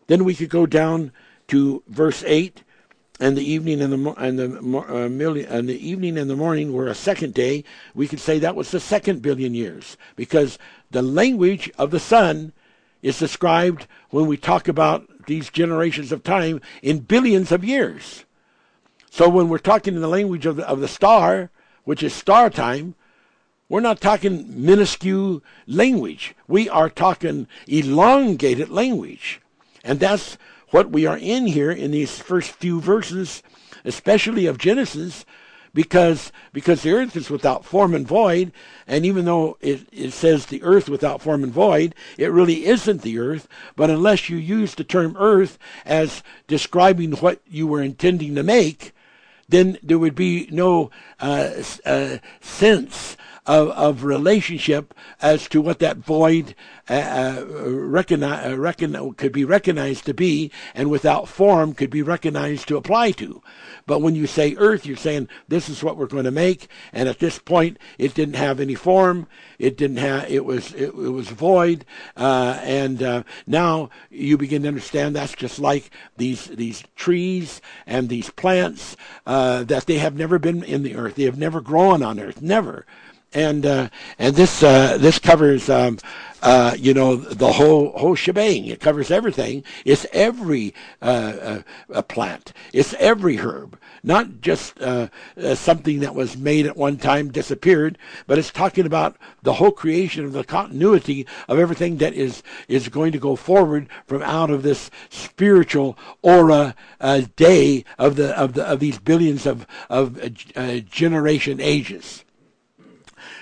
Then 0.06 0.24
we 0.24 0.34
could 0.34 0.50
go 0.50 0.66
down 0.66 1.12
to 1.48 1.82
verse 1.88 2.22
8, 2.26 2.62
and 3.20 3.36
the 3.36 3.50
evening 3.50 3.80
and 3.80 3.92
the 3.92 4.12
and 4.14 4.38
the 4.38 4.58
uh, 4.58 5.08
million 5.08 5.46
and 5.46 5.68
the 5.68 5.88
evening 5.88 6.18
and 6.18 6.28
the 6.28 6.34
morning 6.34 6.72
were 6.72 6.88
a 6.88 6.96
second 6.96 7.32
day. 7.32 7.62
We 7.94 8.08
could 8.08 8.18
say 8.18 8.40
that 8.40 8.56
was 8.56 8.72
the 8.72 8.80
second 8.80 9.22
billion 9.22 9.54
years 9.54 9.96
because 10.16 10.58
the 10.90 11.00
language 11.00 11.70
of 11.78 11.92
the 11.92 12.00
sun 12.00 12.52
is 13.04 13.18
described 13.18 13.86
when 14.08 14.26
we 14.26 14.36
talk 14.36 14.66
about 14.66 15.26
these 15.26 15.50
generations 15.50 16.10
of 16.10 16.24
time 16.24 16.60
in 16.82 17.00
billions 17.00 17.52
of 17.52 17.62
years. 17.62 18.24
So 19.10 19.28
when 19.28 19.50
we're 19.50 19.58
talking 19.58 19.94
in 19.94 20.00
the 20.00 20.08
language 20.08 20.46
of 20.46 20.56
the, 20.56 20.66
of 20.66 20.80
the 20.80 20.88
star, 20.88 21.50
which 21.84 22.02
is 22.02 22.14
star 22.14 22.48
time, 22.48 22.94
we're 23.68 23.80
not 23.80 24.00
talking 24.00 24.46
minuscule 24.64 25.42
language. 25.66 26.34
We 26.48 26.66
are 26.70 26.88
talking 26.88 27.46
elongated 27.68 28.70
language. 28.70 29.40
And 29.84 30.00
that's 30.00 30.38
what 30.70 30.90
we 30.90 31.04
are 31.04 31.18
in 31.18 31.46
here 31.46 31.70
in 31.70 31.90
these 31.90 32.18
first 32.18 32.52
few 32.52 32.80
verses, 32.80 33.42
especially 33.84 34.46
of 34.46 34.56
Genesis, 34.56 35.26
because 35.74 36.32
because 36.52 36.82
the 36.82 36.92
earth 36.92 37.16
is 37.16 37.28
without 37.28 37.64
form 37.64 37.94
and 37.94 38.06
void, 38.06 38.52
and 38.86 39.04
even 39.04 39.24
though 39.24 39.58
it, 39.60 39.86
it 39.92 40.12
says 40.12 40.46
the 40.46 40.62
earth 40.62 40.88
without 40.88 41.20
form 41.20 41.42
and 41.42 41.52
void, 41.52 41.94
it 42.16 42.30
really 42.30 42.66
isn't 42.66 43.02
the 43.02 43.18
earth. 43.18 43.48
But 43.76 43.90
unless 43.90 44.30
you 44.30 44.36
use 44.36 44.74
the 44.74 44.84
term 44.84 45.16
earth 45.18 45.58
as 45.84 46.22
describing 46.46 47.12
what 47.12 47.40
you 47.46 47.66
were 47.66 47.82
intending 47.82 48.36
to 48.36 48.42
make, 48.42 48.92
then 49.48 49.76
there 49.82 49.98
would 49.98 50.14
be 50.14 50.48
no 50.50 50.90
uh, 51.20 51.50
uh, 51.84 52.18
sense 52.40 53.16
of, 53.46 53.68
of 53.70 54.04
relationship 54.04 54.94
as 55.20 55.48
to 55.48 55.60
what 55.60 55.78
that 55.78 55.98
void 55.98 56.54
uh, 56.88 56.92
uh, 56.92 57.44
recognize, 57.66 58.58
uh, 58.58 59.10
could 59.16 59.32
be 59.32 59.44
recognized 59.44 60.04
to 60.06 60.14
be, 60.14 60.50
and 60.74 60.90
without 60.90 61.28
form 61.28 61.74
could 61.74 61.90
be 61.90 62.02
recognized 62.02 62.68
to 62.68 62.76
apply 62.76 63.10
to. 63.10 63.42
But 63.86 64.00
when 64.00 64.14
you 64.14 64.26
say 64.26 64.54
earth, 64.56 64.86
you're 64.86 64.96
saying 64.96 65.28
this 65.48 65.68
is 65.68 65.82
what 65.82 65.96
we're 65.96 66.06
going 66.06 66.24
to 66.24 66.30
make, 66.30 66.68
and 66.92 67.08
at 67.08 67.18
this 67.18 67.38
point, 67.38 67.78
it 67.98 68.14
didn't 68.14 68.34
have 68.34 68.60
any 68.60 68.74
form. 68.74 69.26
It 69.58 69.76
didn't 69.76 69.98
have. 69.98 70.28
It 70.30 70.44
was 70.44 70.72
it, 70.74 70.88
it 70.88 70.92
was 70.92 71.28
void, 71.28 71.84
uh, 72.16 72.58
and 72.62 73.02
uh, 73.02 73.22
now 73.46 73.90
you 74.10 74.36
begin 74.36 74.62
to 74.62 74.68
understand 74.68 75.16
that's 75.16 75.34
just 75.34 75.58
like 75.58 75.90
these 76.16 76.46
these 76.46 76.84
trees 76.96 77.60
and 77.86 78.08
these 78.08 78.30
plants 78.30 78.96
uh, 79.26 79.64
that 79.64 79.86
they 79.86 79.98
have 79.98 80.16
never 80.16 80.38
been 80.38 80.62
in 80.62 80.82
the 80.82 80.96
earth. 80.96 81.14
They 81.14 81.24
have 81.24 81.38
never 81.38 81.60
grown 81.60 82.02
on 82.02 82.18
earth, 82.18 82.42
never 82.42 82.86
and 83.34 83.66
uh, 83.66 83.88
and 84.18 84.34
this 84.34 84.62
uh, 84.62 84.96
this 84.98 85.18
covers 85.18 85.68
um, 85.68 85.98
uh, 86.42 86.74
you 86.78 86.94
know 86.94 87.16
the 87.16 87.52
whole 87.52 87.90
whole 87.98 88.14
shebang. 88.14 88.66
It 88.66 88.80
covers 88.80 89.10
everything. 89.10 89.64
It's 89.84 90.06
every 90.12 90.74
uh, 91.02 91.60
uh, 91.92 92.02
plant. 92.02 92.52
It's 92.72 92.94
every 92.94 93.36
herb, 93.36 93.78
not 94.02 94.40
just 94.40 94.80
uh, 94.80 95.08
something 95.54 96.00
that 96.00 96.14
was 96.14 96.36
made 96.36 96.66
at 96.66 96.76
one 96.76 96.96
time 96.96 97.32
disappeared, 97.32 97.98
but 98.26 98.38
it's 98.38 98.50
talking 98.50 98.86
about 98.86 99.16
the 99.42 99.54
whole 99.54 99.72
creation 99.72 100.24
of 100.24 100.32
the 100.32 100.44
continuity 100.44 101.26
of 101.48 101.58
everything 101.58 101.96
that 101.96 102.14
is 102.14 102.42
is 102.68 102.88
going 102.88 103.12
to 103.12 103.18
go 103.18 103.34
forward 103.34 103.88
from 104.06 104.22
out 104.22 104.50
of 104.50 104.62
this 104.62 104.90
spiritual 105.08 105.98
aura 106.22 106.74
day 107.36 107.84
of 107.98 108.14
the 108.16 108.38
of 108.38 108.54
the 108.54 108.64
of 108.64 108.78
these 108.78 108.98
billions 108.98 109.44
of 109.44 109.66
of 109.90 110.20
generation 110.88 111.60
ages. 111.60 112.23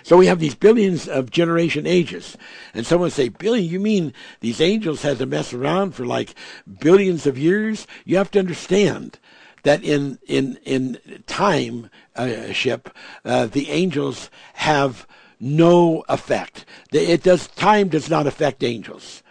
So 0.03 0.16
we 0.16 0.26
have 0.26 0.40
these 0.40 0.55
billions 0.55 1.09
of 1.09 1.30
generation 1.30 1.86
ages. 1.86 2.36
And 2.74 2.86
someone 2.86 3.11
say, 3.11 3.28
billion, 3.28 3.68
you 3.68 3.80
mean 3.80 4.12
these 4.40 4.61
angels 4.61 5.03
had 5.03 5.18
to 5.18 5.26
mess 5.26 5.53
around 5.53 5.92
for 5.94 6.05
like 6.05 6.34
billions 6.80 7.26
of 7.26 7.38
years? 7.38 7.86
You 8.05 8.16
have 8.16 8.30
to 8.32 8.38
understand 8.38 9.18
that 9.62 9.84
in, 9.84 10.18
in, 10.26 10.59
in 10.64 10.98
time 11.26 11.88
uh, 12.16 12.53
ship, 12.53 12.90
uh, 13.24 13.46
the 13.46 13.70
angels 13.70 14.28
have 14.55 15.07
no 15.38 16.05
effect. 16.09 16.64
It 16.92 17.22
does, 17.22 17.48
time 17.48 17.88
does 17.88 18.11
not 18.11 18.26
affect 18.26 18.64
angels. 18.64 19.22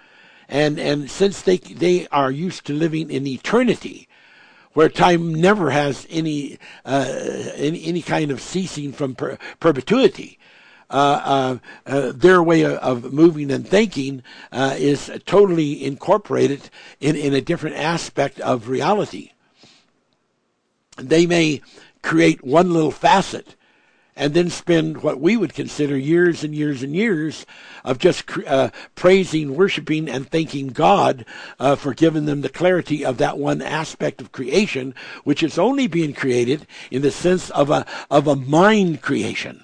And, 0.47 0.80
and 0.80 1.09
since 1.09 1.41
they, 1.41 1.57
they 1.57 2.07
are 2.07 2.32
used 2.32 2.65
to 2.65 2.74
living 2.74 3.09
in 3.09 3.28
eternity, 3.28 4.07
where 4.74 4.89
time 4.89 5.34
never 5.34 5.69
has 5.72 6.07
any 6.09 6.57
uh, 6.86 7.05
any, 7.55 7.84
any 7.86 8.01
kind 8.01 8.32
of 8.32 8.41
ceasing 8.41 8.93
from 8.93 9.15
per- 9.15 9.38
perpetuity. 9.59 10.39
Uh, 10.91 11.21
uh, 11.85 11.89
uh, 11.89 12.11
their 12.13 12.43
way 12.43 12.65
of, 12.65 13.13
moving 13.13 13.49
and 13.49 13.65
thinking 13.65 14.21
is 14.51 15.09
totally 15.25 15.85
incorporated 15.85 16.69
in, 16.99 17.15
in 17.15 17.33
a 17.33 17.39
different 17.39 17.77
aspect 17.77 18.41
of 18.41 18.67
reality. 18.67 19.31
They 20.97 21.25
may 21.25 21.61
create 22.01 22.43
one 22.43 22.73
little 22.73 22.91
facet 22.91 23.55
and 24.17 24.33
then 24.33 24.49
spend 24.49 25.01
what 25.01 25.21
we 25.21 25.37
would 25.37 25.53
consider 25.53 25.97
years 25.97 26.43
and 26.43 26.53
years 26.53 26.83
and 26.83 26.93
years 26.93 27.45
of 27.85 27.97
just 27.97 28.25
uh, 28.45 28.69
praising, 28.93 29.55
worshiping, 29.55 30.09
and 30.09 30.29
thanking 30.29 30.67
God 30.67 31.25
uh, 31.57 31.77
for 31.77 31.93
giving 31.93 32.25
them 32.25 32.41
the 32.41 32.49
clarity 32.49 33.05
of 33.05 33.17
that 33.19 33.37
one 33.37 33.61
aspect 33.61 34.19
of 34.19 34.33
creation, 34.33 34.93
which 35.23 35.41
is 35.41 35.57
only 35.57 35.87
being 35.87 36.13
created 36.13 36.67
in 36.91 37.01
the 37.01 37.11
sense 37.11 37.49
of 37.51 37.69
a 37.69 37.85
of 38.09 38.27
a 38.27 38.35
mind 38.35 39.01
creation 39.01 39.63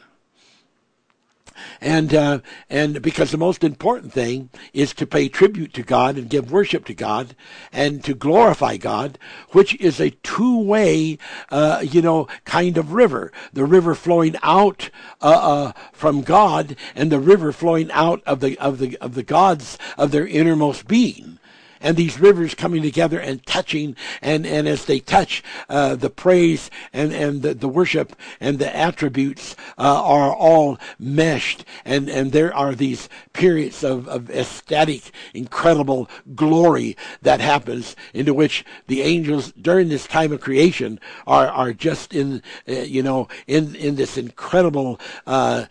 and 1.82 2.14
uh, 2.14 2.40
and 2.70 3.02
because 3.02 3.32
the 3.32 3.38
most 3.38 3.64
important 3.64 4.14
thing 4.14 4.50
is 4.74 4.94
to 4.94 5.08
pay 5.08 5.30
tribute 5.30 5.74
to 5.74 5.84
God 5.84 6.18
and 6.18 6.30
give 6.30 6.52
worship 6.52 6.86
to 6.86 6.94
God 6.94 7.36
and 7.72 8.04
to 8.04 8.14
glorify 8.14 8.78
God, 8.78 9.18
which 9.52 9.80
is 9.80 10.00
a 10.00 10.10
two-way, 10.10 11.18
uh, 11.50 11.84
you 11.84 12.02
know, 12.02 12.28
kind 12.46 12.78
of 12.78 12.94
river. 12.94 13.32
The 13.54 13.66
river 13.66 13.96
flowing 13.96 14.36
out 14.44 14.90
uh, 15.22 15.26
uh 15.26 15.72
from 15.92 16.22
God 16.22 16.76
and 16.96 17.12
the 17.12 17.20
river 17.20 17.52
flowing 17.52 17.92
out 17.92 18.22
of 18.26 18.40
the 18.40 18.58
of 18.60 18.80
the 18.80 18.98
of 18.98 19.16
the 19.16 19.24
gods 19.24 19.78
of 19.98 20.12
their 20.12 20.28
innermost 20.28 20.88
being 20.88 21.37
and 21.82 21.98
these 21.98 22.20
rivers 22.20 22.56
coming 22.56 22.82
together 22.82 23.20
and 23.20 23.46
touching, 23.46 23.96
and, 24.22 24.46
and 24.46 24.68
as 24.68 24.86
they 24.86 25.00
touch, 25.00 25.44
uh, 25.70 25.96
the 25.96 26.10
praise 26.10 26.70
and, 26.94 27.14
and 27.14 27.42
the, 27.42 27.54
the 27.54 27.68
worship 27.68 28.16
and 28.40 28.60
the 28.60 28.76
attributes 28.76 29.56
uh, 29.78 30.04
are 30.04 30.34
all 30.34 30.78
meshed, 31.00 31.66
and, 31.86 32.10
and 32.10 32.32
there 32.32 32.54
are 32.54 32.76
these 32.76 33.10
periods 33.34 33.84
of, 33.84 34.08
of 34.08 34.30
ecstatic, 34.30 35.12
incredible 35.34 36.10
glory 36.36 36.98
that 37.22 37.40
happens, 37.40 37.96
into 38.14 38.34
which 38.34 38.66
the 38.88 39.02
angels 39.02 39.52
during 39.54 39.90
this 39.90 40.08
time 40.08 40.32
of 40.32 40.42
creation 40.42 41.00
are, 41.26 41.48
are 41.48 41.74
just 41.74 42.14
in, 42.14 42.42
uh, 42.68 42.74
you 42.74 43.04
know, 43.04 43.28
in, 43.48 43.76
in 43.76 43.96
this 43.96 44.18
incredible 44.18 45.00
uh, 45.26 45.66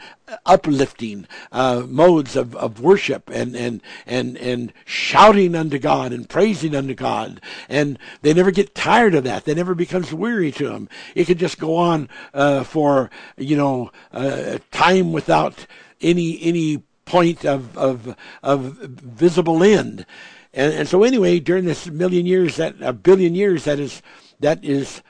uplifting 0.45 1.27
uh, 1.53 1.85
modes 1.89 2.37
of, 2.37 2.55
of 2.57 2.81
worship 2.81 3.31
and, 3.31 3.55
and, 3.57 3.81
and, 4.07 4.37
and 4.39 4.73
shouting 4.85 5.55
unto 5.55 5.79
God 5.79 6.13
and 6.13 6.29
praising 6.29 6.75
unto 6.75 6.95
God. 6.95 7.41
And 7.69 7.99
they 8.23 8.35
never 8.35 8.51
get 8.51 8.75
tired 8.75 9.15
of 9.15 9.25
that. 9.25 9.45
They 9.45 9.55
never 9.55 9.75
becomes 9.75 10.13
weary 10.13 10.53
to 10.53 10.69
them. 10.69 10.89
It 11.15 11.27
could 11.27 11.39
just 11.39 11.59
go 11.59 11.77
on 11.77 12.09
uh, 12.35 12.65
for, 12.65 13.11
you 13.37 13.57
know, 13.57 13.91
uh, 14.13 14.59
time 14.71 15.13
without 15.13 15.67
any, 16.01 16.43
any 16.43 16.83
point 17.05 17.45
of, 17.45 17.77
of, 17.79 18.17
of 18.43 18.63
visible 18.63 19.63
end. 19.63 20.05
And, 20.53 20.73
and 20.73 20.89
so 20.89 21.03
anyway, 21.03 21.39
during 21.39 21.65
this 21.65 21.87
million 21.87 22.27
years, 22.27 22.57
that 22.57 22.77
a 22.81 22.93
billion 22.93 23.35
years, 23.35 23.65
that 23.65 23.79
is, 23.79 24.03
that 24.41 24.65
is 24.65 25.03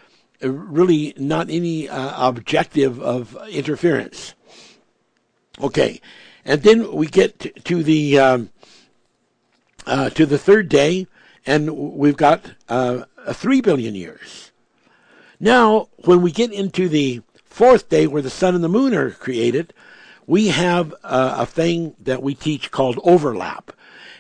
really 0.43 1.15
not 1.17 1.49
any 1.51 1.89
uh, 1.89 2.29
objective 2.29 3.01
of 3.01 3.37
interference. 3.49 4.35
Okay, 5.61 6.01
and 6.45 6.63
then 6.63 6.93
we 6.93 7.07
get 7.07 7.65
to 7.65 7.83
the 7.83 8.19
um, 8.19 8.51
uh, 9.87 10.11
to 10.11 10.27
the 10.27 10.39
third 10.39 10.69
day, 10.69 11.07
and 11.47 11.75
we've 11.75 12.17
got 12.17 12.53
uh, 12.69 13.05
three 13.33 13.63
billion 13.63 13.95
years. 13.95 14.53
Now, 15.41 15.89
when 16.05 16.21
we 16.21 16.31
get 16.31 16.53
into 16.53 16.89
the 16.89 17.23
fourth 17.45 17.89
day, 17.89 18.07
where 18.07 18.23
the 18.23 18.31
sun 18.31 18.55
and 18.55 18.63
the 18.63 18.69
moon 18.69 18.95
are 18.95 19.11
created, 19.11 19.73
we 20.27 20.49
have 20.49 20.95
uh, 21.03 21.37
a 21.39 21.47
thing 21.47 21.95
that 22.01 22.23
we 22.23 22.35
teach 22.35 22.71
called 22.71 22.99
overlap, 23.03 23.73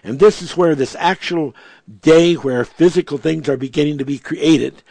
and 0.02 0.18
this 0.18 0.40
is 0.40 0.56
where 0.56 0.74
this 0.74 0.96
actual 0.98 1.54
day, 2.00 2.34
where 2.34 2.64
physical 2.64 3.18
things 3.18 3.46
are 3.48 3.58
beginning 3.58 3.98
to 3.98 4.04
be 4.04 4.18
created. 4.18 4.82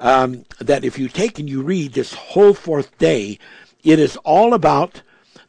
Um, 0.00 0.44
that 0.58 0.84
if 0.84 0.98
you 0.98 1.08
take 1.08 1.38
and 1.38 1.48
you 1.48 1.62
read 1.62 1.92
this 1.92 2.12
whole 2.12 2.52
fourth 2.52 2.98
day, 2.98 3.38
it 3.84 3.98
is 3.98 4.16
all 4.18 4.52
about 4.52 5.02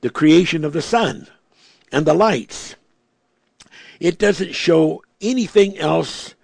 the 0.06 0.12
creation 0.12 0.64
of 0.64 0.72
the 0.72 0.84
sun 0.84 1.26
and 1.92 2.06
the 2.06 2.14
lights. 2.14 2.76
It 4.00 4.20
doesn't 4.20 4.54
show 4.54 5.02
anything 5.20 5.80
else 5.80 6.36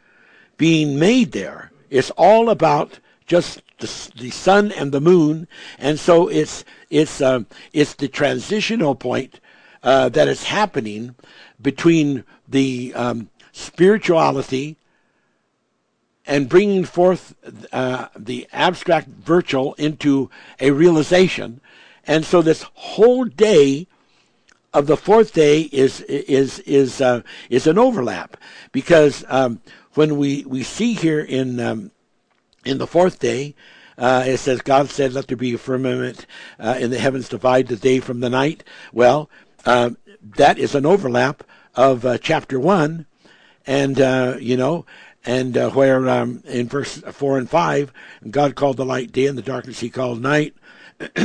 being 0.57 0.97
made 0.97 1.31
there. 1.31 1.71
It's 1.91 2.09
all 2.17 2.49
about 2.49 2.97
just 3.27 3.61
the, 3.77 4.11
the 4.17 4.31
sun 4.31 4.71
and 4.71 4.91
the 4.91 4.99
moon, 4.99 5.47
and 5.77 5.99
so 5.99 6.27
it's 6.27 6.65
it's 6.89 7.21
um, 7.21 7.45
it's 7.71 7.93
the 7.93 8.07
transitional 8.07 8.95
point 8.95 9.39
uh, 9.83 10.09
that 10.09 10.27
is 10.27 10.45
happening 10.45 11.13
between 11.61 12.23
the 12.47 12.91
um, 12.95 13.29
spirituality 13.51 14.75
and 16.25 16.49
bringing 16.49 16.83
forth 16.83 17.35
uh, 17.71 18.07
the 18.17 18.47
abstract 18.51 19.07
virtual 19.07 19.75
into 19.75 20.31
a 20.59 20.71
realization 20.71 21.61
and 22.07 22.25
so 22.25 22.41
this 22.41 22.63
whole 22.73 23.25
day 23.25 23.87
of 24.73 24.87
the 24.87 24.97
fourth 24.97 25.33
day 25.33 25.61
is 25.61 26.01
is 26.01 26.59
is 26.59 27.01
uh, 27.01 27.21
is 27.49 27.67
an 27.67 27.77
overlap 27.77 28.37
because 28.71 29.25
um, 29.27 29.61
when 29.93 30.17
we 30.17 30.43
we 30.45 30.63
see 30.63 30.93
here 30.93 31.19
in 31.19 31.59
um, 31.59 31.91
in 32.65 32.77
the 32.77 32.87
fourth 32.87 33.19
day. 33.19 33.55
Uh, 33.97 34.23
it 34.25 34.37
says, 34.37 34.61
God 34.61 34.89
said, 34.89 35.13
Let 35.13 35.27
there 35.27 35.37
be 35.37 35.53
a 35.53 35.59
firmament 35.59 36.25
uh, 36.57 36.77
in 36.79 36.89
the 36.89 36.97
heavens, 36.97 37.29
divide 37.29 37.67
the 37.67 37.75
day 37.75 37.99
from 37.99 38.19
the 38.19 38.31
night. 38.31 38.63
Well, 38.91 39.29
uh, 39.63 39.91
that 40.23 40.57
is 40.57 40.73
an 40.73 40.87
overlap 40.87 41.43
of 41.75 42.03
uh, 42.03 42.17
chapter 42.17 42.59
1. 42.59 43.05
And, 43.67 44.01
uh, 44.01 44.37
you 44.39 44.57
know, 44.57 44.87
and 45.23 45.55
where 45.75 46.09
um, 46.09 46.41
in 46.45 46.67
verse 46.67 46.97
4 46.97 47.37
and 47.37 47.49
5, 47.49 47.93
God 48.31 48.55
called 48.55 48.77
the 48.77 48.85
light 48.85 49.11
day 49.11 49.27
and 49.27 49.37
the 49.37 49.43
darkness 49.43 49.81
he 49.81 49.89
called 49.91 50.19
night. 50.19 50.55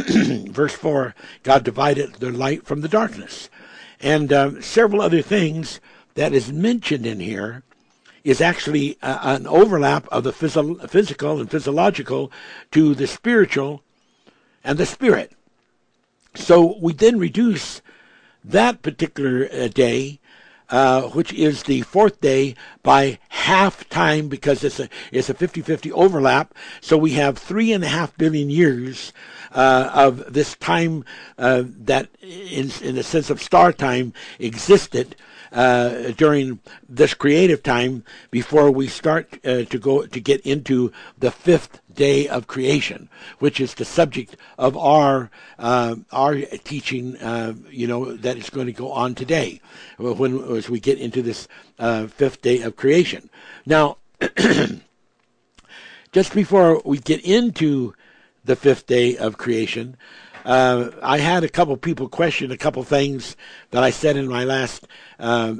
verse 0.50 0.74
4 0.74 1.14
God 1.42 1.64
divided 1.64 2.14
the 2.14 2.30
light 2.30 2.64
from 2.64 2.80
the 2.80 2.88
darkness. 2.88 3.48
And 4.00 4.32
um, 4.32 4.62
several 4.62 5.00
other 5.00 5.22
things 5.22 5.80
that 6.14 6.32
is 6.32 6.52
mentioned 6.52 7.06
in 7.06 7.20
here 7.20 7.62
is 8.24 8.40
actually 8.40 8.98
uh, 9.02 9.18
an 9.22 9.46
overlap 9.46 10.06
of 10.08 10.24
the 10.24 10.32
phys- 10.32 10.90
physical 10.90 11.40
and 11.40 11.50
physiological 11.50 12.32
to 12.72 12.94
the 12.94 13.06
spiritual 13.06 13.82
and 14.64 14.78
the 14.78 14.86
spirit. 14.86 15.32
So 16.34 16.76
we 16.80 16.92
then 16.92 17.18
reduce 17.18 17.80
that 18.44 18.82
particular 18.82 19.48
uh, 19.52 19.68
day 19.68 20.20
uh, 20.68 21.02
which 21.02 21.32
is 21.32 21.62
the 21.64 21.82
fourth 21.82 22.20
day 22.20 22.54
by 22.82 23.18
half 23.28 23.88
time 23.88 24.28
because 24.28 24.64
it's 24.64 24.80
a 24.80 24.88
it's 25.12 25.30
a 25.30 25.34
50-50 25.34 25.92
overlap. 25.92 26.54
So 26.80 26.96
we 26.96 27.12
have 27.12 27.38
three 27.38 27.72
and 27.72 27.84
a 27.84 27.88
half 27.88 28.16
billion 28.16 28.50
years 28.50 29.12
uh, 29.56 29.90
of 29.94 30.32
this 30.32 30.54
time 30.56 31.04
uh, 31.38 31.64
that, 31.66 32.08
in 32.22 32.70
in 32.82 32.94
the 32.94 33.02
sense 33.02 33.30
of 33.30 33.42
star 33.42 33.72
time, 33.72 34.12
existed 34.38 35.16
uh, 35.50 36.10
during 36.18 36.60
this 36.88 37.14
creative 37.14 37.62
time 37.62 38.04
before 38.30 38.70
we 38.70 38.86
start 38.86 39.26
uh, 39.46 39.64
to 39.64 39.78
go 39.78 40.04
to 40.04 40.20
get 40.20 40.42
into 40.42 40.92
the 41.18 41.30
fifth 41.30 41.80
day 41.92 42.28
of 42.28 42.46
creation, 42.46 43.08
which 43.38 43.58
is 43.58 43.72
the 43.74 43.84
subject 43.84 44.36
of 44.58 44.76
our 44.76 45.30
uh, 45.58 45.96
our 46.12 46.36
teaching. 46.62 47.16
Uh, 47.16 47.54
you 47.70 47.86
know 47.86 48.14
that 48.14 48.36
is 48.36 48.50
going 48.50 48.66
to 48.66 48.74
go 48.74 48.92
on 48.92 49.14
today, 49.14 49.58
when 49.96 50.38
as 50.54 50.68
we 50.68 50.78
get 50.78 50.98
into 50.98 51.22
this 51.22 51.48
fifth 52.08 52.42
day 52.42 52.60
of 52.60 52.76
creation. 52.76 53.30
Now, 53.64 53.96
just 56.12 56.34
before 56.34 56.82
we 56.84 56.98
get 56.98 57.24
into 57.24 57.94
the 58.46 58.56
fifth 58.56 58.86
day 58.86 59.16
of 59.16 59.36
creation, 59.38 59.96
uh, 60.46 60.92
I 61.02 61.18
had 61.18 61.42
a 61.42 61.48
couple 61.48 61.76
people 61.76 62.08
question 62.08 62.52
a 62.52 62.56
couple 62.56 62.84
things 62.84 63.36
that 63.72 63.82
I 63.82 63.90
said 63.90 64.16
in 64.16 64.28
my 64.28 64.44
last 64.44 64.86
uh, 65.18 65.54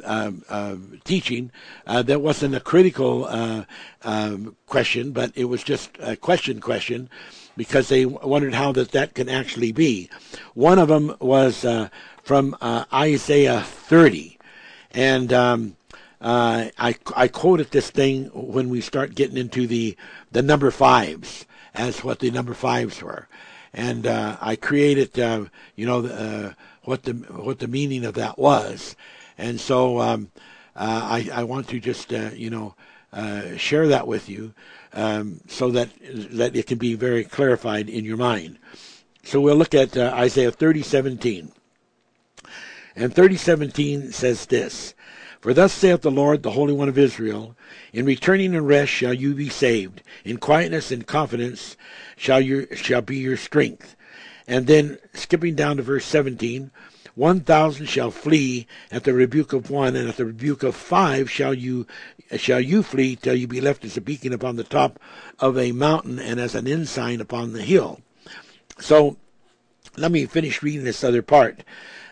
uh, 0.49 0.77
teaching. 1.03 1.51
Uh, 1.89 2.03
that 2.03 2.21
wasn't 2.21 2.55
a 2.55 2.61
critical 2.61 3.25
uh, 3.25 3.65
um, 4.03 4.57
question, 4.67 5.11
but 5.11 5.33
it 5.35 5.47
was 5.47 5.65
just 5.65 5.91
a 5.99 6.15
question 6.15 6.61
question 6.61 7.11
because 7.57 7.89
they 7.89 8.07
wondered 8.07 8.55
how 8.55 8.71
that, 8.73 8.93
that 8.93 9.15
can 9.15 9.29
actually 9.29 9.73
be. 9.73 10.09
One 10.55 10.79
of 10.79 10.87
them 10.87 11.17
was 11.19 11.65
uh, 11.65 11.89
from 12.23 12.57
Isaiah 12.63 13.63
30. 13.63 14.39
And 14.93 15.33
I, 15.33 16.71
I 16.79 17.29
quoted 17.29 17.73
this 17.73 17.91
thing 17.91 18.27
when 18.27 18.69
we 18.69 18.81
start 18.81 19.17
getting 19.17 19.37
into 19.37 19.67
the, 19.67 19.97
the 20.31 20.43
number 20.43 20.71
fives 20.71 21.45
as 21.77 22.03
what 22.03 22.19
the 22.19 22.31
number 22.31 22.55
fives 22.55 23.03
were 23.03 23.29
and 23.77 24.07
uh, 24.07 24.39
I 24.41 24.57
created, 24.57 25.19
uh, 25.21 25.45
you 25.77 25.87
know, 25.87 26.05
uh, 26.07 26.53
what 26.83 27.03
the 27.03 27.13
what 27.13 27.59
the 27.59 27.69
meaning 27.69 28.05
of 28.05 28.15
that 28.15 28.39
was, 28.39 28.97
and 29.37 29.61
so 29.61 30.01
um, 30.01 30.31
uh, 30.75 31.01
I, 31.05 31.29
I 31.33 31.45
want 31.45 31.69
to 31.69 31.79
just, 31.79 32.13
uh, 32.13 32.31
you 32.33 32.49
know, 32.49 32.75
uh, 33.13 33.57
share 33.57 33.87
that 33.89 34.07
with 34.07 34.29
you, 34.29 34.55
um, 34.95 35.41
so 35.47 35.71
that 35.71 35.91
that 36.01 36.57
it 36.57 36.67
can 36.67 36.79
be 36.79 36.95
very 36.95 37.25
clarified 37.25 37.91
in 37.91 38.05
your 38.05 38.17
mind. 38.17 38.59
So 39.25 39.41
we'll 39.41 39.57
look 39.57 39.75
at 39.75 39.97
Isaiah 39.97 40.53
thirty 40.53 40.83
seventeen, 40.83 41.53
and 42.97 43.15
thirty 43.15 43.37
seventeen 43.37 44.11
says 44.11 44.47
this. 44.47 44.95
For 45.47 45.55
thus 45.55 45.73
saith 45.73 46.01
the 46.01 46.11
Lord, 46.11 46.43
the 46.43 46.51
Holy 46.51 46.73
One 46.73 46.89
of 46.89 46.99
Israel, 46.99 47.55
In 47.93 48.05
returning 48.05 48.53
and 48.57 48.67
rest 48.67 48.91
shall 48.91 49.15
you 49.15 49.33
be 49.33 49.49
saved, 49.49 50.03
in 50.25 50.39
quietness 50.39 50.91
and 50.91 51.07
confidence 51.07 51.77
shall 52.17 52.41
your 52.41 52.67
shall 52.75 53.01
be 53.01 53.19
your 53.19 53.37
strength. 53.37 53.95
And 54.49 54.67
then 54.67 54.99
skipping 55.15 55.55
down 55.55 55.77
to 55.77 55.85
verse 55.85 56.05
seventeen, 56.05 56.73
one 57.15 57.43
thousand 57.43 57.87
shall 57.87 58.11
flee 58.11 58.67
at 58.91 59.05
the 59.05 59.15
rebuke 59.15 59.53
of 59.53 59.71
one, 59.71 59.95
and 59.95 60.09
at 60.09 60.17
the 60.17 60.25
rebuke 60.25 60.65
of 60.65 60.75
five 60.75 61.31
shall 61.31 61.55
you 61.55 61.87
shall 62.37 62.61
you 62.61 62.83
flee 62.83 63.15
till 63.15 63.37
you 63.37 63.47
be 63.47 63.61
left 63.61 63.85
as 63.85 63.97
a 63.97 64.01
beacon 64.01 64.33
upon 64.33 64.57
the 64.57 64.65
top 64.65 64.99
of 65.39 65.57
a 65.57 65.71
mountain 65.71 66.19
and 66.19 66.41
as 66.41 66.57
an 66.57 66.67
ensign 66.67 67.21
upon 67.21 67.53
the 67.53 67.63
hill. 67.63 68.01
So 68.81 69.17
let 69.97 70.11
me 70.11 70.27
finish 70.27 70.65
reading 70.65 70.83
this 70.83 71.05
other 71.05 71.23
part. 71.23 71.63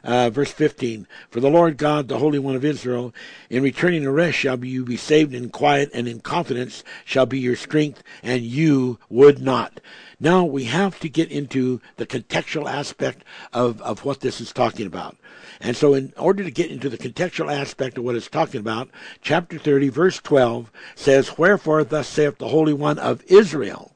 Uh, 0.04 0.28
verse 0.28 0.52
15 0.52 1.06
For 1.30 1.40
the 1.40 1.48
Lord 1.48 1.78
God, 1.78 2.08
the 2.08 2.18
Holy 2.18 2.38
One 2.38 2.54
of 2.54 2.64
Israel, 2.64 3.14
in 3.48 3.62
returning 3.62 4.02
to 4.02 4.10
rest 4.10 4.36
shall 4.36 4.62
you 4.62 4.84
be 4.84 4.98
saved 4.98 5.34
in 5.34 5.48
quiet, 5.48 5.90
and 5.94 6.06
in 6.06 6.20
confidence 6.20 6.84
shall 7.06 7.24
be 7.24 7.38
your 7.38 7.56
strength, 7.56 8.02
and 8.22 8.42
you 8.42 8.98
would 9.08 9.40
not. 9.40 9.80
Now 10.20 10.44
we 10.44 10.64
have 10.64 11.00
to 11.00 11.08
get 11.08 11.30
into 11.30 11.80
the 11.96 12.06
contextual 12.06 12.70
aspect 12.70 13.24
of, 13.54 13.80
of 13.80 14.04
what 14.04 14.20
this 14.20 14.42
is 14.42 14.52
talking 14.52 14.86
about. 14.86 15.16
And 15.58 15.74
so, 15.74 15.94
in 15.94 16.12
order 16.18 16.44
to 16.44 16.50
get 16.50 16.70
into 16.70 16.90
the 16.90 16.98
contextual 16.98 17.50
aspect 17.50 17.96
of 17.96 18.04
what 18.04 18.14
it's 18.14 18.28
talking 18.28 18.60
about, 18.60 18.90
chapter 19.22 19.58
30, 19.58 19.88
verse 19.88 20.18
12 20.18 20.70
says, 20.94 21.38
Wherefore, 21.38 21.82
thus 21.82 22.08
saith 22.08 22.36
the 22.36 22.48
Holy 22.48 22.74
One 22.74 22.98
of 22.98 23.22
Israel. 23.28 23.92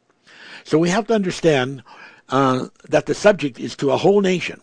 So 0.64 0.78
we 0.78 0.88
have 0.88 1.06
to 1.08 1.14
understand 1.14 1.82
uh, 2.30 2.68
that 2.88 3.06
the 3.06 3.14
subject 3.14 3.58
is 3.58 3.76
to 3.76 3.90
a 3.90 3.96
whole 3.96 4.20
nation 4.20 4.60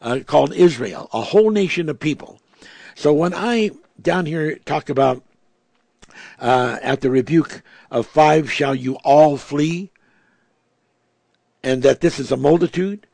uh, 0.00 0.20
called 0.26 0.52
Israel, 0.52 1.08
a 1.12 1.20
whole 1.20 1.50
nation 1.50 1.88
of 1.88 1.98
people. 2.00 2.40
So 2.94 3.12
when 3.12 3.34
I 3.34 3.70
down 4.00 4.26
here 4.26 4.56
talk 4.56 4.88
about 4.88 5.22
uh, 6.40 6.78
at 6.82 7.00
the 7.00 7.10
rebuke 7.10 7.62
of 7.90 8.06
five 8.06 8.50
shall 8.50 8.74
you 8.74 8.94
all 9.04 9.36
flee, 9.36 9.90
and 11.62 11.82
that 11.82 12.00
this 12.00 12.18
is 12.18 12.30
a 12.30 12.36
multitude, 12.36 13.06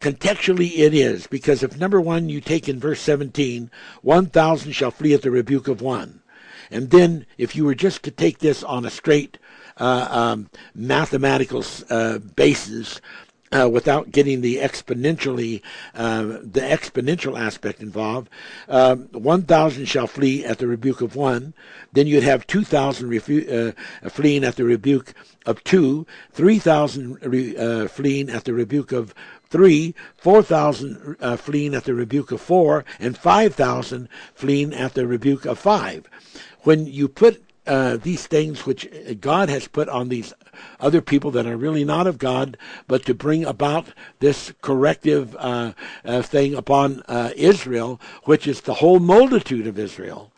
contextually 0.00 0.78
it 0.78 0.94
is, 0.94 1.26
because 1.26 1.62
if 1.62 1.78
number 1.78 2.00
one 2.00 2.28
you 2.28 2.40
take 2.40 2.68
in 2.68 2.80
verse 2.80 3.00
17, 3.00 3.70
1,000 4.02 4.72
shall 4.72 4.90
flee 4.90 5.14
at 5.14 5.22
the 5.22 5.30
rebuke 5.30 5.68
of 5.68 5.82
one. 5.82 6.22
And 6.70 6.90
then 6.90 7.26
if 7.36 7.56
you 7.56 7.64
were 7.64 7.74
just 7.74 8.02
to 8.04 8.10
take 8.10 8.38
this 8.38 8.62
on 8.62 8.84
a 8.84 8.90
straight 8.90 9.38
uh, 9.76 10.08
um, 10.10 10.50
mathematical 10.74 11.64
uh, 11.88 12.18
basis, 12.18 13.00
uh, 13.52 13.68
without 13.68 14.12
getting 14.12 14.40
the 14.40 14.56
exponentially 14.56 15.62
uh, 15.94 16.22
the 16.22 16.60
exponential 16.60 17.38
aspect 17.38 17.80
involved. 17.80 18.28
Um, 18.68 19.08
one 19.12 19.42
thousand 19.42 19.86
shall 19.86 20.06
flee 20.06 20.44
at 20.44 20.58
the 20.58 20.66
rebuke 20.66 21.00
of 21.00 21.16
one. 21.16 21.54
Then 21.92 22.06
you'd 22.06 22.22
have 22.22 22.46
two 22.46 22.64
thousand 22.64 23.10
refu- 23.10 23.74
uh, 24.04 24.08
fleeing 24.08 24.44
at 24.44 24.56
the 24.56 24.64
rebuke 24.64 25.14
of 25.46 25.64
two. 25.64 26.06
Three 26.32 26.58
thousand 26.58 27.18
re- 27.22 27.56
uh, 27.56 27.88
fleeing 27.88 28.30
at 28.30 28.44
the 28.44 28.54
rebuke 28.54 28.92
of 28.92 29.14
three, 29.48 29.96
4,000 30.16 31.16
uh, 31.20 31.36
fleeing 31.36 31.74
at 31.74 31.82
the 31.82 31.92
rebuke 31.92 32.30
of 32.30 32.40
four, 32.40 32.84
and 33.00 33.18
5,000 33.18 34.08
fleeing 34.32 34.72
at 34.72 34.94
the 34.94 35.08
rebuke 35.08 35.44
of 35.44 35.58
five. 35.58 36.08
When 36.62 36.86
you 36.86 37.08
put 37.08 37.42
uh, 37.70 37.96
these 37.96 38.26
things 38.26 38.66
which 38.66 38.88
God 39.20 39.48
has 39.48 39.68
put 39.68 39.88
on 39.88 40.08
these 40.08 40.34
other 40.80 41.00
people 41.00 41.30
that 41.30 41.46
are 41.46 41.56
really 41.56 41.84
not 41.84 42.08
of 42.08 42.18
God, 42.18 42.56
but 42.88 43.06
to 43.06 43.14
bring 43.14 43.44
about 43.44 43.86
this 44.18 44.52
corrective 44.60 45.36
uh, 45.38 45.72
uh, 46.04 46.20
thing 46.20 46.56
upon 46.56 47.02
uh, 47.02 47.30
Israel, 47.36 48.00
which 48.24 48.48
is 48.48 48.62
the 48.62 48.74
whole 48.74 48.98
multitude 48.98 49.68
of 49.68 49.78
Israel, 49.78 50.32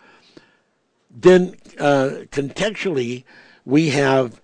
then 1.11 1.57
uh, 1.79 2.29
contextually 2.31 3.25
we 3.65 3.89
have 3.89 4.39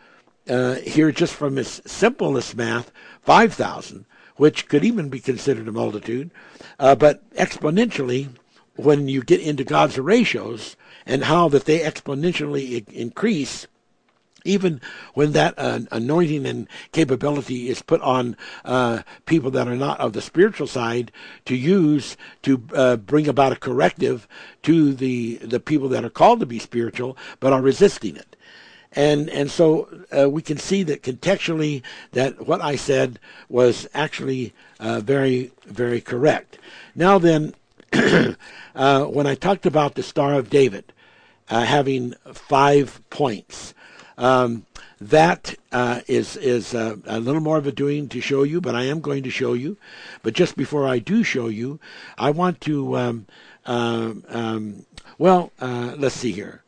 uh, 0.48 0.76
here 0.76 1.12
just 1.12 1.34
from 1.34 1.56
this 1.56 1.82
simplest 1.84 2.56
math, 2.56 2.90
5,000, 3.20 4.06
which 4.36 4.66
could 4.66 4.82
even 4.82 5.10
be 5.10 5.20
considered 5.20 5.68
a 5.68 5.72
multitude, 5.72 6.30
but 6.78 7.30
exponentially, 7.34 8.30
when 8.76 9.08
you 9.08 9.22
get 9.22 9.40
into 9.40 9.64
God's 9.64 9.98
ratios 9.98 10.76
and 11.08 11.24
how 11.24 11.48
that 11.48 11.64
they 11.64 11.80
exponentially 11.80 12.86
increase, 12.90 13.66
even 14.44 14.80
when 15.14 15.32
that 15.32 15.54
uh, 15.56 15.80
anointing 15.90 16.46
and 16.46 16.68
capability 16.92 17.68
is 17.68 17.82
put 17.82 18.00
on 18.02 18.36
uh, 18.64 19.02
people 19.26 19.50
that 19.50 19.66
are 19.66 19.74
not 19.74 19.98
of 19.98 20.12
the 20.12 20.20
spiritual 20.20 20.66
side 20.66 21.10
to 21.46 21.56
use 21.56 22.16
to 22.42 22.62
uh, 22.74 22.96
bring 22.96 23.26
about 23.26 23.52
a 23.52 23.56
corrective 23.56 24.28
to 24.62 24.92
the 24.92 25.36
the 25.36 25.58
people 25.58 25.88
that 25.88 26.04
are 26.04 26.10
called 26.10 26.38
to 26.38 26.46
be 26.46 26.58
spiritual 26.58 27.16
but 27.40 27.52
are 27.52 27.62
resisting 27.62 28.14
it 28.14 28.36
and 28.92 29.28
and 29.30 29.50
so 29.50 29.88
uh, 30.16 30.28
we 30.28 30.42
can 30.42 30.56
see 30.56 30.82
that 30.82 31.02
contextually 31.02 31.82
that 32.12 32.46
what 32.46 32.60
I 32.60 32.76
said 32.76 33.18
was 33.48 33.88
actually 33.94 34.52
uh, 34.80 35.00
very 35.00 35.52
very 35.66 36.00
correct. 36.00 36.58
Now 36.94 37.18
then, 37.18 37.54
uh, 37.92 39.04
when 39.04 39.26
I 39.26 39.34
talked 39.34 39.66
about 39.66 39.94
the 39.94 40.02
Star 40.02 40.34
of 40.34 40.50
David 40.50 40.92
having 41.48 42.14
five 42.32 43.00
points, 43.10 43.74
um, 44.16 44.66
that 45.00 45.54
uh, 45.70 46.00
is 46.08 46.36
is 46.36 46.74
uh, 46.74 46.96
a 47.06 47.20
little 47.20 47.40
more 47.40 47.56
of 47.56 47.66
a 47.66 47.72
doing 47.72 48.08
to 48.08 48.20
show 48.20 48.42
you, 48.42 48.60
but 48.60 48.74
I 48.74 48.84
am 48.84 49.00
going 49.00 49.22
to 49.22 49.30
show 49.30 49.52
you. 49.52 49.76
But 50.22 50.34
just 50.34 50.56
before 50.56 50.86
I 50.86 50.98
do 50.98 51.22
show 51.22 51.48
you, 51.48 51.78
I 52.16 52.30
want 52.30 52.60
to. 52.62 52.96
Um, 52.96 53.26
um, 53.66 54.24
um 54.28 54.86
well, 55.18 55.52
uh, 55.60 55.94
let's 55.98 56.14
see 56.14 56.32
here. 56.32 56.62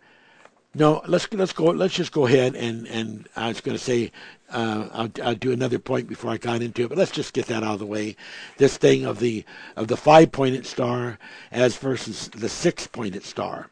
No, 0.74 1.02
let's 1.08 1.32
let's 1.32 1.52
go. 1.52 1.64
Let's 1.64 1.94
just 1.94 2.12
go 2.12 2.26
ahead 2.26 2.54
and 2.54 2.86
and 2.86 3.28
I 3.34 3.48
was 3.48 3.60
going 3.60 3.76
to 3.76 3.82
say 3.82 4.12
uh, 4.50 4.88
I'll, 4.92 5.10
I'll, 5.22 5.34
do 5.34 5.52
another 5.52 5.78
point 5.78 6.08
before 6.08 6.30
I 6.30 6.36
got 6.36 6.62
into 6.62 6.84
it, 6.84 6.88
but 6.88 6.98
let's 6.98 7.10
just 7.10 7.32
get 7.32 7.46
that 7.46 7.64
out 7.64 7.74
of 7.74 7.78
the 7.80 7.86
way. 7.86 8.16
This 8.56 8.76
thing 8.76 9.04
of 9.04 9.18
the 9.18 9.44
of 9.74 9.88
the 9.88 9.96
five 9.96 10.30
pointed 10.30 10.66
star 10.66 11.18
as 11.50 11.76
versus 11.76 12.28
the 12.28 12.48
six 12.48 12.86
pointed 12.86 13.24
star. 13.24 13.68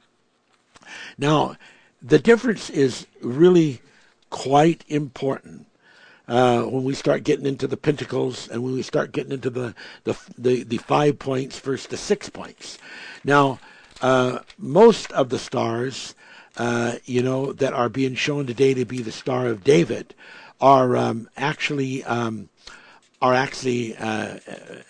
Now, 1.16 1.56
the 2.02 2.18
difference 2.18 2.70
is 2.70 3.06
really 3.20 3.80
quite 4.30 4.84
important. 4.88 5.66
uh, 6.28 6.62
when 6.62 6.84
we 6.84 6.94
start 6.94 7.24
getting 7.24 7.46
into 7.46 7.66
the 7.66 7.76
pentacles 7.76 8.48
and 8.48 8.62
when 8.62 8.74
we 8.74 8.82
start 8.82 9.12
getting 9.12 9.32
into 9.32 9.50
the 9.50 9.74
the 10.04 10.16
the, 10.36 10.62
the 10.62 10.76
five 10.78 11.18
points 11.18 11.58
versus 11.58 11.86
the 11.86 11.96
six 11.96 12.28
points. 12.28 12.78
Now, 13.24 13.58
uh, 14.02 14.40
most 14.58 15.10
of 15.12 15.30
the 15.30 15.38
stars, 15.38 16.14
uh, 16.56 16.96
you 17.04 17.22
know, 17.22 17.52
that 17.54 17.72
are 17.72 17.88
being 17.88 18.14
shown 18.14 18.46
today 18.46 18.74
to 18.74 18.84
be 18.84 19.02
the 19.02 19.12
Star 19.12 19.46
of 19.46 19.64
David, 19.64 20.14
are 20.60 20.96
um, 20.96 21.28
actually 21.36 22.04
um, 22.04 22.48
are 23.20 23.34
actually 23.34 23.96
uh, 23.96 24.38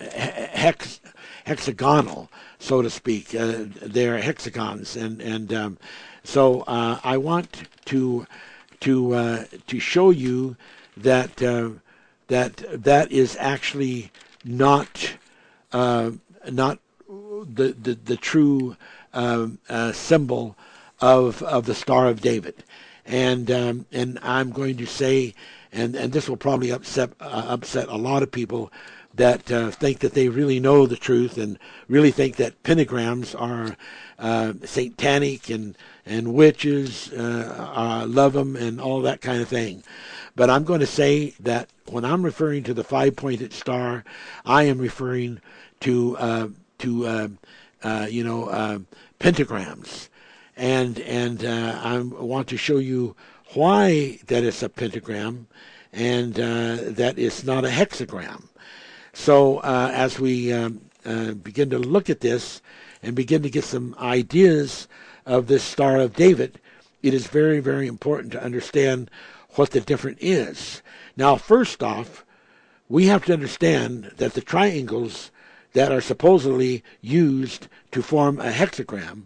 hex, 0.00 1.00
hexagonal, 1.44 2.28
so 2.58 2.82
to 2.82 2.90
speak. 2.90 3.34
Uh, 3.34 3.64
they're 3.82 4.18
hexagons, 4.18 4.96
and 4.96 5.20
and 5.20 5.52
um, 5.52 5.78
so 6.24 6.62
uh, 6.62 6.98
I 7.04 7.16
want 7.16 7.64
to 7.86 8.26
to 8.80 9.14
uh, 9.14 9.44
to 9.66 9.80
show 9.80 10.10
you 10.10 10.56
that 10.96 11.42
uh, 11.42 11.70
that 12.28 12.64
that 12.70 13.10
is 13.12 13.36
actually 13.38 14.10
not 14.44 15.14
uh, 15.72 16.12
not 16.50 16.78
the, 17.08 17.74
the 17.80 17.94
the 17.94 18.16
true 18.16 18.76
um, 19.14 19.58
uh, 19.68 19.92
symbol 19.92 20.56
of 21.00 21.42
of 21.42 21.66
the 21.66 21.74
Star 21.74 22.08
of 22.08 22.20
David, 22.20 22.64
and 23.06 23.50
um, 23.50 23.86
and 23.92 24.18
I'm 24.22 24.50
going 24.50 24.76
to 24.78 24.86
say, 24.86 25.34
and 25.72 25.94
and 25.94 26.12
this 26.12 26.28
will 26.28 26.36
probably 26.36 26.70
upset 26.70 27.10
upset 27.20 27.88
a 27.88 27.96
lot 27.96 28.22
of 28.22 28.30
people 28.30 28.72
that 29.18 29.52
uh, 29.52 29.70
think 29.70 29.98
that 30.00 30.14
they 30.14 30.28
really 30.28 30.58
know 30.58 30.86
the 30.86 30.96
truth 30.96 31.36
and 31.36 31.58
really 31.88 32.10
think 32.10 32.36
that 32.36 32.62
pentagrams 32.62 33.38
are 33.38 33.76
uh, 34.18 34.54
satanic 34.64 35.50
and 35.50 35.76
and 36.06 36.32
witches 36.32 37.12
uh, 37.12 37.72
uh, 37.76 38.06
love 38.06 38.32
them 38.32 38.56
and 38.56 38.80
all 38.80 39.02
that 39.02 39.20
kind 39.20 39.42
of 39.42 39.48
thing. 39.48 39.84
But 40.34 40.50
I'm 40.50 40.64
going 40.64 40.80
to 40.80 40.86
say 40.86 41.34
that 41.40 41.68
when 41.86 42.04
I'm 42.04 42.24
referring 42.24 42.62
to 42.64 42.74
the 42.74 42.84
five-pointed 42.84 43.52
star, 43.52 44.04
I 44.44 44.62
am 44.64 44.78
referring 44.78 45.40
to 45.80 46.16
uh, 46.16 46.48
to 46.78 47.06
uh, 47.06 47.28
uh, 47.82 48.06
you 48.10 48.24
know 48.24 48.48
uh, 48.48 48.78
pentagrams, 49.20 50.08
and 50.56 50.98
and 51.00 51.44
I 51.44 51.98
want 52.00 52.48
to 52.48 52.56
show 52.56 52.78
you 52.78 53.16
why 53.54 54.18
that 54.26 54.44
is 54.44 54.62
a 54.62 54.68
pentagram, 54.68 55.48
and 55.92 56.34
that 56.34 57.18
it's 57.18 57.44
not 57.44 57.64
a 57.64 57.68
hexagram. 57.68 58.47
So 59.12 59.60
as 59.60 60.18
we 60.18 60.52
um, 60.52 60.80
begin 61.42 61.70
to 61.70 61.78
look 61.78 62.10
at 62.10 62.20
this 62.20 62.62
and 63.02 63.14
begin 63.14 63.42
to 63.42 63.50
get 63.50 63.64
some 63.64 63.94
ideas 63.98 64.88
of 65.26 65.46
this 65.46 65.62
Star 65.62 65.98
of 65.98 66.14
David, 66.14 66.60
it 67.02 67.14
is 67.14 67.26
very, 67.26 67.60
very 67.60 67.86
important 67.86 68.32
to 68.32 68.42
understand 68.42 69.10
what 69.54 69.70
the 69.70 69.80
difference 69.80 70.18
is. 70.20 70.82
Now, 71.16 71.36
first 71.36 71.82
off, 71.82 72.24
we 72.88 73.06
have 73.06 73.24
to 73.26 73.32
understand 73.32 74.12
that 74.16 74.34
the 74.34 74.40
triangles 74.40 75.30
that 75.72 75.92
are 75.92 76.00
supposedly 76.00 76.82
used 77.00 77.68
to 77.92 78.02
form 78.02 78.40
a 78.40 78.50
hexagram, 78.50 79.24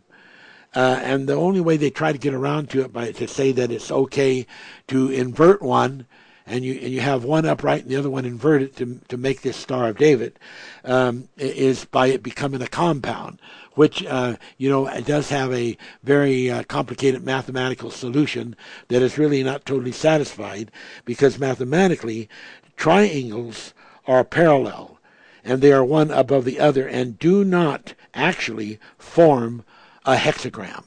uh, 0.75 1.01
and 1.03 1.29
the 1.29 1.35
only 1.35 1.61
way 1.61 1.77
they 1.77 1.91
try 1.91 2.13
to 2.13 2.19
get 2.19 2.35
around 2.35 2.71
to 2.71 2.81
it 2.81 2.93
by 2.93 3.13
to 3.13 3.29
say 3.29 3.53
that 3.53 3.71
it's 3.71 3.91
okay 3.91 4.47
to 4.89 5.11
invert 5.11 5.63
one 5.63 6.07
and 6.47 6.65
you 6.65 6.75
and 6.75 6.93
you 6.93 7.01
have 7.01 7.25
one 7.25 7.45
upright 7.45 7.83
and 7.83 7.91
the 7.91 7.97
other 7.97 8.11
one 8.11 8.25
inverted 8.25 8.77
to 8.77 9.01
to 9.09 9.17
make 9.17 9.43
this 9.43 9.57
Star 9.57 9.89
of 9.89 9.99
David, 9.99 10.39
um, 10.85 11.29
is 11.37 11.85
by 11.85 12.09
it 12.09 12.23
becoming 12.23 12.63
a 12.63 12.67
compound, 12.67 13.41
which 13.75 14.05
uh, 14.05 14.37
you 14.59 14.69
know 14.69 14.89
does 15.03 15.29
have 15.31 15.53
a 15.53 15.77
very 16.03 16.51
uh, 16.51 16.63
complicated 16.65 17.25
mathematical 17.25 17.91
solution 17.91 18.57
that 18.89 19.03
is 19.03 19.19
really 19.19 19.43
not 19.43 19.65
totally 19.65 19.93
satisfied 19.93 20.71
because 21.05 21.39
mathematically 21.39 22.29
triangles 22.77 23.75
are 24.07 24.25
parallel 24.25 24.99
and 25.45 25.61
they 25.61 25.73
are 25.73 25.85
one 25.85 26.11
above 26.11 26.45
the 26.45 26.61
other 26.61 26.87
and 26.87 27.19
do 27.19 27.45
not 27.45 27.95
actually 28.15 28.79
form 28.99 29.65
a 30.05 30.17
hexagram. 30.17 30.85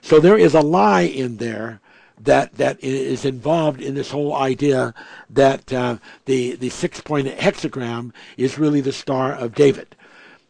So 0.00 0.20
there 0.20 0.38
is 0.38 0.54
a 0.54 0.60
lie 0.60 1.02
in 1.02 1.38
there 1.38 1.80
that 2.20 2.54
that 2.54 2.82
is 2.82 3.24
involved 3.24 3.80
in 3.80 3.94
this 3.94 4.10
whole 4.10 4.34
idea 4.34 4.94
that 5.30 5.72
uh, 5.72 5.98
the 6.24 6.56
the 6.56 6.70
six 6.70 7.00
point 7.00 7.28
hexagram 7.28 8.12
is 8.36 8.58
really 8.58 8.80
the 8.80 8.92
Star 8.92 9.32
of 9.32 9.54
David. 9.54 9.94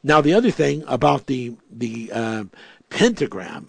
Now 0.02 0.20
the 0.20 0.34
other 0.34 0.50
thing 0.50 0.84
about 0.86 1.26
the 1.26 1.56
the 1.70 2.10
uh, 2.12 2.44
pentagram 2.90 3.68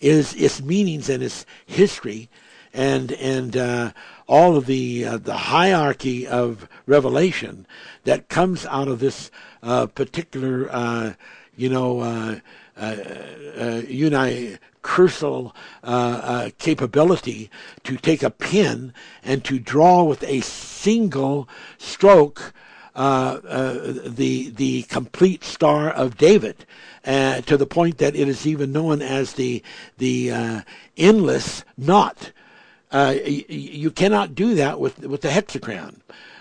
is 0.00 0.34
its 0.34 0.62
meanings 0.62 1.08
and 1.08 1.22
its 1.22 1.46
history, 1.66 2.28
and 2.72 3.12
and 3.12 3.56
uh, 3.56 3.92
all 4.26 4.56
of 4.56 4.66
the 4.66 5.04
uh, 5.04 5.18
the 5.18 5.36
hierarchy 5.36 6.26
of 6.26 6.68
revelation 6.86 7.66
that 8.04 8.28
comes 8.28 8.66
out 8.66 8.88
of 8.88 8.98
this 8.98 9.30
uh, 9.62 9.86
particular 9.86 10.68
uh, 10.70 11.12
you 11.56 11.68
know 11.68 12.40
uh, 12.76 12.96
uh, 13.56 13.82
uh, 15.82 15.86
uh, 15.86 16.50
capability 16.58 17.50
to 17.84 17.96
take 17.96 18.22
a 18.22 18.30
pen 18.30 18.92
and 19.22 19.44
to 19.44 19.58
draw 19.58 20.02
with 20.02 20.22
a 20.24 20.40
single 20.40 21.48
stroke 21.78 22.52
uh, 22.96 23.40
uh 23.48 23.92
the 24.06 24.50
the 24.50 24.82
complete 24.84 25.42
Star 25.42 25.90
of 25.90 26.16
David, 26.16 26.64
uh, 27.04 27.40
to 27.40 27.56
the 27.56 27.66
point 27.66 27.98
that 27.98 28.14
it 28.14 28.28
is 28.28 28.46
even 28.46 28.70
known 28.70 29.02
as 29.02 29.32
the 29.32 29.64
the 29.98 30.62
endless 30.96 31.64
knot. 31.76 32.30
Y- 32.92 33.44
you 33.48 33.90
cannot 33.90 34.36
do 34.36 34.54
that 34.54 34.78
with 34.78 35.00
with 35.00 35.22
the 35.22 35.28
hexagram. 35.28 35.96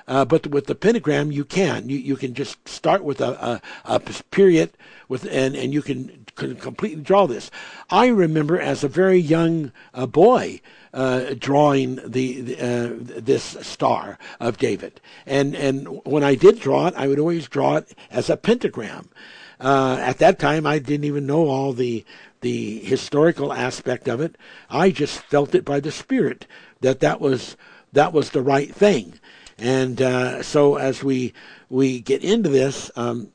Uh, 0.08 0.26
but 0.26 0.48
with 0.48 0.68
the 0.68 0.76
pentagram, 0.76 1.32
you 1.32 1.46
can. 1.46 1.90
You, 1.90 1.98
you 1.98 2.16
can 2.16 2.34
just 2.34 2.68
start 2.68 3.04
with 3.04 3.22
a, 3.22 3.62
a, 3.86 3.96
a 3.96 4.00
period 4.00 4.72
with 5.08 5.26
and, 5.26 5.56
and 5.56 5.74
you 5.74 5.82
can, 5.82 6.26
can 6.36 6.56
completely 6.56 7.04
draw 7.04 7.28
this. 7.28 7.52
I 7.90 8.08
remember 8.08 8.60
as 8.60 8.84
a 8.84 8.88
very 8.88 9.18
young 9.18 9.72
uh, 9.94 10.06
boy 10.06 10.62
uh, 10.94 11.34
drawing 11.38 11.96
the, 12.06 12.42
the 12.42 12.60
uh, 12.60 12.90
this 13.00 13.58
star 13.62 14.18
of 14.40 14.58
David, 14.58 15.02
and 15.26 15.56
and 15.56 16.02
when 16.06 16.24
I 16.24 16.36
did 16.36 16.60
draw 16.60 16.88
it, 16.88 16.94
I 16.96 17.08
would 17.08 17.20
always 17.20 17.48
draw 17.48 17.78
it 17.78 17.96
as 18.12 18.30
a 18.30 18.38
pentagram. 18.38 19.10
Uh, 19.60 19.98
at 20.00 20.18
that 20.18 20.40
time, 20.40 20.66
I 20.66 20.80
didn't 20.80 21.06
even 21.06 21.26
know 21.26 21.48
all 21.48 21.74
the 21.74 22.06
the 22.42 22.80
historical 22.80 23.54
aspect 23.54 24.08
of 24.08 24.22
it. 24.22 24.38
I 24.70 24.92
just 24.92 25.22
felt 25.22 25.56
it 25.56 25.66
by 25.66 25.80
the 25.80 25.92
Spirit 25.92 26.46
that 26.82 27.00
that 27.00 27.20
was 27.20 27.58
that 27.94 28.14
was 28.14 28.32
the 28.32 28.42
right 28.42 28.74
thing. 28.74 29.20
And 29.58 30.02
uh, 30.02 30.44
so 30.44 30.76
as 30.76 31.04
we 31.04 31.34
we 31.70 32.00
get 32.02 32.24
into 32.24 32.50
this, 32.50 32.92
um, 32.96 33.32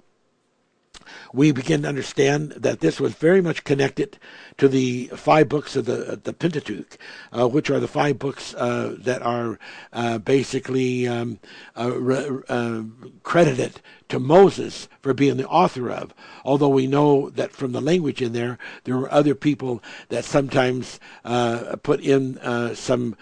we 1.33 1.53
begin 1.53 1.83
to 1.83 1.89
understand 1.89 2.53
that 2.53 2.81
this 2.81 3.01
was 3.01 3.15
very 3.15 3.41
much 3.41 3.65
connected 3.65 4.19
to 4.57 4.69
the 4.69 5.07
five 5.15 5.49
books 5.49 5.77
of 5.77 5.85
the 5.85 6.21
the 6.23 6.33
Pentateuch, 6.33 6.99
uh, 7.33 7.49
which 7.49 7.71
are 7.71 7.81
the 7.81 7.89
five 7.89 8.19
books 8.19 8.55
uh, 8.55 8.97
that 8.99 9.23
are 9.23 9.59
uh, 9.93 10.19
basically 10.19 11.07
um, 11.07 11.39
uh, 11.77 11.93
re- 11.93 12.43
uh, 12.49 12.83
credited 13.23 13.81
to 14.09 14.19
Moses 14.19 14.89
for 15.03 15.13
being 15.13 15.37
the 15.37 15.47
author 15.47 15.91
of. 15.91 16.15
Although 16.45 16.71
we 16.71 16.87
know 16.87 17.29
that 17.31 17.53
from 17.53 17.73
the 17.73 17.81
language 17.81 18.23
in 18.23 18.33
there, 18.33 18.59
there 18.85 18.97
were 18.97 19.13
other 19.13 19.35
people 19.35 19.83
that 20.09 20.25
sometimes 20.25 20.99
uh, 21.27 21.77
put 21.83 22.01
in 22.01 22.39
some 22.75 23.17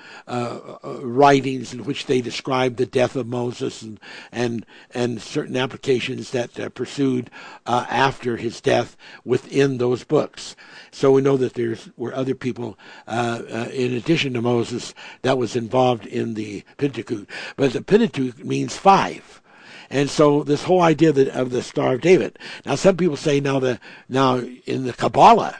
writings 0.82 1.74
in 1.74 1.84
which 1.84 2.06
they 2.06 2.20
described 2.20 2.76
the 2.76 2.86
death 2.86 3.16
of 3.16 3.26
Moses 3.26 3.82
and 3.82 3.98
and 4.30 4.64
and 4.92 5.20
certain 5.20 5.56
applications 5.56 6.30
that 6.30 6.74
pursued 6.74 7.30
after 7.96 8.36
his 8.36 8.60
death 8.60 8.94
within 9.24 9.78
those 9.78 10.04
books. 10.04 10.54
So 10.90 11.12
we 11.12 11.22
know 11.22 11.38
that 11.38 11.54
there 11.54 11.76
were 11.96 12.14
other 12.14 12.34
people, 12.34 12.78
uh, 13.08 13.42
uh, 13.50 13.68
in 13.72 13.94
addition 13.94 14.34
to 14.34 14.42
Moses, 14.42 14.94
that 15.22 15.38
was 15.38 15.56
involved 15.56 16.04
in 16.06 16.34
the 16.34 16.62
Pentateuch. 16.76 17.26
But 17.56 17.72
the 17.72 17.82
Pentateuch 17.82 18.44
means 18.44 18.76
five. 18.76 19.40
And 19.88 20.10
so 20.10 20.42
this 20.42 20.64
whole 20.64 20.82
idea 20.82 21.10
that, 21.12 21.28
of 21.28 21.50
the 21.50 21.62
Star 21.62 21.94
of 21.94 22.02
David. 22.02 22.38
Now, 22.66 22.74
some 22.74 22.98
people 22.98 23.16
say 23.16 23.40
now 23.40 23.60
the 23.60 23.80
now 24.08 24.40
in 24.66 24.84
the 24.84 24.92
Kabbalah, 24.92 25.56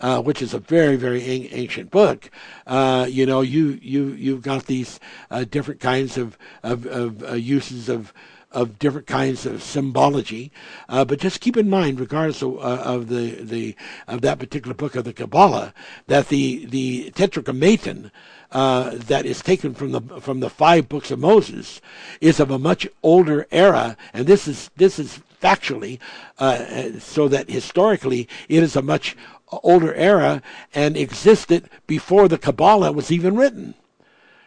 uh, 0.00 0.22
which 0.22 0.40
is 0.40 0.54
a 0.54 0.60
very 0.60 0.96
very 0.96 1.22
ancient 1.52 1.90
book. 1.90 2.30
Uh, 2.66 3.06
you 3.10 3.26
know, 3.26 3.42
you 3.42 3.78
you 3.82 4.06
you've 4.12 4.42
got 4.42 4.66
these 4.66 5.00
uh, 5.30 5.44
different 5.44 5.80
kinds 5.80 6.16
of 6.16 6.38
of, 6.62 6.86
of 6.86 7.22
uh, 7.24 7.32
uses 7.34 7.88
of 7.88 8.14
of 8.54 8.78
different 8.78 9.06
kinds 9.06 9.44
of 9.44 9.62
symbology. 9.62 10.50
Uh, 10.88 11.04
but 11.04 11.18
just 11.18 11.40
keep 11.40 11.56
in 11.56 11.68
mind, 11.68 12.00
regardless 12.00 12.42
of, 12.42 12.56
uh, 12.58 12.82
of, 12.84 13.08
the, 13.08 13.32
the 13.42 13.76
of 14.08 14.22
that 14.22 14.38
particular 14.38 14.74
book 14.74 14.94
of 14.94 15.04
the 15.04 15.12
Kabbalah, 15.12 15.74
that 16.06 16.28
the 16.28 16.64
the 16.66 17.10
Tetragrammaton 17.10 18.10
uh, 18.52 18.92
that 18.94 19.26
is 19.26 19.42
taken 19.42 19.74
from 19.74 19.92
the 19.92 20.00
from 20.20 20.40
the 20.40 20.48
five 20.48 20.88
books 20.88 21.10
of 21.10 21.18
Moses 21.18 21.80
is 22.20 22.40
of 22.40 22.50
a 22.50 22.58
much 22.58 22.86
older 23.02 23.46
era, 23.50 23.96
and 24.12 24.26
this 24.26 24.46
is 24.46 24.70
this 24.76 24.98
is 24.98 25.20
factually, 25.42 25.98
uh, 26.38 26.98
so 26.98 27.28
that 27.28 27.50
historically 27.50 28.28
it 28.48 28.62
is 28.62 28.76
a 28.76 28.82
much 28.82 29.16
older 29.62 29.94
era 29.94 30.42
and 30.74 30.96
existed 30.96 31.68
before 31.86 32.28
the 32.28 32.38
Kabbalah 32.38 32.92
was 32.92 33.12
even 33.12 33.36
written. 33.36 33.74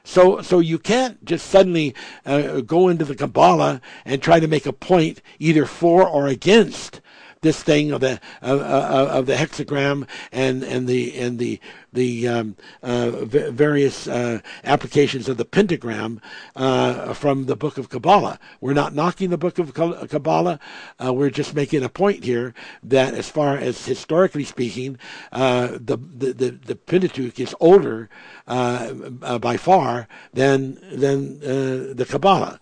So, 0.07 0.41
so 0.41 0.59
you 0.59 0.79
can't 0.79 1.23
just 1.25 1.47
suddenly 1.47 1.93
uh, 2.25 2.61
go 2.61 2.87
into 2.87 3.03
the 3.03 3.13
Kabbalah 3.13 3.81
and 4.05 4.21
try 4.21 4.39
to 4.39 4.47
make 4.47 4.65
a 4.65 4.71
point 4.71 5.21
either 5.37 5.65
for 5.65 6.07
or 6.07 6.27
against 6.27 7.01
this 7.41 7.61
thing 7.61 7.91
of 7.91 8.01
the 8.01 8.19
of, 8.41 8.61
of 8.61 9.25
the 9.25 9.35
hexagram 9.35 10.07
and 10.31 10.63
and 10.63 10.87
the 10.87 11.17
and 11.19 11.39
the 11.39 11.59
the 11.93 12.27
um, 12.27 12.55
uh, 12.83 13.09
v- 13.09 13.49
various 13.49 14.07
uh, 14.07 14.39
applications 14.63 15.27
of 15.27 15.37
the 15.37 15.45
pentagram 15.45 16.21
uh, 16.55 17.13
from 17.13 17.45
the 17.45 17.55
Book 17.55 17.77
of 17.77 17.89
Kabbalah. 17.89 18.39
We're 18.61 18.73
not 18.73 18.93
knocking 18.93 19.29
the 19.29 19.37
Book 19.37 19.57
of 19.57 19.73
Kabbalah. 19.73 20.59
Uh, 21.03 21.13
we're 21.13 21.29
just 21.29 21.55
making 21.55 21.83
a 21.83 21.89
point 21.89 22.23
here 22.23 22.53
that, 22.83 23.13
as 23.13 23.29
far 23.29 23.57
as 23.57 23.85
historically 23.85 24.43
speaking, 24.43 24.97
uh, 25.31 25.69
the, 25.79 25.97
the, 25.97 26.33
the 26.33 26.51
the 26.51 26.75
Pentateuch 26.75 27.39
is 27.39 27.55
older 27.59 28.09
uh, 28.47 28.93
by 29.39 29.57
far 29.57 30.07
than 30.33 30.79
than 30.91 31.39
the 31.39 32.05
Kabbalah. 32.07 32.59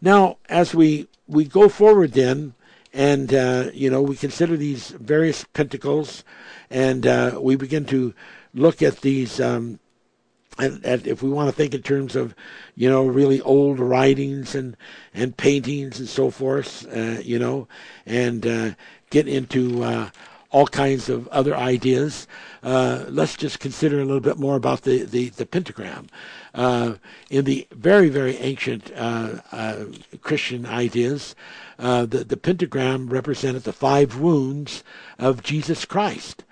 Now, 0.00 0.36
as 0.48 0.74
we 0.74 1.08
we 1.26 1.44
go 1.44 1.68
forward, 1.68 2.12
then 2.12 2.54
and 2.96 3.32
uh, 3.34 3.70
you 3.74 3.90
know 3.90 4.00
we 4.00 4.16
consider 4.16 4.56
these 4.56 4.90
various 4.90 5.44
pentacles, 5.44 6.24
and 6.70 7.06
uh, 7.06 7.38
we 7.40 7.54
begin 7.54 7.84
to 7.86 8.14
look 8.54 8.82
at 8.82 9.02
these. 9.02 9.38
Um, 9.40 9.78
and, 10.58 10.82
and, 10.86 11.06
if 11.06 11.22
we 11.22 11.28
want 11.28 11.50
to 11.50 11.54
think 11.54 11.74
in 11.74 11.82
terms 11.82 12.16
of, 12.16 12.34
you 12.76 12.88
know, 12.88 13.06
really 13.06 13.42
old 13.42 13.78
writings 13.78 14.54
and 14.54 14.74
and 15.12 15.36
paintings 15.36 16.00
and 16.00 16.08
so 16.08 16.30
forth, 16.30 16.86
uh, 16.96 17.20
you 17.22 17.38
know, 17.38 17.68
and 18.06 18.46
uh, 18.46 18.70
get 19.10 19.28
into 19.28 19.84
uh, 19.84 20.08
all 20.50 20.66
kinds 20.66 21.10
of 21.10 21.28
other 21.28 21.54
ideas. 21.54 22.26
Uh, 22.62 23.04
let's 23.08 23.36
just 23.36 23.60
consider 23.60 24.00
a 24.00 24.04
little 24.06 24.20
bit 24.20 24.38
more 24.38 24.56
about 24.56 24.82
the 24.82 25.04
the, 25.04 25.28
the 25.28 25.44
pentagram. 25.44 26.06
Uh, 26.56 26.94
in 27.28 27.44
the 27.44 27.68
very 27.70 28.08
very 28.08 28.36
ancient 28.38 28.90
uh, 28.96 29.84
Christian 30.22 30.64
ideas, 30.64 31.36
uh, 31.78 32.06
the, 32.06 32.24
the 32.24 32.36
pentagram 32.38 33.10
represented 33.10 33.64
the 33.64 33.72
five 33.74 34.16
wounds 34.16 34.82
of 35.18 35.42
Jesus 35.42 35.84
Christ. 35.84 36.44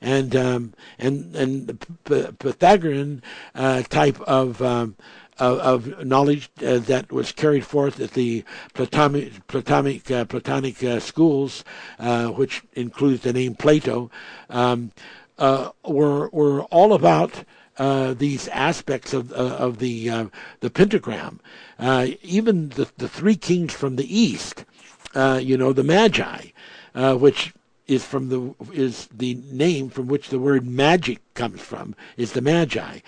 And 0.00 0.34
um, 0.34 0.74
and 0.98 1.36
and 1.36 1.68
the 2.06 2.34
Pythagorean 2.36 3.22
uh, 3.54 3.82
type 3.82 4.20
of, 4.22 4.60
um, 4.60 4.96
of, 5.38 5.58
of 5.60 6.04
knowledge 6.04 6.50
uh, 6.60 6.78
that 6.78 7.12
was 7.12 7.30
carried 7.30 7.64
forth 7.64 8.00
at 8.00 8.10
the 8.10 8.42
Platonic 8.74 9.46
Platonic 9.46 10.10
uh, 10.10 10.24
Platonic 10.24 10.82
uh, 10.82 10.98
schools, 10.98 11.62
which 12.34 12.62
includes 12.74 13.22
the 13.22 13.32
name 13.32 13.54
Plato, 13.54 14.10
um, 14.50 14.90
were 15.38 16.28
were 16.30 16.62
all 16.62 16.94
about 16.94 17.44
uh, 17.78 18.14
these 18.14 18.48
aspects 18.48 19.12
of 19.12 19.32
uh, 19.32 19.36
of 19.36 19.78
the 19.78 20.10
uh, 20.10 20.26
the 20.60 20.70
pentagram. 20.70 21.40
even 22.22 22.68
the 22.70 22.90
the 22.96 23.08
three 23.08 23.36
kings 23.36 23.72
from 23.72 23.96
the 23.96 24.20
east 24.20 24.64
uh, 25.14 25.40
you 25.42 25.56
know, 25.56 25.72
the 25.72 25.84
Magi, 25.84 26.46
uh, 26.94 27.16
which 27.16 27.52
is 27.88 28.04
from 28.04 28.28
the 28.28 28.54
is 28.72 29.08
the 29.08 29.34
name 29.50 29.90
from 29.90 30.06
which 30.06 30.28
the 30.28 30.38
word 30.38 30.66
magic 30.66 31.20
comes 31.34 31.60
from 31.60 31.94
is 32.16 32.32
the 32.32 32.40
Magi. 32.40 33.00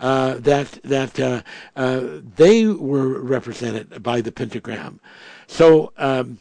Uh, 0.00 0.34
that 0.34 0.78
that 0.82 1.20
uh, 1.20 1.42
uh, 1.76 2.02
they 2.36 2.66
were 2.66 3.20
represented 3.20 4.02
by 4.02 4.20
the 4.20 4.32
pentagram. 4.32 5.00
So 5.46 5.92
um, 5.96 6.38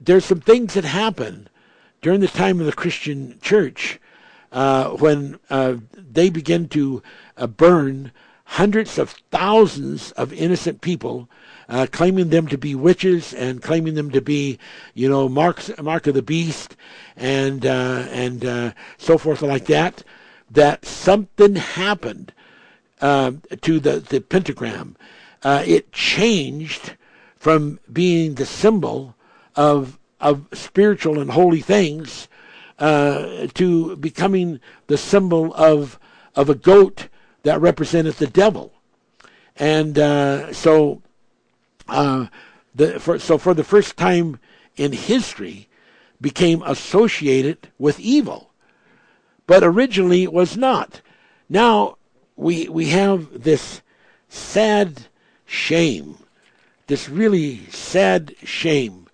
there's 0.00 0.24
some 0.24 0.40
things 0.40 0.74
that 0.74 0.84
happen 0.84 1.48
during 2.00 2.20
the 2.20 2.28
time 2.28 2.60
of 2.60 2.66
the 2.66 2.72
Christian 2.72 3.38
church 3.42 3.98
uh, 4.52 4.90
when 4.90 5.38
they 5.96 6.30
begin 6.30 6.68
to 6.68 7.02
burn 7.56 8.12
hundreds 8.44 8.98
of 8.98 9.10
thousands 9.30 10.12
of 10.12 10.32
innocent 10.32 10.80
people 10.80 11.28
uh, 11.68 11.86
claiming 11.90 12.28
them 12.28 12.46
to 12.46 12.58
be 12.58 12.74
witches 12.74 13.32
and 13.32 13.62
claiming 13.62 13.94
them 13.94 14.10
to 14.10 14.20
be, 14.20 14.58
you 14.92 15.08
know, 15.08 15.26
marks, 15.26 15.70
mark 15.80 16.06
of 16.06 16.14
the 16.14 16.22
beast 16.22 16.76
and 17.16 17.64
uh, 17.64 18.06
and 18.10 18.44
uh, 18.44 18.72
so 18.98 19.16
forth 19.16 19.40
like 19.40 19.64
that. 19.66 20.04
That 20.50 20.84
something 20.84 21.56
happened 21.56 22.32
to 23.00 23.80
the 23.80 24.00
the 24.00 24.20
pentagram. 24.20 24.96
Uh, 25.42 25.64
it 25.66 25.92
changed 25.92 26.94
from 27.36 27.80
being 27.90 28.34
the 28.34 28.46
symbol 28.46 29.14
of 29.56 29.98
of 30.20 30.46
spiritual 30.52 31.18
and 31.18 31.30
holy 31.30 31.62
things 31.62 32.28
uh, 32.82 33.46
to 33.54 33.94
becoming 33.96 34.58
the 34.88 34.98
symbol 34.98 35.54
of 35.54 36.00
of 36.34 36.50
a 36.50 36.54
goat 36.54 37.06
that 37.44 37.60
represented 37.60 38.14
the 38.14 38.26
devil. 38.26 38.72
And 39.54 39.96
uh, 39.98 40.52
so 40.52 41.00
uh, 41.88 42.26
the, 42.74 42.98
for, 42.98 43.20
so 43.20 43.38
for 43.38 43.54
the 43.54 43.62
first 43.62 43.96
time 43.96 44.40
in 44.76 44.92
history, 44.92 45.68
became 46.20 46.62
associated 46.64 47.68
with 47.78 48.00
evil, 48.00 48.50
but 49.46 49.62
originally 49.62 50.24
it 50.24 50.32
was 50.32 50.56
not. 50.56 51.02
Now 51.48 51.98
we 52.34 52.68
we 52.68 52.86
have 52.88 53.44
this 53.44 53.80
sad 54.28 55.02
shame, 55.46 56.16
this 56.88 57.08
really 57.08 57.66
sad 57.70 58.34
shame 58.42 59.06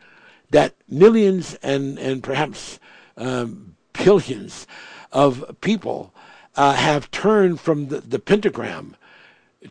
that 0.50 0.74
millions 0.88 1.52
and 1.62 1.98
and 1.98 2.22
perhaps 2.22 2.78
um, 3.18 3.76
billions 3.92 4.66
of 5.12 5.56
people 5.60 6.12
uh, 6.56 6.74
have 6.74 7.10
turned 7.10 7.60
from 7.60 7.88
the, 7.88 8.00
the 8.00 8.18
pentagram 8.18 8.96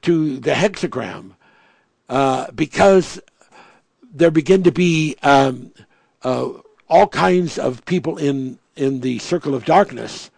to 0.01 0.37
the 0.37 0.51
hexagram 0.51 1.31
uh, 2.09 2.51
because 2.51 3.19
there 4.13 4.31
begin 4.31 4.63
to 4.63 4.71
be 4.71 5.15
um, 5.23 5.71
uh, 6.23 6.49
all 6.89 7.07
kinds 7.07 7.57
of 7.57 7.83
people 7.85 8.17
in 8.17 8.59
in 8.75 9.01
the 9.01 9.19
circle 9.19 9.55
of 9.55 9.65
darkness 9.65 10.29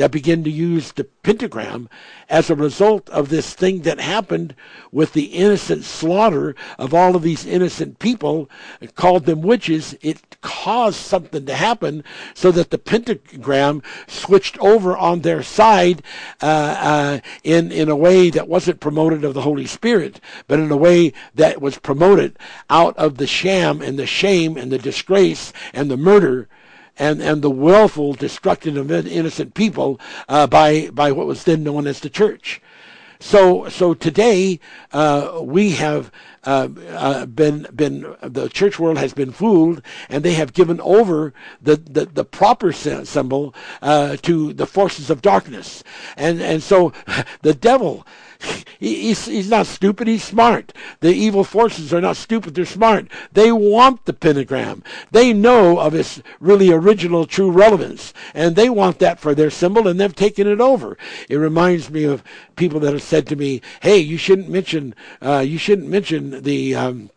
that 0.00 0.10
begin 0.10 0.42
to 0.42 0.50
use 0.50 0.92
the 0.92 1.04
pentagram 1.04 1.86
as 2.30 2.48
a 2.48 2.54
result 2.54 3.10
of 3.10 3.28
this 3.28 3.52
thing 3.52 3.82
that 3.82 4.00
happened 4.00 4.54
with 4.90 5.12
the 5.12 5.26
innocent 5.26 5.84
slaughter 5.84 6.54
of 6.78 6.94
all 6.94 7.14
of 7.14 7.20
these 7.20 7.44
innocent 7.44 7.98
people, 7.98 8.48
called 8.94 9.26
them 9.26 9.42
witches. 9.42 9.94
It 10.00 10.40
caused 10.40 10.96
something 10.96 11.44
to 11.44 11.54
happen 11.54 12.02
so 12.32 12.50
that 12.50 12.70
the 12.70 12.78
pentagram 12.78 13.82
switched 14.06 14.56
over 14.60 14.96
on 14.96 15.20
their 15.20 15.42
side 15.42 16.02
uh, 16.40 16.46
uh, 16.46 17.20
in 17.44 17.70
in 17.70 17.90
a 17.90 17.96
way 17.96 18.30
that 18.30 18.48
wasn't 18.48 18.80
promoted 18.80 19.22
of 19.22 19.34
the 19.34 19.42
Holy 19.42 19.66
Spirit, 19.66 20.18
but 20.48 20.58
in 20.58 20.70
a 20.70 20.78
way 20.78 21.12
that 21.34 21.60
was 21.60 21.78
promoted 21.78 22.38
out 22.70 22.96
of 22.96 23.18
the 23.18 23.26
sham 23.26 23.82
and 23.82 23.98
the 23.98 24.06
shame 24.06 24.56
and 24.56 24.72
the 24.72 24.78
disgrace 24.78 25.52
and 25.74 25.90
the 25.90 25.98
murder 25.98 26.48
and, 27.00 27.22
and 27.22 27.40
the 27.40 27.50
willful 27.50 28.12
destruction 28.12 28.76
of 28.76 28.90
innocent 28.92 29.54
people 29.54 29.98
uh, 30.28 30.46
by, 30.46 30.90
by 30.90 31.10
what 31.10 31.26
was 31.26 31.44
then 31.44 31.64
known 31.64 31.86
as 31.86 31.98
the 32.00 32.10
church. 32.10 32.60
So, 33.18 33.68
so 33.68 33.94
today 33.94 34.60
uh, 34.92 35.40
we 35.42 35.72
have 35.72 36.12
uh, 36.44 36.68
uh, 36.88 37.26
been 37.26 37.66
been 37.74 38.16
the 38.22 38.48
church 38.48 38.78
world 38.78 38.96
has 38.96 39.12
been 39.12 39.30
fooled, 39.30 39.82
and 40.08 40.24
they 40.24 40.32
have 40.32 40.54
given 40.54 40.80
over 40.80 41.34
the 41.60 41.76
the, 41.76 42.06
the 42.06 42.24
proper 42.24 42.72
symbol 42.72 43.54
uh, 43.82 44.16
to 44.22 44.54
the 44.54 44.66
forces 44.66 45.10
of 45.10 45.20
darkness, 45.20 45.84
and 46.16 46.40
and 46.40 46.62
so 46.62 46.94
the 47.42 47.52
devil 47.52 48.06
he's, 48.78 49.26
he's 49.26 49.50
not 49.50 49.66
stupid, 49.66 50.08
he's 50.08 50.24
smart. 50.24 50.72
The 51.00 51.12
evil 51.12 51.44
forces 51.44 51.92
are 51.92 52.00
not 52.00 52.16
stupid, 52.16 52.54
they're 52.54 52.64
smart. 52.64 53.08
They 53.32 53.52
want 53.52 54.04
the 54.04 54.12
pentagram. 54.12 54.82
They 55.10 55.32
know 55.32 55.78
of 55.78 55.94
its 55.94 56.22
really 56.40 56.70
original 56.72 57.26
true 57.26 57.50
relevance, 57.50 58.12
and 58.34 58.56
they 58.56 58.70
want 58.70 58.98
that 58.98 59.20
for 59.20 59.34
their 59.34 59.50
symbol, 59.50 59.86
and 59.86 60.00
they've 60.00 60.14
taken 60.14 60.46
it 60.46 60.60
over. 60.60 60.96
It 61.28 61.36
reminds 61.36 61.90
me 61.90 62.04
of 62.04 62.22
people 62.56 62.80
that 62.80 62.92
have 62.92 63.02
said 63.02 63.26
to 63.28 63.36
me, 63.36 63.60
hey, 63.80 63.98
you 63.98 64.16
shouldn't 64.16 64.48
mention, 64.48 64.94
uh, 65.20 65.44
you 65.46 65.58
shouldn't 65.58 65.88
mention 65.88 66.42
the, 66.42 66.74
um, 66.74 67.10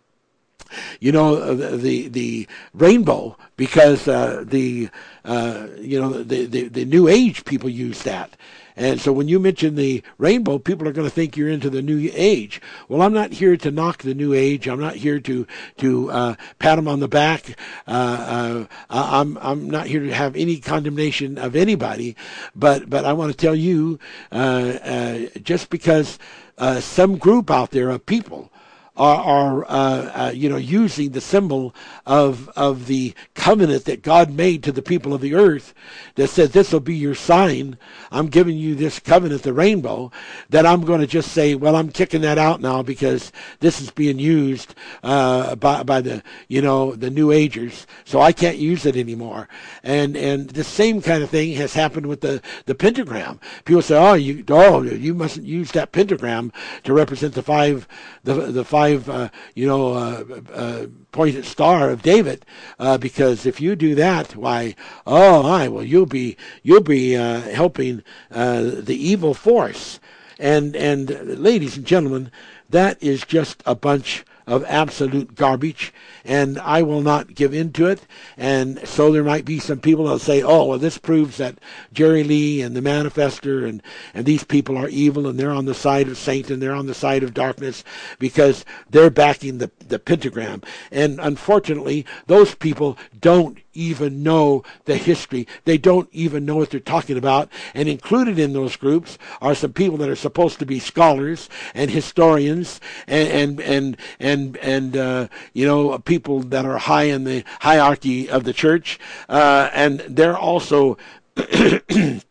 you 0.99 1.11
know 1.11 1.35
uh, 1.35 1.75
the 1.77 2.07
the 2.07 2.47
rainbow 2.73 3.37
because 3.57 4.07
uh, 4.07 4.43
the 4.45 4.89
uh, 5.23 5.67
you 5.79 5.99
know 5.99 6.09
the, 6.09 6.45
the 6.45 6.67
the 6.67 6.85
new 6.85 7.07
age 7.07 7.45
people 7.45 7.69
use 7.69 8.01
that 8.03 8.35
and 8.75 8.99
so 8.99 9.11
when 9.11 9.27
you 9.27 9.39
mention 9.39 9.75
the 9.75 10.03
rainbow, 10.17 10.57
people 10.57 10.87
are 10.87 10.93
going 10.93 11.07
to 11.07 11.13
think 11.13 11.37
you're 11.37 11.49
into 11.49 11.69
the 11.69 11.81
new 11.81 12.09
age. 12.13 12.61
Well, 12.87 13.01
I'm 13.01 13.13
not 13.13 13.33
here 13.33 13.55
to 13.57 13.71
knock 13.71 14.03
the 14.03 14.13
new 14.13 14.33
age. 14.33 14.67
I'm 14.67 14.79
not 14.79 14.95
here 14.95 15.19
to 15.19 15.47
to 15.77 16.11
uh, 16.11 16.35
pat 16.59 16.77
them 16.77 16.87
on 16.87 16.99
the 16.99 17.07
back. 17.07 17.57
Uh, 17.87 17.91
uh, 17.91 18.65
I'm 18.89 19.37
I'm 19.39 19.69
not 19.69 19.87
here 19.87 20.01
to 20.01 20.13
have 20.13 20.35
any 20.35 20.57
condemnation 20.57 21.37
of 21.37 21.55
anybody. 21.55 22.15
But 22.55 22.89
but 22.89 23.05
I 23.05 23.13
want 23.13 23.31
to 23.31 23.37
tell 23.37 23.55
you, 23.55 23.99
uh, 24.31 24.35
uh, 24.83 25.19
just 25.41 25.69
because 25.69 26.17
uh, 26.57 26.79
some 26.79 27.17
group 27.17 27.51
out 27.51 27.71
there 27.71 27.89
of 27.89 28.05
people 28.05 28.51
are, 28.95 29.21
are 29.21 29.65
uh, 29.65 30.27
uh, 30.27 30.31
you 30.35 30.47
know 30.49 30.57
using 30.57 31.11
the 31.11 31.21
symbol 31.21 31.73
of 32.05 32.47
of 32.49 32.85
the 32.85 33.13
covenant 33.33 33.85
that 33.85 34.03
God 34.03 34.31
made 34.31 34.61
to 34.63 34.71
the 34.71 34.83
people 34.83 35.15
of 35.15 35.21
the 35.21 35.33
earth 35.33 35.73
that 36.15 36.29
says 36.29 36.51
this 36.51 36.71
will 36.71 36.79
be 36.79 36.95
your 36.95 37.15
sign. 37.15 37.77
I'm 38.11 38.27
giving 38.27 38.55
you 38.55 38.75
this 38.75 38.99
covenant 38.99 39.41
the 39.41 39.53
rainbow 39.53 40.11
that 40.49 40.67
I'm 40.67 40.81
going 40.81 41.01
to 41.01 41.07
just 41.07 41.31
say 41.31 41.55
well 41.55 41.75
I'm 41.75 41.89
kicking 41.89 42.21
that 42.21 42.37
out 42.37 42.61
now 42.61 42.83
because 42.83 43.31
this 43.61 43.81
is 43.81 43.89
being 43.89 44.19
used 44.19 44.75
uh, 45.01 45.55
by 45.55 45.81
by 45.81 46.01
the 46.01 46.21
you 46.47 46.61
know 46.61 46.93
the 46.93 47.09
new 47.09 47.31
agers. 47.31 47.87
So 48.05 48.21
I 48.21 48.31
can't 48.31 48.57
use 48.57 48.85
it 48.85 48.95
anymore. 48.95 49.47
And 49.81 50.15
and 50.15 50.51
the 50.51 50.63
same 50.63 51.01
kind 51.01 51.23
of 51.23 51.31
thing 51.31 51.53
has 51.55 51.73
happened 51.73 52.05
with 52.05 52.21
the 52.21 52.43
the 52.67 52.75
pentagram. 52.75 53.39
People 53.65 53.81
say 53.81 53.97
oh 53.97 54.13
you 54.13 54.43
oh 54.49 54.83
you 54.83 55.15
mustn't 55.15 55.47
use 55.47 55.71
that 55.71 55.91
pentagram 55.91 56.51
to 56.83 56.93
represent 56.93 57.33
the 57.33 57.41
five 57.41 57.87
the 58.23 58.33
the 58.33 58.63
five 58.63 58.82
five, 58.83 59.09
uh, 59.09 59.29
you 59.55 59.65
know, 59.65 59.93
uh, 59.93 60.23
uh, 60.53 60.87
pointed 61.11 61.45
star 61.45 61.89
of 61.89 62.01
David, 62.01 62.45
uh, 62.79 62.97
because 62.97 63.45
if 63.45 63.61
you 63.61 63.75
do 63.75 63.95
that, 63.95 64.35
why, 64.35 64.75
oh 65.07 65.43
my, 65.43 65.69
well 65.69 65.83
you'll 65.83 66.05
be 66.05 66.35
you'll 66.63 66.81
be 66.81 67.15
uh, 67.15 67.41
helping 67.41 68.03
uh, 68.29 68.61
the 68.61 68.97
evil 68.97 69.33
force, 69.33 69.99
and 70.37 70.75
and 70.75 71.09
ladies 71.39 71.77
and 71.77 71.85
gentlemen, 71.85 72.29
that 72.69 73.01
is 73.01 73.23
just 73.23 73.63
a 73.65 73.75
bunch 73.75 74.25
of 74.45 74.65
absolute 74.67 75.35
garbage, 75.35 75.93
and 76.25 76.59
I 76.59 76.81
will 76.81 77.01
not 77.01 77.35
give 77.35 77.53
in 77.53 77.71
to 77.73 77.87
it. 77.87 78.01
And 78.37 78.85
so 78.87 79.11
there 79.11 79.23
might 79.23 79.45
be 79.45 79.59
some 79.59 79.79
people 79.79 80.05
that'll 80.05 80.19
say, 80.19 80.41
"Oh, 80.41 80.65
well, 80.65 80.77
this 80.77 80.97
proves 80.97 81.37
that 81.37 81.59
Jerry 81.93 82.23
Lee 82.23 82.61
and 82.61 82.75
the 82.75 82.81
Manifester 82.81 83.67
and 83.67 83.81
and 84.13 84.25
these 84.25 84.43
people 84.43 84.77
are 84.77 84.89
evil, 84.89 85.27
and 85.27 85.39
they're 85.39 85.51
on 85.51 85.65
the 85.65 85.73
side 85.73 86.07
of 86.07 86.17
Satan, 86.17 86.59
they're 86.59 86.75
on 86.75 86.87
the 86.87 86.93
side 86.93 87.23
of 87.23 87.33
darkness 87.33 87.83
because 88.19 88.65
they're 88.89 89.09
backing 89.09 89.57
the 89.57 89.71
the 89.87 89.99
pentagram." 89.99 90.61
And 90.91 91.19
unfortunately, 91.21 92.05
those 92.27 92.55
people 92.55 92.97
don't 93.19 93.57
even 93.73 94.23
know 94.23 94.63
the 94.85 94.97
history. 94.97 95.47
They 95.65 95.77
don't 95.77 96.09
even 96.11 96.45
know 96.45 96.55
what 96.57 96.69
they're 96.69 96.79
talking 96.79 97.17
about. 97.17 97.49
And 97.73 97.89
included 97.89 98.39
in 98.39 98.53
those 98.53 98.75
groups 98.75 99.17
are 99.41 99.55
some 99.55 99.73
people 99.73 99.97
that 99.97 100.09
are 100.09 100.15
supposed 100.15 100.59
to 100.59 100.65
be 100.65 100.79
scholars 100.79 101.49
and 101.73 101.89
historians 101.89 102.79
and 103.07 103.29
and 103.29 103.61
and 103.61 103.97
and, 104.19 104.57
and 104.57 104.97
uh, 104.97 105.27
you 105.53 105.65
know 105.65 105.97
people 105.99 106.39
that 106.39 106.65
are 106.65 106.77
high 106.77 107.03
in 107.03 107.23
the 107.23 107.43
hierarchy 107.61 108.29
of 108.29 108.43
the 108.43 108.53
church, 108.53 108.99
uh, 109.29 109.69
and 109.73 109.99
they're 110.01 110.37
also. 110.37 110.97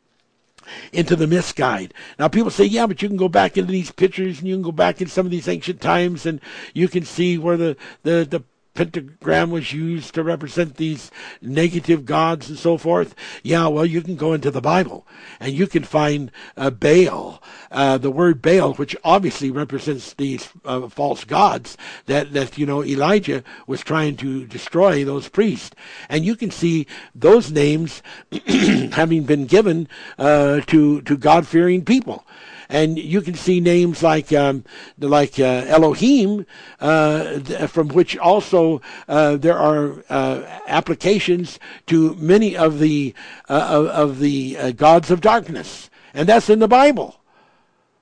into 0.93 1.17
the 1.17 1.27
misguide. 1.27 1.95
Now 2.19 2.29
people 2.29 2.51
say, 2.51 2.65
yeah, 2.65 2.87
but 2.87 3.03
you 3.03 3.09
can 3.09 3.17
go 3.17 3.29
back 3.29 3.57
into 3.57 3.73
these 3.73 3.91
pictures 3.91 4.39
and 4.39 4.49
you 4.49 4.55
can 4.55 4.63
go 4.63 4.73
back 4.73 5.01
in 5.01 5.09
some 5.09 5.27
of 5.27 5.31
these 5.31 5.49
ancient 5.49 5.81
times 5.81 6.27
and 6.27 6.41
you 6.75 6.89
can 6.89 7.05
see 7.05 7.39
where 7.39 7.57
the, 7.57 7.77
the, 8.03 8.27
the 8.29 8.43
pentagram 8.75 9.51
was 9.51 9.73
used 9.73 10.15
to 10.15 10.23
represent 10.23 10.77
these 10.77 11.11
negative 11.41 12.05
gods 12.05 12.49
and 12.49 12.59
so 12.59 12.79
forth. 12.79 13.15
Yeah, 13.43 13.67
well, 13.69 13.87
you 13.87 14.03
can 14.03 14.17
go 14.17 14.33
into 14.33 14.51
the 14.51 14.61
Bible 14.61 15.07
and 15.41 15.53
you 15.53 15.67
can 15.67 15.85
find 15.85 16.31
uh, 16.57 16.71
Baal, 16.71 17.43
uh, 17.71 17.99
the 17.99 18.11
word 18.11 18.41
Baal, 18.41 18.75
which 18.75 18.97
obviously 19.05 19.51
represents 19.51 20.15
these 20.15 20.49
uh, 20.65 20.89
false 20.89 21.25
gods 21.25 21.77
that, 22.07 22.33
that, 22.33 22.59
you 22.59 22.67
know, 22.67 22.83
Elijah 22.85 23.45
was 23.67 23.83
trying 23.83 24.17
to 24.17 24.47
destroy 24.47 25.05
those 25.05 25.29
priests. 25.29 25.77
And 26.09 26.25
you 26.25 26.37
can 26.37 26.51
see 26.51 26.87
those 27.15 27.51
names 27.51 28.03
having 28.93 29.25
been 29.25 29.47
given 29.47 29.89
uh, 30.19 30.61
to, 30.67 31.03
to 31.03 31.17
God-fearing 31.17 31.85
people 31.85 32.25
and 32.73 32.99
you 32.99 33.21
can 33.21 33.35
see 33.35 33.61
names 33.61 34.03
like 34.03 34.33
um, 34.33 34.65
like 34.99 35.39
uh, 35.39 35.65
Elohim, 35.69 36.47
uh, 36.81 37.39
from 37.69 37.89
which 37.89 38.17
also 38.17 38.81
uh, 39.07 39.37
there 39.37 39.59
are 39.59 40.03
uh, 40.09 40.43
applications 40.67 41.61
to 41.87 42.15
many 42.15 42.57
of 42.57 42.79
the 42.79 43.15
uh, 43.49 43.67
of, 43.71 43.87
of, 43.87 44.19
the 44.21 44.57
uh, 44.59 44.71
gods 44.73 45.11
of 45.11 45.21
darkness, 45.21 45.91
and 46.15 46.27
that's 46.27 46.49
in 46.49 46.61
the 46.61 46.69
Bible. 46.69 47.21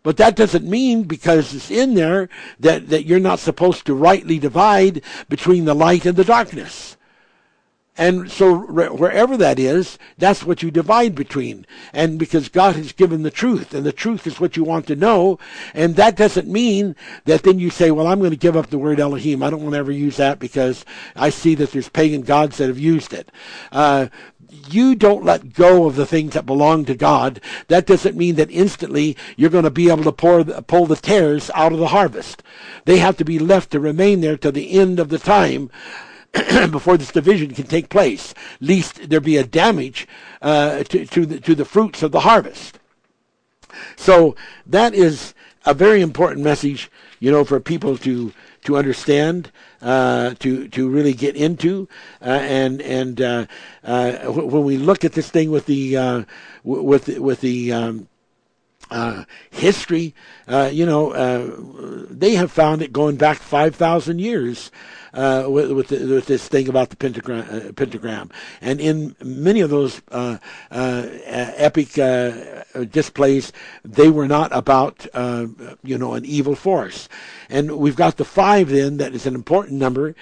But 0.04 0.16
that 0.18 0.36
doesn't 0.36 0.64
mean 0.64 1.02
because 1.02 1.52
it's 1.52 1.70
in 1.70 1.94
there 1.94 2.28
that, 2.60 2.88
that 2.88 3.04
you're 3.04 3.20
not 3.20 3.38
supposed 3.38 3.84
to 3.86 3.94
rightly 3.94 4.38
divide 4.38 5.02
between 5.28 5.66
the 5.66 5.74
light 5.74 6.06
and 6.06 6.16
the 6.16 6.24
darkness. 6.24 6.96
And 7.96 8.30
so 8.30 8.56
wherever 8.56 9.36
that 9.36 9.58
is, 9.58 9.98
that's 10.16 10.44
what 10.44 10.62
you 10.62 10.70
divide 10.70 11.14
between. 11.14 11.66
And 11.92 12.18
because 12.18 12.48
God 12.48 12.76
has 12.76 12.92
given 12.92 13.22
the 13.22 13.30
truth, 13.30 13.74
and 13.74 13.84
the 13.84 13.92
truth 13.92 14.26
is 14.26 14.40
what 14.40 14.56
you 14.56 14.64
want 14.64 14.86
to 14.86 14.96
know, 14.96 15.38
and 15.74 15.96
that 15.96 16.16
doesn't 16.16 16.48
mean 16.48 16.96
that 17.24 17.42
then 17.42 17.58
you 17.58 17.68
say, 17.68 17.90
well, 17.90 18.06
I'm 18.06 18.20
going 18.20 18.30
to 18.30 18.36
give 18.36 18.56
up 18.56 18.68
the 18.68 18.78
word 18.78 19.00
Elohim. 19.00 19.42
I 19.42 19.50
don't 19.50 19.62
want 19.62 19.74
to 19.74 19.78
ever 19.78 19.92
use 19.92 20.16
that 20.16 20.38
because 20.38 20.84
I 21.14 21.30
see 21.30 21.54
that 21.56 21.72
there's 21.72 21.88
pagan 21.88 22.22
gods 22.22 22.56
that 22.56 22.68
have 22.68 22.78
used 22.78 23.12
it. 23.12 23.30
Uh, 23.70 24.06
you 24.68 24.94
don't 24.94 25.24
let 25.24 25.52
go 25.52 25.86
of 25.86 25.96
the 25.96 26.06
things 26.06 26.34
that 26.34 26.46
belong 26.46 26.84
to 26.86 26.94
God, 26.94 27.40
that 27.68 27.86
doesn't 27.86 28.16
mean 28.16 28.36
that 28.36 28.50
instantly 28.50 29.16
you're 29.36 29.50
going 29.50 29.64
to 29.64 29.70
be 29.70 29.90
able 29.90 30.04
to 30.04 30.12
pour, 30.12 30.44
pull 30.44 30.86
the 30.86 30.96
tares 30.96 31.50
out 31.54 31.72
of 31.72 31.78
the 31.78 31.88
harvest. 31.88 32.42
They 32.84 32.98
have 32.98 33.16
to 33.18 33.24
be 33.24 33.38
left 33.38 33.70
to 33.72 33.80
remain 33.80 34.20
there 34.20 34.36
till 34.36 34.52
the 34.52 34.72
end 34.72 34.98
of 34.98 35.08
the 35.08 35.18
time 35.18 35.70
before 36.70 36.96
this 36.96 37.12
division 37.12 37.52
can 37.52 37.66
take 37.66 37.88
place, 37.88 38.34
lest 38.60 39.08
there 39.08 39.20
be 39.20 39.36
a 39.36 39.44
damage 39.44 40.06
uh, 40.42 40.84
to, 40.84 41.04
to, 41.06 41.26
the, 41.26 41.40
to 41.40 41.54
the 41.54 41.64
fruits 41.64 42.02
of 42.02 42.12
the 42.12 42.20
harvest. 42.20 42.78
So 43.96 44.36
that 44.66 44.94
is 44.94 45.34
a 45.64 45.74
very 45.74 46.00
important 46.00 46.44
message, 46.44 46.90
you 47.18 47.30
know, 47.30 47.44
for 47.44 47.60
people 47.60 47.96
to 47.98 48.32
to 48.62 48.76
understand, 48.76 49.50
uh, 49.80 50.34
to 50.38 50.68
to 50.68 50.88
really 50.88 51.14
get 51.14 51.36
into, 51.36 51.88
uh, 52.20 52.28
and 52.28 52.82
and 52.82 53.20
uh, 53.20 53.46
uh 53.84 54.12
when 54.26 54.64
we 54.64 54.76
look 54.76 55.04
at 55.04 55.12
this 55.12 55.30
thing 55.30 55.50
with 55.50 55.66
the 55.66 55.96
uh, 55.96 56.24
with 56.64 57.08
with 57.18 57.40
the 57.40 57.72
um, 57.72 58.08
uh, 58.90 59.24
history, 59.50 60.14
you 60.48 60.84
know, 60.84 61.12
they 62.10 62.34
have 62.34 62.50
found 62.50 62.82
it 62.82 62.92
going 62.92 63.16
back 63.16 63.38
five 63.38 63.74
thousand 63.74 64.20
years 64.20 64.70
uh, 65.14 65.46
with 65.48 65.72
with, 65.72 65.88
the, 65.88 66.06
with, 66.06 66.26
this 66.26 66.48
thing 66.48 66.68
about 66.68 66.90
the 66.90 66.96
pentagram, 66.96 67.46
uh, 67.50 67.72
pentagram. 67.72 68.30
And 68.60 68.80
in 68.80 69.16
many 69.22 69.60
of 69.60 69.70
those 69.70 70.02
uh, 70.10 70.38
uh 70.70 71.06
epic 71.12 71.98
uh, 71.98 72.64
displays, 72.90 73.52
they 73.84 74.08
were 74.08 74.28
not 74.28 74.50
about 74.52 75.06
uh, 75.14 75.46
you 75.82 75.98
know 75.98 76.14
an 76.14 76.24
evil 76.24 76.54
force. 76.54 77.08
And 77.48 77.78
we've 77.78 77.96
got 77.96 78.16
the 78.16 78.24
five 78.24 78.68
then 78.68 78.98
that 78.98 79.14
is 79.14 79.26
an 79.26 79.34
important 79.34 79.78
number. 79.78 80.14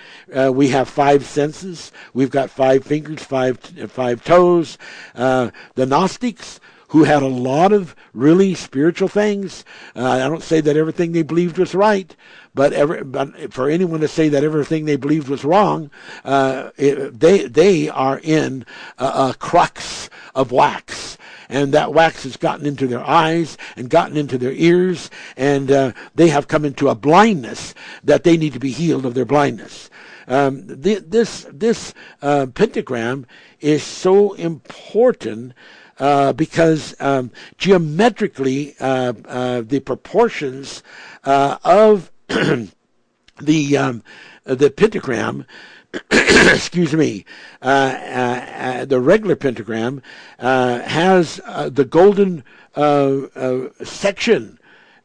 we 0.50 0.68
have 0.68 0.88
five 0.88 1.24
senses. 1.24 1.92
We've 2.14 2.30
got 2.30 2.50
five 2.50 2.84
fingers, 2.84 3.22
five 3.22 3.58
five 3.88 4.24
toes. 4.24 4.78
the 5.14 5.52
Gnostics 5.76 6.60
who 6.88 7.04
had 7.04 7.22
a 7.22 7.28
lot 7.28 7.72
of 7.72 7.94
really 8.12 8.54
spiritual 8.54 9.08
things. 9.08 9.64
Uh, 9.94 10.08
I 10.08 10.28
don't 10.28 10.42
say 10.42 10.60
that 10.60 10.76
everything 10.76 11.12
they 11.12 11.22
believed 11.22 11.58
was 11.58 11.74
right, 11.74 12.14
but, 12.54 12.72
every, 12.72 13.04
but 13.04 13.52
for 13.52 13.68
anyone 13.68 14.00
to 14.00 14.08
say 14.08 14.28
that 14.28 14.44
everything 14.44 14.84
they 14.84 14.96
believed 14.96 15.28
was 15.28 15.44
wrong, 15.44 15.90
uh, 16.24 16.70
it, 16.76 17.18
they 17.18 17.46
they 17.46 17.88
are 17.88 18.20
in 18.22 18.66
a, 18.98 19.04
a 19.04 19.36
crux 19.38 20.10
of 20.34 20.50
wax 20.50 21.18
and 21.48 21.72
that 21.72 21.92
wax 21.92 22.24
has 22.24 22.36
gotten 22.36 22.66
into 22.66 22.86
their 22.86 23.02
eyes 23.02 23.56
and 23.76 23.88
gotten 23.88 24.16
into 24.16 24.38
their 24.38 24.52
ears, 24.52 25.10
and 25.36 25.70
uh, 25.70 25.92
they 26.14 26.28
have 26.28 26.48
come 26.48 26.64
into 26.64 26.88
a 26.88 26.94
blindness 26.94 27.74
that 28.04 28.24
they 28.24 28.36
need 28.36 28.52
to 28.52 28.58
be 28.58 28.70
healed 28.70 29.06
of 29.06 29.14
their 29.14 29.24
blindness. 29.24 29.88
Um, 30.26 30.82
th- 30.82 31.04
this 31.06 31.46
this 31.50 31.94
uh, 32.20 32.46
pentagram 32.54 33.26
is 33.60 33.82
so 33.82 34.34
important 34.34 35.54
uh, 35.98 36.32
because 36.32 36.94
um, 37.00 37.30
geometrically 37.56 38.74
uh, 38.80 39.12
uh, 39.26 39.62
the 39.62 39.80
proportions 39.80 40.82
uh, 41.24 41.58
of 41.64 42.10
the 43.40 43.76
um, 43.76 44.02
the 44.44 44.70
pentagram, 44.70 45.44
excuse 46.10 46.94
me, 46.94 47.24
uh, 47.62 47.66
uh, 47.66 48.46
uh, 48.56 48.84
the 48.84 49.00
regular 49.00 49.36
pentagram 49.36 50.02
has 50.38 51.36
the 51.36 51.86
golden 51.88 52.44
section. 53.84 54.58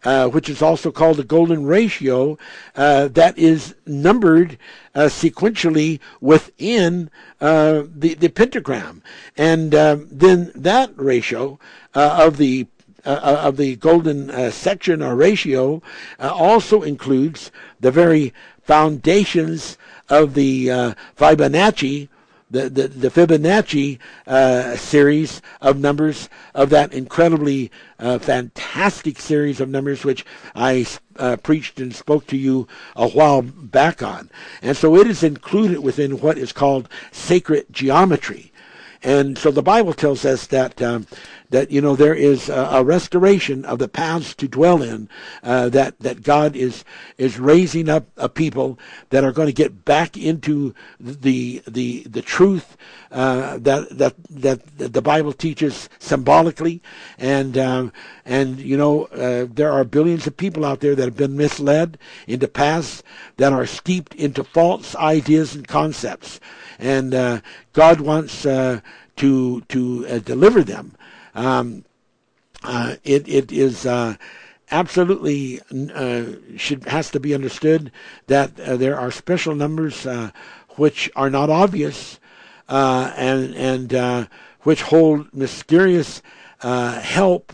Which 0.04 0.50
is 0.50 0.62
also 0.62 0.92
called 0.92 1.18
the 1.18 1.24
golden 1.24 1.66
ratio, 1.66 2.38
that 2.76 3.34
is 3.38 3.76
numbered 3.86 4.58
sequentially 4.96 6.00
within 6.22 7.10
the 7.40 8.16
the 8.20 8.30
pentagram, 8.30 9.02
and 9.38 9.74
um, 9.76 10.08
then 10.12 10.52
that 10.56 10.92
ratio 10.96 11.60
of 11.94 12.38
the 12.38 12.68
uh, 13.06 13.20
uh, 13.22 13.42
of 13.48 13.58
the 13.58 13.76
golden 13.76 14.30
uh, 14.30 14.50
section 14.50 15.02
or 15.02 15.14
ratio 15.14 15.82
uh, 16.20 16.34
also 16.34 16.84
includes 16.84 17.52
the 17.82 17.92
very 17.92 18.34
foundations 18.62 19.78
of 20.08 20.36
the 20.36 20.72
uh, 20.72 20.94
Fibonacci 21.18 22.08
the, 22.54 22.70
the, 22.70 22.88
the 22.88 23.10
Fibonacci 23.10 23.98
uh, 24.28 24.76
series 24.76 25.42
of 25.60 25.80
numbers 25.80 26.30
of 26.54 26.70
that 26.70 26.94
incredibly 26.94 27.72
uh, 27.98 28.20
fantastic 28.20 29.20
series 29.20 29.60
of 29.60 29.70
numbers 29.70 30.06
which 30.06 30.24
I 30.54 30.86
uh, 31.18 31.38
preached 31.38 31.80
and 31.80 31.96
spoke 31.96 32.28
to 32.28 32.38
you 32.38 32.68
a 32.96 33.10
while 33.10 33.42
back 33.42 34.04
on. 34.04 34.30
And 34.62 34.78
so 34.78 34.96
it 34.96 35.08
is 35.08 35.24
included 35.24 35.80
within 35.80 36.20
what 36.22 36.38
is 36.38 36.52
called 36.52 36.88
sacred 37.12 37.66
geometry. 37.72 38.52
And 39.02 39.36
so 39.38 39.50
the 39.50 39.64
Bible 39.64 39.94
tells 39.94 40.24
us 40.24 40.46
that 40.48 40.80
um, 40.80 41.08
that 41.54 41.70
you 41.70 41.80
know 41.80 41.96
there 41.96 42.16
is 42.16 42.50
a, 42.50 42.68
a, 42.72 42.84
restoration 42.84 43.64
of 43.64 43.78
the 43.78 43.88
paths 43.88 44.34
to 44.34 44.48
dwell 44.48 44.82
in. 44.82 45.08
Uh, 45.44 45.70
that 45.70 46.00
that 46.00 46.24
God 46.24 46.56
is 46.56 46.84
is 47.20 47.38
raising 47.38 47.90
up 47.90 48.08
a 48.18 48.28
people 48.28 48.80
that 49.12 49.24
are 49.24 49.32
going 49.32 49.46
to 49.46 49.54
get 49.54 49.86
back 49.86 50.18
into 50.18 50.74
the 51.00 51.62
the 51.68 52.02
the 52.10 52.24
truth 52.24 52.76
uh, 53.12 53.60
that 53.60 53.88
that 53.96 54.16
that 54.32 54.62
the 54.78 55.02
Bible 55.02 55.32
teaches 55.32 55.90
symbolically, 56.00 56.82
and 57.20 57.56
um, 57.56 57.94
and 58.26 58.60
you 58.60 58.76
know 58.76 59.06
uh, 59.06 59.46
there 59.48 59.72
are 59.72 59.84
billions 59.84 60.26
of 60.26 60.36
people 60.36 60.66
out 60.66 60.80
there 60.80 60.96
that 60.96 61.06
have 61.06 61.18
been 61.18 61.38
misled 61.38 62.00
into 62.26 62.48
paths 62.48 63.04
that 63.38 63.54
are 63.54 63.68
steeped 63.68 64.16
into 64.16 64.44
false 64.44 64.96
ideas 64.96 65.54
and 65.54 65.68
concepts 65.68 66.40
and 66.80 67.14
uh, 67.14 67.42
God 67.74 68.02
wants 68.02 68.44
uh, 68.44 68.82
to 69.18 69.62
to 69.62 70.08
uh, 70.08 70.18
deliver 70.20 70.64
them. 70.64 70.96
Um, 71.36 71.86
uh, 72.64 72.96
it 73.04 73.28
it 73.28 73.52
is 73.52 73.86
uh, 73.86 74.16
absolutely 74.72 75.60
uh, 75.94 76.24
should 76.56 76.86
has 76.86 77.12
to 77.12 77.20
be 77.20 77.34
understood 77.34 77.92
that 78.28 78.56
there 78.56 78.98
are 79.00 79.12
special 79.12 79.56
numbers 79.56 80.08
which 80.76 81.12
are 81.16 81.30
not 81.30 81.50
obvious 81.50 82.20
and 82.68 83.54
and 83.56 84.28
which 84.62 84.84
hold 84.84 85.34
mysterious 85.34 86.22
help. 86.62 87.54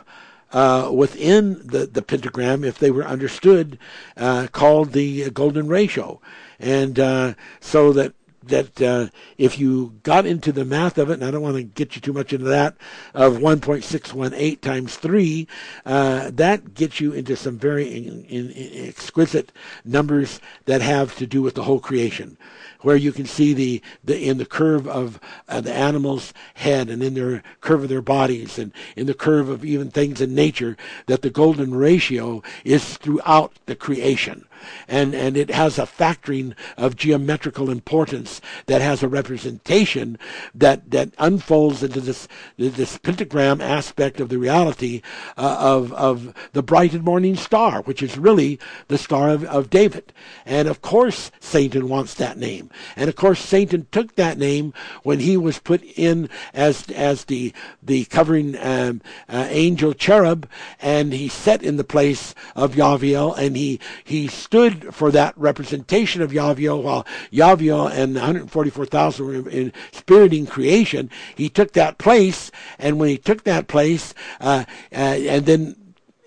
Uh, 0.51 0.89
within 0.91 1.61
the, 1.63 1.85
the 1.85 2.01
pentagram, 2.01 2.63
if 2.63 2.79
they 2.79 2.89
were 2.89 3.05
understood, 3.05 3.77
uh, 4.17 4.47
called 4.51 4.93
the 4.93 5.29
golden 5.29 5.67
ratio. 5.67 6.19
And 6.59 6.99
uh, 6.99 7.35
so 7.59 7.93
that 7.93 8.13
that 8.43 8.81
uh, 8.81 9.07
if 9.37 9.59
you 9.59 9.95
got 10.03 10.25
into 10.25 10.51
the 10.51 10.65
math 10.65 10.97
of 10.97 11.09
it, 11.09 11.13
and 11.13 11.25
I 11.25 11.31
don't 11.31 11.41
want 11.41 11.57
to 11.57 11.63
get 11.63 11.95
you 11.95 12.01
too 12.01 12.13
much 12.13 12.33
into 12.33 12.45
that, 12.45 12.75
of 13.13 13.37
1.618 13.37 14.61
times 14.61 14.95
3, 14.95 15.47
uh, 15.85 16.31
that 16.33 16.73
gets 16.73 16.99
you 16.99 17.13
into 17.13 17.35
some 17.35 17.57
very 17.57 17.87
in, 17.87 18.23
in, 18.25 18.87
exquisite 18.87 19.51
numbers 19.83 20.39
that 20.65 20.81
have 20.81 21.15
to 21.17 21.27
do 21.27 21.41
with 21.41 21.55
the 21.55 21.63
whole 21.63 21.79
creation 21.79 22.37
where 22.81 22.95
you 22.95 23.11
can 23.11 23.25
see 23.25 23.53
the, 23.53 23.81
the 24.03 24.29
in 24.29 24.37
the 24.37 24.45
curve 24.45 24.87
of 24.87 25.19
uh, 25.47 25.59
the 25.61 25.73
animal's 25.73 26.33
head 26.55 26.89
and 26.89 27.03
in 27.03 27.13
their 27.13 27.43
curve 27.61 27.83
of 27.83 27.89
their 27.89 28.01
bodies 28.01 28.57
and 28.57 28.71
in 28.95 29.05
the 29.05 29.13
curve 29.13 29.49
of 29.49 29.65
even 29.65 29.91
things 29.91 30.21
in 30.21 30.33
nature 30.33 30.77
that 31.07 31.21
the 31.21 31.29
golden 31.29 31.73
ratio 31.73 32.41
is 32.63 32.97
throughout 32.97 33.53
the 33.65 33.75
creation 33.75 34.45
and 34.87 35.13
and 35.13 35.37
it 35.37 35.49
has 35.49 35.77
a 35.77 35.83
factoring 35.83 36.53
of 36.77 36.95
geometrical 36.95 37.69
importance 37.69 38.41
that 38.65 38.81
has 38.81 39.03
a 39.03 39.07
representation 39.07 40.17
that 40.53 40.91
that 40.91 41.11
unfolds 41.17 41.83
into 41.83 42.01
this 42.01 42.27
this 42.57 42.97
pentagram 42.97 43.61
aspect 43.61 44.19
of 44.19 44.29
the 44.29 44.37
reality 44.37 45.01
uh, 45.37 45.57
of 45.59 45.93
of 45.93 46.33
the 46.53 46.63
bright 46.63 46.93
and 46.93 47.03
morning 47.03 47.35
star 47.35 47.81
which 47.81 48.01
is 48.03 48.17
really 48.17 48.59
the 48.87 48.97
star 48.97 49.29
of, 49.29 49.43
of 49.45 49.69
David. 49.69 50.13
And 50.45 50.67
of 50.67 50.81
course 50.81 51.31
Satan 51.39 51.89
wants 51.89 52.13
that 52.15 52.37
name. 52.37 52.69
And 52.95 53.09
of 53.09 53.15
course, 53.15 53.39
Satan 53.39 53.87
took 53.91 54.15
that 54.15 54.37
name 54.37 54.73
when 55.03 55.19
he 55.19 55.37
was 55.37 55.59
put 55.59 55.83
in 55.83 56.29
as 56.53 56.89
as 56.91 57.25
the 57.25 57.53
the 57.81 58.05
covering 58.05 58.57
um, 58.59 59.01
uh, 59.27 59.47
angel 59.49 59.93
cherub, 59.93 60.47
and 60.81 61.13
he 61.13 61.27
set 61.27 61.63
in 61.63 61.77
the 61.77 61.83
place 61.83 62.35
of 62.55 62.75
Yaviel, 62.75 63.37
and 63.37 63.55
he 63.55 63.79
he 64.03 64.27
stood 64.49 64.95
for 64.95 65.11
that 65.11 65.37
representation 65.37 66.23
of 66.23 66.31
Yaviel, 66.31 66.81
while 66.81 67.05
Yaviel 67.31 67.91
and 67.91 68.15
144,000 68.15 69.23
were 69.23 69.47
in 69.47 69.71
spiriting 69.91 70.47
creation. 70.47 71.11
He 71.35 71.49
took 71.49 71.73
that 71.73 71.99
place, 71.99 72.49
and 72.79 72.99
when 72.99 73.09
he 73.09 73.17
took 73.19 73.43
that 73.43 73.67
place, 73.67 74.15
uh, 74.41 74.65
uh, 74.91 74.95
and 74.95 75.45
then 75.45 75.75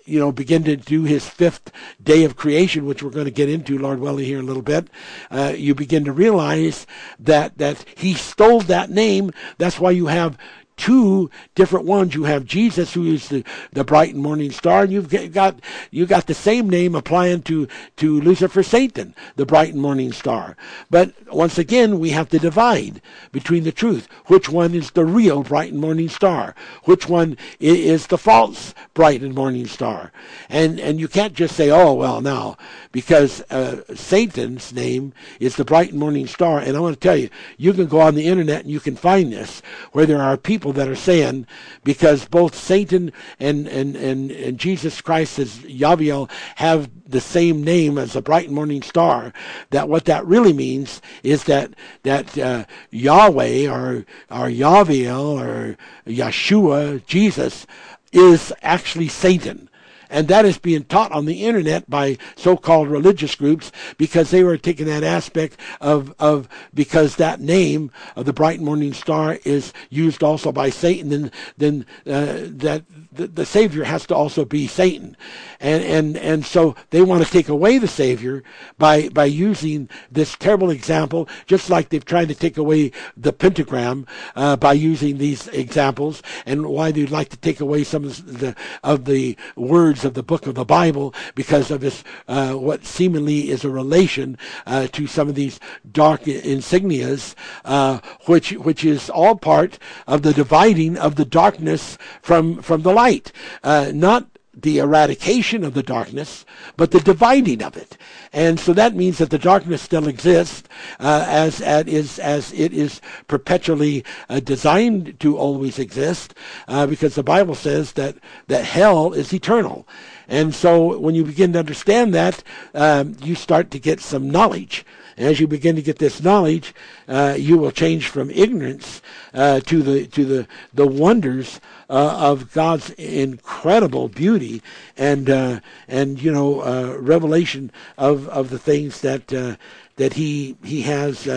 you 0.05 0.19
know, 0.19 0.31
begin 0.31 0.63
to 0.63 0.77
do 0.77 1.03
his 1.03 1.27
fifth 1.27 1.69
day 2.01 2.23
of 2.23 2.37
creation, 2.37 2.85
which 2.85 3.03
we're 3.03 3.09
going 3.09 3.25
to 3.25 3.31
get 3.31 3.49
into, 3.49 3.77
Lord 3.77 3.99
willing, 3.99 4.25
here 4.25 4.39
in 4.39 4.45
a 4.45 4.47
little 4.47 4.61
bit, 4.61 4.89
uh, 5.29 5.53
you 5.55 5.75
begin 5.75 6.05
to 6.05 6.13
realize 6.13 6.87
that 7.19 7.57
that 7.57 7.83
he 7.95 8.13
stole 8.13 8.61
that 8.61 8.89
name. 8.89 9.31
That's 9.57 9.79
why 9.79 9.91
you 9.91 10.07
have 10.07 10.37
two 10.77 11.29
different 11.55 11.85
ones. 11.85 12.15
You 12.15 12.23
have 12.23 12.45
Jesus, 12.45 12.93
who 12.93 13.05
is 13.05 13.29
the, 13.29 13.43
the 13.71 13.83
bright 13.83 14.13
and 14.13 14.23
morning 14.23 14.51
star, 14.51 14.83
and 14.83 14.91
you've 14.91 15.33
got 15.33 15.59
you 15.91 16.05
got 16.05 16.27
the 16.27 16.33
same 16.33 16.69
name 16.69 16.95
applying 16.95 17.41
to 17.43 17.67
to 17.97 18.21
Lucifer, 18.21 18.63
Satan, 18.63 19.15
the 19.35 19.45
bright 19.45 19.73
and 19.73 19.81
morning 19.81 20.11
star. 20.11 20.55
But 20.89 21.13
once 21.31 21.57
again, 21.57 21.99
we 21.99 22.11
have 22.11 22.29
to 22.29 22.39
divide 22.39 23.01
between 23.31 23.63
the 23.63 23.71
truth. 23.71 24.07
Which 24.27 24.49
one 24.49 24.73
is 24.73 24.91
the 24.91 25.05
real 25.05 25.43
bright 25.43 25.71
and 25.71 25.81
morning 25.81 26.09
star? 26.09 26.55
Which 26.83 27.07
one 27.07 27.37
is 27.59 28.07
the 28.07 28.17
false 28.17 28.73
bright 28.93 29.21
and 29.21 29.33
morning 29.35 29.67
star? 29.67 30.11
And 30.49 30.79
and 30.79 30.99
you 30.99 31.07
can't 31.07 31.33
just 31.33 31.55
say, 31.55 31.69
oh 31.69 31.93
well, 31.93 32.21
now 32.21 32.57
because 32.93 33.41
uh, 33.49 33.81
Satan's 33.95 34.71
name 34.71 35.13
is 35.39 35.57
the 35.57 35.65
bright 35.65 35.89
and 35.89 35.99
morning 35.99 36.27
star. 36.27 36.59
And 36.59 36.77
I 36.77 36.79
want 36.79 36.93
to 36.93 36.99
tell 36.99 37.17
you, 37.17 37.29
you 37.57 37.73
can 37.73 37.87
go 37.87 37.99
on 37.99 38.15
the 38.15 38.27
internet 38.27 38.61
and 38.61 38.71
you 38.71 38.79
can 38.79 38.95
find 38.95 39.33
this 39.33 39.61
where 39.91 40.05
there 40.05 40.21
are 40.21 40.37
people 40.37 40.62
people 40.63 40.71
that 40.71 40.87
are 40.87 40.95
saying 40.95 41.45
because 41.83 42.23
both 42.23 42.55
Satan 42.55 43.11
and, 43.37 43.67
and, 43.67 43.97
and, 43.97 44.31
and 44.31 44.57
Jesus 44.57 45.01
Christ 45.01 45.37
as 45.37 45.57
Yaviel 45.57 46.31
have 46.55 46.89
the 47.05 47.19
same 47.19 47.65
name 47.65 47.97
as 47.97 48.13
the 48.13 48.21
bright 48.21 48.49
morning 48.49 48.81
star, 48.81 49.33
that 49.71 49.89
what 49.89 50.05
that 50.05 50.25
really 50.25 50.53
means 50.53 51.01
is 51.21 51.43
that 51.43 51.73
that 52.03 52.37
uh, 52.37 52.63
Yahweh 52.91 53.67
or 53.67 54.05
or 54.31 54.47
Yaviel 54.47 55.37
or 55.37 55.77
Yeshua, 56.07 57.05
Jesus, 57.05 57.67
is 58.13 58.53
actually 58.61 59.09
Satan 59.09 59.69
and 60.13 60.27
that 60.27 60.45
is 60.45 60.59
being 60.59 60.83
taught 60.83 61.11
on 61.11 61.25
the 61.25 61.43
internet 61.43 61.89
by 61.89 62.17
so-called 62.35 62.87
religious 62.87 63.33
groups 63.35 63.71
because 63.97 64.29
they 64.29 64.43
were 64.43 64.57
taking 64.57 64.85
that 64.85 65.03
aspect 65.03 65.59
of 65.81 66.13
of 66.19 66.47
because 66.73 67.15
that 67.15 67.41
name 67.41 67.91
of 68.15 68.25
the 68.25 68.31
bright 68.31 68.61
morning 68.61 68.93
star 68.93 69.39
is 69.43 69.73
used 69.89 70.23
also 70.23 70.51
by 70.51 70.69
Satan, 70.69 71.09
then 71.09 71.31
then 71.57 71.85
uh, 72.05 72.45
that 72.45 72.83
the, 73.11 73.27
the 73.27 73.45
Savior 73.45 73.83
has 73.83 74.05
to 74.05 74.15
also 74.15 74.45
be 74.45 74.67
Satan, 74.67 75.17
and 75.59 75.83
and 75.83 76.17
and 76.17 76.45
so 76.45 76.75
they 76.91 77.01
want 77.01 77.23
to 77.25 77.31
take 77.31 77.49
away 77.49 77.79
the 77.79 77.87
Savior 77.87 78.43
by 78.77 79.09
by 79.09 79.25
using 79.25 79.89
this 80.11 80.35
terrible 80.35 80.69
example, 80.69 81.27
just 81.47 81.69
like 81.69 81.89
they've 81.89 82.05
tried 82.05 82.27
to 82.27 82.35
take 82.35 82.57
away 82.57 82.91
the 83.17 83.33
pentagram 83.33 84.05
uh, 84.35 84.55
by 84.55 84.73
using 84.73 85.17
these 85.17 85.47
examples, 85.49 86.21
and 86.45 86.67
why 86.67 86.91
they'd 86.91 87.09
like 87.09 87.29
to 87.29 87.37
take 87.37 87.59
away 87.59 87.83
some 87.83 88.05
of 88.05 88.39
the 88.39 88.55
of 88.83 89.05
the 89.05 89.35
words 89.55 90.02
of 90.05 90.13
the 90.13 90.23
book 90.23 90.47
of 90.47 90.55
the 90.55 90.65
Bible 90.65 91.13
because 91.35 91.71
of 91.71 91.81
this, 91.81 92.03
uh, 92.27 92.53
what 92.53 92.85
seemingly 92.85 93.49
is 93.49 93.63
a 93.63 93.69
relation 93.69 94.37
uh, 94.65 94.87
to 94.87 95.07
some 95.07 95.29
of 95.29 95.35
these 95.35 95.59
dark 95.91 96.23
insignias, 96.23 97.35
uh, 97.65 97.99
which 98.25 98.51
which 98.53 98.83
is 98.83 99.09
all 99.09 99.35
part 99.35 99.79
of 100.07 100.21
the 100.21 100.33
dividing 100.33 100.97
of 100.97 101.15
the 101.15 101.25
darkness 101.25 101.97
from 102.21 102.61
from 102.61 102.81
the 102.81 102.93
light, 102.93 103.31
uh, 103.63 103.91
not 103.93 104.32
the 104.55 104.77
eradication 104.77 105.63
of 105.63 105.73
the 105.73 105.83
darkness, 105.83 106.45
but 106.77 106.91
the 106.91 106.99
dividing 106.99 107.63
of 107.63 107.75
it. 107.75 107.97
And 108.31 108.59
so 108.59 108.73
that 108.73 108.95
means 108.95 109.17
that 109.17 109.29
the 109.29 109.39
darkness 109.39 109.81
still 109.81 110.07
exists 110.07 110.69
uh, 110.99 111.25
as, 111.27 111.59
as, 111.61 111.87
is, 111.87 112.19
as 112.19 112.53
it 112.53 112.71
is 112.71 113.01
perpetually 113.27 114.05
uh, 114.29 114.39
designed 114.39 115.19
to 115.21 115.37
always 115.37 115.79
exist, 115.79 116.35
uh, 116.67 116.85
because 116.85 117.15
the 117.15 117.23
Bible 117.23 117.55
says 117.55 117.93
that, 117.93 118.15
that 118.47 118.65
hell 118.65 119.13
is 119.13 119.33
eternal. 119.33 119.87
And 120.27 120.53
so 120.53 120.97
when 120.99 121.15
you 121.15 121.23
begin 121.23 121.53
to 121.53 121.59
understand 121.59 122.13
that, 122.13 122.43
um, 122.73 123.15
you 123.21 123.35
start 123.35 123.71
to 123.71 123.79
get 123.79 123.99
some 123.99 124.29
knowledge. 124.29 124.85
As 125.17 125.39
you 125.39 125.47
begin 125.47 125.75
to 125.75 125.81
get 125.81 125.99
this 125.99 126.21
knowledge, 126.21 126.73
uh, 127.07 127.35
you 127.37 127.57
will 127.57 127.71
change 127.71 128.07
from 128.07 128.29
ignorance 128.31 129.01
uh, 129.33 129.59
to 129.61 129.81
the 129.81 130.07
to 130.07 130.25
the 130.25 130.47
the 130.73 130.87
wonders 130.87 131.59
uh, 131.89 132.17
of 132.19 132.51
God's 132.53 132.89
incredible 132.91 134.07
beauty 134.07 134.61
and 134.97 135.29
uh, 135.29 135.59
and 135.87 136.21
you 136.21 136.31
know 136.31 136.61
uh, 136.61 136.97
revelation 136.99 137.71
of 137.97 138.27
of 138.29 138.49
the 138.49 138.59
things 138.59 139.01
that 139.01 139.31
uh, 139.33 139.55
that 139.97 140.13
he 140.13 140.57
he 140.63 140.81
has 140.83 141.27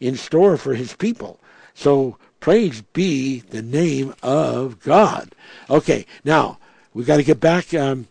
in 0.00 0.16
store 0.16 0.56
for 0.56 0.74
his 0.74 0.94
people. 0.94 1.40
So 1.74 2.16
praise 2.40 2.82
be 2.82 3.40
the 3.40 3.62
name 3.62 4.14
of 4.22 4.80
God. 4.80 5.34
Okay, 5.68 6.06
now 6.24 6.58
we 6.92 7.04
got 7.04 7.16
to 7.16 7.24
get 7.24 7.40
back. 7.40 7.74
Um, 7.74 8.06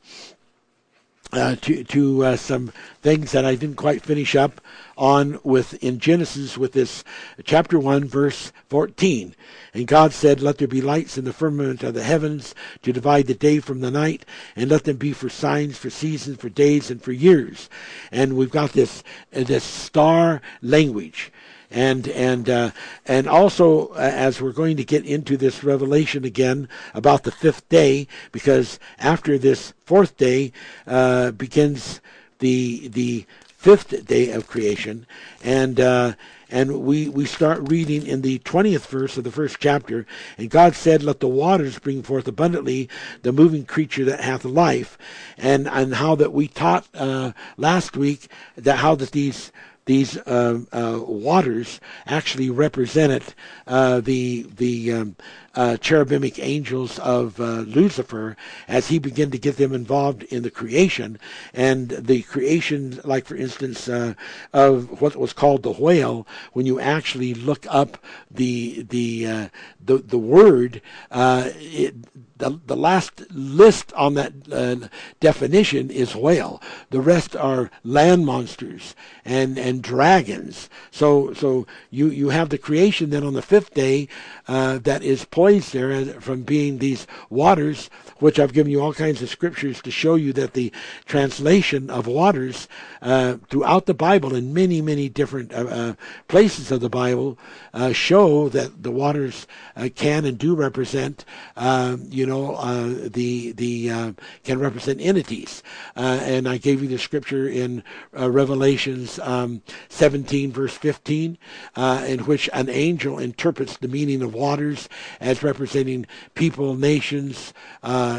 uh, 1.34 1.56
to 1.56 1.84
to 1.84 2.26
uh, 2.26 2.36
some 2.36 2.72
things 3.02 3.32
that 3.32 3.46
I 3.46 3.56
didn't 3.56 3.76
quite 3.76 4.02
finish 4.02 4.36
up 4.36 4.62
on 4.98 5.40
with 5.44 5.74
in 5.84 6.00
Genesis 6.00 6.58
with 6.58 6.74
this 6.74 7.04
chapter 7.44 7.80
one 7.80 8.06
verse 8.06 8.52
fourteen. 8.70 9.36
And 9.74 9.88
God 9.88 10.14
said, 10.14 10.42
Let 10.42 10.60
there 10.60 10.68
be 10.68 10.82
lights 10.82 11.18
in 11.18 11.26
the 11.26 11.34
firmament 11.34 11.82
of 11.82 11.96
the 11.96 12.04
heavens 12.04 12.54
to 12.84 12.94
divide 12.94 13.26
the 13.26 13.34
day 13.34 13.60
from 13.60 13.82
the 13.82 13.90
night, 13.90 14.24
and 14.56 14.70
let 14.70 14.84
them 14.84 14.98
be 14.98 15.14
for 15.14 15.30
signs, 15.30 15.78
for 15.78 15.90
seasons, 15.90 16.38
for 16.38 16.50
days, 16.50 16.92
and 16.92 17.02
for 17.02 17.12
years. 17.12 17.70
And 18.12 18.38
we've 18.38 18.52
got 18.52 18.74
this 18.74 19.04
uh, 19.36 19.44
this 19.44 19.64
star 19.64 20.42
language 20.62 21.32
and 21.74 22.08
and 22.10 22.50
uh, 22.50 22.72
and 23.06 23.28
also 23.28 23.88
uh, 23.88 23.96
as 23.98 24.40
we're 24.40 24.52
going 24.52 24.78
to 24.78 24.86
get 24.86 25.06
into 25.06 25.36
this 25.36 25.64
revelation 25.64 26.24
again 26.24 26.70
about 26.94 27.24
the 27.24 27.32
fifth 27.32 27.68
day, 27.68 28.08
because 28.32 28.80
after 29.00 29.38
this 29.38 29.74
fourth 29.84 30.16
day 30.16 30.54
uh, 30.88 31.32
begins 31.32 32.00
the 32.40 32.88
the 32.88 33.26
fifth 33.48 34.06
day 34.06 34.30
of 34.32 34.48
creation, 34.48 35.08
and 35.44 35.80
uh, 35.80 36.14
and 36.54 36.84
we, 36.84 37.10
we 37.10 37.26
start 37.26 37.68
reading 37.72 38.06
in 38.06 38.22
the 38.22 38.38
20th 38.40 38.86
verse 38.86 39.18
of 39.18 39.24
the 39.24 39.32
first 39.32 39.58
chapter. 39.60 40.06
And 40.38 40.52
God 40.52 40.76
said, 40.76 41.02
Let 41.02 41.20
the 41.20 41.28
waters 41.28 41.80
bring 41.80 42.04
forth 42.04 42.28
abundantly 42.28 42.90
the 43.24 43.32
moving 43.32 43.66
creature 43.66 44.06
that 44.06 44.20
hath 44.20 44.46
life. 44.46 44.96
And, 45.36 45.68
and 45.68 45.96
how 45.96 46.14
that 46.14 46.32
we 46.32 46.48
taught 46.48 46.88
uh, 46.94 47.32
last 47.58 47.98
week 47.98 48.28
that 48.56 48.78
how 48.78 48.94
that 48.94 49.14
these 49.14 49.52
these 49.86 50.18
uh, 50.18 50.60
uh, 50.72 51.00
waters 51.06 51.80
actually 52.06 52.50
represented 52.50 53.24
uh, 53.68 54.00
the 54.00 54.44
the 54.56 54.94
um, 54.94 55.16
uh, 55.56 55.78
cherubimic 55.80 56.42
angels 56.42 56.98
of 57.00 57.40
uh, 57.40 57.60
Lucifer 57.60 58.36
as 58.68 58.88
he 58.88 58.98
began 58.98 59.30
to 59.32 59.38
get 59.38 59.58
them 59.58 59.74
involved 59.74 60.24
in 60.24 60.42
the 60.42 60.50
creation 60.50 61.20
and 61.54 61.90
the 61.90 62.22
creation, 62.24 63.00
like 63.04 63.26
for 63.26 63.36
instance, 63.36 63.88
uh, 63.88 64.14
of 64.54 65.02
what 65.02 65.16
was 65.16 65.34
called 65.34 65.64
the 65.64 65.72
whale. 65.72 66.26
When 66.54 66.66
you 66.66 66.80
actually 66.80 67.34
look 67.34 67.66
up 67.70 67.98
the 68.32 68.84
the 68.84 69.50
the 69.84 69.98
the 69.98 70.18
word, 70.18 70.82
it, 71.12 71.96
the, 72.38 72.60
the 72.66 72.76
last 72.76 73.24
list 73.32 73.94
on 73.94 74.16
that 74.16 74.34
uh, 74.52 74.88
definition 75.20 75.90
is 75.90 76.16
whale. 76.16 76.62
The 76.90 77.02
rest 77.02 77.36
are 77.36 77.70
land 77.84 78.26
monsters 78.26 78.96
and, 79.24 79.58
and 79.58 79.82
dragons. 79.82 80.70
So 80.92 81.34
so 81.34 81.68
you, 81.90 82.08
you 82.08 82.30
have 82.30 82.50
the 82.50 82.58
creation 82.58 83.10
then 83.10 83.24
on 83.24 83.34
the 83.34 83.42
fifth 83.42 83.74
day 83.74 84.08
uh, 84.48 84.80
that 84.80 85.04
is 85.04 85.26
poised 85.26 85.74
there 85.74 86.06
from 86.22 86.44
being 86.44 86.78
these 86.78 87.08
waters, 87.30 87.90
which 88.20 88.40
I've 88.40 88.54
given 88.54 88.72
you 88.72 88.82
all 88.82 88.94
kinds 88.94 89.22
of 89.22 89.30
scriptures 89.30 89.82
to 89.82 89.92
show 89.92 90.16
you 90.16 90.34
that 90.34 90.54
the 90.54 90.72
translation 91.06 91.90
of 91.90 92.08
waters 92.08 92.68
uh, 93.02 93.38
throughout 93.50 93.86
the 93.86 93.94
Bible 93.94 94.36
in 94.36 94.54
many 94.54 94.82
many 94.82 95.10
different 95.10 95.54
uh, 95.54 95.66
uh, 95.66 95.94
places 96.28 96.72
of 96.72 96.82
the 96.82 96.90
Bible 96.90 97.38
uh, 97.74 97.94
show 97.94 98.50
that 98.50 98.84
the 98.84 98.92
waters 98.92 99.48
can 99.96 100.26
and 100.26 100.38
do 100.38 100.56
represent 100.56 101.26
um, 101.56 102.08
you 102.10 102.26
know 102.26 102.33
know, 102.34 102.56
uh, 102.56 103.10
the 103.10 103.52
the 103.54 103.90
uh, 103.90 104.14
can 104.44 104.60
represent 104.60 105.00
entities. 105.02 105.64
Uh, 105.96 106.20
and 106.24 106.48
I 106.48 106.58
gave 106.58 106.82
you 106.82 106.88
the 106.88 106.98
scripture 106.98 107.48
in 107.48 107.84
uh, 108.18 108.30
Revelations 108.30 109.20
um, 109.20 109.62
17, 109.90 110.52
verse 110.52 110.76
15, 110.76 111.38
uh, 111.76 112.06
in 112.08 112.20
which 112.20 112.50
an 112.54 112.70
angel 112.70 113.20
interprets 113.20 113.78
the 113.78 113.88
meaning 113.88 114.22
of 114.22 114.34
waters 114.34 114.90
as 115.20 115.44
representing 115.44 116.06
people, 116.34 116.76
nations, 116.76 117.54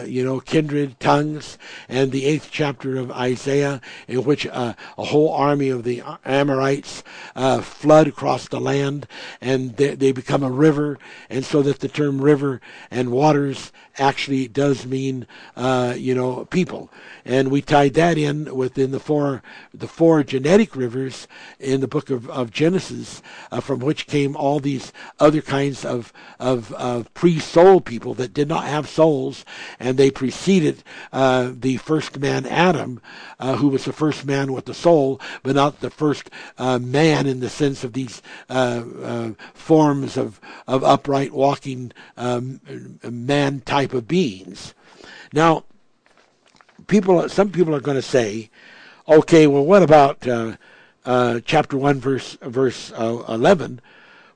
you 0.06 0.24
know, 0.24 0.40
kindred, 0.40 0.98
tongues, 1.00 1.58
and 1.88 2.12
the 2.12 2.24
eighth 2.24 2.48
chapter 2.50 2.96
of 2.96 3.10
Isaiah, 3.10 3.80
in 4.08 4.24
which 4.24 4.46
a 4.46 4.76
whole 4.96 5.32
army 5.32 5.68
of 5.68 5.84
the 5.84 6.02
Amorites 6.24 7.02
flood 7.62 8.06
across 8.06 8.48
the 8.48 8.60
land, 8.60 9.06
and 9.40 9.76
they, 9.76 9.94
they 9.94 10.12
become 10.12 10.42
a 10.42 10.50
river, 10.50 10.98
and 11.28 11.44
so 11.44 11.62
that 11.62 11.80
the 11.80 11.88
term 11.88 12.20
river 12.20 12.60
and 12.90 13.10
waters 13.10 13.72
actually 13.98 14.48
does 14.48 14.86
mean, 14.86 15.26
uh, 15.56 15.94
you 15.96 16.14
know, 16.14 16.44
people. 16.46 16.90
And 17.24 17.50
we 17.50 17.62
tied 17.62 17.94
that 17.94 18.18
in 18.18 18.54
within 18.54 18.90
the 18.90 19.00
four, 19.00 19.42
the 19.72 19.88
four 19.88 20.22
genetic 20.22 20.76
rivers 20.76 21.26
in 21.58 21.80
the 21.80 21.88
book 21.88 22.10
of, 22.10 22.28
of 22.28 22.50
Genesis, 22.50 23.22
uh, 23.50 23.60
from 23.60 23.80
which 23.80 24.06
came 24.06 24.36
all 24.36 24.60
these 24.60 24.92
other 25.20 25.40
kinds 25.40 25.84
of, 25.84 26.12
of, 26.38 26.72
of 26.74 27.12
pre-soul 27.14 27.80
people 27.80 28.14
that 28.14 28.34
did 28.34 28.48
not 28.48 28.64
have 28.64 28.88
souls, 28.88 29.44
and 29.78 29.96
they 29.96 30.10
preceded 30.10 30.82
uh, 31.12 31.52
the 31.54 31.76
first 31.78 32.18
man, 32.18 32.46
Adam, 32.46 33.00
uh, 33.38 33.56
who 33.56 33.68
was 33.68 33.84
the 33.84 33.92
first 33.92 34.26
man 34.26 34.52
with 34.52 34.66
the 34.66 34.74
soul, 34.74 35.20
but 35.42 35.54
not 35.54 35.80
the 35.80 35.90
first 35.90 36.30
uh, 36.58 36.78
man 36.78 37.26
in 37.26 37.40
the 37.40 37.48
sense 37.48 37.84
of 37.84 37.92
these 37.92 38.22
uh, 38.48 39.30
forms 39.54 40.16
of, 40.16 40.40
of 40.66 40.84
upright 40.84 41.32
walking 41.32 41.92
um, 42.16 42.60
man 43.02 43.60
type 43.60 43.83
of 43.92 44.08
beings. 44.08 44.72
Now, 45.32 45.64
people, 46.86 47.28
some 47.28 47.50
people 47.50 47.74
are 47.74 47.80
going 47.80 47.96
to 47.96 48.02
say, 48.02 48.50
okay, 49.08 49.46
well, 49.46 49.64
what 49.64 49.82
about 49.82 50.26
uh, 50.26 50.56
uh, 51.04 51.40
chapter 51.44 51.76
one, 51.76 52.00
verse 52.00 52.38
verse 52.40 52.92
uh, 52.92 53.24
eleven, 53.28 53.80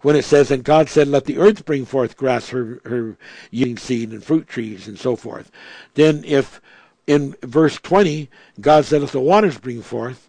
when 0.02 0.16
it 0.16 0.24
says, 0.24 0.50
"And 0.50 0.62
God 0.64 0.88
said, 0.88 1.08
Let 1.08 1.24
the 1.24 1.38
earth 1.38 1.64
bring 1.64 1.84
forth 1.84 2.16
grass, 2.16 2.50
her 2.50 2.80
her 2.84 3.16
yielding 3.50 3.78
seed, 3.78 4.10
and 4.10 4.22
fruit 4.22 4.46
trees, 4.46 4.86
and 4.86 4.98
so 4.98 5.16
forth." 5.16 5.50
Then, 5.94 6.24
if 6.24 6.60
in 7.06 7.34
verse 7.42 7.78
twenty, 7.78 8.28
God 8.60 8.84
said, 8.84 9.00
"Let 9.00 9.12
the 9.12 9.20
waters 9.20 9.58
bring 9.58 9.82
forth," 9.82 10.28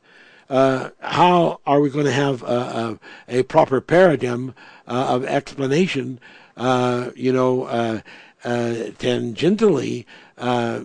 uh, 0.50 0.92
how 1.00 1.60
are 1.66 1.82
we 1.82 1.90
going 1.90 2.06
to 2.06 2.12
have 2.12 2.42
a, 2.44 3.00
a, 3.28 3.40
a 3.40 3.44
proper 3.44 3.82
paradigm 3.82 4.56
uh, 4.88 5.08
of 5.10 5.26
explanation? 5.26 6.20
Uh, 6.56 7.12
you 7.16 7.32
know, 7.32 7.64
uh, 7.64 8.02
tangentially 8.44 10.06
uh, 10.38 10.84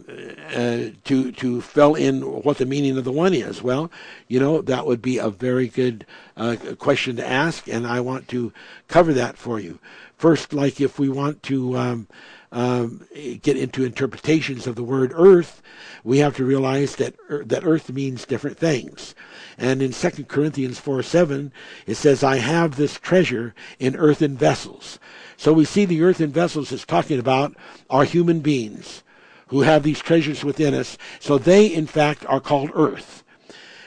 uh, 0.53 0.89
to 1.05 1.31
to 1.33 1.61
fill 1.61 1.95
in 1.95 2.23
what 2.43 2.59
the 2.59 2.67
meaning 2.67 2.99
of 2.99 3.05
the 3.05 3.13
one 3.13 3.33
is. 3.33 3.63
Well, 3.63 3.91
you 4.27 4.41
know 4.41 4.61
that 4.63 4.87
would 4.87 5.01
be 5.01 5.19
a 5.19 5.31
very 5.31 5.69
good 5.69 6.05
uh, 6.37 6.57
question 6.79 7.17
to 7.17 7.27
ask, 7.27 7.69
and 7.69 7.87
I 7.87 8.01
want 8.01 8.27
to 8.29 8.53
cover 8.89 9.13
that 9.13 9.37
for 9.37 9.61
you. 9.61 9.79
First, 10.17 10.53
like 10.53 10.81
if 10.81 10.99
we 10.99 11.09
want 11.09 11.43
to. 11.45 11.77
Um, 11.77 12.09
um, 12.53 13.05
get 13.43 13.57
into 13.57 13.85
interpretations 13.85 14.69
of 14.69 14.77
the 14.77 14.85
word 14.85 15.13
earth, 15.17 15.61
we 16.05 16.19
have 16.19 16.37
to 16.37 16.45
realize 16.45 16.95
that 16.97 17.17
that 17.29 17.65
earth 17.65 17.91
means 17.93 18.25
different 18.25 18.57
things. 18.57 19.13
And 19.59 19.83
in 19.83 19.91
2 19.91 20.25
Corinthians 20.27 20.79
4 20.79 21.03
7, 21.03 21.53
it 21.87 21.97
says, 21.97 22.23
I 22.23 22.37
have 22.37 22.77
this 22.77 22.97
treasure 22.97 23.57
in 23.81 23.97
earthen 23.97 24.37
vessels. 24.37 25.01
So 25.37 25.53
we 25.53 25.65
see 25.65 25.85
the 25.85 26.03
earthen 26.03 26.31
vessels 26.31 26.73
is 26.73 26.85
talking 26.85 27.19
about 27.19 27.57
are 27.91 28.05
human 28.05 28.41
beings 28.41 29.03
who 29.49 29.63
have 29.63 29.83
these 29.83 30.01
treasures 30.01 30.45
within 30.45 30.75
us. 30.75 30.97
So 31.21 31.39
they, 31.39 31.67
in 31.67 31.87
fact, 31.87 32.25
are 32.27 32.41
called 32.41 32.71
earth. 32.75 33.23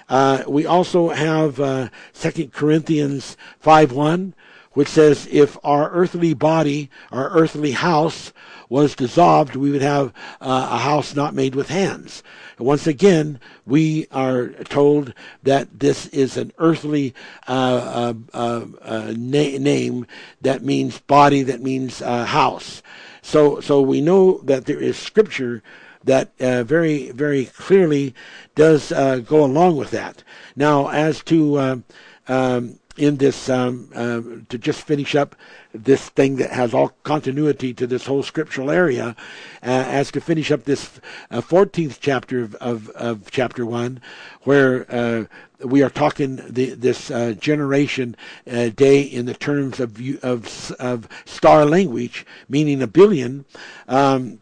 Uh, 0.09 0.43
we 0.47 0.65
also 0.65 1.09
have 1.09 1.59
uh, 1.59 1.89
2 2.13 2.49
Corinthians 2.49 3.35
5 3.59 3.91
1, 3.91 4.33
which 4.71 4.87
says, 4.87 5.27
If 5.29 5.57
our 5.63 5.89
earthly 5.91 6.33
body, 6.33 6.89
our 7.11 7.29
earthly 7.31 7.71
house, 7.71 8.31
was 8.69 8.95
dissolved, 8.95 9.55
we 9.55 9.71
would 9.71 9.81
have 9.81 10.13
uh, 10.41 10.69
a 10.71 10.77
house 10.77 11.15
not 11.15 11.33
made 11.33 11.55
with 11.55 11.69
hands. 11.69 12.23
Once 12.59 12.87
again, 12.87 13.39
we 13.65 14.07
are 14.11 14.49
told 14.65 15.13
that 15.43 15.79
this 15.79 16.07
is 16.07 16.37
an 16.37 16.51
earthly 16.57 17.13
uh, 17.47 17.51
uh, 17.51 18.13
uh, 18.33 18.65
uh 18.81 19.13
na- 19.15 19.57
name 19.57 20.07
that 20.41 20.63
means 20.63 20.99
body, 20.99 21.43
that 21.43 21.61
means 21.61 22.01
uh, 22.01 22.25
house. 22.25 22.81
So, 23.21 23.59
so 23.59 23.81
we 23.81 24.01
know 24.01 24.39
that 24.39 24.65
there 24.65 24.79
is 24.79 24.97
scripture 24.97 25.61
that 26.03 26.31
uh, 26.39 26.63
very, 26.63 27.11
very 27.11 27.45
clearly 27.45 28.15
does 28.55 28.89
go 28.89 29.43
along 29.43 29.75
with 29.75 29.91
that. 29.91 30.23
Now, 30.55 30.87
as 30.87 31.21
to 31.23 31.59
um, 31.59 31.83
um 32.27 32.79
in 32.97 33.17
this 33.17 33.49
um, 33.49 33.89
uh, 33.95 34.21
to 34.49 34.57
just 34.57 34.81
finish 34.81 35.15
up 35.15 35.35
this 35.73 36.09
thing 36.09 36.37
that 36.37 36.51
has 36.51 36.73
all 36.73 36.89
continuity 37.03 37.73
to 37.73 37.85
this 37.85 38.05
whole 38.07 38.23
scriptural 38.23 38.71
area, 38.71 39.15
uh, 39.61 39.85
as 39.87 40.11
to 40.11 40.19
finish 40.19 40.51
up 40.51 40.63
this 40.63 40.99
uh, 41.29 41.41
14th 41.41 41.97
chapter 41.99 42.41
of, 42.41 42.55
of, 42.55 42.89
of, 42.89 43.31
chapter 43.31 43.65
1, 43.65 44.01
where 44.43 44.85
uh, 44.93 45.25
we 45.63 45.83
are 45.83 45.89
talking 45.89 46.37
the, 46.49 46.71
this 46.71 47.11
uh, 47.11 47.33
generation 47.39 48.15
uh, 48.49 48.69
day 48.69 49.01
in 49.01 49.25
the 49.25 49.33
terms 49.33 49.79
of, 49.79 49.99
of, 50.23 50.71
of 50.79 51.07
star 51.25 51.65
language, 51.65 52.25
meaning 52.49 52.81
a 52.81 52.87
billion. 52.87 53.45
Um, 53.87 54.41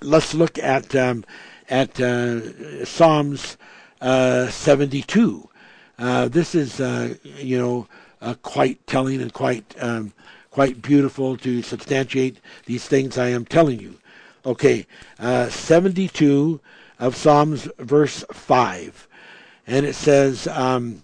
let's 0.00 0.34
look 0.34 0.58
at, 0.58 0.94
um, 0.94 1.24
at 1.68 1.96
Psalms 2.86 3.56
72. 4.00 5.48
Uh, 5.98 6.28
this 6.28 6.54
is, 6.54 6.80
uh, 6.80 7.14
you 7.22 7.58
know, 7.58 7.86
uh, 8.20 8.34
quite 8.42 8.86
telling 8.86 9.20
and 9.20 9.32
quite, 9.32 9.74
um, 9.80 10.12
quite 10.50 10.82
beautiful 10.82 11.36
to 11.36 11.62
substantiate 11.62 12.38
these 12.66 12.86
things 12.86 13.16
I 13.16 13.28
am 13.28 13.44
telling 13.44 13.80
you. 13.80 13.96
Okay, 14.44 14.86
uh, 15.18 15.48
72, 15.48 16.60
of 16.98 17.16
Psalms, 17.16 17.68
verse 17.78 18.24
5. 18.32 19.08
And 19.66 19.84
it 19.84 19.94
says, 19.94 20.46
um, 20.48 21.02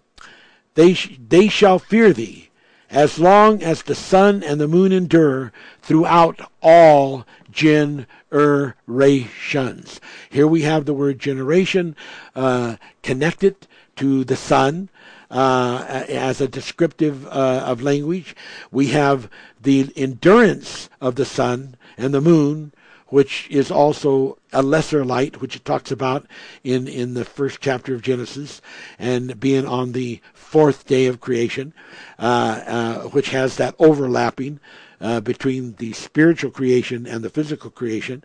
they, 0.75 0.95
sh- 0.95 1.19
they 1.29 1.49
shall 1.49 1.79
fear 1.79 2.13
thee 2.13 2.51
as 2.91 3.19
long 3.19 3.63
as 3.63 3.83
the 3.83 3.95
sun 3.95 4.43
and 4.43 4.61
the 4.61 4.69
moon 4.69 4.93
endure 4.93 5.53
throughout 5.81 6.41
all 6.63 7.27
generations. 7.51 8.07
Here 10.31 10.47
we 10.47 10.63
have 10.63 10.87
the 10.87 10.95
word 10.95 11.19
generation 11.19 11.95
uh, 12.35 12.77
connected 13.03 13.67
to 13.97 14.25
the 14.25 14.37
sun. 14.37 14.89
Uh, 15.31 16.05
as 16.11 16.43
a 16.43 16.49
descriptive 16.49 17.27
uh, 17.27 17.65
of 17.65 17.81
language, 17.81 18.37
we 18.71 18.89
have 18.89 19.31
the 19.61 19.91
endurance 19.97 20.91
of 21.01 21.15
the 21.15 21.25
sun 21.25 21.75
and 21.97 22.13
the 22.13 22.21
moon 22.21 22.73
which 23.13 23.47
is 23.51 23.71
also 23.71 24.39
a 24.55 24.63
lesser 24.63 25.05
light, 25.05 25.43
which 25.43 25.55
it 25.55 25.67
talks 25.67 25.91
about 25.91 26.27
in, 26.65 26.89
in 26.89 27.13
the 27.13 27.27
first 27.27 27.61
chapter 27.61 27.95
of 27.95 28.01
Genesis, 28.01 28.63
and 28.99 29.39
being 29.39 29.67
on 29.67 29.93
the 29.93 30.19
fourth 30.33 30.87
day 30.87 31.05
of 31.05 31.21
creation, 31.21 31.75
uh, 32.19 32.63
uh, 32.67 33.01
which 33.09 33.29
has 33.29 33.57
that 33.59 33.75
overlapping 33.79 34.59
uh, 35.03 35.21
between 35.21 35.75
the 35.75 35.93
spiritual 35.93 36.51
creation 36.51 37.07
and 37.07 37.23
the 37.23 37.31
physical 37.31 37.71
creation, 37.71 38.23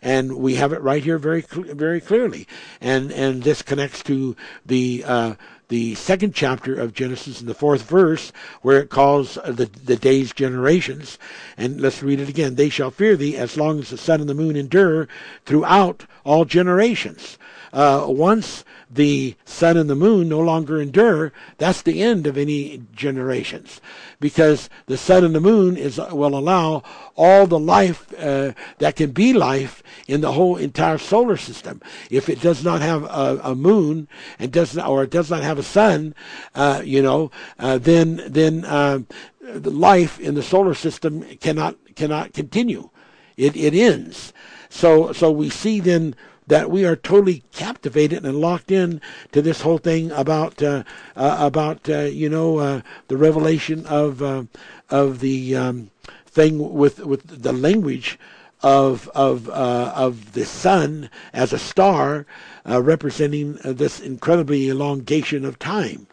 and 0.00 0.36
we 0.36 0.54
have 0.54 0.72
it 0.72 0.80
right 0.80 1.02
here 1.02 1.18
very 1.18 1.42
very 1.50 2.00
clearly, 2.00 2.46
and 2.80 3.10
and 3.12 3.42
this 3.42 3.60
connects 3.60 4.02
to 4.04 4.36
the 4.64 5.04
uh, 5.04 5.34
the 5.70 5.94
second 5.94 6.34
chapter 6.34 6.74
of 6.74 6.92
Genesis 6.92 7.40
in 7.40 7.46
the 7.46 7.54
fourth 7.54 7.82
verse, 7.82 8.32
where 8.60 8.80
it 8.80 8.90
calls 8.90 9.34
the, 9.34 9.70
the 9.84 9.96
days 9.96 10.32
generations. 10.32 11.16
And 11.56 11.80
let's 11.80 12.02
read 12.02 12.18
it 12.18 12.28
again. 12.28 12.56
They 12.56 12.68
shall 12.68 12.90
fear 12.90 13.16
thee 13.16 13.36
as 13.36 13.56
long 13.56 13.78
as 13.78 13.90
the 13.90 13.96
sun 13.96 14.20
and 14.20 14.28
the 14.28 14.34
moon 14.34 14.56
endure 14.56 15.08
throughout 15.46 16.06
all 16.24 16.44
generations. 16.44 17.38
Uh, 17.72 18.04
once 18.08 18.64
the 18.90 19.36
sun 19.44 19.76
and 19.76 19.88
the 19.88 19.94
moon 19.94 20.28
no 20.28 20.40
longer 20.40 20.80
endure, 20.80 21.32
that's 21.58 21.82
the 21.82 22.02
end 22.02 22.26
of 22.26 22.36
any 22.36 22.82
generations. 22.92 23.80
Because 24.18 24.68
the 24.86 24.96
sun 24.96 25.24
and 25.24 25.34
the 25.34 25.40
moon 25.40 25.76
is 25.76 25.98
will 25.98 26.36
allow 26.36 26.82
all 27.16 27.46
the 27.46 27.58
life 27.58 28.12
uh, 28.18 28.52
that 28.78 28.96
can 28.96 29.12
be 29.12 29.32
life 29.32 29.82
in 30.08 30.20
the 30.20 30.32
whole 30.32 30.56
entire 30.56 30.98
solar 30.98 31.36
system. 31.36 31.80
If 32.10 32.28
it 32.28 32.40
does 32.40 32.64
not 32.64 32.80
have 32.80 33.04
a, 33.04 33.40
a 33.44 33.54
moon 33.54 34.08
and 34.38 34.50
does 34.50 34.74
not, 34.74 34.88
or 34.88 35.04
it 35.04 35.10
does 35.10 35.30
not 35.30 35.44
have 35.44 35.58
a 35.58 35.62
sun, 35.62 36.14
uh, 36.54 36.82
you 36.84 37.02
know, 37.02 37.30
uh, 37.58 37.78
then 37.78 38.22
then 38.26 38.64
uh, 38.64 39.00
the 39.40 39.70
life 39.70 40.18
in 40.18 40.34
the 40.34 40.42
solar 40.42 40.74
system 40.74 41.22
cannot 41.36 41.76
cannot 41.94 42.32
continue. 42.32 42.90
It 43.36 43.56
it 43.56 43.74
ends. 43.74 44.32
So 44.68 45.12
so 45.12 45.30
we 45.30 45.50
see 45.50 45.80
then 45.80 46.16
that 46.50 46.68
we 46.68 46.84
are 46.84 46.96
totally 46.96 47.44
captivated 47.52 48.24
and 48.24 48.40
locked 48.40 48.72
in 48.72 49.00
to 49.30 49.40
this 49.40 49.60
whole 49.60 49.78
thing 49.78 50.10
about 50.10 50.60
uh, 50.60 50.82
uh, 51.14 51.36
about 51.38 51.88
uh, 51.88 52.00
you 52.00 52.28
know 52.28 52.58
uh, 52.58 52.80
the 53.06 53.16
revelation 53.16 53.86
of 53.86 54.20
uh, 54.20 54.42
of 54.90 55.20
the 55.20 55.54
um, 55.54 55.90
thing 56.26 56.74
with 56.74 56.98
with 56.98 57.42
the 57.42 57.52
language 57.52 58.18
of 58.62 59.08
of 59.14 59.48
uh, 59.48 59.92
of 59.94 60.32
the 60.32 60.44
sun 60.44 61.08
as 61.32 61.52
a 61.52 61.58
star 61.58 62.26
representing 62.66 63.54
this 63.62 64.00
incredibly 64.00 64.68
elongation 64.68 65.44
of 65.44 65.58
time 65.58 66.08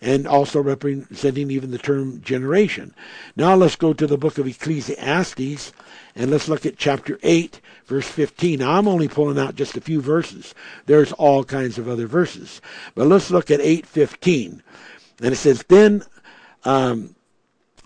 and 0.00 0.26
also 0.26 0.62
representing 0.62 1.50
even 1.50 1.72
the 1.72 1.78
term 1.78 2.22
generation. 2.22 2.94
Now 3.36 3.54
let's 3.56 3.76
go 3.76 3.92
to 3.92 4.06
the 4.06 4.16
book 4.16 4.38
of 4.38 4.46
Ecclesiastes 4.46 5.72
and 6.14 6.30
let's 6.30 6.48
look 6.48 6.66
at 6.66 6.76
chapter 6.76 7.18
8, 7.22 7.60
verse 7.86 8.08
15. 8.08 8.58
Now, 8.58 8.72
I'm 8.72 8.88
only 8.88 9.08
pulling 9.08 9.38
out 9.38 9.54
just 9.54 9.76
a 9.76 9.80
few 9.80 10.00
verses. 10.00 10.54
There's 10.86 11.12
all 11.12 11.44
kinds 11.44 11.78
of 11.78 11.88
other 11.88 12.06
verses. 12.06 12.60
But 12.94 13.06
let's 13.06 13.30
look 13.30 13.50
at 13.50 13.60
8.15. 13.60 14.60
And 15.22 15.32
it 15.32 15.36
says, 15.36 15.64
Then 15.68 16.04
um, 16.64 17.14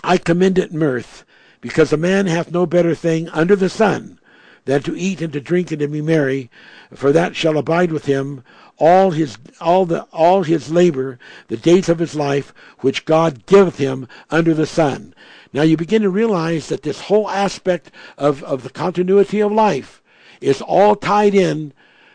I 0.02 0.18
commend 0.18 0.58
it 0.58 0.72
mirth, 0.72 1.24
because 1.60 1.92
a 1.92 1.98
man 1.98 2.26
hath 2.26 2.50
no 2.50 2.66
better 2.66 2.94
thing 2.94 3.28
under 3.30 3.56
the 3.56 3.68
sun 3.68 4.18
than 4.64 4.82
to 4.82 4.96
eat 4.96 5.20
and 5.20 5.32
to 5.32 5.40
drink 5.40 5.70
and 5.70 5.80
to 5.80 5.88
be 5.88 6.00
merry, 6.00 6.50
for 6.94 7.12
that 7.12 7.36
shall 7.36 7.58
abide 7.58 7.92
with 7.92 8.06
him 8.06 8.42
all 8.78 9.12
his 9.12 9.38
all 9.60 9.86
the 9.86 10.02
all 10.12 10.42
his 10.42 10.70
labor, 10.70 11.18
the 11.48 11.56
days 11.56 11.88
of 11.88 11.98
his 11.98 12.14
life, 12.14 12.52
which 12.78 13.04
God 13.04 13.46
giveth 13.46 13.78
him 13.78 14.08
under 14.30 14.54
the 14.54 14.66
sun. 14.66 15.14
Now 15.54 15.62
you 15.62 15.76
begin 15.76 16.02
to 16.02 16.10
realize 16.10 16.68
that 16.68 16.82
this 16.82 17.02
whole 17.02 17.30
aspect 17.30 17.92
of, 18.18 18.42
of 18.42 18.64
the 18.64 18.70
continuity 18.70 19.38
of 19.38 19.52
life 19.52 20.02
is 20.40 20.60
all 20.60 20.96
tied 20.96 21.32
in 21.32 21.72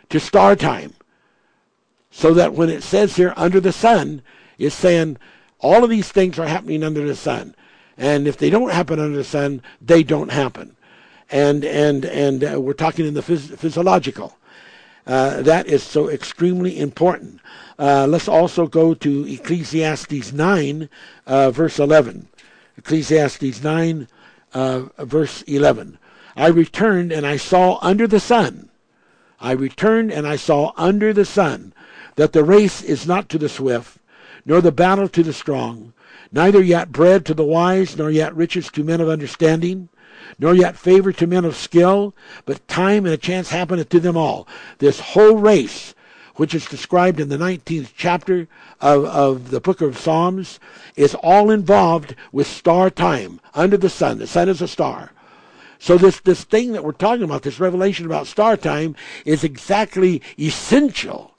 to 0.10 0.20
star 0.20 0.58
time. 0.58 0.94
So 2.12 2.34
that 2.34 2.54
when 2.54 2.70
it 2.70 2.84
says 2.84 3.16
here 3.16 3.34
under 3.38 3.62
the 3.62 3.72
sun, 3.72 4.24
it's 4.58 4.76
saying 4.76 5.18
all 5.60 5.86
of 5.86 5.90
these 5.90 6.12
things 6.12 6.38
are 6.38 6.48
happening 6.48 6.84
under 6.84 7.08
the 7.08 7.16
sun. 7.16 7.56
And 7.98 8.28
if 8.28 8.36
they 8.36 8.50
don't 8.50 8.74
happen 8.74 9.00
under 9.00 9.16
the 9.16 9.24
sun, 9.24 9.62
they 9.82 10.04
don't 10.04 10.32
happen. 10.32 10.76
And, 11.32 11.64
and, 11.64 12.04
and 12.06 12.44
uh, 12.44 12.60
we're 12.60 12.74
talking 12.74 13.06
in 13.06 13.14
the 13.14 13.22
phys- 13.22 13.58
physiological. 13.58 14.38
Uh, 15.08 15.42
that 15.44 15.68
is 15.68 15.82
so 15.82 16.10
extremely 16.10 16.78
important. 16.78 17.40
Uh, 17.78 18.06
let's 18.06 18.28
also 18.28 18.68
go 18.68 18.94
to 18.96 19.26
Ecclesiastes 19.26 20.34
9, 20.34 20.90
uh, 21.26 21.52
verse 21.52 21.80
11. 21.80 22.28
Ecclesiastes 22.80 23.62
9, 23.62 24.08
uh, 24.54 24.84
verse 25.00 25.42
11. 25.42 25.98
I 26.38 26.48
returned 26.48 27.12
and 27.12 27.28
I 27.28 27.36
saw 27.36 27.78
under 27.82 28.08
the 28.08 28.22
sun. 28.22 28.70
I 29.42 29.52
returned 29.52 30.14
and 30.14 30.26
I 30.26 30.38
saw 30.38 30.72
under 30.78 31.12
the 31.12 31.26
sun 31.26 31.74
that 32.16 32.32
the 32.32 32.46
race 32.46 32.82
is 32.82 33.06
not 33.06 33.28
to 33.30 33.38
the 33.38 33.50
swift, 33.50 33.98
nor 34.46 34.62
the 34.62 34.72
battle 34.72 35.10
to 35.10 35.24
the 35.24 35.34
strong, 35.34 35.92
neither 36.32 36.64
yet 36.64 36.94
bread 36.94 37.26
to 37.26 37.34
the 37.34 37.44
wise, 37.44 37.98
nor 37.98 38.10
yet 38.10 38.34
riches 38.34 38.70
to 38.70 38.84
men 38.86 39.02
of 39.02 39.10
understanding, 39.10 39.90
nor 40.38 40.56
yet 40.56 40.78
favor 40.78 41.12
to 41.12 41.28
men 41.28 41.44
of 41.44 41.58
skill, 41.58 42.16
but 42.46 42.66
time 42.70 43.04
and 43.04 43.14
a 43.14 43.18
chance 43.18 43.50
happeneth 43.50 43.90
to 43.90 44.00
them 44.00 44.16
all. 44.16 44.48
This 44.78 45.02
whole 45.02 45.36
race 45.36 45.94
which 46.40 46.56
is 46.56 46.66
described 46.68 47.20
in 47.20 47.28
the 47.28 47.38
19th 47.38 47.92
chapter 47.98 48.48
of, 48.80 49.04
of 49.04 49.52
the 49.52 49.60
book 49.60 49.82
of 49.82 49.98
Psalms, 49.98 50.58
is 50.96 51.14
all 51.16 51.52
involved 51.52 52.16
with 52.32 52.48
star 52.48 52.90
time 52.90 53.42
under 53.54 53.76
the 53.76 53.90
sun. 53.90 54.20
The 54.20 54.26
sun 54.26 54.48
is 54.48 54.62
a 54.62 54.68
star. 54.70 55.12
So 55.80 55.98
this, 55.98 56.22
this 56.22 56.46
thing 56.46 56.72
that 56.72 56.86
we're 56.86 56.94
talking 56.94 57.26
about, 57.26 57.42
this 57.42 57.60
revelation 57.60 58.06
about 58.06 58.26
star 58.26 58.56
time, 58.56 58.96
is 59.26 59.44
exactly 59.44 60.22
essential 60.40 61.36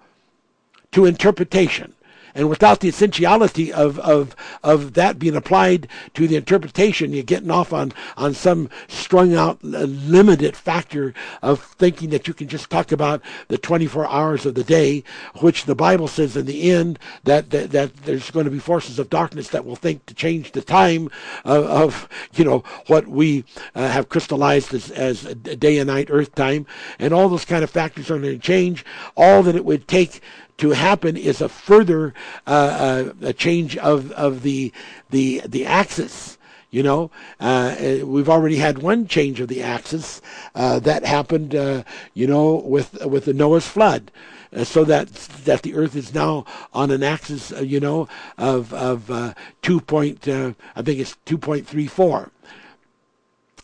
to 0.92 1.06
interpretation. 1.06 1.94
And 2.34 2.48
without 2.48 2.80
the 2.80 2.88
essentiality 2.88 3.72
of, 3.72 3.98
of, 4.00 4.36
of 4.62 4.94
that 4.94 5.18
being 5.18 5.36
applied 5.36 5.88
to 6.14 6.28
the 6.28 6.36
interpretation, 6.36 7.12
you're 7.12 7.22
getting 7.22 7.50
off 7.50 7.72
on, 7.72 7.92
on 8.16 8.34
some 8.34 8.68
strung 8.88 9.34
out, 9.34 9.58
uh, 9.64 9.84
limited 9.84 10.56
factor 10.56 11.14
of 11.42 11.60
thinking 11.62 12.10
that 12.10 12.28
you 12.28 12.34
can 12.34 12.48
just 12.48 12.70
talk 12.70 12.92
about 12.92 13.22
the 13.48 13.58
24 13.58 14.08
hours 14.08 14.46
of 14.46 14.54
the 14.54 14.64
day, 14.64 15.02
which 15.40 15.64
the 15.64 15.74
Bible 15.74 16.08
says 16.08 16.36
in 16.36 16.46
the 16.46 16.70
end 16.70 16.98
that, 17.24 17.50
that, 17.50 17.70
that 17.70 17.96
there's 17.98 18.30
going 18.30 18.44
to 18.44 18.50
be 18.50 18.58
forces 18.58 18.98
of 18.98 19.10
darkness 19.10 19.48
that 19.48 19.64
will 19.64 19.76
think 19.76 20.06
to 20.06 20.14
change 20.14 20.52
the 20.52 20.62
time 20.62 21.10
of, 21.44 21.64
of 21.64 22.08
you 22.34 22.44
know, 22.44 22.62
what 22.86 23.06
we 23.08 23.44
uh, 23.74 23.88
have 23.88 24.08
crystallized 24.08 24.72
as, 24.74 24.90
as 24.90 25.22
day 25.34 25.78
and 25.78 25.88
night, 25.88 26.08
earth 26.10 26.34
time, 26.34 26.66
and 26.98 27.12
all 27.12 27.28
those 27.28 27.44
kind 27.44 27.64
of 27.64 27.70
factors 27.70 28.10
are 28.10 28.18
going 28.18 28.38
to 28.38 28.38
change. 28.38 28.84
All 29.16 29.42
that 29.42 29.56
it 29.56 29.64
would 29.64 29.88
take 29.88 30.20
to 30.60 30.70
happen 30.70 31.16
is 31.16 31.40
a 31.40 31.48
further 31.48 32.14
uh, 32.46 33.12
uh, 33.20 33.28
a 33.28 33.32
change 33.32 33.76
of, 33.78 34.12
of 34.12 34.42
the 34.42 34.72
the 35.10 35.42
the 35.46 35.66
axis. 35.66 36.38
You 36.70 36.84
know, 36.84 37.10
uh, 37.40 37.74
we've 38.04 38.28
already 38.28 38.56
had 38.56 38.78
one 38.78 39.08
change 39.08 39.40
of 39.40 39.48
the 39.48 39.60
axis 39.60 40.22
uh, 40.54 40.78
that 40.80 41.04
happened. 41.04 41.54
Uh, 41.54 41.82
you 42.14 42.28
know, 42.28 42.54
with 42.54 43.04
with 43.04 43.24
the 43.24 43.34
Noah's 43.34 43.66
flood. 43.66 44.12
Uh, 44.54 44.64
so 44.64 44.84
that 44.84 45.08
that 45.44 45.62
the 45.62 45.74
Earth 45.74 45.96
is 45.96 46.14
now 46.14 46.44
on 46.72 46.90
an 46.90 47.02
axis, 47.02 47.50
you 47.62 47.80
know, 47.80 48.08
of 48.38 48.72
of 48.72 49.34
two 49.62 49.80
point, 49.80 50.28
I 50.28 50.54
think 50.82 51.00
it's 51.00 51.16
two 51.24 51.38
point 51.38 51.66
three 51.66 51.86
four. 51.86 52.30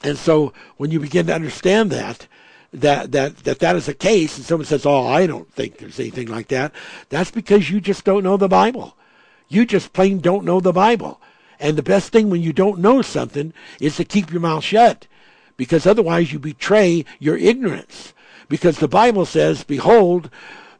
And 0.02 0.18
so 0.18 0.52
when 0.76 0.90
you 0.90 1.00
begin 1.00 1.26
to 1.26 1.34
understand 1.34 1.90
that, 1.90 2.26
that 2.72 3.12
that 3.12 3.38
that 3.44 3.58
that 3.60 3.76
is 3.76 3.86
the 3.86 3.94
case, 3.94 4.36
and 4.36 4.44
someone 4.44 4.66
says, 4.66 4.84
"Oh, 4.84 5.06
I 5.06 5.26
don't 5.26 5.50
think 5.52 5.78
there's 5.78 6.00
anything 6.00 6.28
like 6.28 6.48
that," 6.48 6.72
that's 7.08 7.30
because 7.30 7.70
you 7.70 7.80
just 7.80 8.04
don't 8.04 8.24
know 8.24 8.36
the 8.36 8.48
Bible. 8.48 8.96
You 9.48 9.64
just 9.64 9.92
plain 9.92 10.18
don't 10.20 10.44
know 10.44 10.60
the 10.60 10.72
Bible. 10.72 11.20
And 11.58 11.76
the 11.76 11.82
best 11.82 12.12
thing 12.12 12.28
when 12.28 12.42
you 12.42 12.52
don't 12.52 12.80
know 12.80 13.00
something 13.02 13.52
is 13.80 13.96
to 13.96 14.04
keep 14.04 14.30
your 14.30 14.40
mouth 14.40 14.64
shut, 14.64 15.06
because 15.56 15.86
otherwise 15.86 16.32
you 16.32 16.38
betray 16.38 17.04
your 17.18 17.36
ignorance. 17.36 18.12
Because 18.48 18.78
the 18.78 18.88
Bible 18.88 19.24
says, 19.24 19.64
"Behold, 19.64 20.28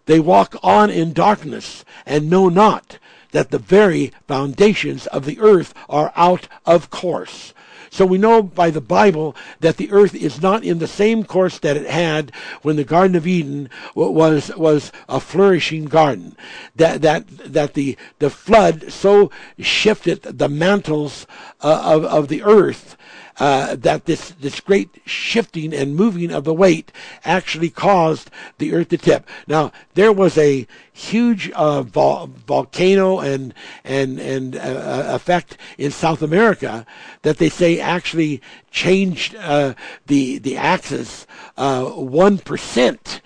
they 0.06 0.20
walk 0.20 0.56
on 0.62 0.90
in 0.90 1.12
darkness 1.12 1.84
and 2.04 2.30
know 2.30 2.48
not." 2.48 2.98
That 3.32 3.50
the 3.50 3.58
very 3.58 4.12
foundations 4.28 5.06
of 5.08 5.24
the 5.24 5.40
earth 5.40 5.74
are 5.88 6.12
out 6.16 6.48
of 6.64 6.90
course. 6.90 7.52
So 7.97 8.05
we 8.05 8.18
know 8.18 8.43
by 8.43 8.68
the 8.68 8.82
Bible 8.82 9.35
that 9.60 9.78
the 9.78 9.90
earth 9.90 10.14
is 10.14 10.43
not 10.43 10.62
in 10.62 10.81
the 10.81 10.86
same 10.86 11.24
course 11.24 11.59
that 11.60 11.78
it 11.78 11.89
had 11.89 12.31
when 12.60 12.77
the 12.77 12.85
Garden 12.85 13.16
of 13.16 13.27
Eden 13.27 13.70
was 13.94 14.55
was 14.55 14.93
a 15.09 15.18
flourishing 15.18 15.86
garden. 15.86 16.36
That 16.74 17.01
that 17.01 17.27
that 17.27 17.73
the 17.73 17.97
the 18.18 18.28
flood 18.28 18.93
so 18.93 19.31
shifted 19.59 20.24
the 20.24 20.47
mantles 20.51 21.27
uh, 21.62 21.81
of 21.86 22.05
of 22.05 22.28
the 22.28 22.43
earth 22.43 22.98
uh, 23.38 23.76
that 23.76 24.06
this 24.06 24.30
this 24.30 24.60
great 24.60 25.02
shifting 25.04 25.74
and 25.74 25.94
moving 25.94 26.32
of 26.32 26.44
the 26.44 26.54
weight 26.54 26.90
actually 27.24 27.70
caused 27.70 28.30
the 28.58 28.72
earth 28.72 28.88
to 28.88 28.98
tip. 28.98 29.28
Now 29.46 29.72
there 29.94 30.12
was 30.12 30.38
a 30.38 30.66
huge 30.92 31.50
uh, 31.50 31.82
vol- 31.82 32.30
volcano 32.46 33.20
and 33.20 33.52
and 33.84 34.18
and 34.18 34.56
uh, 34.56 34.58
uh 34.58 35.04
effect 35.14 35.58
in 35.76 35.90
South 35.90 36.22
America 36.22 36.86
that 37.22 37.38
they 37.38 37.48
say 37.48 37.78
actually 37.78 38.40
changed 38.70 39.34
uh, 39.36 39.74
the 40.06 40.38
the 40.38 40.56
axis 40.56 41.26
uh, 41.56 41.84
one 41.84 42.38
percent 42.38 43.20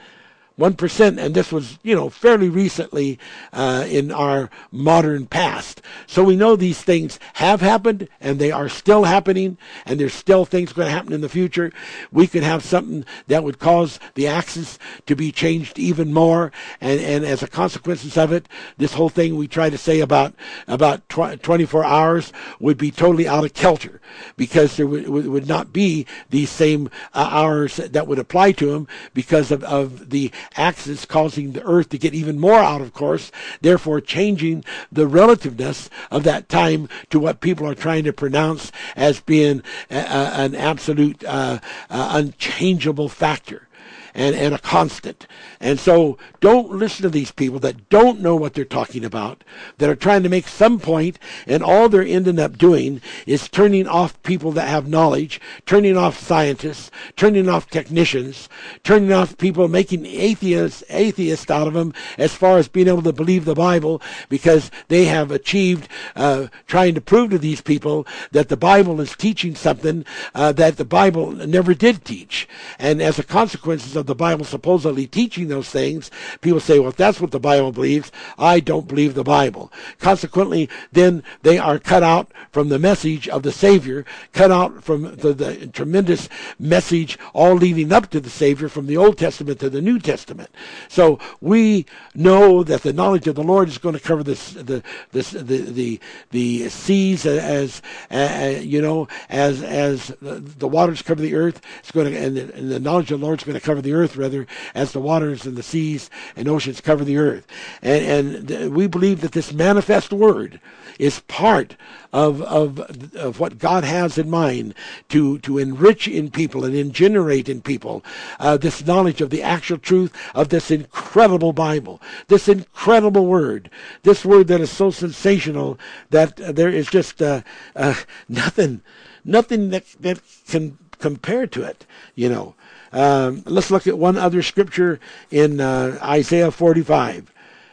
1%, 0.60 1.18
and 1.18 1.34
this 1.34 1.50
was, 1.50 1.78
you 1.82 1.94
know, 1.94 2.10
fairly 2.10 2.50
recently 2.50 3.18
uh, 3.54 3.86
in 3.88 4.12
our 4.12 4.50
modern 4.70 5.24
past. 5.24 5.80
So 6.06 6.22
we 6.22 6.36
know 6.36 6.54
these 6.54 6.82
things 6.82 7.18
have 7.34 7.62
happened, 7.62 8.08
and 8.20 8.38
they 8.38 8.52
are 8.52 8.68
still 8.68 9.04
happening, 9.04 9.56
and 9.86 9.98
there's 9.98 10.12
still 10.12 10.44
things 10.44 10.74
going 10.74 10.86
to 10.86 10.92
happen 10.92 11.14
in 11.14 11.22
the 11.22 11.30
future. 11.30 11.72
We 12.12 12.26
could 12.26 12.42
have 12.42 12.62
something 12.62 13.06
that 13.26 13.42
would 13.42 13.58
cause 13.58 13.98
the 14.14 14.26
axis 14.26 14.78
to 15.06 15.16
be 15.16 15.32
changed 15.32 15.78
even 15.78 16.12
more, 16.12 16.52
and, 16.78 17.00
and 17.00 17.24
as 17.24 17.42
a 17.42 17.48
consequence 17.48 18.16
of 18.18 18.30
it, 18.30 18.46
this 18.76 18.92
whole 18.92 19.08
thing 19.08 19.36
we 19.36 19.48
try 19.48 19.70
to 19.70 19.78
say 19.78 20.00
about 20.00 20.34
about 20.68 21.08
tw- 21.08 21.42
24 21.42 21.84
hours 21.84 22.32
would 22.58 22.76
be 22.76 22.90
totally 22.90 23.26
out 23.26 23.44
of 23.44 23.54
kilter, 23.54 23.98
because 24.36 24.76
there 24.76 24.86
would, 24.86 25.08
would 25.08 25.48
not 25.48 25.72
be 25.72 26.04
these 26.28 26.50
same 26.50 26.90
uh, 27.14 27.28
hours 27.30 27.76
that 27.76 28.06
would 28.06 28.18
apply 28.18 28.52
to 28.52 28.72
them 28.72 28.86
because 29.14 29.50
of, 29.50 29.64
of 29.64 30.10
the 30.10 30.30
axis 30.56 31.04
causing 31.04 31.52
the 31.52 31.62
Earth 31.64 31.88
to 31.90 31.98
get 31.98 32.14
even 32.14 32.38
more 32.38 32.58
out 32.58 32.80
of 32.80 32.92
course, 32.92 33.30
therefore 33.60 34.00
changing 34.00 34.64
the 34.90 35.06
relativeness 35.06 35.88
of 36.10 36.24
that 36.24 36.48
time 36.48 36.88
to 37.10 37.18
what 37.18 37.40
people 37.40 37.66
are 37.66 37.74
trying 37.74 38.04
to 38.04 38.12
pronounce 38.12 38.72
as 38.96 39.20
being 39.20 39.62
a, 39.90 39.96
a, 39.96 40.30
an 40.44 40.54
absolute 40.54 41.22
uh, 41.24 41.58
uh, 41.88 42.10
unchangeable 42.12 43.08
factor 43.08 43.68
and, 44.14 44.34
and 44.34 44.54
a 44.54 44.58
constant. 44.58 45.26
And 45.60 45.78
so 45.78 46.18
don't 46.40 46.70
listen 46.70 47.02
to 47.02 47.10
these 47.10 47.32
people 47.32 47.58
that 47.60 47.88
don't 47.88 48.20
know 48.20 48.36
what 48.36 48.54
they're 48.54 48.64
talking 48.64 49.04
about, 49.04 49.44
that 49.78 49.90
are 49.90 49.96
trying 49.96 50.22
to 50.22 50.28
make 50.28 50.48
some 50.48 50.78
point, 50.78 51.18
and 51.46 51.62
all 51.62 51.88
they're 51.88 52.02
ending 52.02 52.38
up 52.38 52.58
doing 52.58 53.00
is 53.26 53.48
turning 53.48 53.86
off 53.86 54.22
people 54.22 54.52
that 54.52 54.68
have 54.68 54.88
knowledge, 54.88 55.40
turning 55.66 55.96
off 55.96 56.18
scientists, 56.18 56.90
turning 57.16 57.48
off 57.48 57.68
technicians, 57.70 58.48
turning 58.84 59.12
off 59.12 59.38
people, 59.38 59.68
making 59.68 60.06
atheists, 60.06 60.82
atheists 60.90 61.50
out 61.50 61.66
of 61.66 61.74
them 61.74 61.92
as 62.18 62.34
far 62.34 62.58
as 62.58 62.68
being 62.68 62.88
able 62.88 63.02
to 63.02 63.12
believe 63.12 63.44
the 63.44 63.54
Bible 63.54 64.00
because 64.28 64.70
they 64.88 65.04
have 65.06 65.30
achieved 65.30 65.88
uh, 66.16 66.46
trying 66.66 66.94
to 66.94 67.00
prove 67.00 67.30
to 67.30 67.38
these 67.38 67.60
people 67.60 68.06
that 68.32 68.48
the 68.48 68.56
Bible 68.56 69.00
is 69.00 69.14
teaching 69.16 69.54
something 69.54 70.04
uh, 70.34 70.52
that 70.52 70.76
the 70.76 70.84
Bible 70.84 71.32
never 71.32 71.74
did 71.74 72.04
teach. 72.04 72.48
And 72.78 73.02
as 73.02 73.18
a 73.18 73.24
consequence 73.24 73.94
of 73.96 74.06
the 74.10 74.14
Bible 74.14 74.44
supposedly 74.44 75.06
teaching 75.06 75.48
those 75.48 75.70
things, 75.70 76.10
people 76.42 76.60
say, 76.60 76.78
well, 76.78 76.90
if 76.90 76.96
that's 76.96 77.20
what 77.20 77.30
the 77.30 77.40
Bible 77.40 77.72
believes, 77.72 78.12
I 78.38 78.60
don't 78.60 78.88
believe 78.88 79.14
the 79.14 79.24
Bible. 79.24 79.72
Consequently, 79.98 80.68
then 80.92 81.22
they 81.42 81.56
are 81.56 81.78
cut 81.78 82.02
out 82.02 82.30
from 82.50 82.68
the 82.68 82.78
message 82.78 83.28
of 83.28 83.42
the 83.42 83.52
Savior, 83.52 84.04
cut 84.32 84.50
out 84.50 84.82
from 84.82 85.14
the, 85.16 85.32
the 85.32 85.66
tremendous 85.68 86.28
message 86.58 87.18
all 87.32 87.54
leading 87.54 87.92
up 87.92 88.10
to 88.10 88.20
the 88.20 88.28
Savior 88.28 88.68
from 88.68 88.86
the 88.86 88.96
Old 88.96 89.16
Testament 89.16 89.60
to 89.60 89.70
the 89.70 89.80
New 89.80 89.98
Testament. 89.98 90.50
So 90.88 91.18
we 91.40 91.86
know 92.14 92.64
that 92.64 92.82
the 92.82 92.92
knowledge 92.92 93.28
of 93.28 93.36
the 93.36 93.44
Lord 93.44 93.68
is 93.68 93.78
going 93.78 93.94
to 93.94 94.00
cover 94.00 94.24
this, 94.24 94.52
the, 94.52 94.82
this, 95.12 95.30
the, 95.30 95.40
the, 95.42 96.00
the 96.30 96.68
seas 96.68 97.24
as, 97.24 97.80
as, 98.10 98.66
you 98.66 98.82
know, 98.82 99.06
as, 99.28 99.62
as 99.62 100.12
the 100.20 100.68
waters 100.68 101.02
cover 101.02 101.22
the 101.22 101.36
earth. 101.36 101.60
It's 101.78 101.92
going 101.92 102.12
to, 102.12 102.18
and 102.18 102.36
the, 102.36 102.54
and 102.54 102.70
the 102.70 102.80
knowledge 102.80 103.12
of 103.12 103.20
the 103.20 103.26
Lord 103.26 103.40
is 103.40 103.44
going 103.44 103.58
to 103.58 103.64
cover 103.64 103.80
the 103.80 103.89
earth 103.92 104.16
rather 104.16 104.46
as 104.74 104.92
the 104.92 105.00
waters 105.00 105.46
and 105.46 105.56
the 105.56 105.62
seas 105.62 106.10
and 106.36 106.48
oceans 106.48 106.80
cover 106.80 107.04
the 107.04 107.18
earth. 107.18 107.46
And, 107.82 108.50
and 108.50 108.74
we 108.74 108.86
believe 108.86 109.20
that 109.20 109.32
this 109.32 109.52
manifest 109.52 110.12
word 110.12 110.60
is 110.98 111.20
part 111.20 111.76
of, 112.12 112.42
of, 112.42 113.14
of 113.16 113.40
what 113.40 113.58
God 113.58 113.84
has 113.84 114.18
in 114.18 114.28
mind 114.28 114.74
to, 115.08 115.38
to 115.40 115.58
enrich 115.58 116.06
in 116.06 116.30
people 116.30 116.64
and 116.64 116.74
ingenerate 116.74 117.48
in 117.48 117.62
people 117.62 118.04
uh, 118.38 118.56
this 118.56 118.84
knowledge 118.84 119.20
of 119.20 119.30
the 119.30 119.42
actual 119.42 119.78
truth 119.78 120.14
of 120.34 120.50
this 120.50 120.70
incredible 120.70 121.52
Bible, 121.52 122.00
this 122.28 122.48
incredible 122.48 123.26
word, 123.26 123.70
this 124.02 124.24
word 124.24 124.48
that 124.48 124.60
is 124.60 124.70
so 124.70 124.90
sensational 124.90 125.78
that 126.10 126.36
there 126.36 126.68
is 126.68 126.88
just 126.88 127.22
uh, 127.22 127.42
uh 127.76 127.94
nothing, 128.28 128.82
nothing 129.24 129.70
that, 129.70 129.84
that 130.00 130.20
can 130.48 130.78
compare 130.98 131.46
to 131.46 131.62
it, 131.62 131.86
you 132.14 132.28
know. 132.28 132.54
Um, 132.92 133.42
let's 133.46 133.70
look 133.70 133.86
at 133.86 133.98
one 133.98 134.16
other 134.16 134.42
scripture 134.42 135.00
in 135.30 135.60
uh, 135.60 135.98
Isaiah 136.02 136.50
45. 136.50 137.32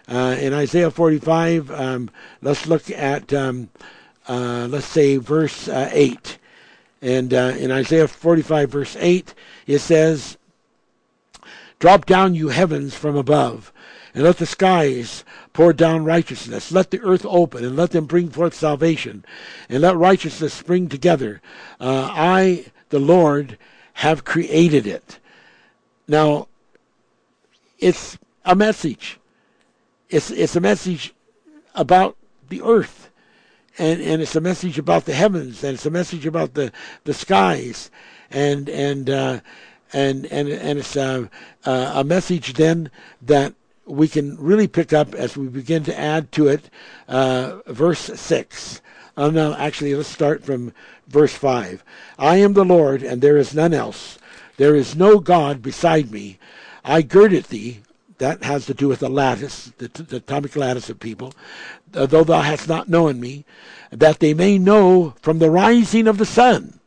Uh, 0.10 0.38
in 0.39 0.53
Isaiah 0.53 0.91
45, 0.91 1.72
um, 1.72 2.10
let's 2.41 2.65
look 2.65 2.89
at, 2.91 3.34
um, 3.34 3.69
uh, 4.27 4.68
let's 4.69 4.85
say, 4.85 5.18
verse 5.18 5.68
uh, 5.68 5.89
8. 5.91 6.38
And 7.02 7.34
uh, 7.34 7.53
in 7.57 7.72
Isaiah 7.72 8.07
45, 8.07 8.69
verse 8.69 8.95
8, 8.99 9.34
it 9.65 9.80
says, 9.80 10.38
Drop 11.80 12.06
down, 12.06 12.34
you 12.34 12.49
heavens, 12.49 12.95
from 12.95 13.15
above, 13.15 13.72
and 14.14 14.23
let 14.23 14.38
the 14.38 14.48
skies 14.48 15.23
pour 15.53 15.73
down 15.73 16.06
righteousness. 16.06 16.72
Let 16.72 16.89
the 16.89 17.02
earth 17.02 17.26
open, 17.27 17.64
and 17.64 17.76
let 17.76 17.91
them 17.91 18.06
bring 18.06 18.30
forth 18.30 18.56
salvation, 18.56 19.23
and 19.69 19.81
let 19.81 19.95
righteousness 19.95 20.53
spring 20.53 20.89
together. 20.89 21.41
Uh, 21.80 22.10
I, 22.11 22.65
the 22.89 22.99
Lord, 22.99 23.57
have 23.98 24.24
created 24.24 24.86
it. 24.86 25.18
Now, 26.07 26.48
it's 27.80 28.19
a 28.45 28.56
message. 28.56 29.19
It's 30.10 30.30
it's 30.30 30.56
a 30.56 30.61
message 30.61 31.15
about 31.74 32.15
the 32.49 32.61
earth, 32.61 33.10
and 33.80 33.99
and 33.99 34.22
it's 34.22 34.36
a 34.36 34.41
message 34.41 34.78
about 34.78 35.06
the 35.06 35.14
heavens, 35.14 35.64
and 35.64 35.74
it's 35.74 35.86
a 35.88 35.90
message 35.90 36.28
about 36.28 36.53
the 36.53 36.72
the 37.06 37.14
skies, 37.14 37.90
and 38.30 38.69
and 38.69 39.10
uh, 39.10 39.40
and 39.91 40.28
and 40.28 40.48
and 40.48 40.78
it's 40.78 40.95
a, 40.95 41.28
a 41.65 42.03
message 42.03 42.53
then 42.53 42.91
that 43.24 43.56
we 43.88 44.07
can 44.07 44.38
really 44.38 44.68
pick 44.68 44.94
up 44.94 45.15
as 45.15 45.36
we 45.36 45.48
begin 45.48 45.84
to 45.86 45.99
add 45.99 46.32
to 46.34 46.48
it. 46.48 46.69
Uh, 47.07 47.61
verse 47.65 48.11
six. 48.15 48.80
Oh 49.18 49.31
no, 49.31 49.56
actually, 49.56 49.95
let's 49.95 50.07
start 50.07 50.45
from 50.45 50.73
verse 51.07 51.34
5. 51.34 51.84
I 52.19 52.38
am 52.38 52.53
the 52.53 52.64
Lord, 52.64 53.02
and 53.02 53.19
there 53.19 53.38
is 53.38 53.56
none 53.56 53.73
else. 53.73 54.19
There 54.57 54.76
is 54.76 54.95
no 54.95 55.19
God 55.19 55.64
beside 55.64 56.11
me. 56.11 56.38
I 56.85 57.02
girded 57.02 57.45
thee. 57.45 57.81
That 58.19 58.44
has 58.44 58.65
to 58.65 58.73
do 58.73 58.88
with 58.88 58.99
the 58.99 59.10
lattice, 59.10 59.72
the, 59.77 59.89
the 59.89 60.18
atomic 60.18 60.56
lattice 60.56 60.89
of 60.89 60.99
people. 60.99 61.34
Uh, 61.94 62.07
though 62.07 62.23
thou 62.23 62.41
hast 62.41 62.68
not 62.68 62.89
known 62.89 63.19
me, 63.19 63.45
that 63.91 64.19
they 64.19 64.34
may 64.34 64.57
know 64.57 65.14
from 65.22 65.38
the 65.38 65.52
rising 65.52 66.07
of 66.07 66.18
the 66.18 66.26
sun 66.26 66.80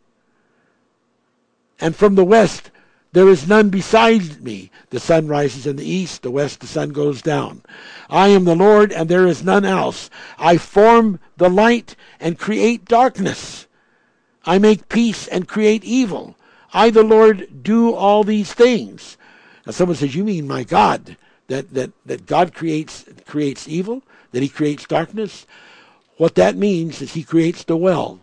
and 1.81 1.97
from 1.97 2.17
the 2.17 2.25
west 2.25 2.70
there 3.13 3.29
is 3.29 3.49
none 3.49 3.71
beside 3.71 4.41
me. 4.41 4.71
The 4.91 5.01
sun 5.01 5.27
rises 5.27 5.67
in 5.67 5.77
the 5.77 5.89
east, 5.89 6.23
the 6.23 6.31
west 6.31 6.61
the 6.61 6.67
sun 6.67 6.91
goes 6.91 7.23
down. 7.23 7.63
I 8.09 8.29
am 8.29 8.45
the 8.45 8.55
Lord, 8.55 8.93
and 8.93 9.09
there 9.09 9.27
is 9.27 9.43
none 9.43 9.65
else. 9.65 10.11
I 10.39 10.59
form 10.59 11.19
the 11.37 11.51
light 11.51 11.97
and 12.21 12.39
create 12.39 12.85
darkness. 12.85 13.67
I 14.45 14.59
make 14.59 14.89
peace 14.89 15.27
and 15.27 15.49
create 15.49 15.85
evil. 15.85 16.37
I, 16.73 16.91
the 16.91 17.03
Lord, 17.03 17.63
do 17.63 17.93
all 17.93 18.23
these 18.23 18.53
things. 18.53 19.17
Now, 19.67 19.73
someone 19.73 19.97
says, 19.97 20.15
"You 20.15 20.25
mean 20.25 20.47
my 20.47 20.63
God? 20.63 21.17
That 21.49 21.75
that 21.75 21.91
that 22.07 22.27
God 22.27 22.55
creates 22.55 23.05
creates 23.27 23.69
evil? 23.69 24.03
That 24.31 24.43
He 24.43 24.49
creates 24.49 24.87
darkness?" 24.87 25.47
What 26.17 26.37
that 26.37 26.57
means 26.57 27.03
is 27.03 27.15
He 27.15 27.23
creates 27.25 27.65
the 27.65 27.77
well, 27.77 28.21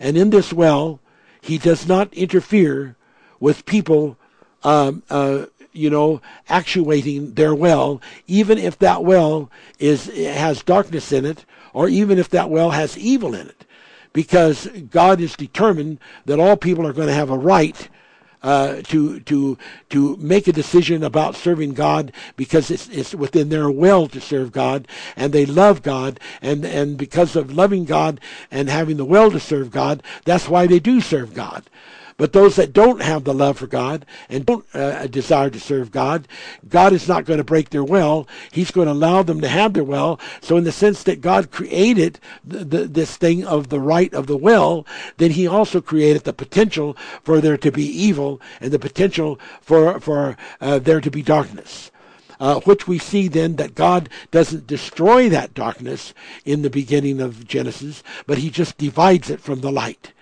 and 0.00 0.16
in 0.16 0.30
this 0.30 0.52
well, 0.52 1.00
He 1.40 1.58
does 1.58 1.86
not 1.86 2.14
interfere 2.14 2.96
with 3.46 3.64
people, 3.64 4.18
um, 4.64 5.04
uh, 5.08 5.46
you 5.72 5.88
know, 5.88 6.20
actuating 6.48 7.34
their 7.34 7.54
well, 7.54 8.02
even 8.26 8.58
if 8.58 8.76
that 8.80 9.04
well 9.04 9.48
is 9.78 10.06
has 10.06 10.64
darkness 10.64 11.12
in 11.12 11.24
it, 11.24 11.44
or 11.72 11.88
even 11.88 12.18
if 12.18 12.28
that 12.30 12.50
well 12.50 12.70
has 12.70 12.98
evil 12.98 13.36
in 13.36 13.46
it 13.46 13.64
because 14.12 14.66
God 14.90 15.20
is 15.20 15.36
determined 15.36 16.00
that 16.24 16.40
all 16.40 16.56
people 16.56 16.84
are 16.88 16.92
going 16.92 17.06
to 17.06 17.14
have 17.14 17.30
a 17.30 17.38
right 17.38 17.88
uh, 18.42 18.80
to 18.82 19.20
to 19.20 19.56
to 19.90 20.16
make 20.16 20.48
a 20.48 20.52
decision 20.52 21.04
about 21.04 21.36
serving 21.36 21.74
God 21.74 22.12
because 22.36 22.70
it's 22.70 22.88
it's 22.88 23.14
within 23.14 23.48
their 23.48 23.70
will 23.70 24.08
to 24.08 24.20
serve 24.20 24.50
God 24.50 24.88
and 25.16 25.32
they 25.32 25.46
love 25.46 25.82
God 25.82 26.18
and 26.42 26.64
and 26.64 26.96
because 26.96 27.36
of 27.36 27.54
loving 27.54 27.84
God 27.84 28.20
and 28.50 28.68
having 28.68 28.96
the 28.96 29.04
will 29.04 29.30
to 29.30 29.38
serve 29.38 29.70
God, 29.70 30.02
that's 30.24 30.48
why 30.48 30.66
they 30.66 30.80
do 30.80 31.00
serve 31.00 31.32
God. 31.32 31.64
But 32.18 32.32
those 32.32 32.56
that 32.56 32.72
don't 32.72 33.02
have 33.02 33.24
the 33.24 33.34
love 33.34 33.58
for 33.58 33.66
God 33.66 34.06
and 34.30 34.46
don't 34.46 34.64
uh, 34.74 35.06
desire 35.06 35.50
to 35.50 35.60
serve 35.60 35.90
God, 35.90 36.26
God 36.66 36.94
is 36.94 37.06
not 37.06 37.26
going 37.26 37.38
to 37.38 37.44
break 37.44 37.70
their 37.70 37.84
will. 37.84 38.26
He's 38.50 38.70
going 38.70 38.86
to 38.86 38.92
allow 38.92 39.22
them 39.22 39.42
to 39.42 39.48
have 39.48 39.74
their 39.74 39.84
will. 39.84 40.18
So, 40.40 40.56
in 40.56 40.64
the 40.64 40.72
sense 40.72 41.02
that 41.02 41.20
God 41.20 41.50
created 41.50 42.18
the, 42.42 42.64
the, 42.64 42.84
this 42.86 43.16
thing 43.16 43.44
of 43.44 43.68
the 43.68 43.80
right 43.80 44.12
of 44.14 44.26
the 44.26 44.36
will, 44.36 44.86
then 45.18 45.32
He 45.32 45.46
also 45.46 45.82
created 45.82 46.24
the 46.24 46.32
potential 46.32 46.96
for 47.22 47.42
there 47.42 47.58
to 47.58 47.70
be 47.70 47.84
evil 47.84 48.40
and 48.60 48.72
the 48.72 48.78
potential 48.78 49.38
for 49.60 50.00
for 50.00 50.38
uh, 50.60 50.78
there 50.78 51.02
to 51.02 51.10
be 51.10 51.22
darkness. 51.22 51.90
Uh, 52.38 52.60
which 52.60 52.86
we 52.86 52.98
see 52.98 53.28
then 53.28 53.56
that 53.56 53.74
God 53.74 54.10
doesn't 54.30 54.66
destroy 54.66 55.30
that 55.30 55.54
darkness 55.54 56.12
in 56.44 56.60
the 56.60 56.68
beginning 56.68 57.18
of 57.18 57.48
Genesis, 57.48 58.02
but 58.26 58.36
He 58.36 58.50
just 58.50 58.76
divides 58.76 59.30
it 59.30 59.40
from 59.40 59.60
the 59.60 59.72
light 59.72 60.12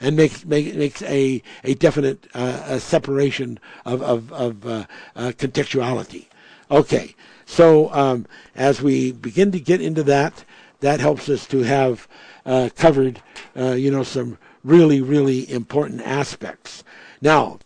and 0.00 0.16
makes 0.16 0.44
make, 0.44 0.74
makes 0.74 1.02
a 1.02 1.42
a 1.64 1.74
definite 1.74 2.26
uh, 2.34 2.62
a 2.66 2.80
separation 2.80 3.58
of 3.84 4.02
of, 4.02 4.32
of 4.32 4.66
uh, 4.66 4.84
uh, 5.14 5.32
contextuality. 5.36 6.26
Okay, 6.70 7.14
so 7.44 7.92
um, 7.92 8.26
as 8.54 8.82
we 8.82 9.12
begin 9.12 9.52
to 9.52 9.60
get 9.60 9.80
into 9.80 10.02
that, 10.02 10.44
that 10.80 11.00
helps 11.00 11.28
us 11.28 11.46
to 11.46 11.62
have 11.62 12.08
uh, 12.44 12.68
covered, 12.76 13.22
uh, 13.56 13.72
you 13.72 13.90
know, 13.90 14.02
some 14.02 14.38
really 14.64 15.00
really 15.00 15.50
important 15.50 16.02
aspects. 16.02 16.84
Now, 17.20 17.58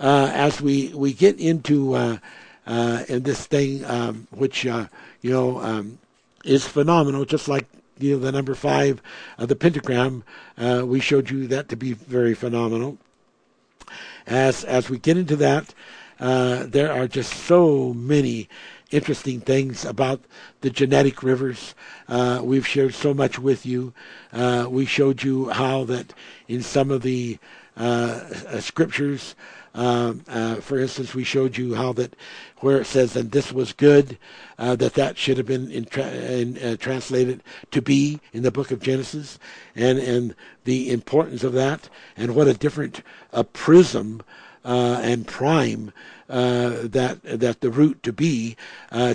uh, 0.00 0.30
as 0.32 0.60
we 0.60 0.92
we 0.94 1.12
get 1.12 1.38
into 1.38 1.96
in 1.96 3.22
this 3.22 3.46
thing, 3.46 3.84
um, 3.84 4.26
which 4.30 4.64
you 4.64 4.88
know 5.22 5.60
um, 5.60 5.98
is 6.44 6.66
phenomenal, 6.66 7.24
just 7.24 7.48
like 7.48 7.66
you 7.98 8.14
know, 8.14 8.18
the 8.20 8.32
number 8.32 8.54
five 8.54 9.00
of 9.38 9.48
the 9.48 9.56
pentagram, 9.56 10.24
uh, 10.58 10.82
we 10.84 11.00
showed 11.00 11.30
you 11.30 11.46
that 11.48 11.68
to 11.68 11.76
be 11.76 11.92
very 11.92 12.34
phenomenal. 12.34 12.98
As 14.26 14.64
as 14.64 14.88
we 14.88 14.98
get 14.98 15.16
into 15.16 15.36
that, 15.36 15.74
uh, 16.18 16.64
there 16.66 16.92
are 16.92 17.06
just 17.06 17.32
so 17.32 17.92
many 17.92 18.48
interesting 18.90 19.40
things 19.40 19.84
about 19.84 20.20
the 20.60 20.70
genetic 20.70 21.22
rivers. 21.22 21.74
Uh, 22.08 22.40
we've 22.42 22.66
shared 22.66 22.94
so 22.94 23.12
much 23.12 23.38
with 23.38 23.66
you. 23.66 23.92
Uh, 24.32 24.66
we 24.70 24.86
showed 24.86 25.22
you 25.22 25.50
how 25.50 25.84
that 25.84 26.14
in 26.48 26.62
some 26.62 26.90
of 26.90 27.02
the 27.02 27.38
uh, 27.76 28.60
scriptures 28.60 29.34
um, 29.74 30.22
uh, 30.28 30.56
for 30.56 30.78
instance, 30.78 31.14
we 31.14 31.24
showed 31.24 31.56
you 31.56 31.74
how 31.74 31.92
that 31.94 32.14
where 32.58 32.80
it 32.80 32.86
says 32.86 33.16
"and 33.16 33.32
this 33.32 33.52
was 33.52 33.72
good," 33.72 34.18
uh, 34.56 34.76
that 34.76 34.94
that 34.94 35.18
should 35.18 35.36
have 35.36 35.46
been 35.46 35.70
in 35.70 35.84
tra- 35.84 36.12
in, 36.12 36.56
uh, 36.58 36.76
translated 36.76 37.42
to 37.72 37.82
be 37.82 38.20
in 38.32 38.44
the 38.44 38.52
book 38.52 38.70
of 38.70 38.80
Genesis, 38.80 39.38
and 39.74 39.98
and 39.98 40.36
the 40.62 40.90
importance 40.90 41.42
of 41.42 41.54
that, 41.54 41.88
and 42.16 42.36
what 42.36 42.46
a 42.46 42.54
different 42.54 43.02
uh, 43.32 43.42
prism 43.42 44.22
uh, 44.64 45.00
and 45.02 45.26
prime 45.26 45.92
that 46.28 47.18
that 47.24 47.60
the 47.60 47.70
root 47.70 48.02
to 48.02 48.12
be 48.12 48.56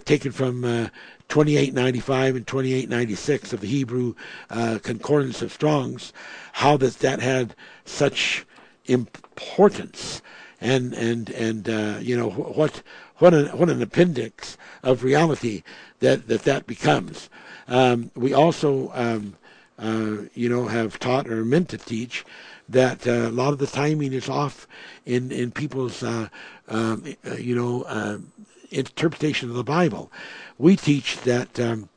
taken 0.05 0.31
from. 0.31 0.89
2895 1.29 2.37
and 2.37 2.47
2896 2.47 3.53
of 3.53 3.61
the 3.61 3.67
Hebrew 3.67 4.15
Concordance 4.49 5.43
of 5.43 5.53
Strong's, 5.53 6.11
how 6.53 6.75
that 6.77 6.97
that 7.01 7.19
had 7.19 7.53
such 7.85 8.47
importance 8.87 10.23
and 10.61 10.93
and 10.93 11.29
and 11.29 11.69
uh, 11.69 11.97
you 12.01 12.17
know 12.17 12.29
what 12.29 12.81
what 13.17 13.33
an 13.33 13.47
what 13.57 13.69
an 13.69 13.81
appendix 13.81 14.57
of 14.83 15.03
reality 15.03 15.63
that 15.99 16.27
that 16.27 16.43
that 16.43 16.67
becomes. 16.67 17.29
Um, 17.67 18.11
we 18.15 18.33
also 18.33 18.91
um, 18.93 19.35
uh, 19.77 20.23
you 20.33 20.49
know 20.49 20.67
have 20.67 20.99
taught 20.99 21.27
or 21.27 21.45
meant 21.45 21.69
to 21.69 21.77
teach 21.77 22.25
that 22.67 23.07
uh, 23.07 23.11
a 23.11 23.31
lot 23.31 23.53
of 23.53 23.59
the 23.59 23.67
timing 23.67 24.13
is 24.13 24.29
off 24.29 24.67
in 25.05 25.31
in 25.31 25.51
people's 25.51 26.03
uh, 26.03 26.29
um, 26.67 27.15
uh, 27.25 27.35
you 27.35 27.55
know 27.55 27.83
uh, 27.83 28.17
interpretation 28.71 29.49
of 29.49 29.55
the 29.55 29.63
Bible. 29.63 30.11
We 30.57 30.75
teach 30.75 31.19
that 31.21 31.59
um, 31.59 31.89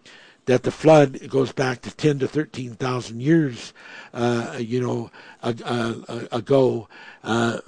that 0.47 0.65
the 0.65 0.71
flood 0.71 1.29
goes 1.29 1.53
back 1.53 1.83
to 1.83 1.91
10 1.95 2.19
to 2.19 2.29
13,000 2.29 3.21
years, 3.21 3.73
uh, 4.13 4.57
you 4.59 4.81
know, 4.81 5.11
ago, 6.33 6.89
uh, 7.23 7.59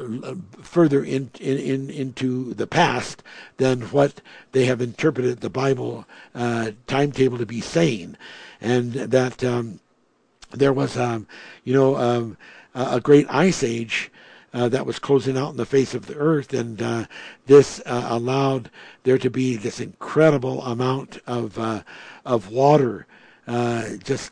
further 0.61 1.05
in, 1.05 1.31
in, 1.41 1.89
into 1.89 2.53
the 2.55 2.67
past 2.67 3.23
than 3.59 3.83
what 3.83 4.21
they 4.53 4.65
have 4.65 4.81
interpreted 4.81 5.41
the 5.41 5.51
Bible 5.51 6.05
uh, 6.35 6.73
timetable 6.87 7.39
to 7.39 7.47
be 7.47 7.61
saying. 7.61 8.17
And 8.61 8.93
that 8.93 9.45
um, 9.45 9.79
there 10.51 10.73
was, 10.73 10.97
um, 10.97 11.29
you 11.63 11.75
know, 11.75 11.97
um, 11.97 12.37
a 12.75 13.01
great 13.01 13.27
ice 13.29 13.63
age 13.63 14.11
uh, 14.55 14.69
that 14.69 14.87
was 14.87 15.01
closing 15.01 15.37
out 15.37 15.51
in 15.51 15.57
the 15.57 15.67
face 15.67 15.95
of 15.95 16.07
the 16.07 16.15
earth, 16.15 16.55
and 16.55 16.81
uh, 16.81 17.05
this 17.47 17.83
uh, 17.85 18.07
allowed 18.09 18.71
there 19.03 19.19
to 19.19 19.29
be 19.29 19.57
this 19.57 19.81
incredible 19.81 20.63
amount 20.63 21.19
of 21.27 21.59
uh, 21.59 21.83
of 22.25 22.51
water, 22.51 23.07
uh, 23.49 23.97
just 24.05 24.31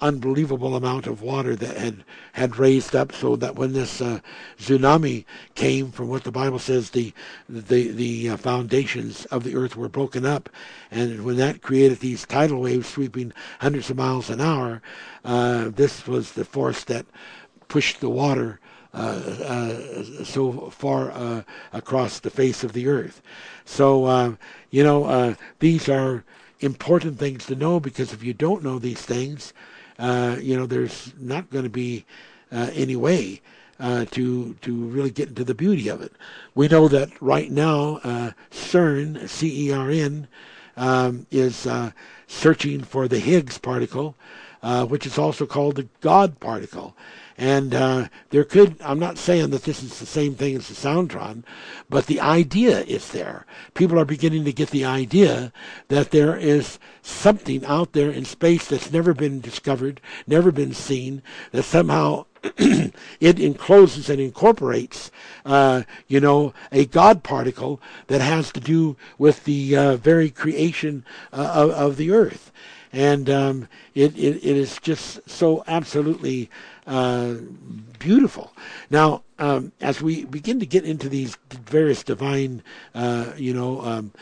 unbelievable 0.00 0.76
amount 0.76 1.06
of 1.08 1.20
water 1.20 1.56
that 1.56 1.76
had 1.76 2.04
had 2.32 2.56
raised 2.58 2.94
up, 2.94 3.10
so 3.10 3.34
that 3.34 3.56
when 3.56 3.72
this 3.72 4.00
tsunami 4.00 5.24
came, 5.56 5.90
from 5.90 6.06
what 6.06 6.22
the 6.22 6.30
Bible 6.30 6.60
says, 6.60 6.90
the 6.90 7.12
the 7.48 7.88
the 7.88 8.36
foundations 8.36 9.24
of 9.26 9.42
the 9.42 9.56
earth 9.56 9.74
were 9.74 9.88
broken 9.88 10.24
up, 10.24 10.48
and 10.92 11.24
when 11.24 11.38
that 11.38 11.60
created 11.60 11.98
these 11.98 12.24
tidal 12.24 12.60
waves 12.60 12.88
sweeping 12.88 13.32
hundreds 13.58 13.90
of 13.90 13.96
miles 13.96 14.30
an 14.30 14.40
hour, 14.40 14.80
this 15.24 16.06
was 16.06 16.32
the 16.32 16.44
force 16.44 16.84
that 16.84 17.04
pushed 17.66 18.00
the 18.00 18.08
water 18.08 18.60
so 18.96 20.70
far 20.70 21.10
uh, 21.10 21.42
across 21.72 22.20
the 22.20 22.30
face 22.30 22.64
of 22.64 22.72
the 22.72 22.88
earth. 22.88 23.20
So, 23.64 24.36
you 24.70 24.82
know, 24.82 25.36
these 25.58 25.88
are 25.88 26.24
important 26.60 27.18
things 27.18 27.46
to 27.46 27.54
know 27.54 27.78
because 27.78 28.12
if 28.12 28.22
you 28.22 28.32
don't 28.32 28.64
know 28.64 28.78
these 28.78 29.02
things, 29.02 29.52
you 29.98 30.56
know, 30.56 30.66
there's 30.66 31.12
not 31.18 31.50
going 31.50 31.64
to 31.64 31.70
be 31.70 32.04
any 32.50 32.96
way 32.96 33.42
uh, 33.78 34.06
to 34.06 34.54
to 34.54 34.74
really 34.86 35.10
get 35.10 35.28
into 35.28 35.44
the 35.44 35.54
beauty 35.54 35.88
of 35.88 36.00
it. 36.00 36.12
We 36.54 36.68
know 36.68 36.88
that 36.88 37.10
right 37.20 37.50
now 37.50 38.00
uh, 38.02 38.30
CERN, 38.50 39.28
C-E-R-N, 39.28 40.28
um, 40.76 41.26
is 41.30 41.66
uh, 41.66 41.92
searching 42.26 42.82
for 42.82 43.08
the 43.08 43.18
Higgs 43.18 43.58
particle, 43.58 44.14
which 44.88 45.06
is 45.06 45.18
also 45.18 45.46
called 45.46 45.76
the 45.76 45.88
God 46.00 46.40
particle. 46.40 46.96
And 47.38 47.74
uh, 47.74 48.08
there 48.30 48.44
could, 48.44 48.80
I'm 48.80 48.98
not 48.98 49.18
saying 49.18 49.50
that 49.50 49.64
this 49.64 49.82
is 49.82 49.98
the 49.98 50.06
same 50.06 50.34
thing 50.34 50.56
as 50.56 50.68
the 50.68 50.74
Soundtron, 50.74 51.44
but 51.90 52.06
the 52.06 52.20
idea 52.20 52.80
is 52.80 53.10
there. 53.10 53.44
People 53.74 53.98
are 53.98 54.06
beginning 54.06 54.44
to 54.44 54.52
get 54.52 54.70
the 54.70 54.86
idea 54.86 55.52
that 55.88 56.12
there 56.12 56.36
is 56.36 56.78
something 57.02 57.64
out 57.66 57.92
there 57.92 58.10
in 58.10 58.24
space 58.24 58.66
that's 58.66 58.90
never 58.90 59.12
been 59.12 59.40
discovered, 59.40 60.00
never 60.26 60.50
been 60.50 60.72
seen, 60.72 61.22
that 61.52 61.64
somehow 61.64 62.24
it 63.20 63.38
encloses 63.38 64.08
and 64.08 64.20
incorporates, 64.20 65.10
uh, 65.44 65.82
you 66.06 66.20
know, 66.20 66.54
a 66.72 66.86
God 66.86 67.22
particle 67.22 67.80
that 68.06 68.20
has 68.20 68.50
to 68.52 68.60
do 68.60 68.96
with 69.18 69.44
the 69.44 69.76
uh, 69.76 69.96
very 69.96 70.30
creation 70.30 71.04
uh, 71.32 71.52
of, 71.54 71.70
of, 71.70 71.96
the 71.96 72.12
earth. 72.12 72.52
And 72.92 73.28
um, 73.28 73.68
it, 73.94 74.16
it, 74.16 74.36
it 74.36 74.56
is 74.56 74.78
just 74.80 75.28
so 75.28 75.64
absolutely 75.66 76.50
uh, 76.86 77.34
beautiful. 77.98 78.52
Now, 78.90 79.22
um, 79.38 79.72
as 79.80 80.00
we 80.00 80.24
begin 80.24 80.60
to 80.60 80.66
get 80.66 80.84
into 80.84 81.08
these 81.08 81.36
various 81.50 82.02
divine, 82.02 82.62
uh, 82.94 83.32
you 83.36 83.52
know, 83.52 83.80
um, 83.82 84.12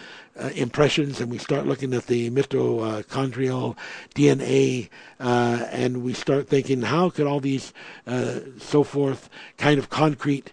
uh, 0.41 0.49
impressions, 0.55 1.20
and 1.20 1.31
we 1.31 1.39
start 1.39 1.66
looking 1.66 1.95
at 1.95 2.07
the 2.07 2.31
mitochondrial 2.31 3.77
DNA, 4.15 4.89
uh, 5.20 5.66
and 5.70 6.03
we 6.03 6.12
start 6.15 6.49
thinking, 6.49 6.82
how 6.82 7.11
could 7.11 7.27
all 7.27 7.39
these 7.39 7.73
uh, 8.07 8.41
so 8.59 8.82
forth 8.82 9.28
kind 9.59 9.78
of 9.78 9.91
concrete 9.91 10.51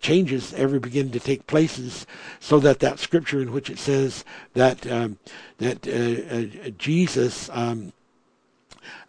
changes 0.00 0.52
ever 0.54 0.78
begin 0.78 1.10
to 1.10 1.20
take 1.20 1.46
places, 1.46 2.06
so 2.40 2.58
that 2.58 2.80
that 2.80 2.98
scripture 2.98 3.40
in 3.40 3.52
which 3.52 3.70
it 3.70 3.78
says 3.78 4.24
that 4.54 4.86
um, 4.86 5.18
that 5.58 5.82
Jesus. 6.78 7.48
Um, 7.52 7.92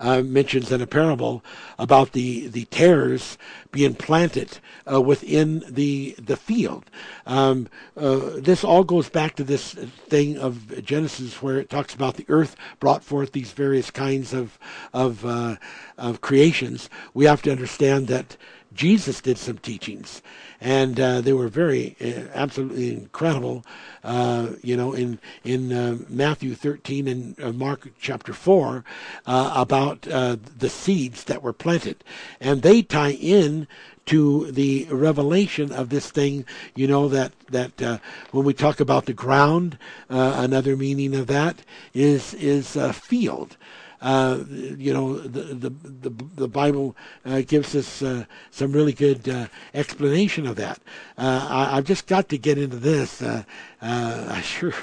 uh, 0.04 0.22
mentions 0.22 0.72
in 0.72 0.82
a 0.82 0.88
parable 0.88 1.44
about 1.80 2.12
the, 2.12 2.48
the 2.48 2.66
tares 2.66 3.38
being 3.74 3.96
planted 3.96 4.60
uh, 4.90 5.02
within 5.02 5.66
the 5.68 6.16
the 6.18 6.38
field. 6.38 6.86
Um, 7.26 7.68
uh, 7.98 8.30
this 8.38 8.64
all 8.64 8.86
goes 8.86 9.10
back 9.10 9.36
to 9.36 9.44
this 9.44 9.74
thing 9.74 10.38
of 10.38 10.86
Genesis, 10.86 11.42
where 11.42 11.58
it 11.60 11.70
talks 11.70 11.94
about 11.94 12.16
the 12.16 12.26
earth 12.30 12.56
brought 12.80 13.04
forth 13.04 13.34
these 13.34 13.52
various 13.52 13.92
kinds 13.92 14.32
of 14.32 14.58
of 14.94 15.26
uh, 15.26 15.58
of 15.98 16.22
creations. 16.22 16.90
We 17.14 17.26
have 17.26 17.42
to 17.42 17.52
understand 17.52 18.08
that 18.08 18.38
Jesus 18.74 19.22
did 19.22 19.38
some 19.38 19.58
teachings, 19.58 20.22
and 20.60 21.00
uh, 21.00 21.22
they 21.22 21.34
were 21.34 21.48
very, 21.48 21.96
uh, 22.02 22.28
absolutely 22.34 22.92
incredible. 22.94 23.64
Uh, 24.04 24.54
you 24.62 24.76
know, 24.76 24.94
in 24.94 25.20
in 25.44 25.72
uh, 25.72 25.98
Matthew 26.10 26.56
13 26.56 27.08
and 27.08 27.40
uh, 27.40 27.52
Mark 27.52 27.90
chapter 28.00 28.34
4 28.34 28.84
uh, 29.26 29.54
about 29.56 30.02
the 30.02 30.70
seeds 30.70 31.26
that 31.26 31.44
were 31.44 31.54
planted, 31.54 32.04
and 32.40 32.62
they 32.62 32.82
tie 32.82 33.12
in 33.12 33.63
to 34.06 34.52
the 34.52 34.86
revelation 34.90 35.72
of 35.72 35.90
this 35.90 36.12
thing. 36.12 36.46
You 36.76 36.88
know 36.88 37.08
that 37.10 37.32
that 37.50 37.82
uh, 37.82 37.98
when 38.32 38.46
we 38.46 38.54
talk 38.54 38.80
about 38.80 39.06
the 39.06 39.14
ground, 39.14 39.78
uh, 40.10 40.36
another 40.38 40.76
meaning 40.76 41.16
of 41.16 41.28
that 41.28 41.64
is 41.94 42.34
is 42.36 42.76
a 42.76 42.94
field. 42.94 43.58
Uh, 44.04 44.44
you 44.50 44.94
know, 44.94 45.18
the 45.18 45.42
the 45.54 45.70
the, 45.70 46.26
the 46.36 46.48
Bible 46.48 46.94
uh, 47.26 47.40
gives 47.40 47.74
us 47.74 48.02
uh, 48.02 48.26
some 48.52 48.74
really 48.74 48.92
good 48.92 49.30
uh, 49.30 49.48
explanation 49.74 50.46
of 50.46 50.58
that. 50.58 50.82
I, 51.18 51.76
have 51.76 51.86
just 51.86 52.06
got 52.06 52.28
to 52.30 52.38
get 52.38 52.58
into 52.58 52.76
this. 52.76 53.24
I 53.82 54.42
sure. 54.42 54.74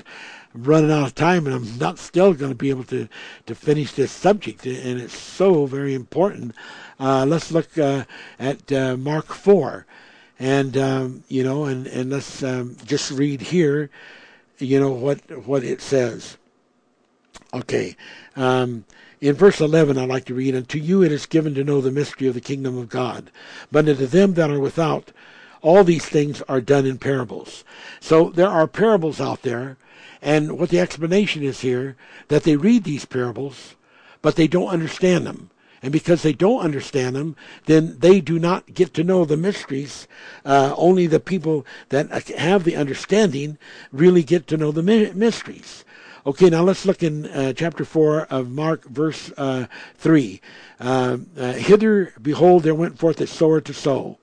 I'm 0.54 0.64
running 0.64 0.90
out 0.90 1.06
of 1.06 1.14
time, 1.14 1.46
and 1.46 1.54
I'm 1.54 1.78
not 1.78 1.98
still 1.98 2.34
going 2.34 2.50
to 2.50 2.56
be 2.56 2.70
able 2.70 2.84
to, 2.84 3.08
to 3.46 3.54
finish 3.54 3.92
this 3.92 4.10
subject, 4.10 4.66
and 4.66 5.00
it's 5.00 5.16
so 5.16 5.66
very 5.66 5.94
important. 5.94 6.54
Uh, 6.98 7.24
let's 7.24 7.52
look 7.52 7.78
uh, 7.78 8.04
at 8.38 8.72
uh, 8.72 8.96
Mark 8.96 9.26
4. 9.26 9.86
And, 10.40 10.76
um, 10.76 11.24
you 11.28 11.44
know, 11.44 11.66
and, 11.66 11.86
and 11.86 12.10
let's 12.10 12.42
um, 12.42 12.76
just 12.84 13.10
read 13.10 13.42
here, 13.42 13.90
you 14.58 14.80
know, 14.80 14.90
what, 14.90 15.20
what 15.46 15.62
it 15.62 15.82
says. 15.82 16.38
Okay. 17.52 17.94
Um, 18.36 18.84
in 19.20 19.34
verse 19.34 19.60
11, 19.60 19.98
I 19.98 20.06
like 20.06 20.24
to 20.26 20.34
read, 20.34 20.54
And 20.54 20.66
to 20.70 20.78
you 20.78 21.02
it 21.02 21.12
is 21.12 21.26
given 21.26 21.54
to 21.54 21.64
know 21.64 21.82
the 21.82 21.90
mystery 21.90 22.26
of 22.26 22.34
the 22.34 22.40
kingdom 22.40 22.78
of 22.78 22.88
God. 22.88 23.30
But 23.70 23.86
unto 23.86 24.06
them 24.06 24.32
that 24.34 24.50
are 24.50 24.58
without, 24.58 25.12
all 25.60 25.84
these 25.84 26.06
things 26.06 26.40
are 26.42 26.62
done 26.62 26.86
in 26.86 26.96
parables. 26.96 27.62
So 28.00 28.30
there 28.30 28.48
are 28.48 28.66
parables 28.66 29.20
out 29.20 29.42
there. 29.42 29.76
And 30.22 30.58
what 30.58 30.68
the 30.68 30.80
explanation 30.80 31.42
is 31.42 31.60
here, 31.60 31.96
that 32.28 32.42
they 32.42 32.56
read 32.56 32.84
these 32.84 33.04
parables, 33.04 33.74
but 34.22 34.36
they 34.36 34.46
don't 34.46 34.68
understand 34.68 35.26
them. 35.26 35.50
And 35.82 35.92
because 35.92 36.22
they 36.22 36.34
don't 36.34 36.60
understand 36.60 37.16
them, 37.16 37.36
then 37.64 37.96
they 37.98 38.20
do 38.20 38.38
not 38.38 38.74
get 38.74 38.92
to 38.94 39.04
know 39.04 39.24
the 39.24 39.38
mysteries. 39.38 40.06
Uh, 40.44 40.74
only 40.76 41.06
the 41.06 41.20
people 41.20 41.64
that 41.88 42.10
have 42.28 42.64
the 42.64 42.76
understanding 42.76 43.56
really 43.90 44.22
get 44.22 44.46
to 44.48 44.58
know 44.58 44.72
the 44.72 44.82
mysteries. 44.82 45.84
Okay, 46.26 46.50
now 46.50 46.62
let's 46.62 46.84
look 46.84 47.02
in 47.02 47.24
uh, 47.26 47.54
chapter 47.54 47.82
4 47.82 48.26
of 48.26 48.50
Mark, 48.50 48.84
verse 48.84 49.32
uh, 49.38 49.66
3. 49.94 50.40
Uh, 50.78 51.16
uh, 51.38 51.52
Hither, 51.54 52.12
behold, 52.20 52.62
there 52.62 52.74
went 52.74 52.98
forth 52.98 53.18
a 53.22 53.26
sower 53.26 53.62
to 53.62 53.72
sow. 53.72 54.18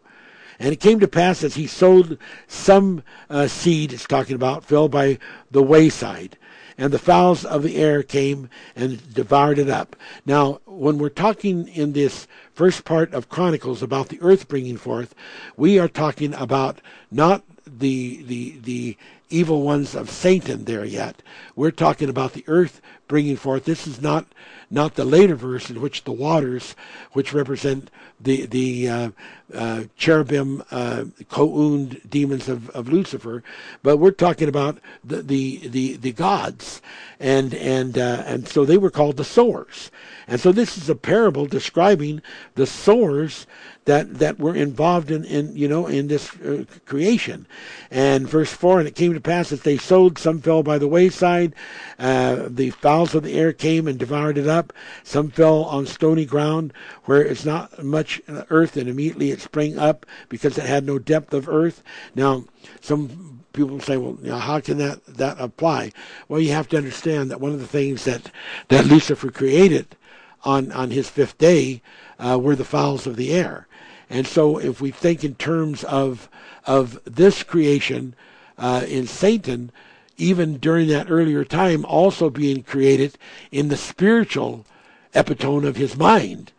And 0.59 0.73
it 0.73 0.79
came 0.79 0.99
to 0.99 1.07
pass 1.07 1.43
as 1.43 1.55
he 1.55 1.67
sowed 1.67 2.17
some 2.47 3.03
uh, 3.29 3.47
seed, 3.47 3.93
it's 3.93 4.05
talking 4.05 4.35
about, 4.35 4.63
fell 4.63 4.89
by 4.89 5.19
the 5.51 5.63
wayside 5.63 6.37
and 6.77 6.93
the 6.93 6.99
fowls 6.99 7.43
of 7.43 7.63
the 7.63 7.77
air 7.77 8.03
came 8.03 8.49
and 8.75 9.13
devoured 9.13 9.57
it 9.57 9.69
up. 9.69 9.95
Now, 10.25 10.61
when 10.65 10.99
we're 10.99 11.09
talking 11.09 11.67
in 11.67 11.93
this 11.93 12.27
first 12.53 12.85
part 12.85 13.13
of 13.13 13.29
Chronicles 13.29 13.81
about 13.81 14.09
the 14.09 14.21
earth 14.21 14.47
bringing 14.47 14.77
forth, 14.77 15.15
we 15.55 15.79
are 15.79 15.87
talking 15.87 16.33
about 16.35 16.79
not 17.09 17.43
the 17.65 18.23
the 18.23 18.59
the 18.59 18.97
evil 19.29 19.63
ones 19.63 19.95
of 19.95 20.09
Satan 20.09 20.65
there 20.65 20.85
yet. 20.85 21.21
We're 21.55 21.71
talking 21.71 22.09
about 22.09 22.33
the 22.33 22.45
earth 22.47 22.79
bringing 23.07 23.35
forth. 23.35 23.65
This 23.65 23.87
is 23.87 24.01
not 24.01 24.25
not 24.69 24.95
the 24.95 25.05
later 25.05 25.35
verse 25.35 25.69
in 25.69 25.81
which 25.81 26.03
the 26.03 26.11
waters, 26.11 26.75
which 27.13 27.33
represent 27.33 27.89
the 28.19 28.45
the 28.45 28.89
uh, 28.89 29.09
uh, 29.53 29.83
cherubim, 29.95 30.63
uh, 30.71 31.05
co-owned 31.29 32.01
demons 32.09 32.49
of, 32.49 32.69
of 32.71 32.89
Lucifer, 32.89 33.43
but 33.83 33.97
we're 33.97 34.11
talking 34.11 34.49
about 34.49 34.79
the 35.03 35.21
the 35.21 35.67
the, 35.67 35.95
the 35.97 36.11
gods, 36.11 36.81
and 37.19 37.53
and 37.53 37.97
uh, 37.97 38.23
and 38.25 38.47
so 38.47 38.65
they 38.65 38.77
were 38.77 38.91
called 38.91 39.17
the 39.17 39.23
sowers, 39.23 39.91
and 40.27 40.39
so 40.39 40.51
this 40.51 40.77
is 40.77 40.89
a 40.89 40.95
parable 40.95 41.45
describing 41.45 42.21
the 42.55 42.65
sowers 42.65 43.47
that 43.87 44.19
that 44.19 44.37
were 44.37 44.53
involved 44.53 45.09
in, 45.09 45.23
in 45.23 45.55
you 45.55 45.67
know 45.67 45.87
in 45.87 46.07
this 46.07 46.35
uh, 46.41 46.65
creation. 46.85 47.47
And 47.89 48.27
verse 48.29 48.51
four, 48.51 48.79
and 48.79 48.87
it 48.87 48.95
came 48.95 49.13
to 49.13 49.21
pass 49.21 49.49
that 49.49 49.63
they 49.63 49.77
sowed, 49.77 50.17
some 50.17 50.41
fell 50.41 50.61
by 50.61 50.77
the 50.77 50.89
wayside, 50.89 51.55
uh, 51.97 52.47
the 52.49 52.69
fowls 52.71 53.15
of 53.15 53.23
the 53.23 53.33
air 53.33 53.53
came 53.53 53.87
and 53.87 53.97
devoured 53.97 54.37
it 54.37 54.47
up. 54.47 54.73
Some 55.03 55.31
fell 55.31 55.63
on 55.63 55.85
stony 55.85 56.25
ground 56.25 56.73
where 57.05 57.23
it's 57.23 57.45
not 57.45 57.83
much 57.83 58.21
earth, 58.49 58.75
and 58.75 58.89
immediately 58.89 59.31
it 59.31 59.39
sprang 59.39 59.79
up 59.79 60.05
because 60.27 60.57
it 60.57 60.65
had 60.65 60.85
no 60.85 60.99
depth 60.99 61.33
of 61.33 61.47
earth. 61.47 61.81
Now 62.13 62.43
some 62.81 63.43
people 63.53 63.79
say, 63.79 63.95
well, 63.95 64.17
you 64.21 64.29
know, 64.29 64.37
how 64.37 64.59
can 64.59 64.77
that 64.79 65.05
that 65.05 65.39
apply? 65.39 65.93
Well, 66.27 66.41
you 66.41 66.51
have 66.51 66.67
to 66.69 66.77
understand 66.77 67.31
that 67.31 67.39
one 67.39 67.53
of 67.53 67.61
the 67.61 67.67
things 67.67 68.03
that 68.03 68.31
that 68.67 68.85
Lucifer 68.85 69.31
created 69.31 69.95
on 70.43 70.73
on 70.73 70.91
his 70.91 71.09
fifth 71.09 71.37
day 71.37 71.81
uh, 72.19 72.37
were 72.37 72.55
the 72.55 72.65
fowls 72.65 73.07
of 73.07 73.15
the 73.15 73.31
air. 73.31 73.66
And 74.09 74.25
so, 74.25 74.57
if 74.57 74.79
we 74.79 74.91
think 74.91 75.23
in 75.23 75.35
terms 75.35 75.83
of 75.83 76.29
of 76.65 76.99
this 77.05 77.43
creation 77.43 78.15
uh, 78.57 78.85
in 78.87 79.07
Satan, 79.07 79.71
even 80.17 80.57
during 80.57 80.87
that 80.87 81.09
earlier 81.09 81.43
time, 81.43 81.85
also 81.85 82.29
being 82.29 82.63
created 82.63 83.17
in 83.51 83.67
the 83.67 83.77
spiritual 83.77 84.65
epitome 85.13 85.67
of 85.67 85.75
his 85.75 85.95
mind, 85.95 86.51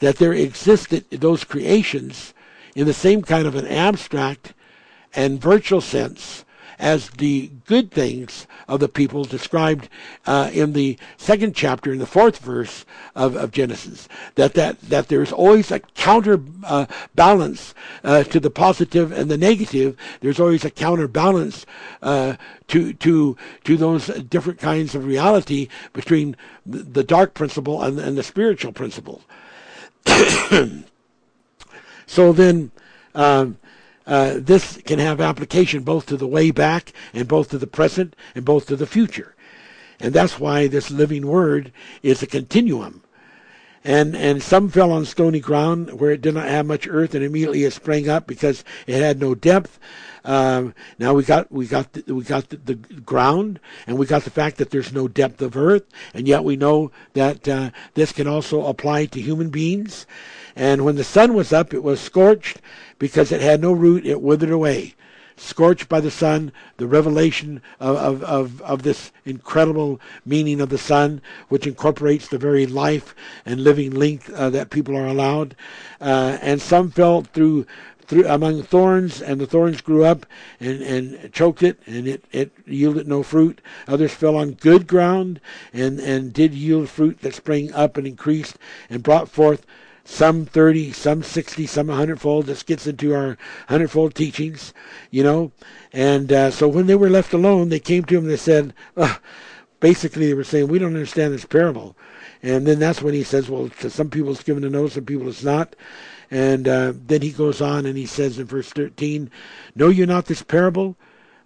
that 0.00 0.16
there 0.16 0.32
existed 0.32 1.08
those 1.10 1.44
creations 1.44 2.34
in 2.74 2.86
the 2.86 2.92
same 2.92 3.22
kind 3.22 3.46
of 3.46 3.54
an 3.54 3.66
abstract 3.66 4.52
and 5.14 5.40
virtual 5.40 5.80
sense 5.80 6.44
as 6.78 7.10
the 7.10 7.50
good 7.66 7.90
things 7.90 8.46
of 8.68 8.80
the 8.80 8.88
people 8.88 9.24
described 9.24 9.88
uh, 10.26 10.50
in 10.52 10.72
the 10.72 10.98
second 11.16 11.54
chapter, 11.54 11.92
in 11.92 11.98
the 11.98 12.06
fourth 12.06 12.38
verse 12.38 12.84
of, 13.14 13.36
of 13.36 13.50
Genesis. 13.50 14.08
That, 14.36 14.54
that, 14.54 14.80
that 14.82 15.08
there's 15.08 15.32
always 15.32 15.70
a 15.70 15.80
counterbalance 15.80 17.74
uh, 18.04 18.18
uh, 18.18 18.24
to 18.24 18.40
the 18.40 18.50
positive 18.50 19.12
and 19.12 19.30
the 19.30 19.38
negative. 19.38 19.96
There's 20.20 20.40
always 20.40 20.64
a 20.64 20.70
counterbalance 20.70 21.66
uh, 22.02 22.36
to, 22.68 22.92
to, 22.94 23.36
to 23.64 23.76
those 23.76 24.06
different 24.06 24.58
kinds 24.58 24.94
of 24.94 25.04
reality 25.04 25.68
between 25.92 26.36
the 26.66 27.04
dark 27.04 27.34
principle 27.34 27.82
and, 27.82 27.98
and 27.98 28.16
the 28.16 28.22
spiritual 28.22 28.72
principle. 28.72 29.22
so 32.06 32.32
then, 32.32 32.70
um, 33.14 33.58
uh, 34.08 34.34
this 34.38 34.78
can 34.86 34.98
have 34.98 35.20
application 35.20 35.82
both 35.82 36.06
to 36.06 36.16
the 36.16 36.26
way 36.26 36.50
back 36.50 36.92
and 37.12 37.28
both 37.28 37.50
to 37.50 37.58
the 37.58 37.66
present 37.66 38.16
and 38.34 38.44
both 38.44 38.66
to 38.66 38.74
the 38.74 38.86
future. 38.86 39.36
And 40.00 40.14
that's 40.14 40.40
why 40.40 40.66
this 40.66 40.90
living 40.90 41.26
word 41.26 41.72
is 42.02 42.22
a 42.22 42.26
continuum. 42.26 43.02
And, 43.84 44.16
and 44.16 44.42
some 44.42 44.70
fell 44.70 44.92
on 44.92 45.04
stony 45.04 45.40
ground 45.40 46.00
where 46.00 46.10
it 46.10 46.22
did 46.22 46.34
not 46.34 46.48
have 46.48 46.66
much 46.66 46.88
earth 46.88 47.14
and 47.14 47.22
immediately 47.22 47.64
it 47.64 47.72
sprang 47.72 48.08
up 48.08 48.26
because 48.26 48.64
it 48.86 49.00
had 49.00 49.20
no 49.20 49.34
depth. 49.34 49.78
Um, 50.24 50.74
now 50.98 51.14
we 51.14 51.22
got 51.22 51.50
we 51.52 51.66
got 51.66 51.92
the, 51.92 52.14
we 52.14 52.24
got 52.24 52.48
the, 52.48 52.56
the, 52.56 52.74
ground, 52.74 53.60
and 53.86 53.96
we 53.96 54.04
got 54.04 54.24
the 54.24 54.30
fact 54.30 54.56
that 54.56 54.70
there's 54.70 54.92
no 54.92 55.08
depth 55.08 55.40
of 55.40 55.56
earth, 55.56 55.84
and 56.12 56.28
yet 56.28 56.44
we 56.44 56.56
know 56.56 56.90
that 57.14 57.48
uh, 57.48 57.70
this 57.94 58.12
can 58.12 58.26
also 58.26 58.66
apply 58.66 59.06
to 59.06 59.22
human 59.22 59.48
beings. 59.48 60.06
And 60.58 60.84
when 60.84 60.96
the 60.96 61.04
sun 61.04 61.34
was 61.34 61.52
up, 61.52 61.72
it 61.72 61.84
was 61.84 62.00
scorched 62.00 62.60
because 62.98 63.30
it 63.30 63.40
had 63.40 63.60
no 63.60 63.72
root; 63.72 64.04
it 64.04 64.20
withered 64.20 64.50
away 64.50 64.94
scorched 65.40 65.88
by 65.88 66.00
the 66.00 66.10
sun, 66.10 66.52
the 66.78 66.86
revelation 66.86 67.62
of, 67.80 67.96
of, 67.96 68.22
of, 68.24 68.62
of, 68.62 68.82
this 68.82 69.12
incredible 69.24 70.00
meaning 70.26 70.60
of 70.60 70.68
the 70.68 70.76
sun, 70.78 71.22
which 71.48 71.66
incorporates 71.66 72.26
the 72.26 72.38
very 72.38 72.66
life 72.66 73.14
and 73.46 73.62
living 73.62 73.92
length 73.92 74.28
uh, 74.34 74.50
that 74.50 74.70
people 74.70 74.96
are 74.96 75.06
allowed. 75.06 75.54
Uh, 76.00 76.38
and 76.42 76.60
some 76.60 76.90
fell 76.90 77.22
through 77.22 77.64
through 78.08 78.26
among 78.26 78.62
thorns, 78.62 79.20
and 79.20 79.38
the 79.38 79.46
thorns 79.46 79.82
grew 79.82 80.02
up 80.02 80.24
and, 80.60 80.80
and 80.80 81.30
choked 81.30 81.62
it, 81.62 81.78
and 81.86 82.08
it, 82.08 82.24
it 82.32 82.50
yielded 82.66 83.06
no 83.06 83.22
fruit. 83.22 83.60
Others 83.86 84.14
fell 84.14 84.34
on 84.34 84.52
good 84.52 84.86
ground 84.86 85.42
and, 85.74 86.00
and 86.00 86.32
did 86.32 86.54
yield 86.54 86.88
fruit 86.88 87.20
that 87.20 87.34
sprang 87.34 87.70
up 87.74 87.98
and 87.98 88.06
increased 88.06 88.56
and 88.88 89.02
brought 89.02 89.28
forth 89.28 89.66
some 90.08 90.46
30, 90.46 90.92
some 90.92 91.22
60, 91.22 91.66
some 91.66 91.88
100 91.88 92.18
fold. 92.18 92.46
This 92.46 92.62
gets 92.62 92.86
into 92.86 93.14
our 93.14 93.36
100 93.68 93.90
fold 93.90 94.14
teachings, 94.14 94.72
you 95.10 95.22
know. 95.22 95.52
And 95.92 96.32
uh, 96.32 96.50
so 96.50 96.66
when 96.66 96.86
they 96.86 96.94
were 96.94 97.10
left 97.10 97.34
alone, 97.34 97.68
they 97.68 97.78
came 97.78 98.04
to 98.04 98.16
him 98.16 98.24
and 98.24 98.30
they 98.30 98.38
said, 98.38 98.72
basically, 99.80 100.26
they 100.26 100.34
were 100.34 100.44
saying, 100.44 100.68
We 100.68 100.78
don't 100.78 100.94
understand 100.94 101.34
this 101.34 101.44
parable. 101.44 101.94
And 102.42 102.66
then 102.66 102.78
that's 102.78 103.02
when 103.02 103.12
he 103.12 103.22
says, 103.22 103.50
Well, 103.50 103.68
to 103.80 103.90
some 103.90 104.08
people 104.08 104.32
it's 104.32 104.42
given 104.42 104.62
to 104.62 104.70
know, 104.70 104.88
some 104.88 105.04
people 105.04 105.28
it's 105.28 105.44
not. 105.44 105.76
And 106.30 106.66
uh, 106.66 106.94
then 106.94 107.20
he 107.20 107.30
goes 107.30 107.60
on 107.60 107.84
and 107.84 107.96
he 107.96 108.06
says 108.06 108.38
in 108.38 108.46
verse 108.46 108.70
13, 108.70 109.30
Know 109.74 109.88
you 109.88 110.06
not 110.06 110.24
this 110.24 110.42
parable? 110.42 110.96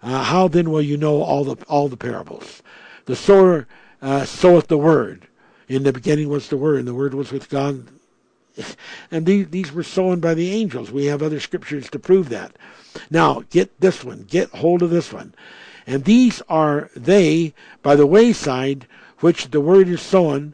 Uh, 0.01 0.23
how 0.23 0.47
then 0.47 0.71
will 0.71 0.81
you 0.81 0.97
know 0.97 1.21
all 1.21 1.43
the 1.43 1.63
all 1.65 1.89
the 1.89 1.97
parables? 1.97 2.63
The 3.05 3.15
sower 3.15 3.67
uh, 4.01 4.23
soweth 4.23 4.67
the 4.67 4.77
word. 4.77 5.27
In 5.67 5.83
the 5.83 5.93
beginning 5.93 6.29
was 6.29 6.49
the 6.49 6.57
word, 6.57 6.79
and 6.79 6.87
the 6.87 6.93
word 6.93 7.13
was 7.13 7.31
with 7.31 7.49
God, 7.49 7.87
and 9.11 9.25
these, 9.25 9.49
these 9.49 9.71
were 9.71 9.83
sown 9.83 10.19
by 10.19 10.33
the 10.33 10.51
angels. 10.51 10.91
We 10.91 11.05
have 11.05 11.21
other 11.21 11.39
scriptures 11.39 11.89
to 11.89 11.99
prove 11.99 12.29
that. 12.29 12.55
Now, 13.09 13.43
get 13.49 13.79
this 13.79 14.03
one. 14.03 14.23
Get 14.23 14.49
hold 14.49 14.81
of 14.81 14.89
this 14.89 15.11
one. 15.11 15.33
And 15.85 16.05
these 16.05 16.41
are 16.47 16.89
they 16.95 17.53
by 17.81 17.95
the 17.95 18.05
wayside, 18.05 18.87
which 19.19 19.51
the 19.51 19.61
word 19.61 19.87
is 19.87 20.01
sown. 20.01 20.53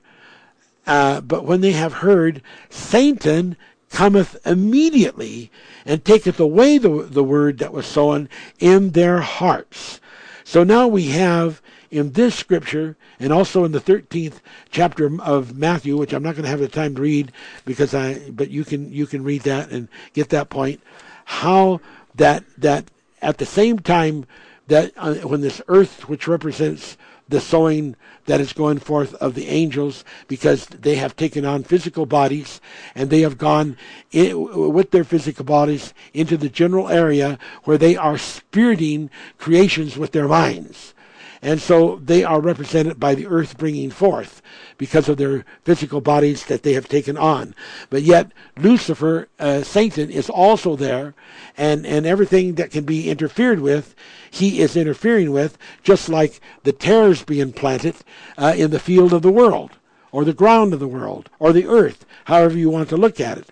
Uh, 0.88 1.22
but 1.22 1.46
when 1.46 1.62
they 1.62 1.74
have 1.74 1.94
heard, 1.94 2.42
Satan 2.70 3.56
cometh 3.90 4.36
immediately 4.46 5.52
and 5.86 6.04
taketh 6.04 6.40
away 6.40 6.78
the, 6.78 6.90
the 6.90 7.24
word 7.24 7.58
that 7.60 7.74
was 7.74 7.86
sown 7.86 8.30
in 8.60 8.92
their 8.92 9.20
hearts. 9.20 10.00
So 10.44 10.64
now 10.64 10.88
we 10.88 11.10
have 11.10 11.62
in 11.92 12.12
this 12.12 12.36
scripture 12.36 12.96
and 13.20 13.34
also 13.34 13.64
in 13.64 13.72
the 13.72 13.82
13th 13.82 14.40
chapter 14.70 15.10
of 15.22 15.58
Matthew, 15.58 15.98
which 15.98 16.14
I'm 16.14 16.24
not 16.24 16.36
going 16.36 16.44
to 16.44 16.50
have 16.50 16.60
the 16.60 16.68
time 16.68 16.96
to 16.96 17.02
read 17.02 17.32
because 17.66 17.94
I, 17.94 18.30
but 18.30 18.50
you 18.50 18.64
can, 18.64 18.92
you 18.92 19.06
can 19.06 19.24
read 19.24 19.44
that 19.44 19.72
and 19.72 19.88
get 20.14 20.30
that 20.30 20.50
point, 20.50 20.82
how 21.26 21.82
that, 22.16 22.44
that 22.58 22.86
at 23.22 23.38
the 23.38 23.46
same 23.46 23.80
time 23.80 24.26
that 24.68 24.92
uh, 24.98 25.16
when 25.16 25.42
this 25.42 25.62
earth, 25.68 26.08
which 26.08 26.28
represents 26.28 26.98
the 27.28 27.40
sowing 27.40 27.96
that 28.26 28.42
is 28.42 28.54
going 28.54 28.80
forth 28.80 29.14
of 29.16 29.36
the 29.36 29.48
angels 29.48 30.04
because 30.28 30.66
they 30.68 30.96
have 30.96 31.16
taken 31.16 31.46
on 31.46 31.64
physical 31.64 32.06
bodies 32.06 32.60
and 32.96 33.10
they 33.10 33.22
have 33.22 33.38
gone 33.38 33.78
in, 34.12 34.72
with 34.74 34.92
their 34.92 35.04
physical 35.04 35.46
bodies 35.46 35.94
into 36.14 36.38
the 36.38 36.50
general 36.50 36.90
area 36.90 37.38
where 37.64 37.78
they 37.78 37.96
are 37.96 38.18
spiriting 38.18 39.10
creations 39.38 39.96
with 39.96 40.12
their 40.12 40.28
minds. 40.28 40.94
And 41.42 41.62
so 41.62 42.02
they 42.04 42.24
are 42.24 42.42
represented 42.42 43.00
by 43.00 43.16
the 43.16 43.28
earth 43.28 43.58
bringing 43.58 43.92
forth 43.92 44.42
because 44.78 45.08
of 45.08 45.18
their 45.18 45.46
physical 45.64 46.02
bodies 46.02 46.46
that 46.46 46.64
they 46.64 46.74
have 46.74 46.90
taken 46.90 47.18
on. 47.18 47.56
But 47.90 48.02
yet, 48.02 48.32
Lucifer, 48.58 49.30
uh, 49.40 49.64
Satan, 49.64 50.10
is 50.10 50.30
also 50.30 50.76
there, 50.76 51.14
and, 51.58 51.86
and 51.86 52.06
everything 52.06 52.56
that 52.56 52.72
can 52.72 52.84
be 52.84 53.10
interfered 53.10 53.62
with, 53.62 53.96
he 54.30 54.60
is 54.60 54.76
interfering 54.76 55.32
with, 55.32 55.58
just 55.82 56.10
like 56.10 56.42
the 56.64 56.74
tares 56.74 57.24
being 57.24 57.54
planted 57.54 57.96
uh, 58.38 58.54
in 58.58 58.72
the 58.72 58.80
field 58.80 59.14
of 59.14 59.22
the 59.22 59.32
world, 59.32 59.72
or 60.12 60.26
the 60.26 60.34
ground 60.34 60.74
of 60.74 60.82
the 60.82 60.88
world, 60.88 61.30
or 61.40 61.54
the 61.54 61.68
earth, 61.68 62.06
however 62.26 62.58
you 62.58 62.70
want 62.70 62.90
to 62.90 62.98
look 62.98 63.22
at 63.22 63.38
it. 63.38 63.50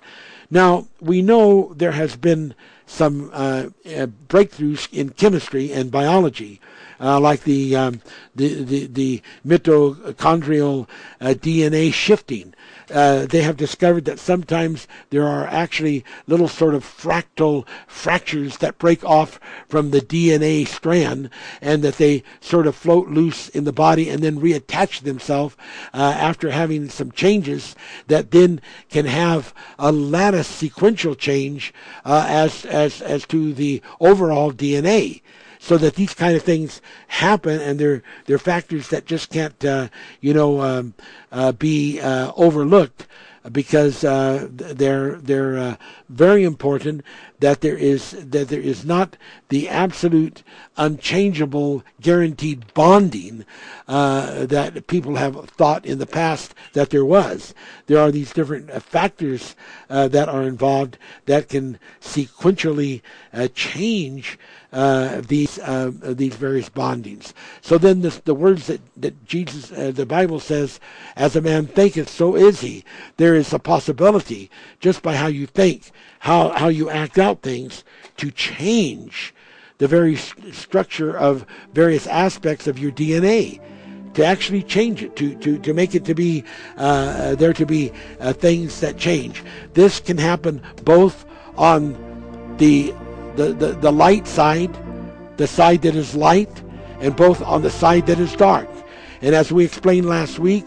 Now, 0.49 0.87
we 0.99 1.21
know 1.21 1.73
there 1.73 1.91
has 1.91 2.15
been 2.15 2.53
some 2.89 3.29
uh, 3.33 3.65
uh 3.85 4.07
breakthroughs 4.29 4.87
in 4.93 5.09
chemistry 5.09 5.73
and 5.73 5.91
biology 5.91 6.61
uh, 6.99 7.19
like 7.19 7.43
the, 7.43 7.75
um, 7.75 8.01
the, 8.35 8.63
the, 8.63 8.87
the 8.87 9.21
mitochondrial 9.45 10.87
uh, 11.21 11.27
DNA 11.27 11.93
shifting. 11.93 12.53
Uh, 12.89 13.25
they 13.25 13.41
have 13.41 13.57
discovered 13.57 14.05
that 14.05 14.19
sometimes 14.19 14.87
there 15.09 15.27
are 15.27 15.45
actually 15.47 16.05
little 16.25 16.47
sort 16.47 16.73
of 16.73 16.85
fractal 16.85 17.67
fractures 17.85 18.57
that 18.57 18.77
break 18.77 19.03
off 19.03 19.39
from 19.67 19.91
the 19.91 19.99
DNA 19.99 20.65
strand 20.65 21.29
and 21.61 21.83
that 21.83 21.97
they 21.97 22.23
sort 22.39 22.65
of 22.65 22.75
float 22.75 23.09
loose 23.09 23.49
in 23.49 23.65
the 23.65 23.73
body 23.73 24.09
and 24.09 24.23
then 24.23 24.39
reattach 24.39 25.01
themselves 25.01 25.57
uh, 25.93 25.97
after 25.97 26.51
having 26.51 26.87
some 26.87 27.11
changes 27.11 27.75
that 28.07 28.31
then 28.31 28.61
can 28.89 29.05
have 29.05 29.53
a 29.77 29.91
lattice 29.91 30.47
sequential 30.47 31.15
change 31.15 31.73
uh, 32.05 32.25
as, 32.29 32.63
as, 32.65 33.01
as 33.01 33.25
to 33.25 33.53
the 33.53 33.81
overall 33.99 34.53
DNA 34.53 35.21
so 35.67 35.77
that 35.77 35.95
these 35.95 36.13
kind 36.13 36.33
of 36.37 36.43
things 36.43 36.81
happen, 37.07 37.59
and 37.59 37.77
they're 37.77 38.01
they're 38.25 38.39
factors 38.39 38.87
that 38.87 39.05
just 39.05 39.29
can't 39.29 39.65
uh, 39.65 39.89
you 40.21 40.33
know 40.33 40.61
um, 40.61 40.93
uh, 41.29 41.51
be 41.51 41.99
uh, 41.99 42.31
overlooked 42.37 43.05
because 43.51 44.05
uh, 44.05 44.47
they're 44.49 45.15
they're 45.17 45.57
uh, 45.57 45.75
very 46.07 46.45
important. 46.45 47.03
That 47.39 47.61
there 47.61 47.77
is 47.77 48.11
that 48.11 48.47
there 48.47 48.59
is 48.59 48.83
not 48.83 49.15
the 49.49 49.69
absolute 49.69 50.43
unchangeable 50.75 51.83
guaranteed 52.01 52.73
bonding 52.73 53.45
uh, 53.87 54.45
that 54.45 54.87
people 54.87 55.15
have 55.15 55.49
thought 55.49 55.85
in 55.85 55.99
the 55.99 56.05
past 56.05 56.53
that 56.73 56.89
there 56.89 57.05
was. 57.05 57.53
There 57.85 57.99
are 57.99 58.11
these 58.11 58.33
different 58.33 58.69
uh, 58.69 58.79
factors 58.79 59.55
uh, 59.89 60.07
that 60.09 60.29
are 60.29 60.43
involved 60.43 60.97
that 61.25 61.49
can 61.49 61.79
sequentially 62.01 63.01
uh, 63.33 63.47
change 63.53 64.37
uh, 64.73 65.21
these 65.21 65.59
uh, 65.59 65.91
these 66.03 66.35
various 66.35 66.69
bondings. 66.69 67.33
So 67.61 67.77
then 67.77 68.01
this, 68.01 68.17
the 68.17 68.35
words 68.35 68.67
that, 68.67 68.81
that 68.97 69.25
Jesus, 69.25 69.69
the 69.69 70.05
Bible 70.05 70.39
says, 70.39 70.79
as 71.15 71.35
a 71.35 71.41
man 71.41 71.67
thinketh, 71.67 72.09
so 72.09 72.35
is 72.35 72.61
he. 72.61 72.83
There 73.15 73.35
is 73.35 73.53
a 73.53 73.59
possibility 73.59 74.51
just 74.79 75.01
by 75.01 75.15
how 75.15 75.27
you 75.27 75.45
think, 75.47 75.91
how, 76.19 76.49
how 76.49 76.67
you 76.67 76.89
act 76.89 77.17
out 77.17 77.41
things 77.41 77.83
to 78.17 78.31
change 78.31 79.33
the 79.77 79.87
very 79.87 80.15
st- 80.15 80.53
structure 80.53 81.15
of 81.15 81.45
various 81.73 82.07
aspects 82.07 82.67
of 82.67 82.79
your 82.79 82.91
DNA 82.91 83.61
to 84.13 84.25
actually 84.25 84.63
change 84.63 85.03
it, 85.03 85.15
to, 85.15 85.35
to, 85.35 85.59
to 85.59 85.73
make 85.73 85.93
it 85.93 86.03
to 86.05 86.15
be 86.15 86.43
uh, 86.77 87.35
there 87.35 87.53
to 87.53 87.65
be 87.65 87.91
uh, 88.19 88.33
things 88.33 88.79
that 88.79 88.97
change. 88.97 89.43
This 89.73 89.99
can 89.99 90.17
happen 90.17 90.61
both 90.83 91.25
on 91.55 92.55
the 92.57 92.93
the, 93.37 93.53
the, 93.53 93.73
the 93.73 93.91
light 93.91 94.27
side, 94.27 94.75
the 95.37 95.47
side 95.47 95.83
that 95.83 95.95
is 95.95 96.15
light, 96.15 96.63
and 96.99 97.15
both 97.15 97.41
on 97.43 97.61
the 97.61 97.69
side 97.69 98.07
that 98.07 98.19
is 98.19 98.35
dark. 98.35 98.67
And 99.21 99.33
as 99.35 99.51
we 99.51 99.63
explained 99.63 100.07
last 100.07 100.39
week 100.39 100.65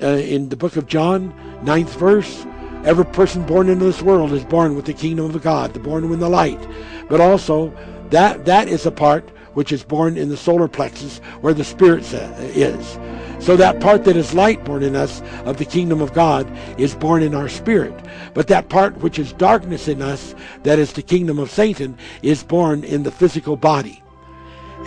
uh, 0.00 0.06
in 0.06 0.48
the 0.48 0.56
book 0.56 0.76
of 0.76 0.86
John, 0.86 1.34
ninth 1.64 1.92
verse, 1.98 2.46
every 2.86 3.04
person 3.04 3.44
born 3.44 3.68
into 3.68 3.84
this 3.84 4.00
world 4.00 4.32
is 4.32 4.44
born 4.44 4.74
with 4.74 4.86
the 4.86 4.94
kingdom 4.94 5.26
of 5.26 5.42
God, 5.42 5.74
the 5.74 5.80
born 5.80 6.04
in 6.04 6.20
the 6.20 6.28
light. 6.28 6.66
But 7.08 7.20
also, 7.20 7.76
that 8.10 8.46
that 8.46 8.68
is 8.68 8.86
a 8.86 8.90
part 8.90 9.28
which 9.54 9.72
is 9.72 9.82
born 9.82 10.16
in 10.16 10.28
the 10.28 10.36
solar 10.36 10.68
plexus 10.68 11.18
where 11.40 11.54
the 11.54 11.64
spirit 11.64 12.04
is. 12.12 12.98
So 13.38 13.56
that 13.56 13.80
part 13.80 14.04
that 14.04 14.16
is 14.16 14.34
light 14.34 14.64
born 14.64 14.82
in 14.82 14.94
us 14.94 15.22
of 15.44 15.56
the 15.56 15.64
kingdom 15.64 16.00
of 16.00 16.12
God 16.12 16.46
is 16.78 16.94
born 16.94 17.22
in 17.22 17.34
our 17.34 17.48
spirit. 17.48 17.94
But 18.34 18.48
that 18.48 18.68
part 18.68 18.98
which 18.98 19.18
is 19.18 19.32
darkness 19.32 19.88
in 19.88 20.02
us, 20.02 20.34
that 20.62 20.78
is 20.78 20.92
the 20.92 21.02
kingdom 21.02 21.38
of 21.38 21.50
Satan, 21.50 21.96
is 22.22 22.42
born 22.42 22.84
in 22.84 23.02
the 23.02 23.10
physical 23.10 23.56
body. 23.56 24.02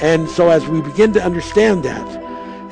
And 0.02 0.30
so 0.30 0.50
as 0.50 0.66
we 0.68 0.82
begin 0.82 1.14
to 1.14 1.24
understand 1.24 1.84
that, 1.84 2.08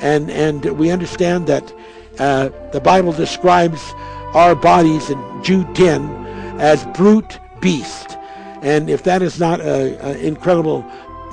and, 0.00 0.30
and 0.30 0.64
we 0.78 0.90
understand 0.90 1.48
that 1.48 1.74
uh, 2.18 2.50
the 2.72 2.80
Bible 2.80 3.12
describes 3.12 3.92
our 4.34 4.54
bodies 4.54 5.10
in 5.10 5.42
Jude 5.42 5.74
10 5.74 6.58
as 6.58 6.84
brute 6.86 7.38
beast. 7.60 8.16
And 8.62 8.90
if 8.90 9.04
that 9.04 9.22
is 9.22 9.38
not 9.38 9.60
an 9.60 10.16
incredible, 10.16 10.84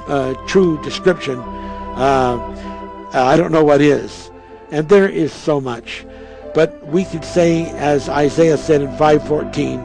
uh, 0.08 0.34
true 0.48 0.82
description, 0.84 1.40
uh, 1.40 3.12
I 3.14 3.36
don't 3.38 3.52
know 3.52 3.64
what 3.64 3.82
is. 3.82 4.30
And 4.72 4.90
there 4.90 5.08
is 5.08 5.34
so 5.34 5.60
much. 5.60 6.06
But 6.54 6.86
we 6.88 7.04
could 7.06 7.26
say, 7.26 7.70
as 7.72 8.08
Isaiah 8.08 8.58
said 8.58 8.82
in 8.82 8.90
514, 8.98 9.80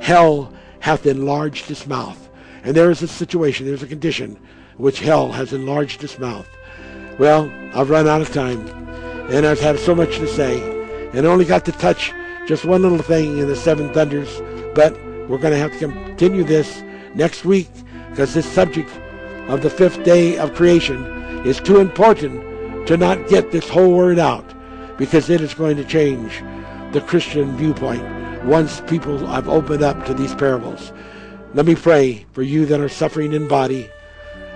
hell 0.00 0.52
hath 0.80 1.06
enlarged 1.06 1.70
its 1.70 1.86
mouth. 1.86 2.28
And 2.64 2.76
there 2.76 2.90
is 2.90 3.02
a 3.02 3.08
situation, 3.08 3.66
there's 3.66 3.82
a 3.82 3.86
condition 3.86 4.38
which 4.76 5.00
hell 5.00 5.32
has 5.32 5.52
enlarged 5.52 6.04
its 6.04 6.18
mouth. 6.18 6.48
Well, 7.18 7.50
I've 7.74 7.90
run 7.90 8.08
out 8.08 8.20
of 8.20 8.32
time, 8.32 8.66
and 9.30 9.46
I've 9.46 9.60
had 9.60 9.78
so 9.78 9.94
much 9.94 10.16
to 10.18 10.26
say, 10.26 10.60
and 11.12 11.26
only 11.26 11.44
got 11.44 11.64
to 11.66 11.72
touch 11.72 12.12
just 12.46 12.64
one 12.64 12.82
little 12.82 12.98
thing 12.98 13.38
in 13.38 13.46
the 13.46 13.56
seven 13.56 13.92
thunders, 13.92 14.40
but 14.74 14.92
we're 15.28 15.38
going 15.38 15.52
to 15.52 15.58
have 15.58 15.72
to 15.72 15.78
continue 15.78 16.42
this 16.42 16.82
next 17.14 17.44
week 17.44 17.68
because 18.10 18.34
this 18.34 18.50
subject 18.50 18.90
of 19.48 19.62
the 19.62 19.70
fifth 19.70 20.02
day 20.02 20.36
of 20.38 20.54
creation 20.54 21.04
is 21.46 21.60
too 21.60 21.78
important 21.78 22.86
to 22.86 22.96
not 22.96 23.28
get 23.28 23.52
this 23.52 23.68
whole 23.68 23.94
word 23.94 24.18
out 24.18 24.44
because 24.98 25.30
it 25.30 25.40
is 25.40 25.54
going 25.54 25.76
to 25.76 25.84
change 25.84 26.42
the 26.92 27.00
Christian 27.00 27.56
viewpoint 27.56 28.04
once 28.44 28.80
people 28.82 29.24
have 29.26 29.48
opened 29.48 29.82
up 29.82 30.04
to 30.06 30.14
these 30.14 30.34
parables. 30.34 30.92
Let 31.54 31.66
me 31.66 31.74
pray 31.74 32.26
for 32.32 32.42
you 32.42 32.66
that 32.66 32.80
are 32.80 32.88
suffering 32.88 33.32
in 33.32 33.46
body. 33.46 33.88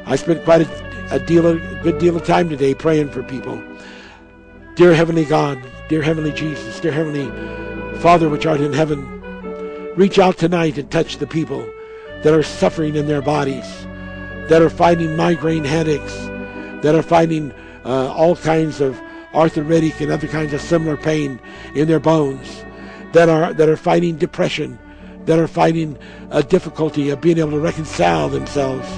I 0.07 0.17
spent 0.17 0.45
quite 0.45 0.63
a, 0.63 1.15
a 1.15 1.19
deal, 1.21 1.47
a 1.47 1.59
good 1.83 1.99
deal 1.99 2.17
of 2.17 2.25
time 2.25 2.49
today 2.49 2.75
praying 2.75 3.11
for 3.11 3.23
people. 3.23 3.63
Dear 4.75 4.95
Heavenly 4.95 5.25
God, 5.25 5.63
dear 5.89 6.03
Heavenly 6.03 6.33
Jesus, 6.33 6.81
dear 6.81 6.93
Heavenly 6.93 7.66
Father 8.01 8.29
which 8.29 8.47
art 8.47 8.61
in 8.61 8.73
heaven, 8.73 9.05
reach 9.97 10.19
out 10.19 10.37
tonight 10.37 10.77
and 10.77 10.91
touch 10.91 11.17
the 11.17 11.27
people 11.27 11.67
that 12.23 12.35
are 12.35 12.43
suffering 12.43 12.95
in 12.95 13.07
their 13.07 13.23
bodies, 13.23 13.87
that 14.49 14.63
are 14.63 14.71
fighting 14.71 15.17
migraine 15.17 15.65
headaches, 15.65 16.15
that 16.83 16.95
are 16.95 17.03
fighting 17.03 17.53
uh, 17.85 18.13
all 18.13 18.37
kinds 18.37 18.81
of 18.81 19.01
arthritic 19.35 20.01
and 20.01 20.13
other 20.13 20.29
kinds 20.29 20.53
of 20.53 20.61
similar 20.61 20.97
pain 20.97 21.41
in 21.75 21.89
their 21.89 21.99
bones, 21.99 22.65
that 23.13 23.29
are 23.29 23.53
that 23.55 23.69
are 23.69 23.77
fighting 23.77 24.17
depression, 24.17 24.79
that 25.25 25.39
are 25.39 25.49
fighting 25.49 25.99
a 26.31 26.43
difficulty 26.43 27.09
of 27.11 27.21
being 27.21 27.39
able 27.39 27.53
to 27.53 27.61
reconcile 27.61 28.29
themselves 28.29 28.89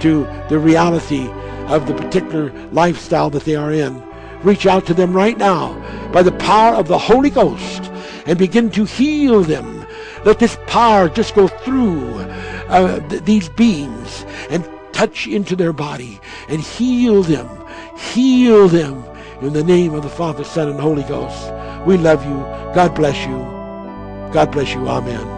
to 0.00 0.24
the 0.48 0.58
reality 0.58 1.28
of 1.66 1.86
the 1.86 1.94
particular 1.94 2.52
lifestyle 2.70 3.30
that 3.30 3.44
they 3.44 3.56
are 3.56 3.72
in. 3.72 4.02
Reach 4.42 4.66
out 4.66 4.86
to 4.86 4.94
them 4.94 5.12
right 5.12 5.38
now 5.38 5.72
by 6.12 6.22
the 6.22 6.32
power 6.32 6.74
of 6.74 6.86
the 6.86 6.98
Holy 6.98 7.30
Ghost 7.30 7.90
and 8.26 8.38
begin 8.38 8.70
to 8.70 8.84
heal 8.84 9.42
them. 9.42 9.86
Let 10.24 10.38
this 10.38 10.58
power 10.66 11.08
just 11.08 11.34
go 11.34 11.48
through 11.48 12.14
uh, 12.68 13.06
th- 13.08 13.24
these 13.24 13.48
beings 13.48 14.24
and 14.50 14.68
touch 14.92 15.26
into 15.26 15.56
their 15.56 15.72
body 15.72 16.20
and 16.48 16.60
heal 16.60 17.22
them. 17.22 17.48
Heal 17.98 18.68
them 18.68 19.04
in 19.40 19.52
the 19.52 19.64
name 19.64 19.94
of 19.94 20.02
the 20.02 20.08
Father, 20.08 20.44
Son, 20.44 20.68
and 20.68 20.80
Holy 20.80 21.02
Ghost. 21.04 21.52
We 21.86 21.98
love 21.98 22.24
you. 22.24 22.38
God 22.74 22.94
bless 22.94 23.26
you. 23.26 23.36
God 24.32 24.50
bless 24.50 24.72
you. 24.74 24.88
Amen. 24.88 25.33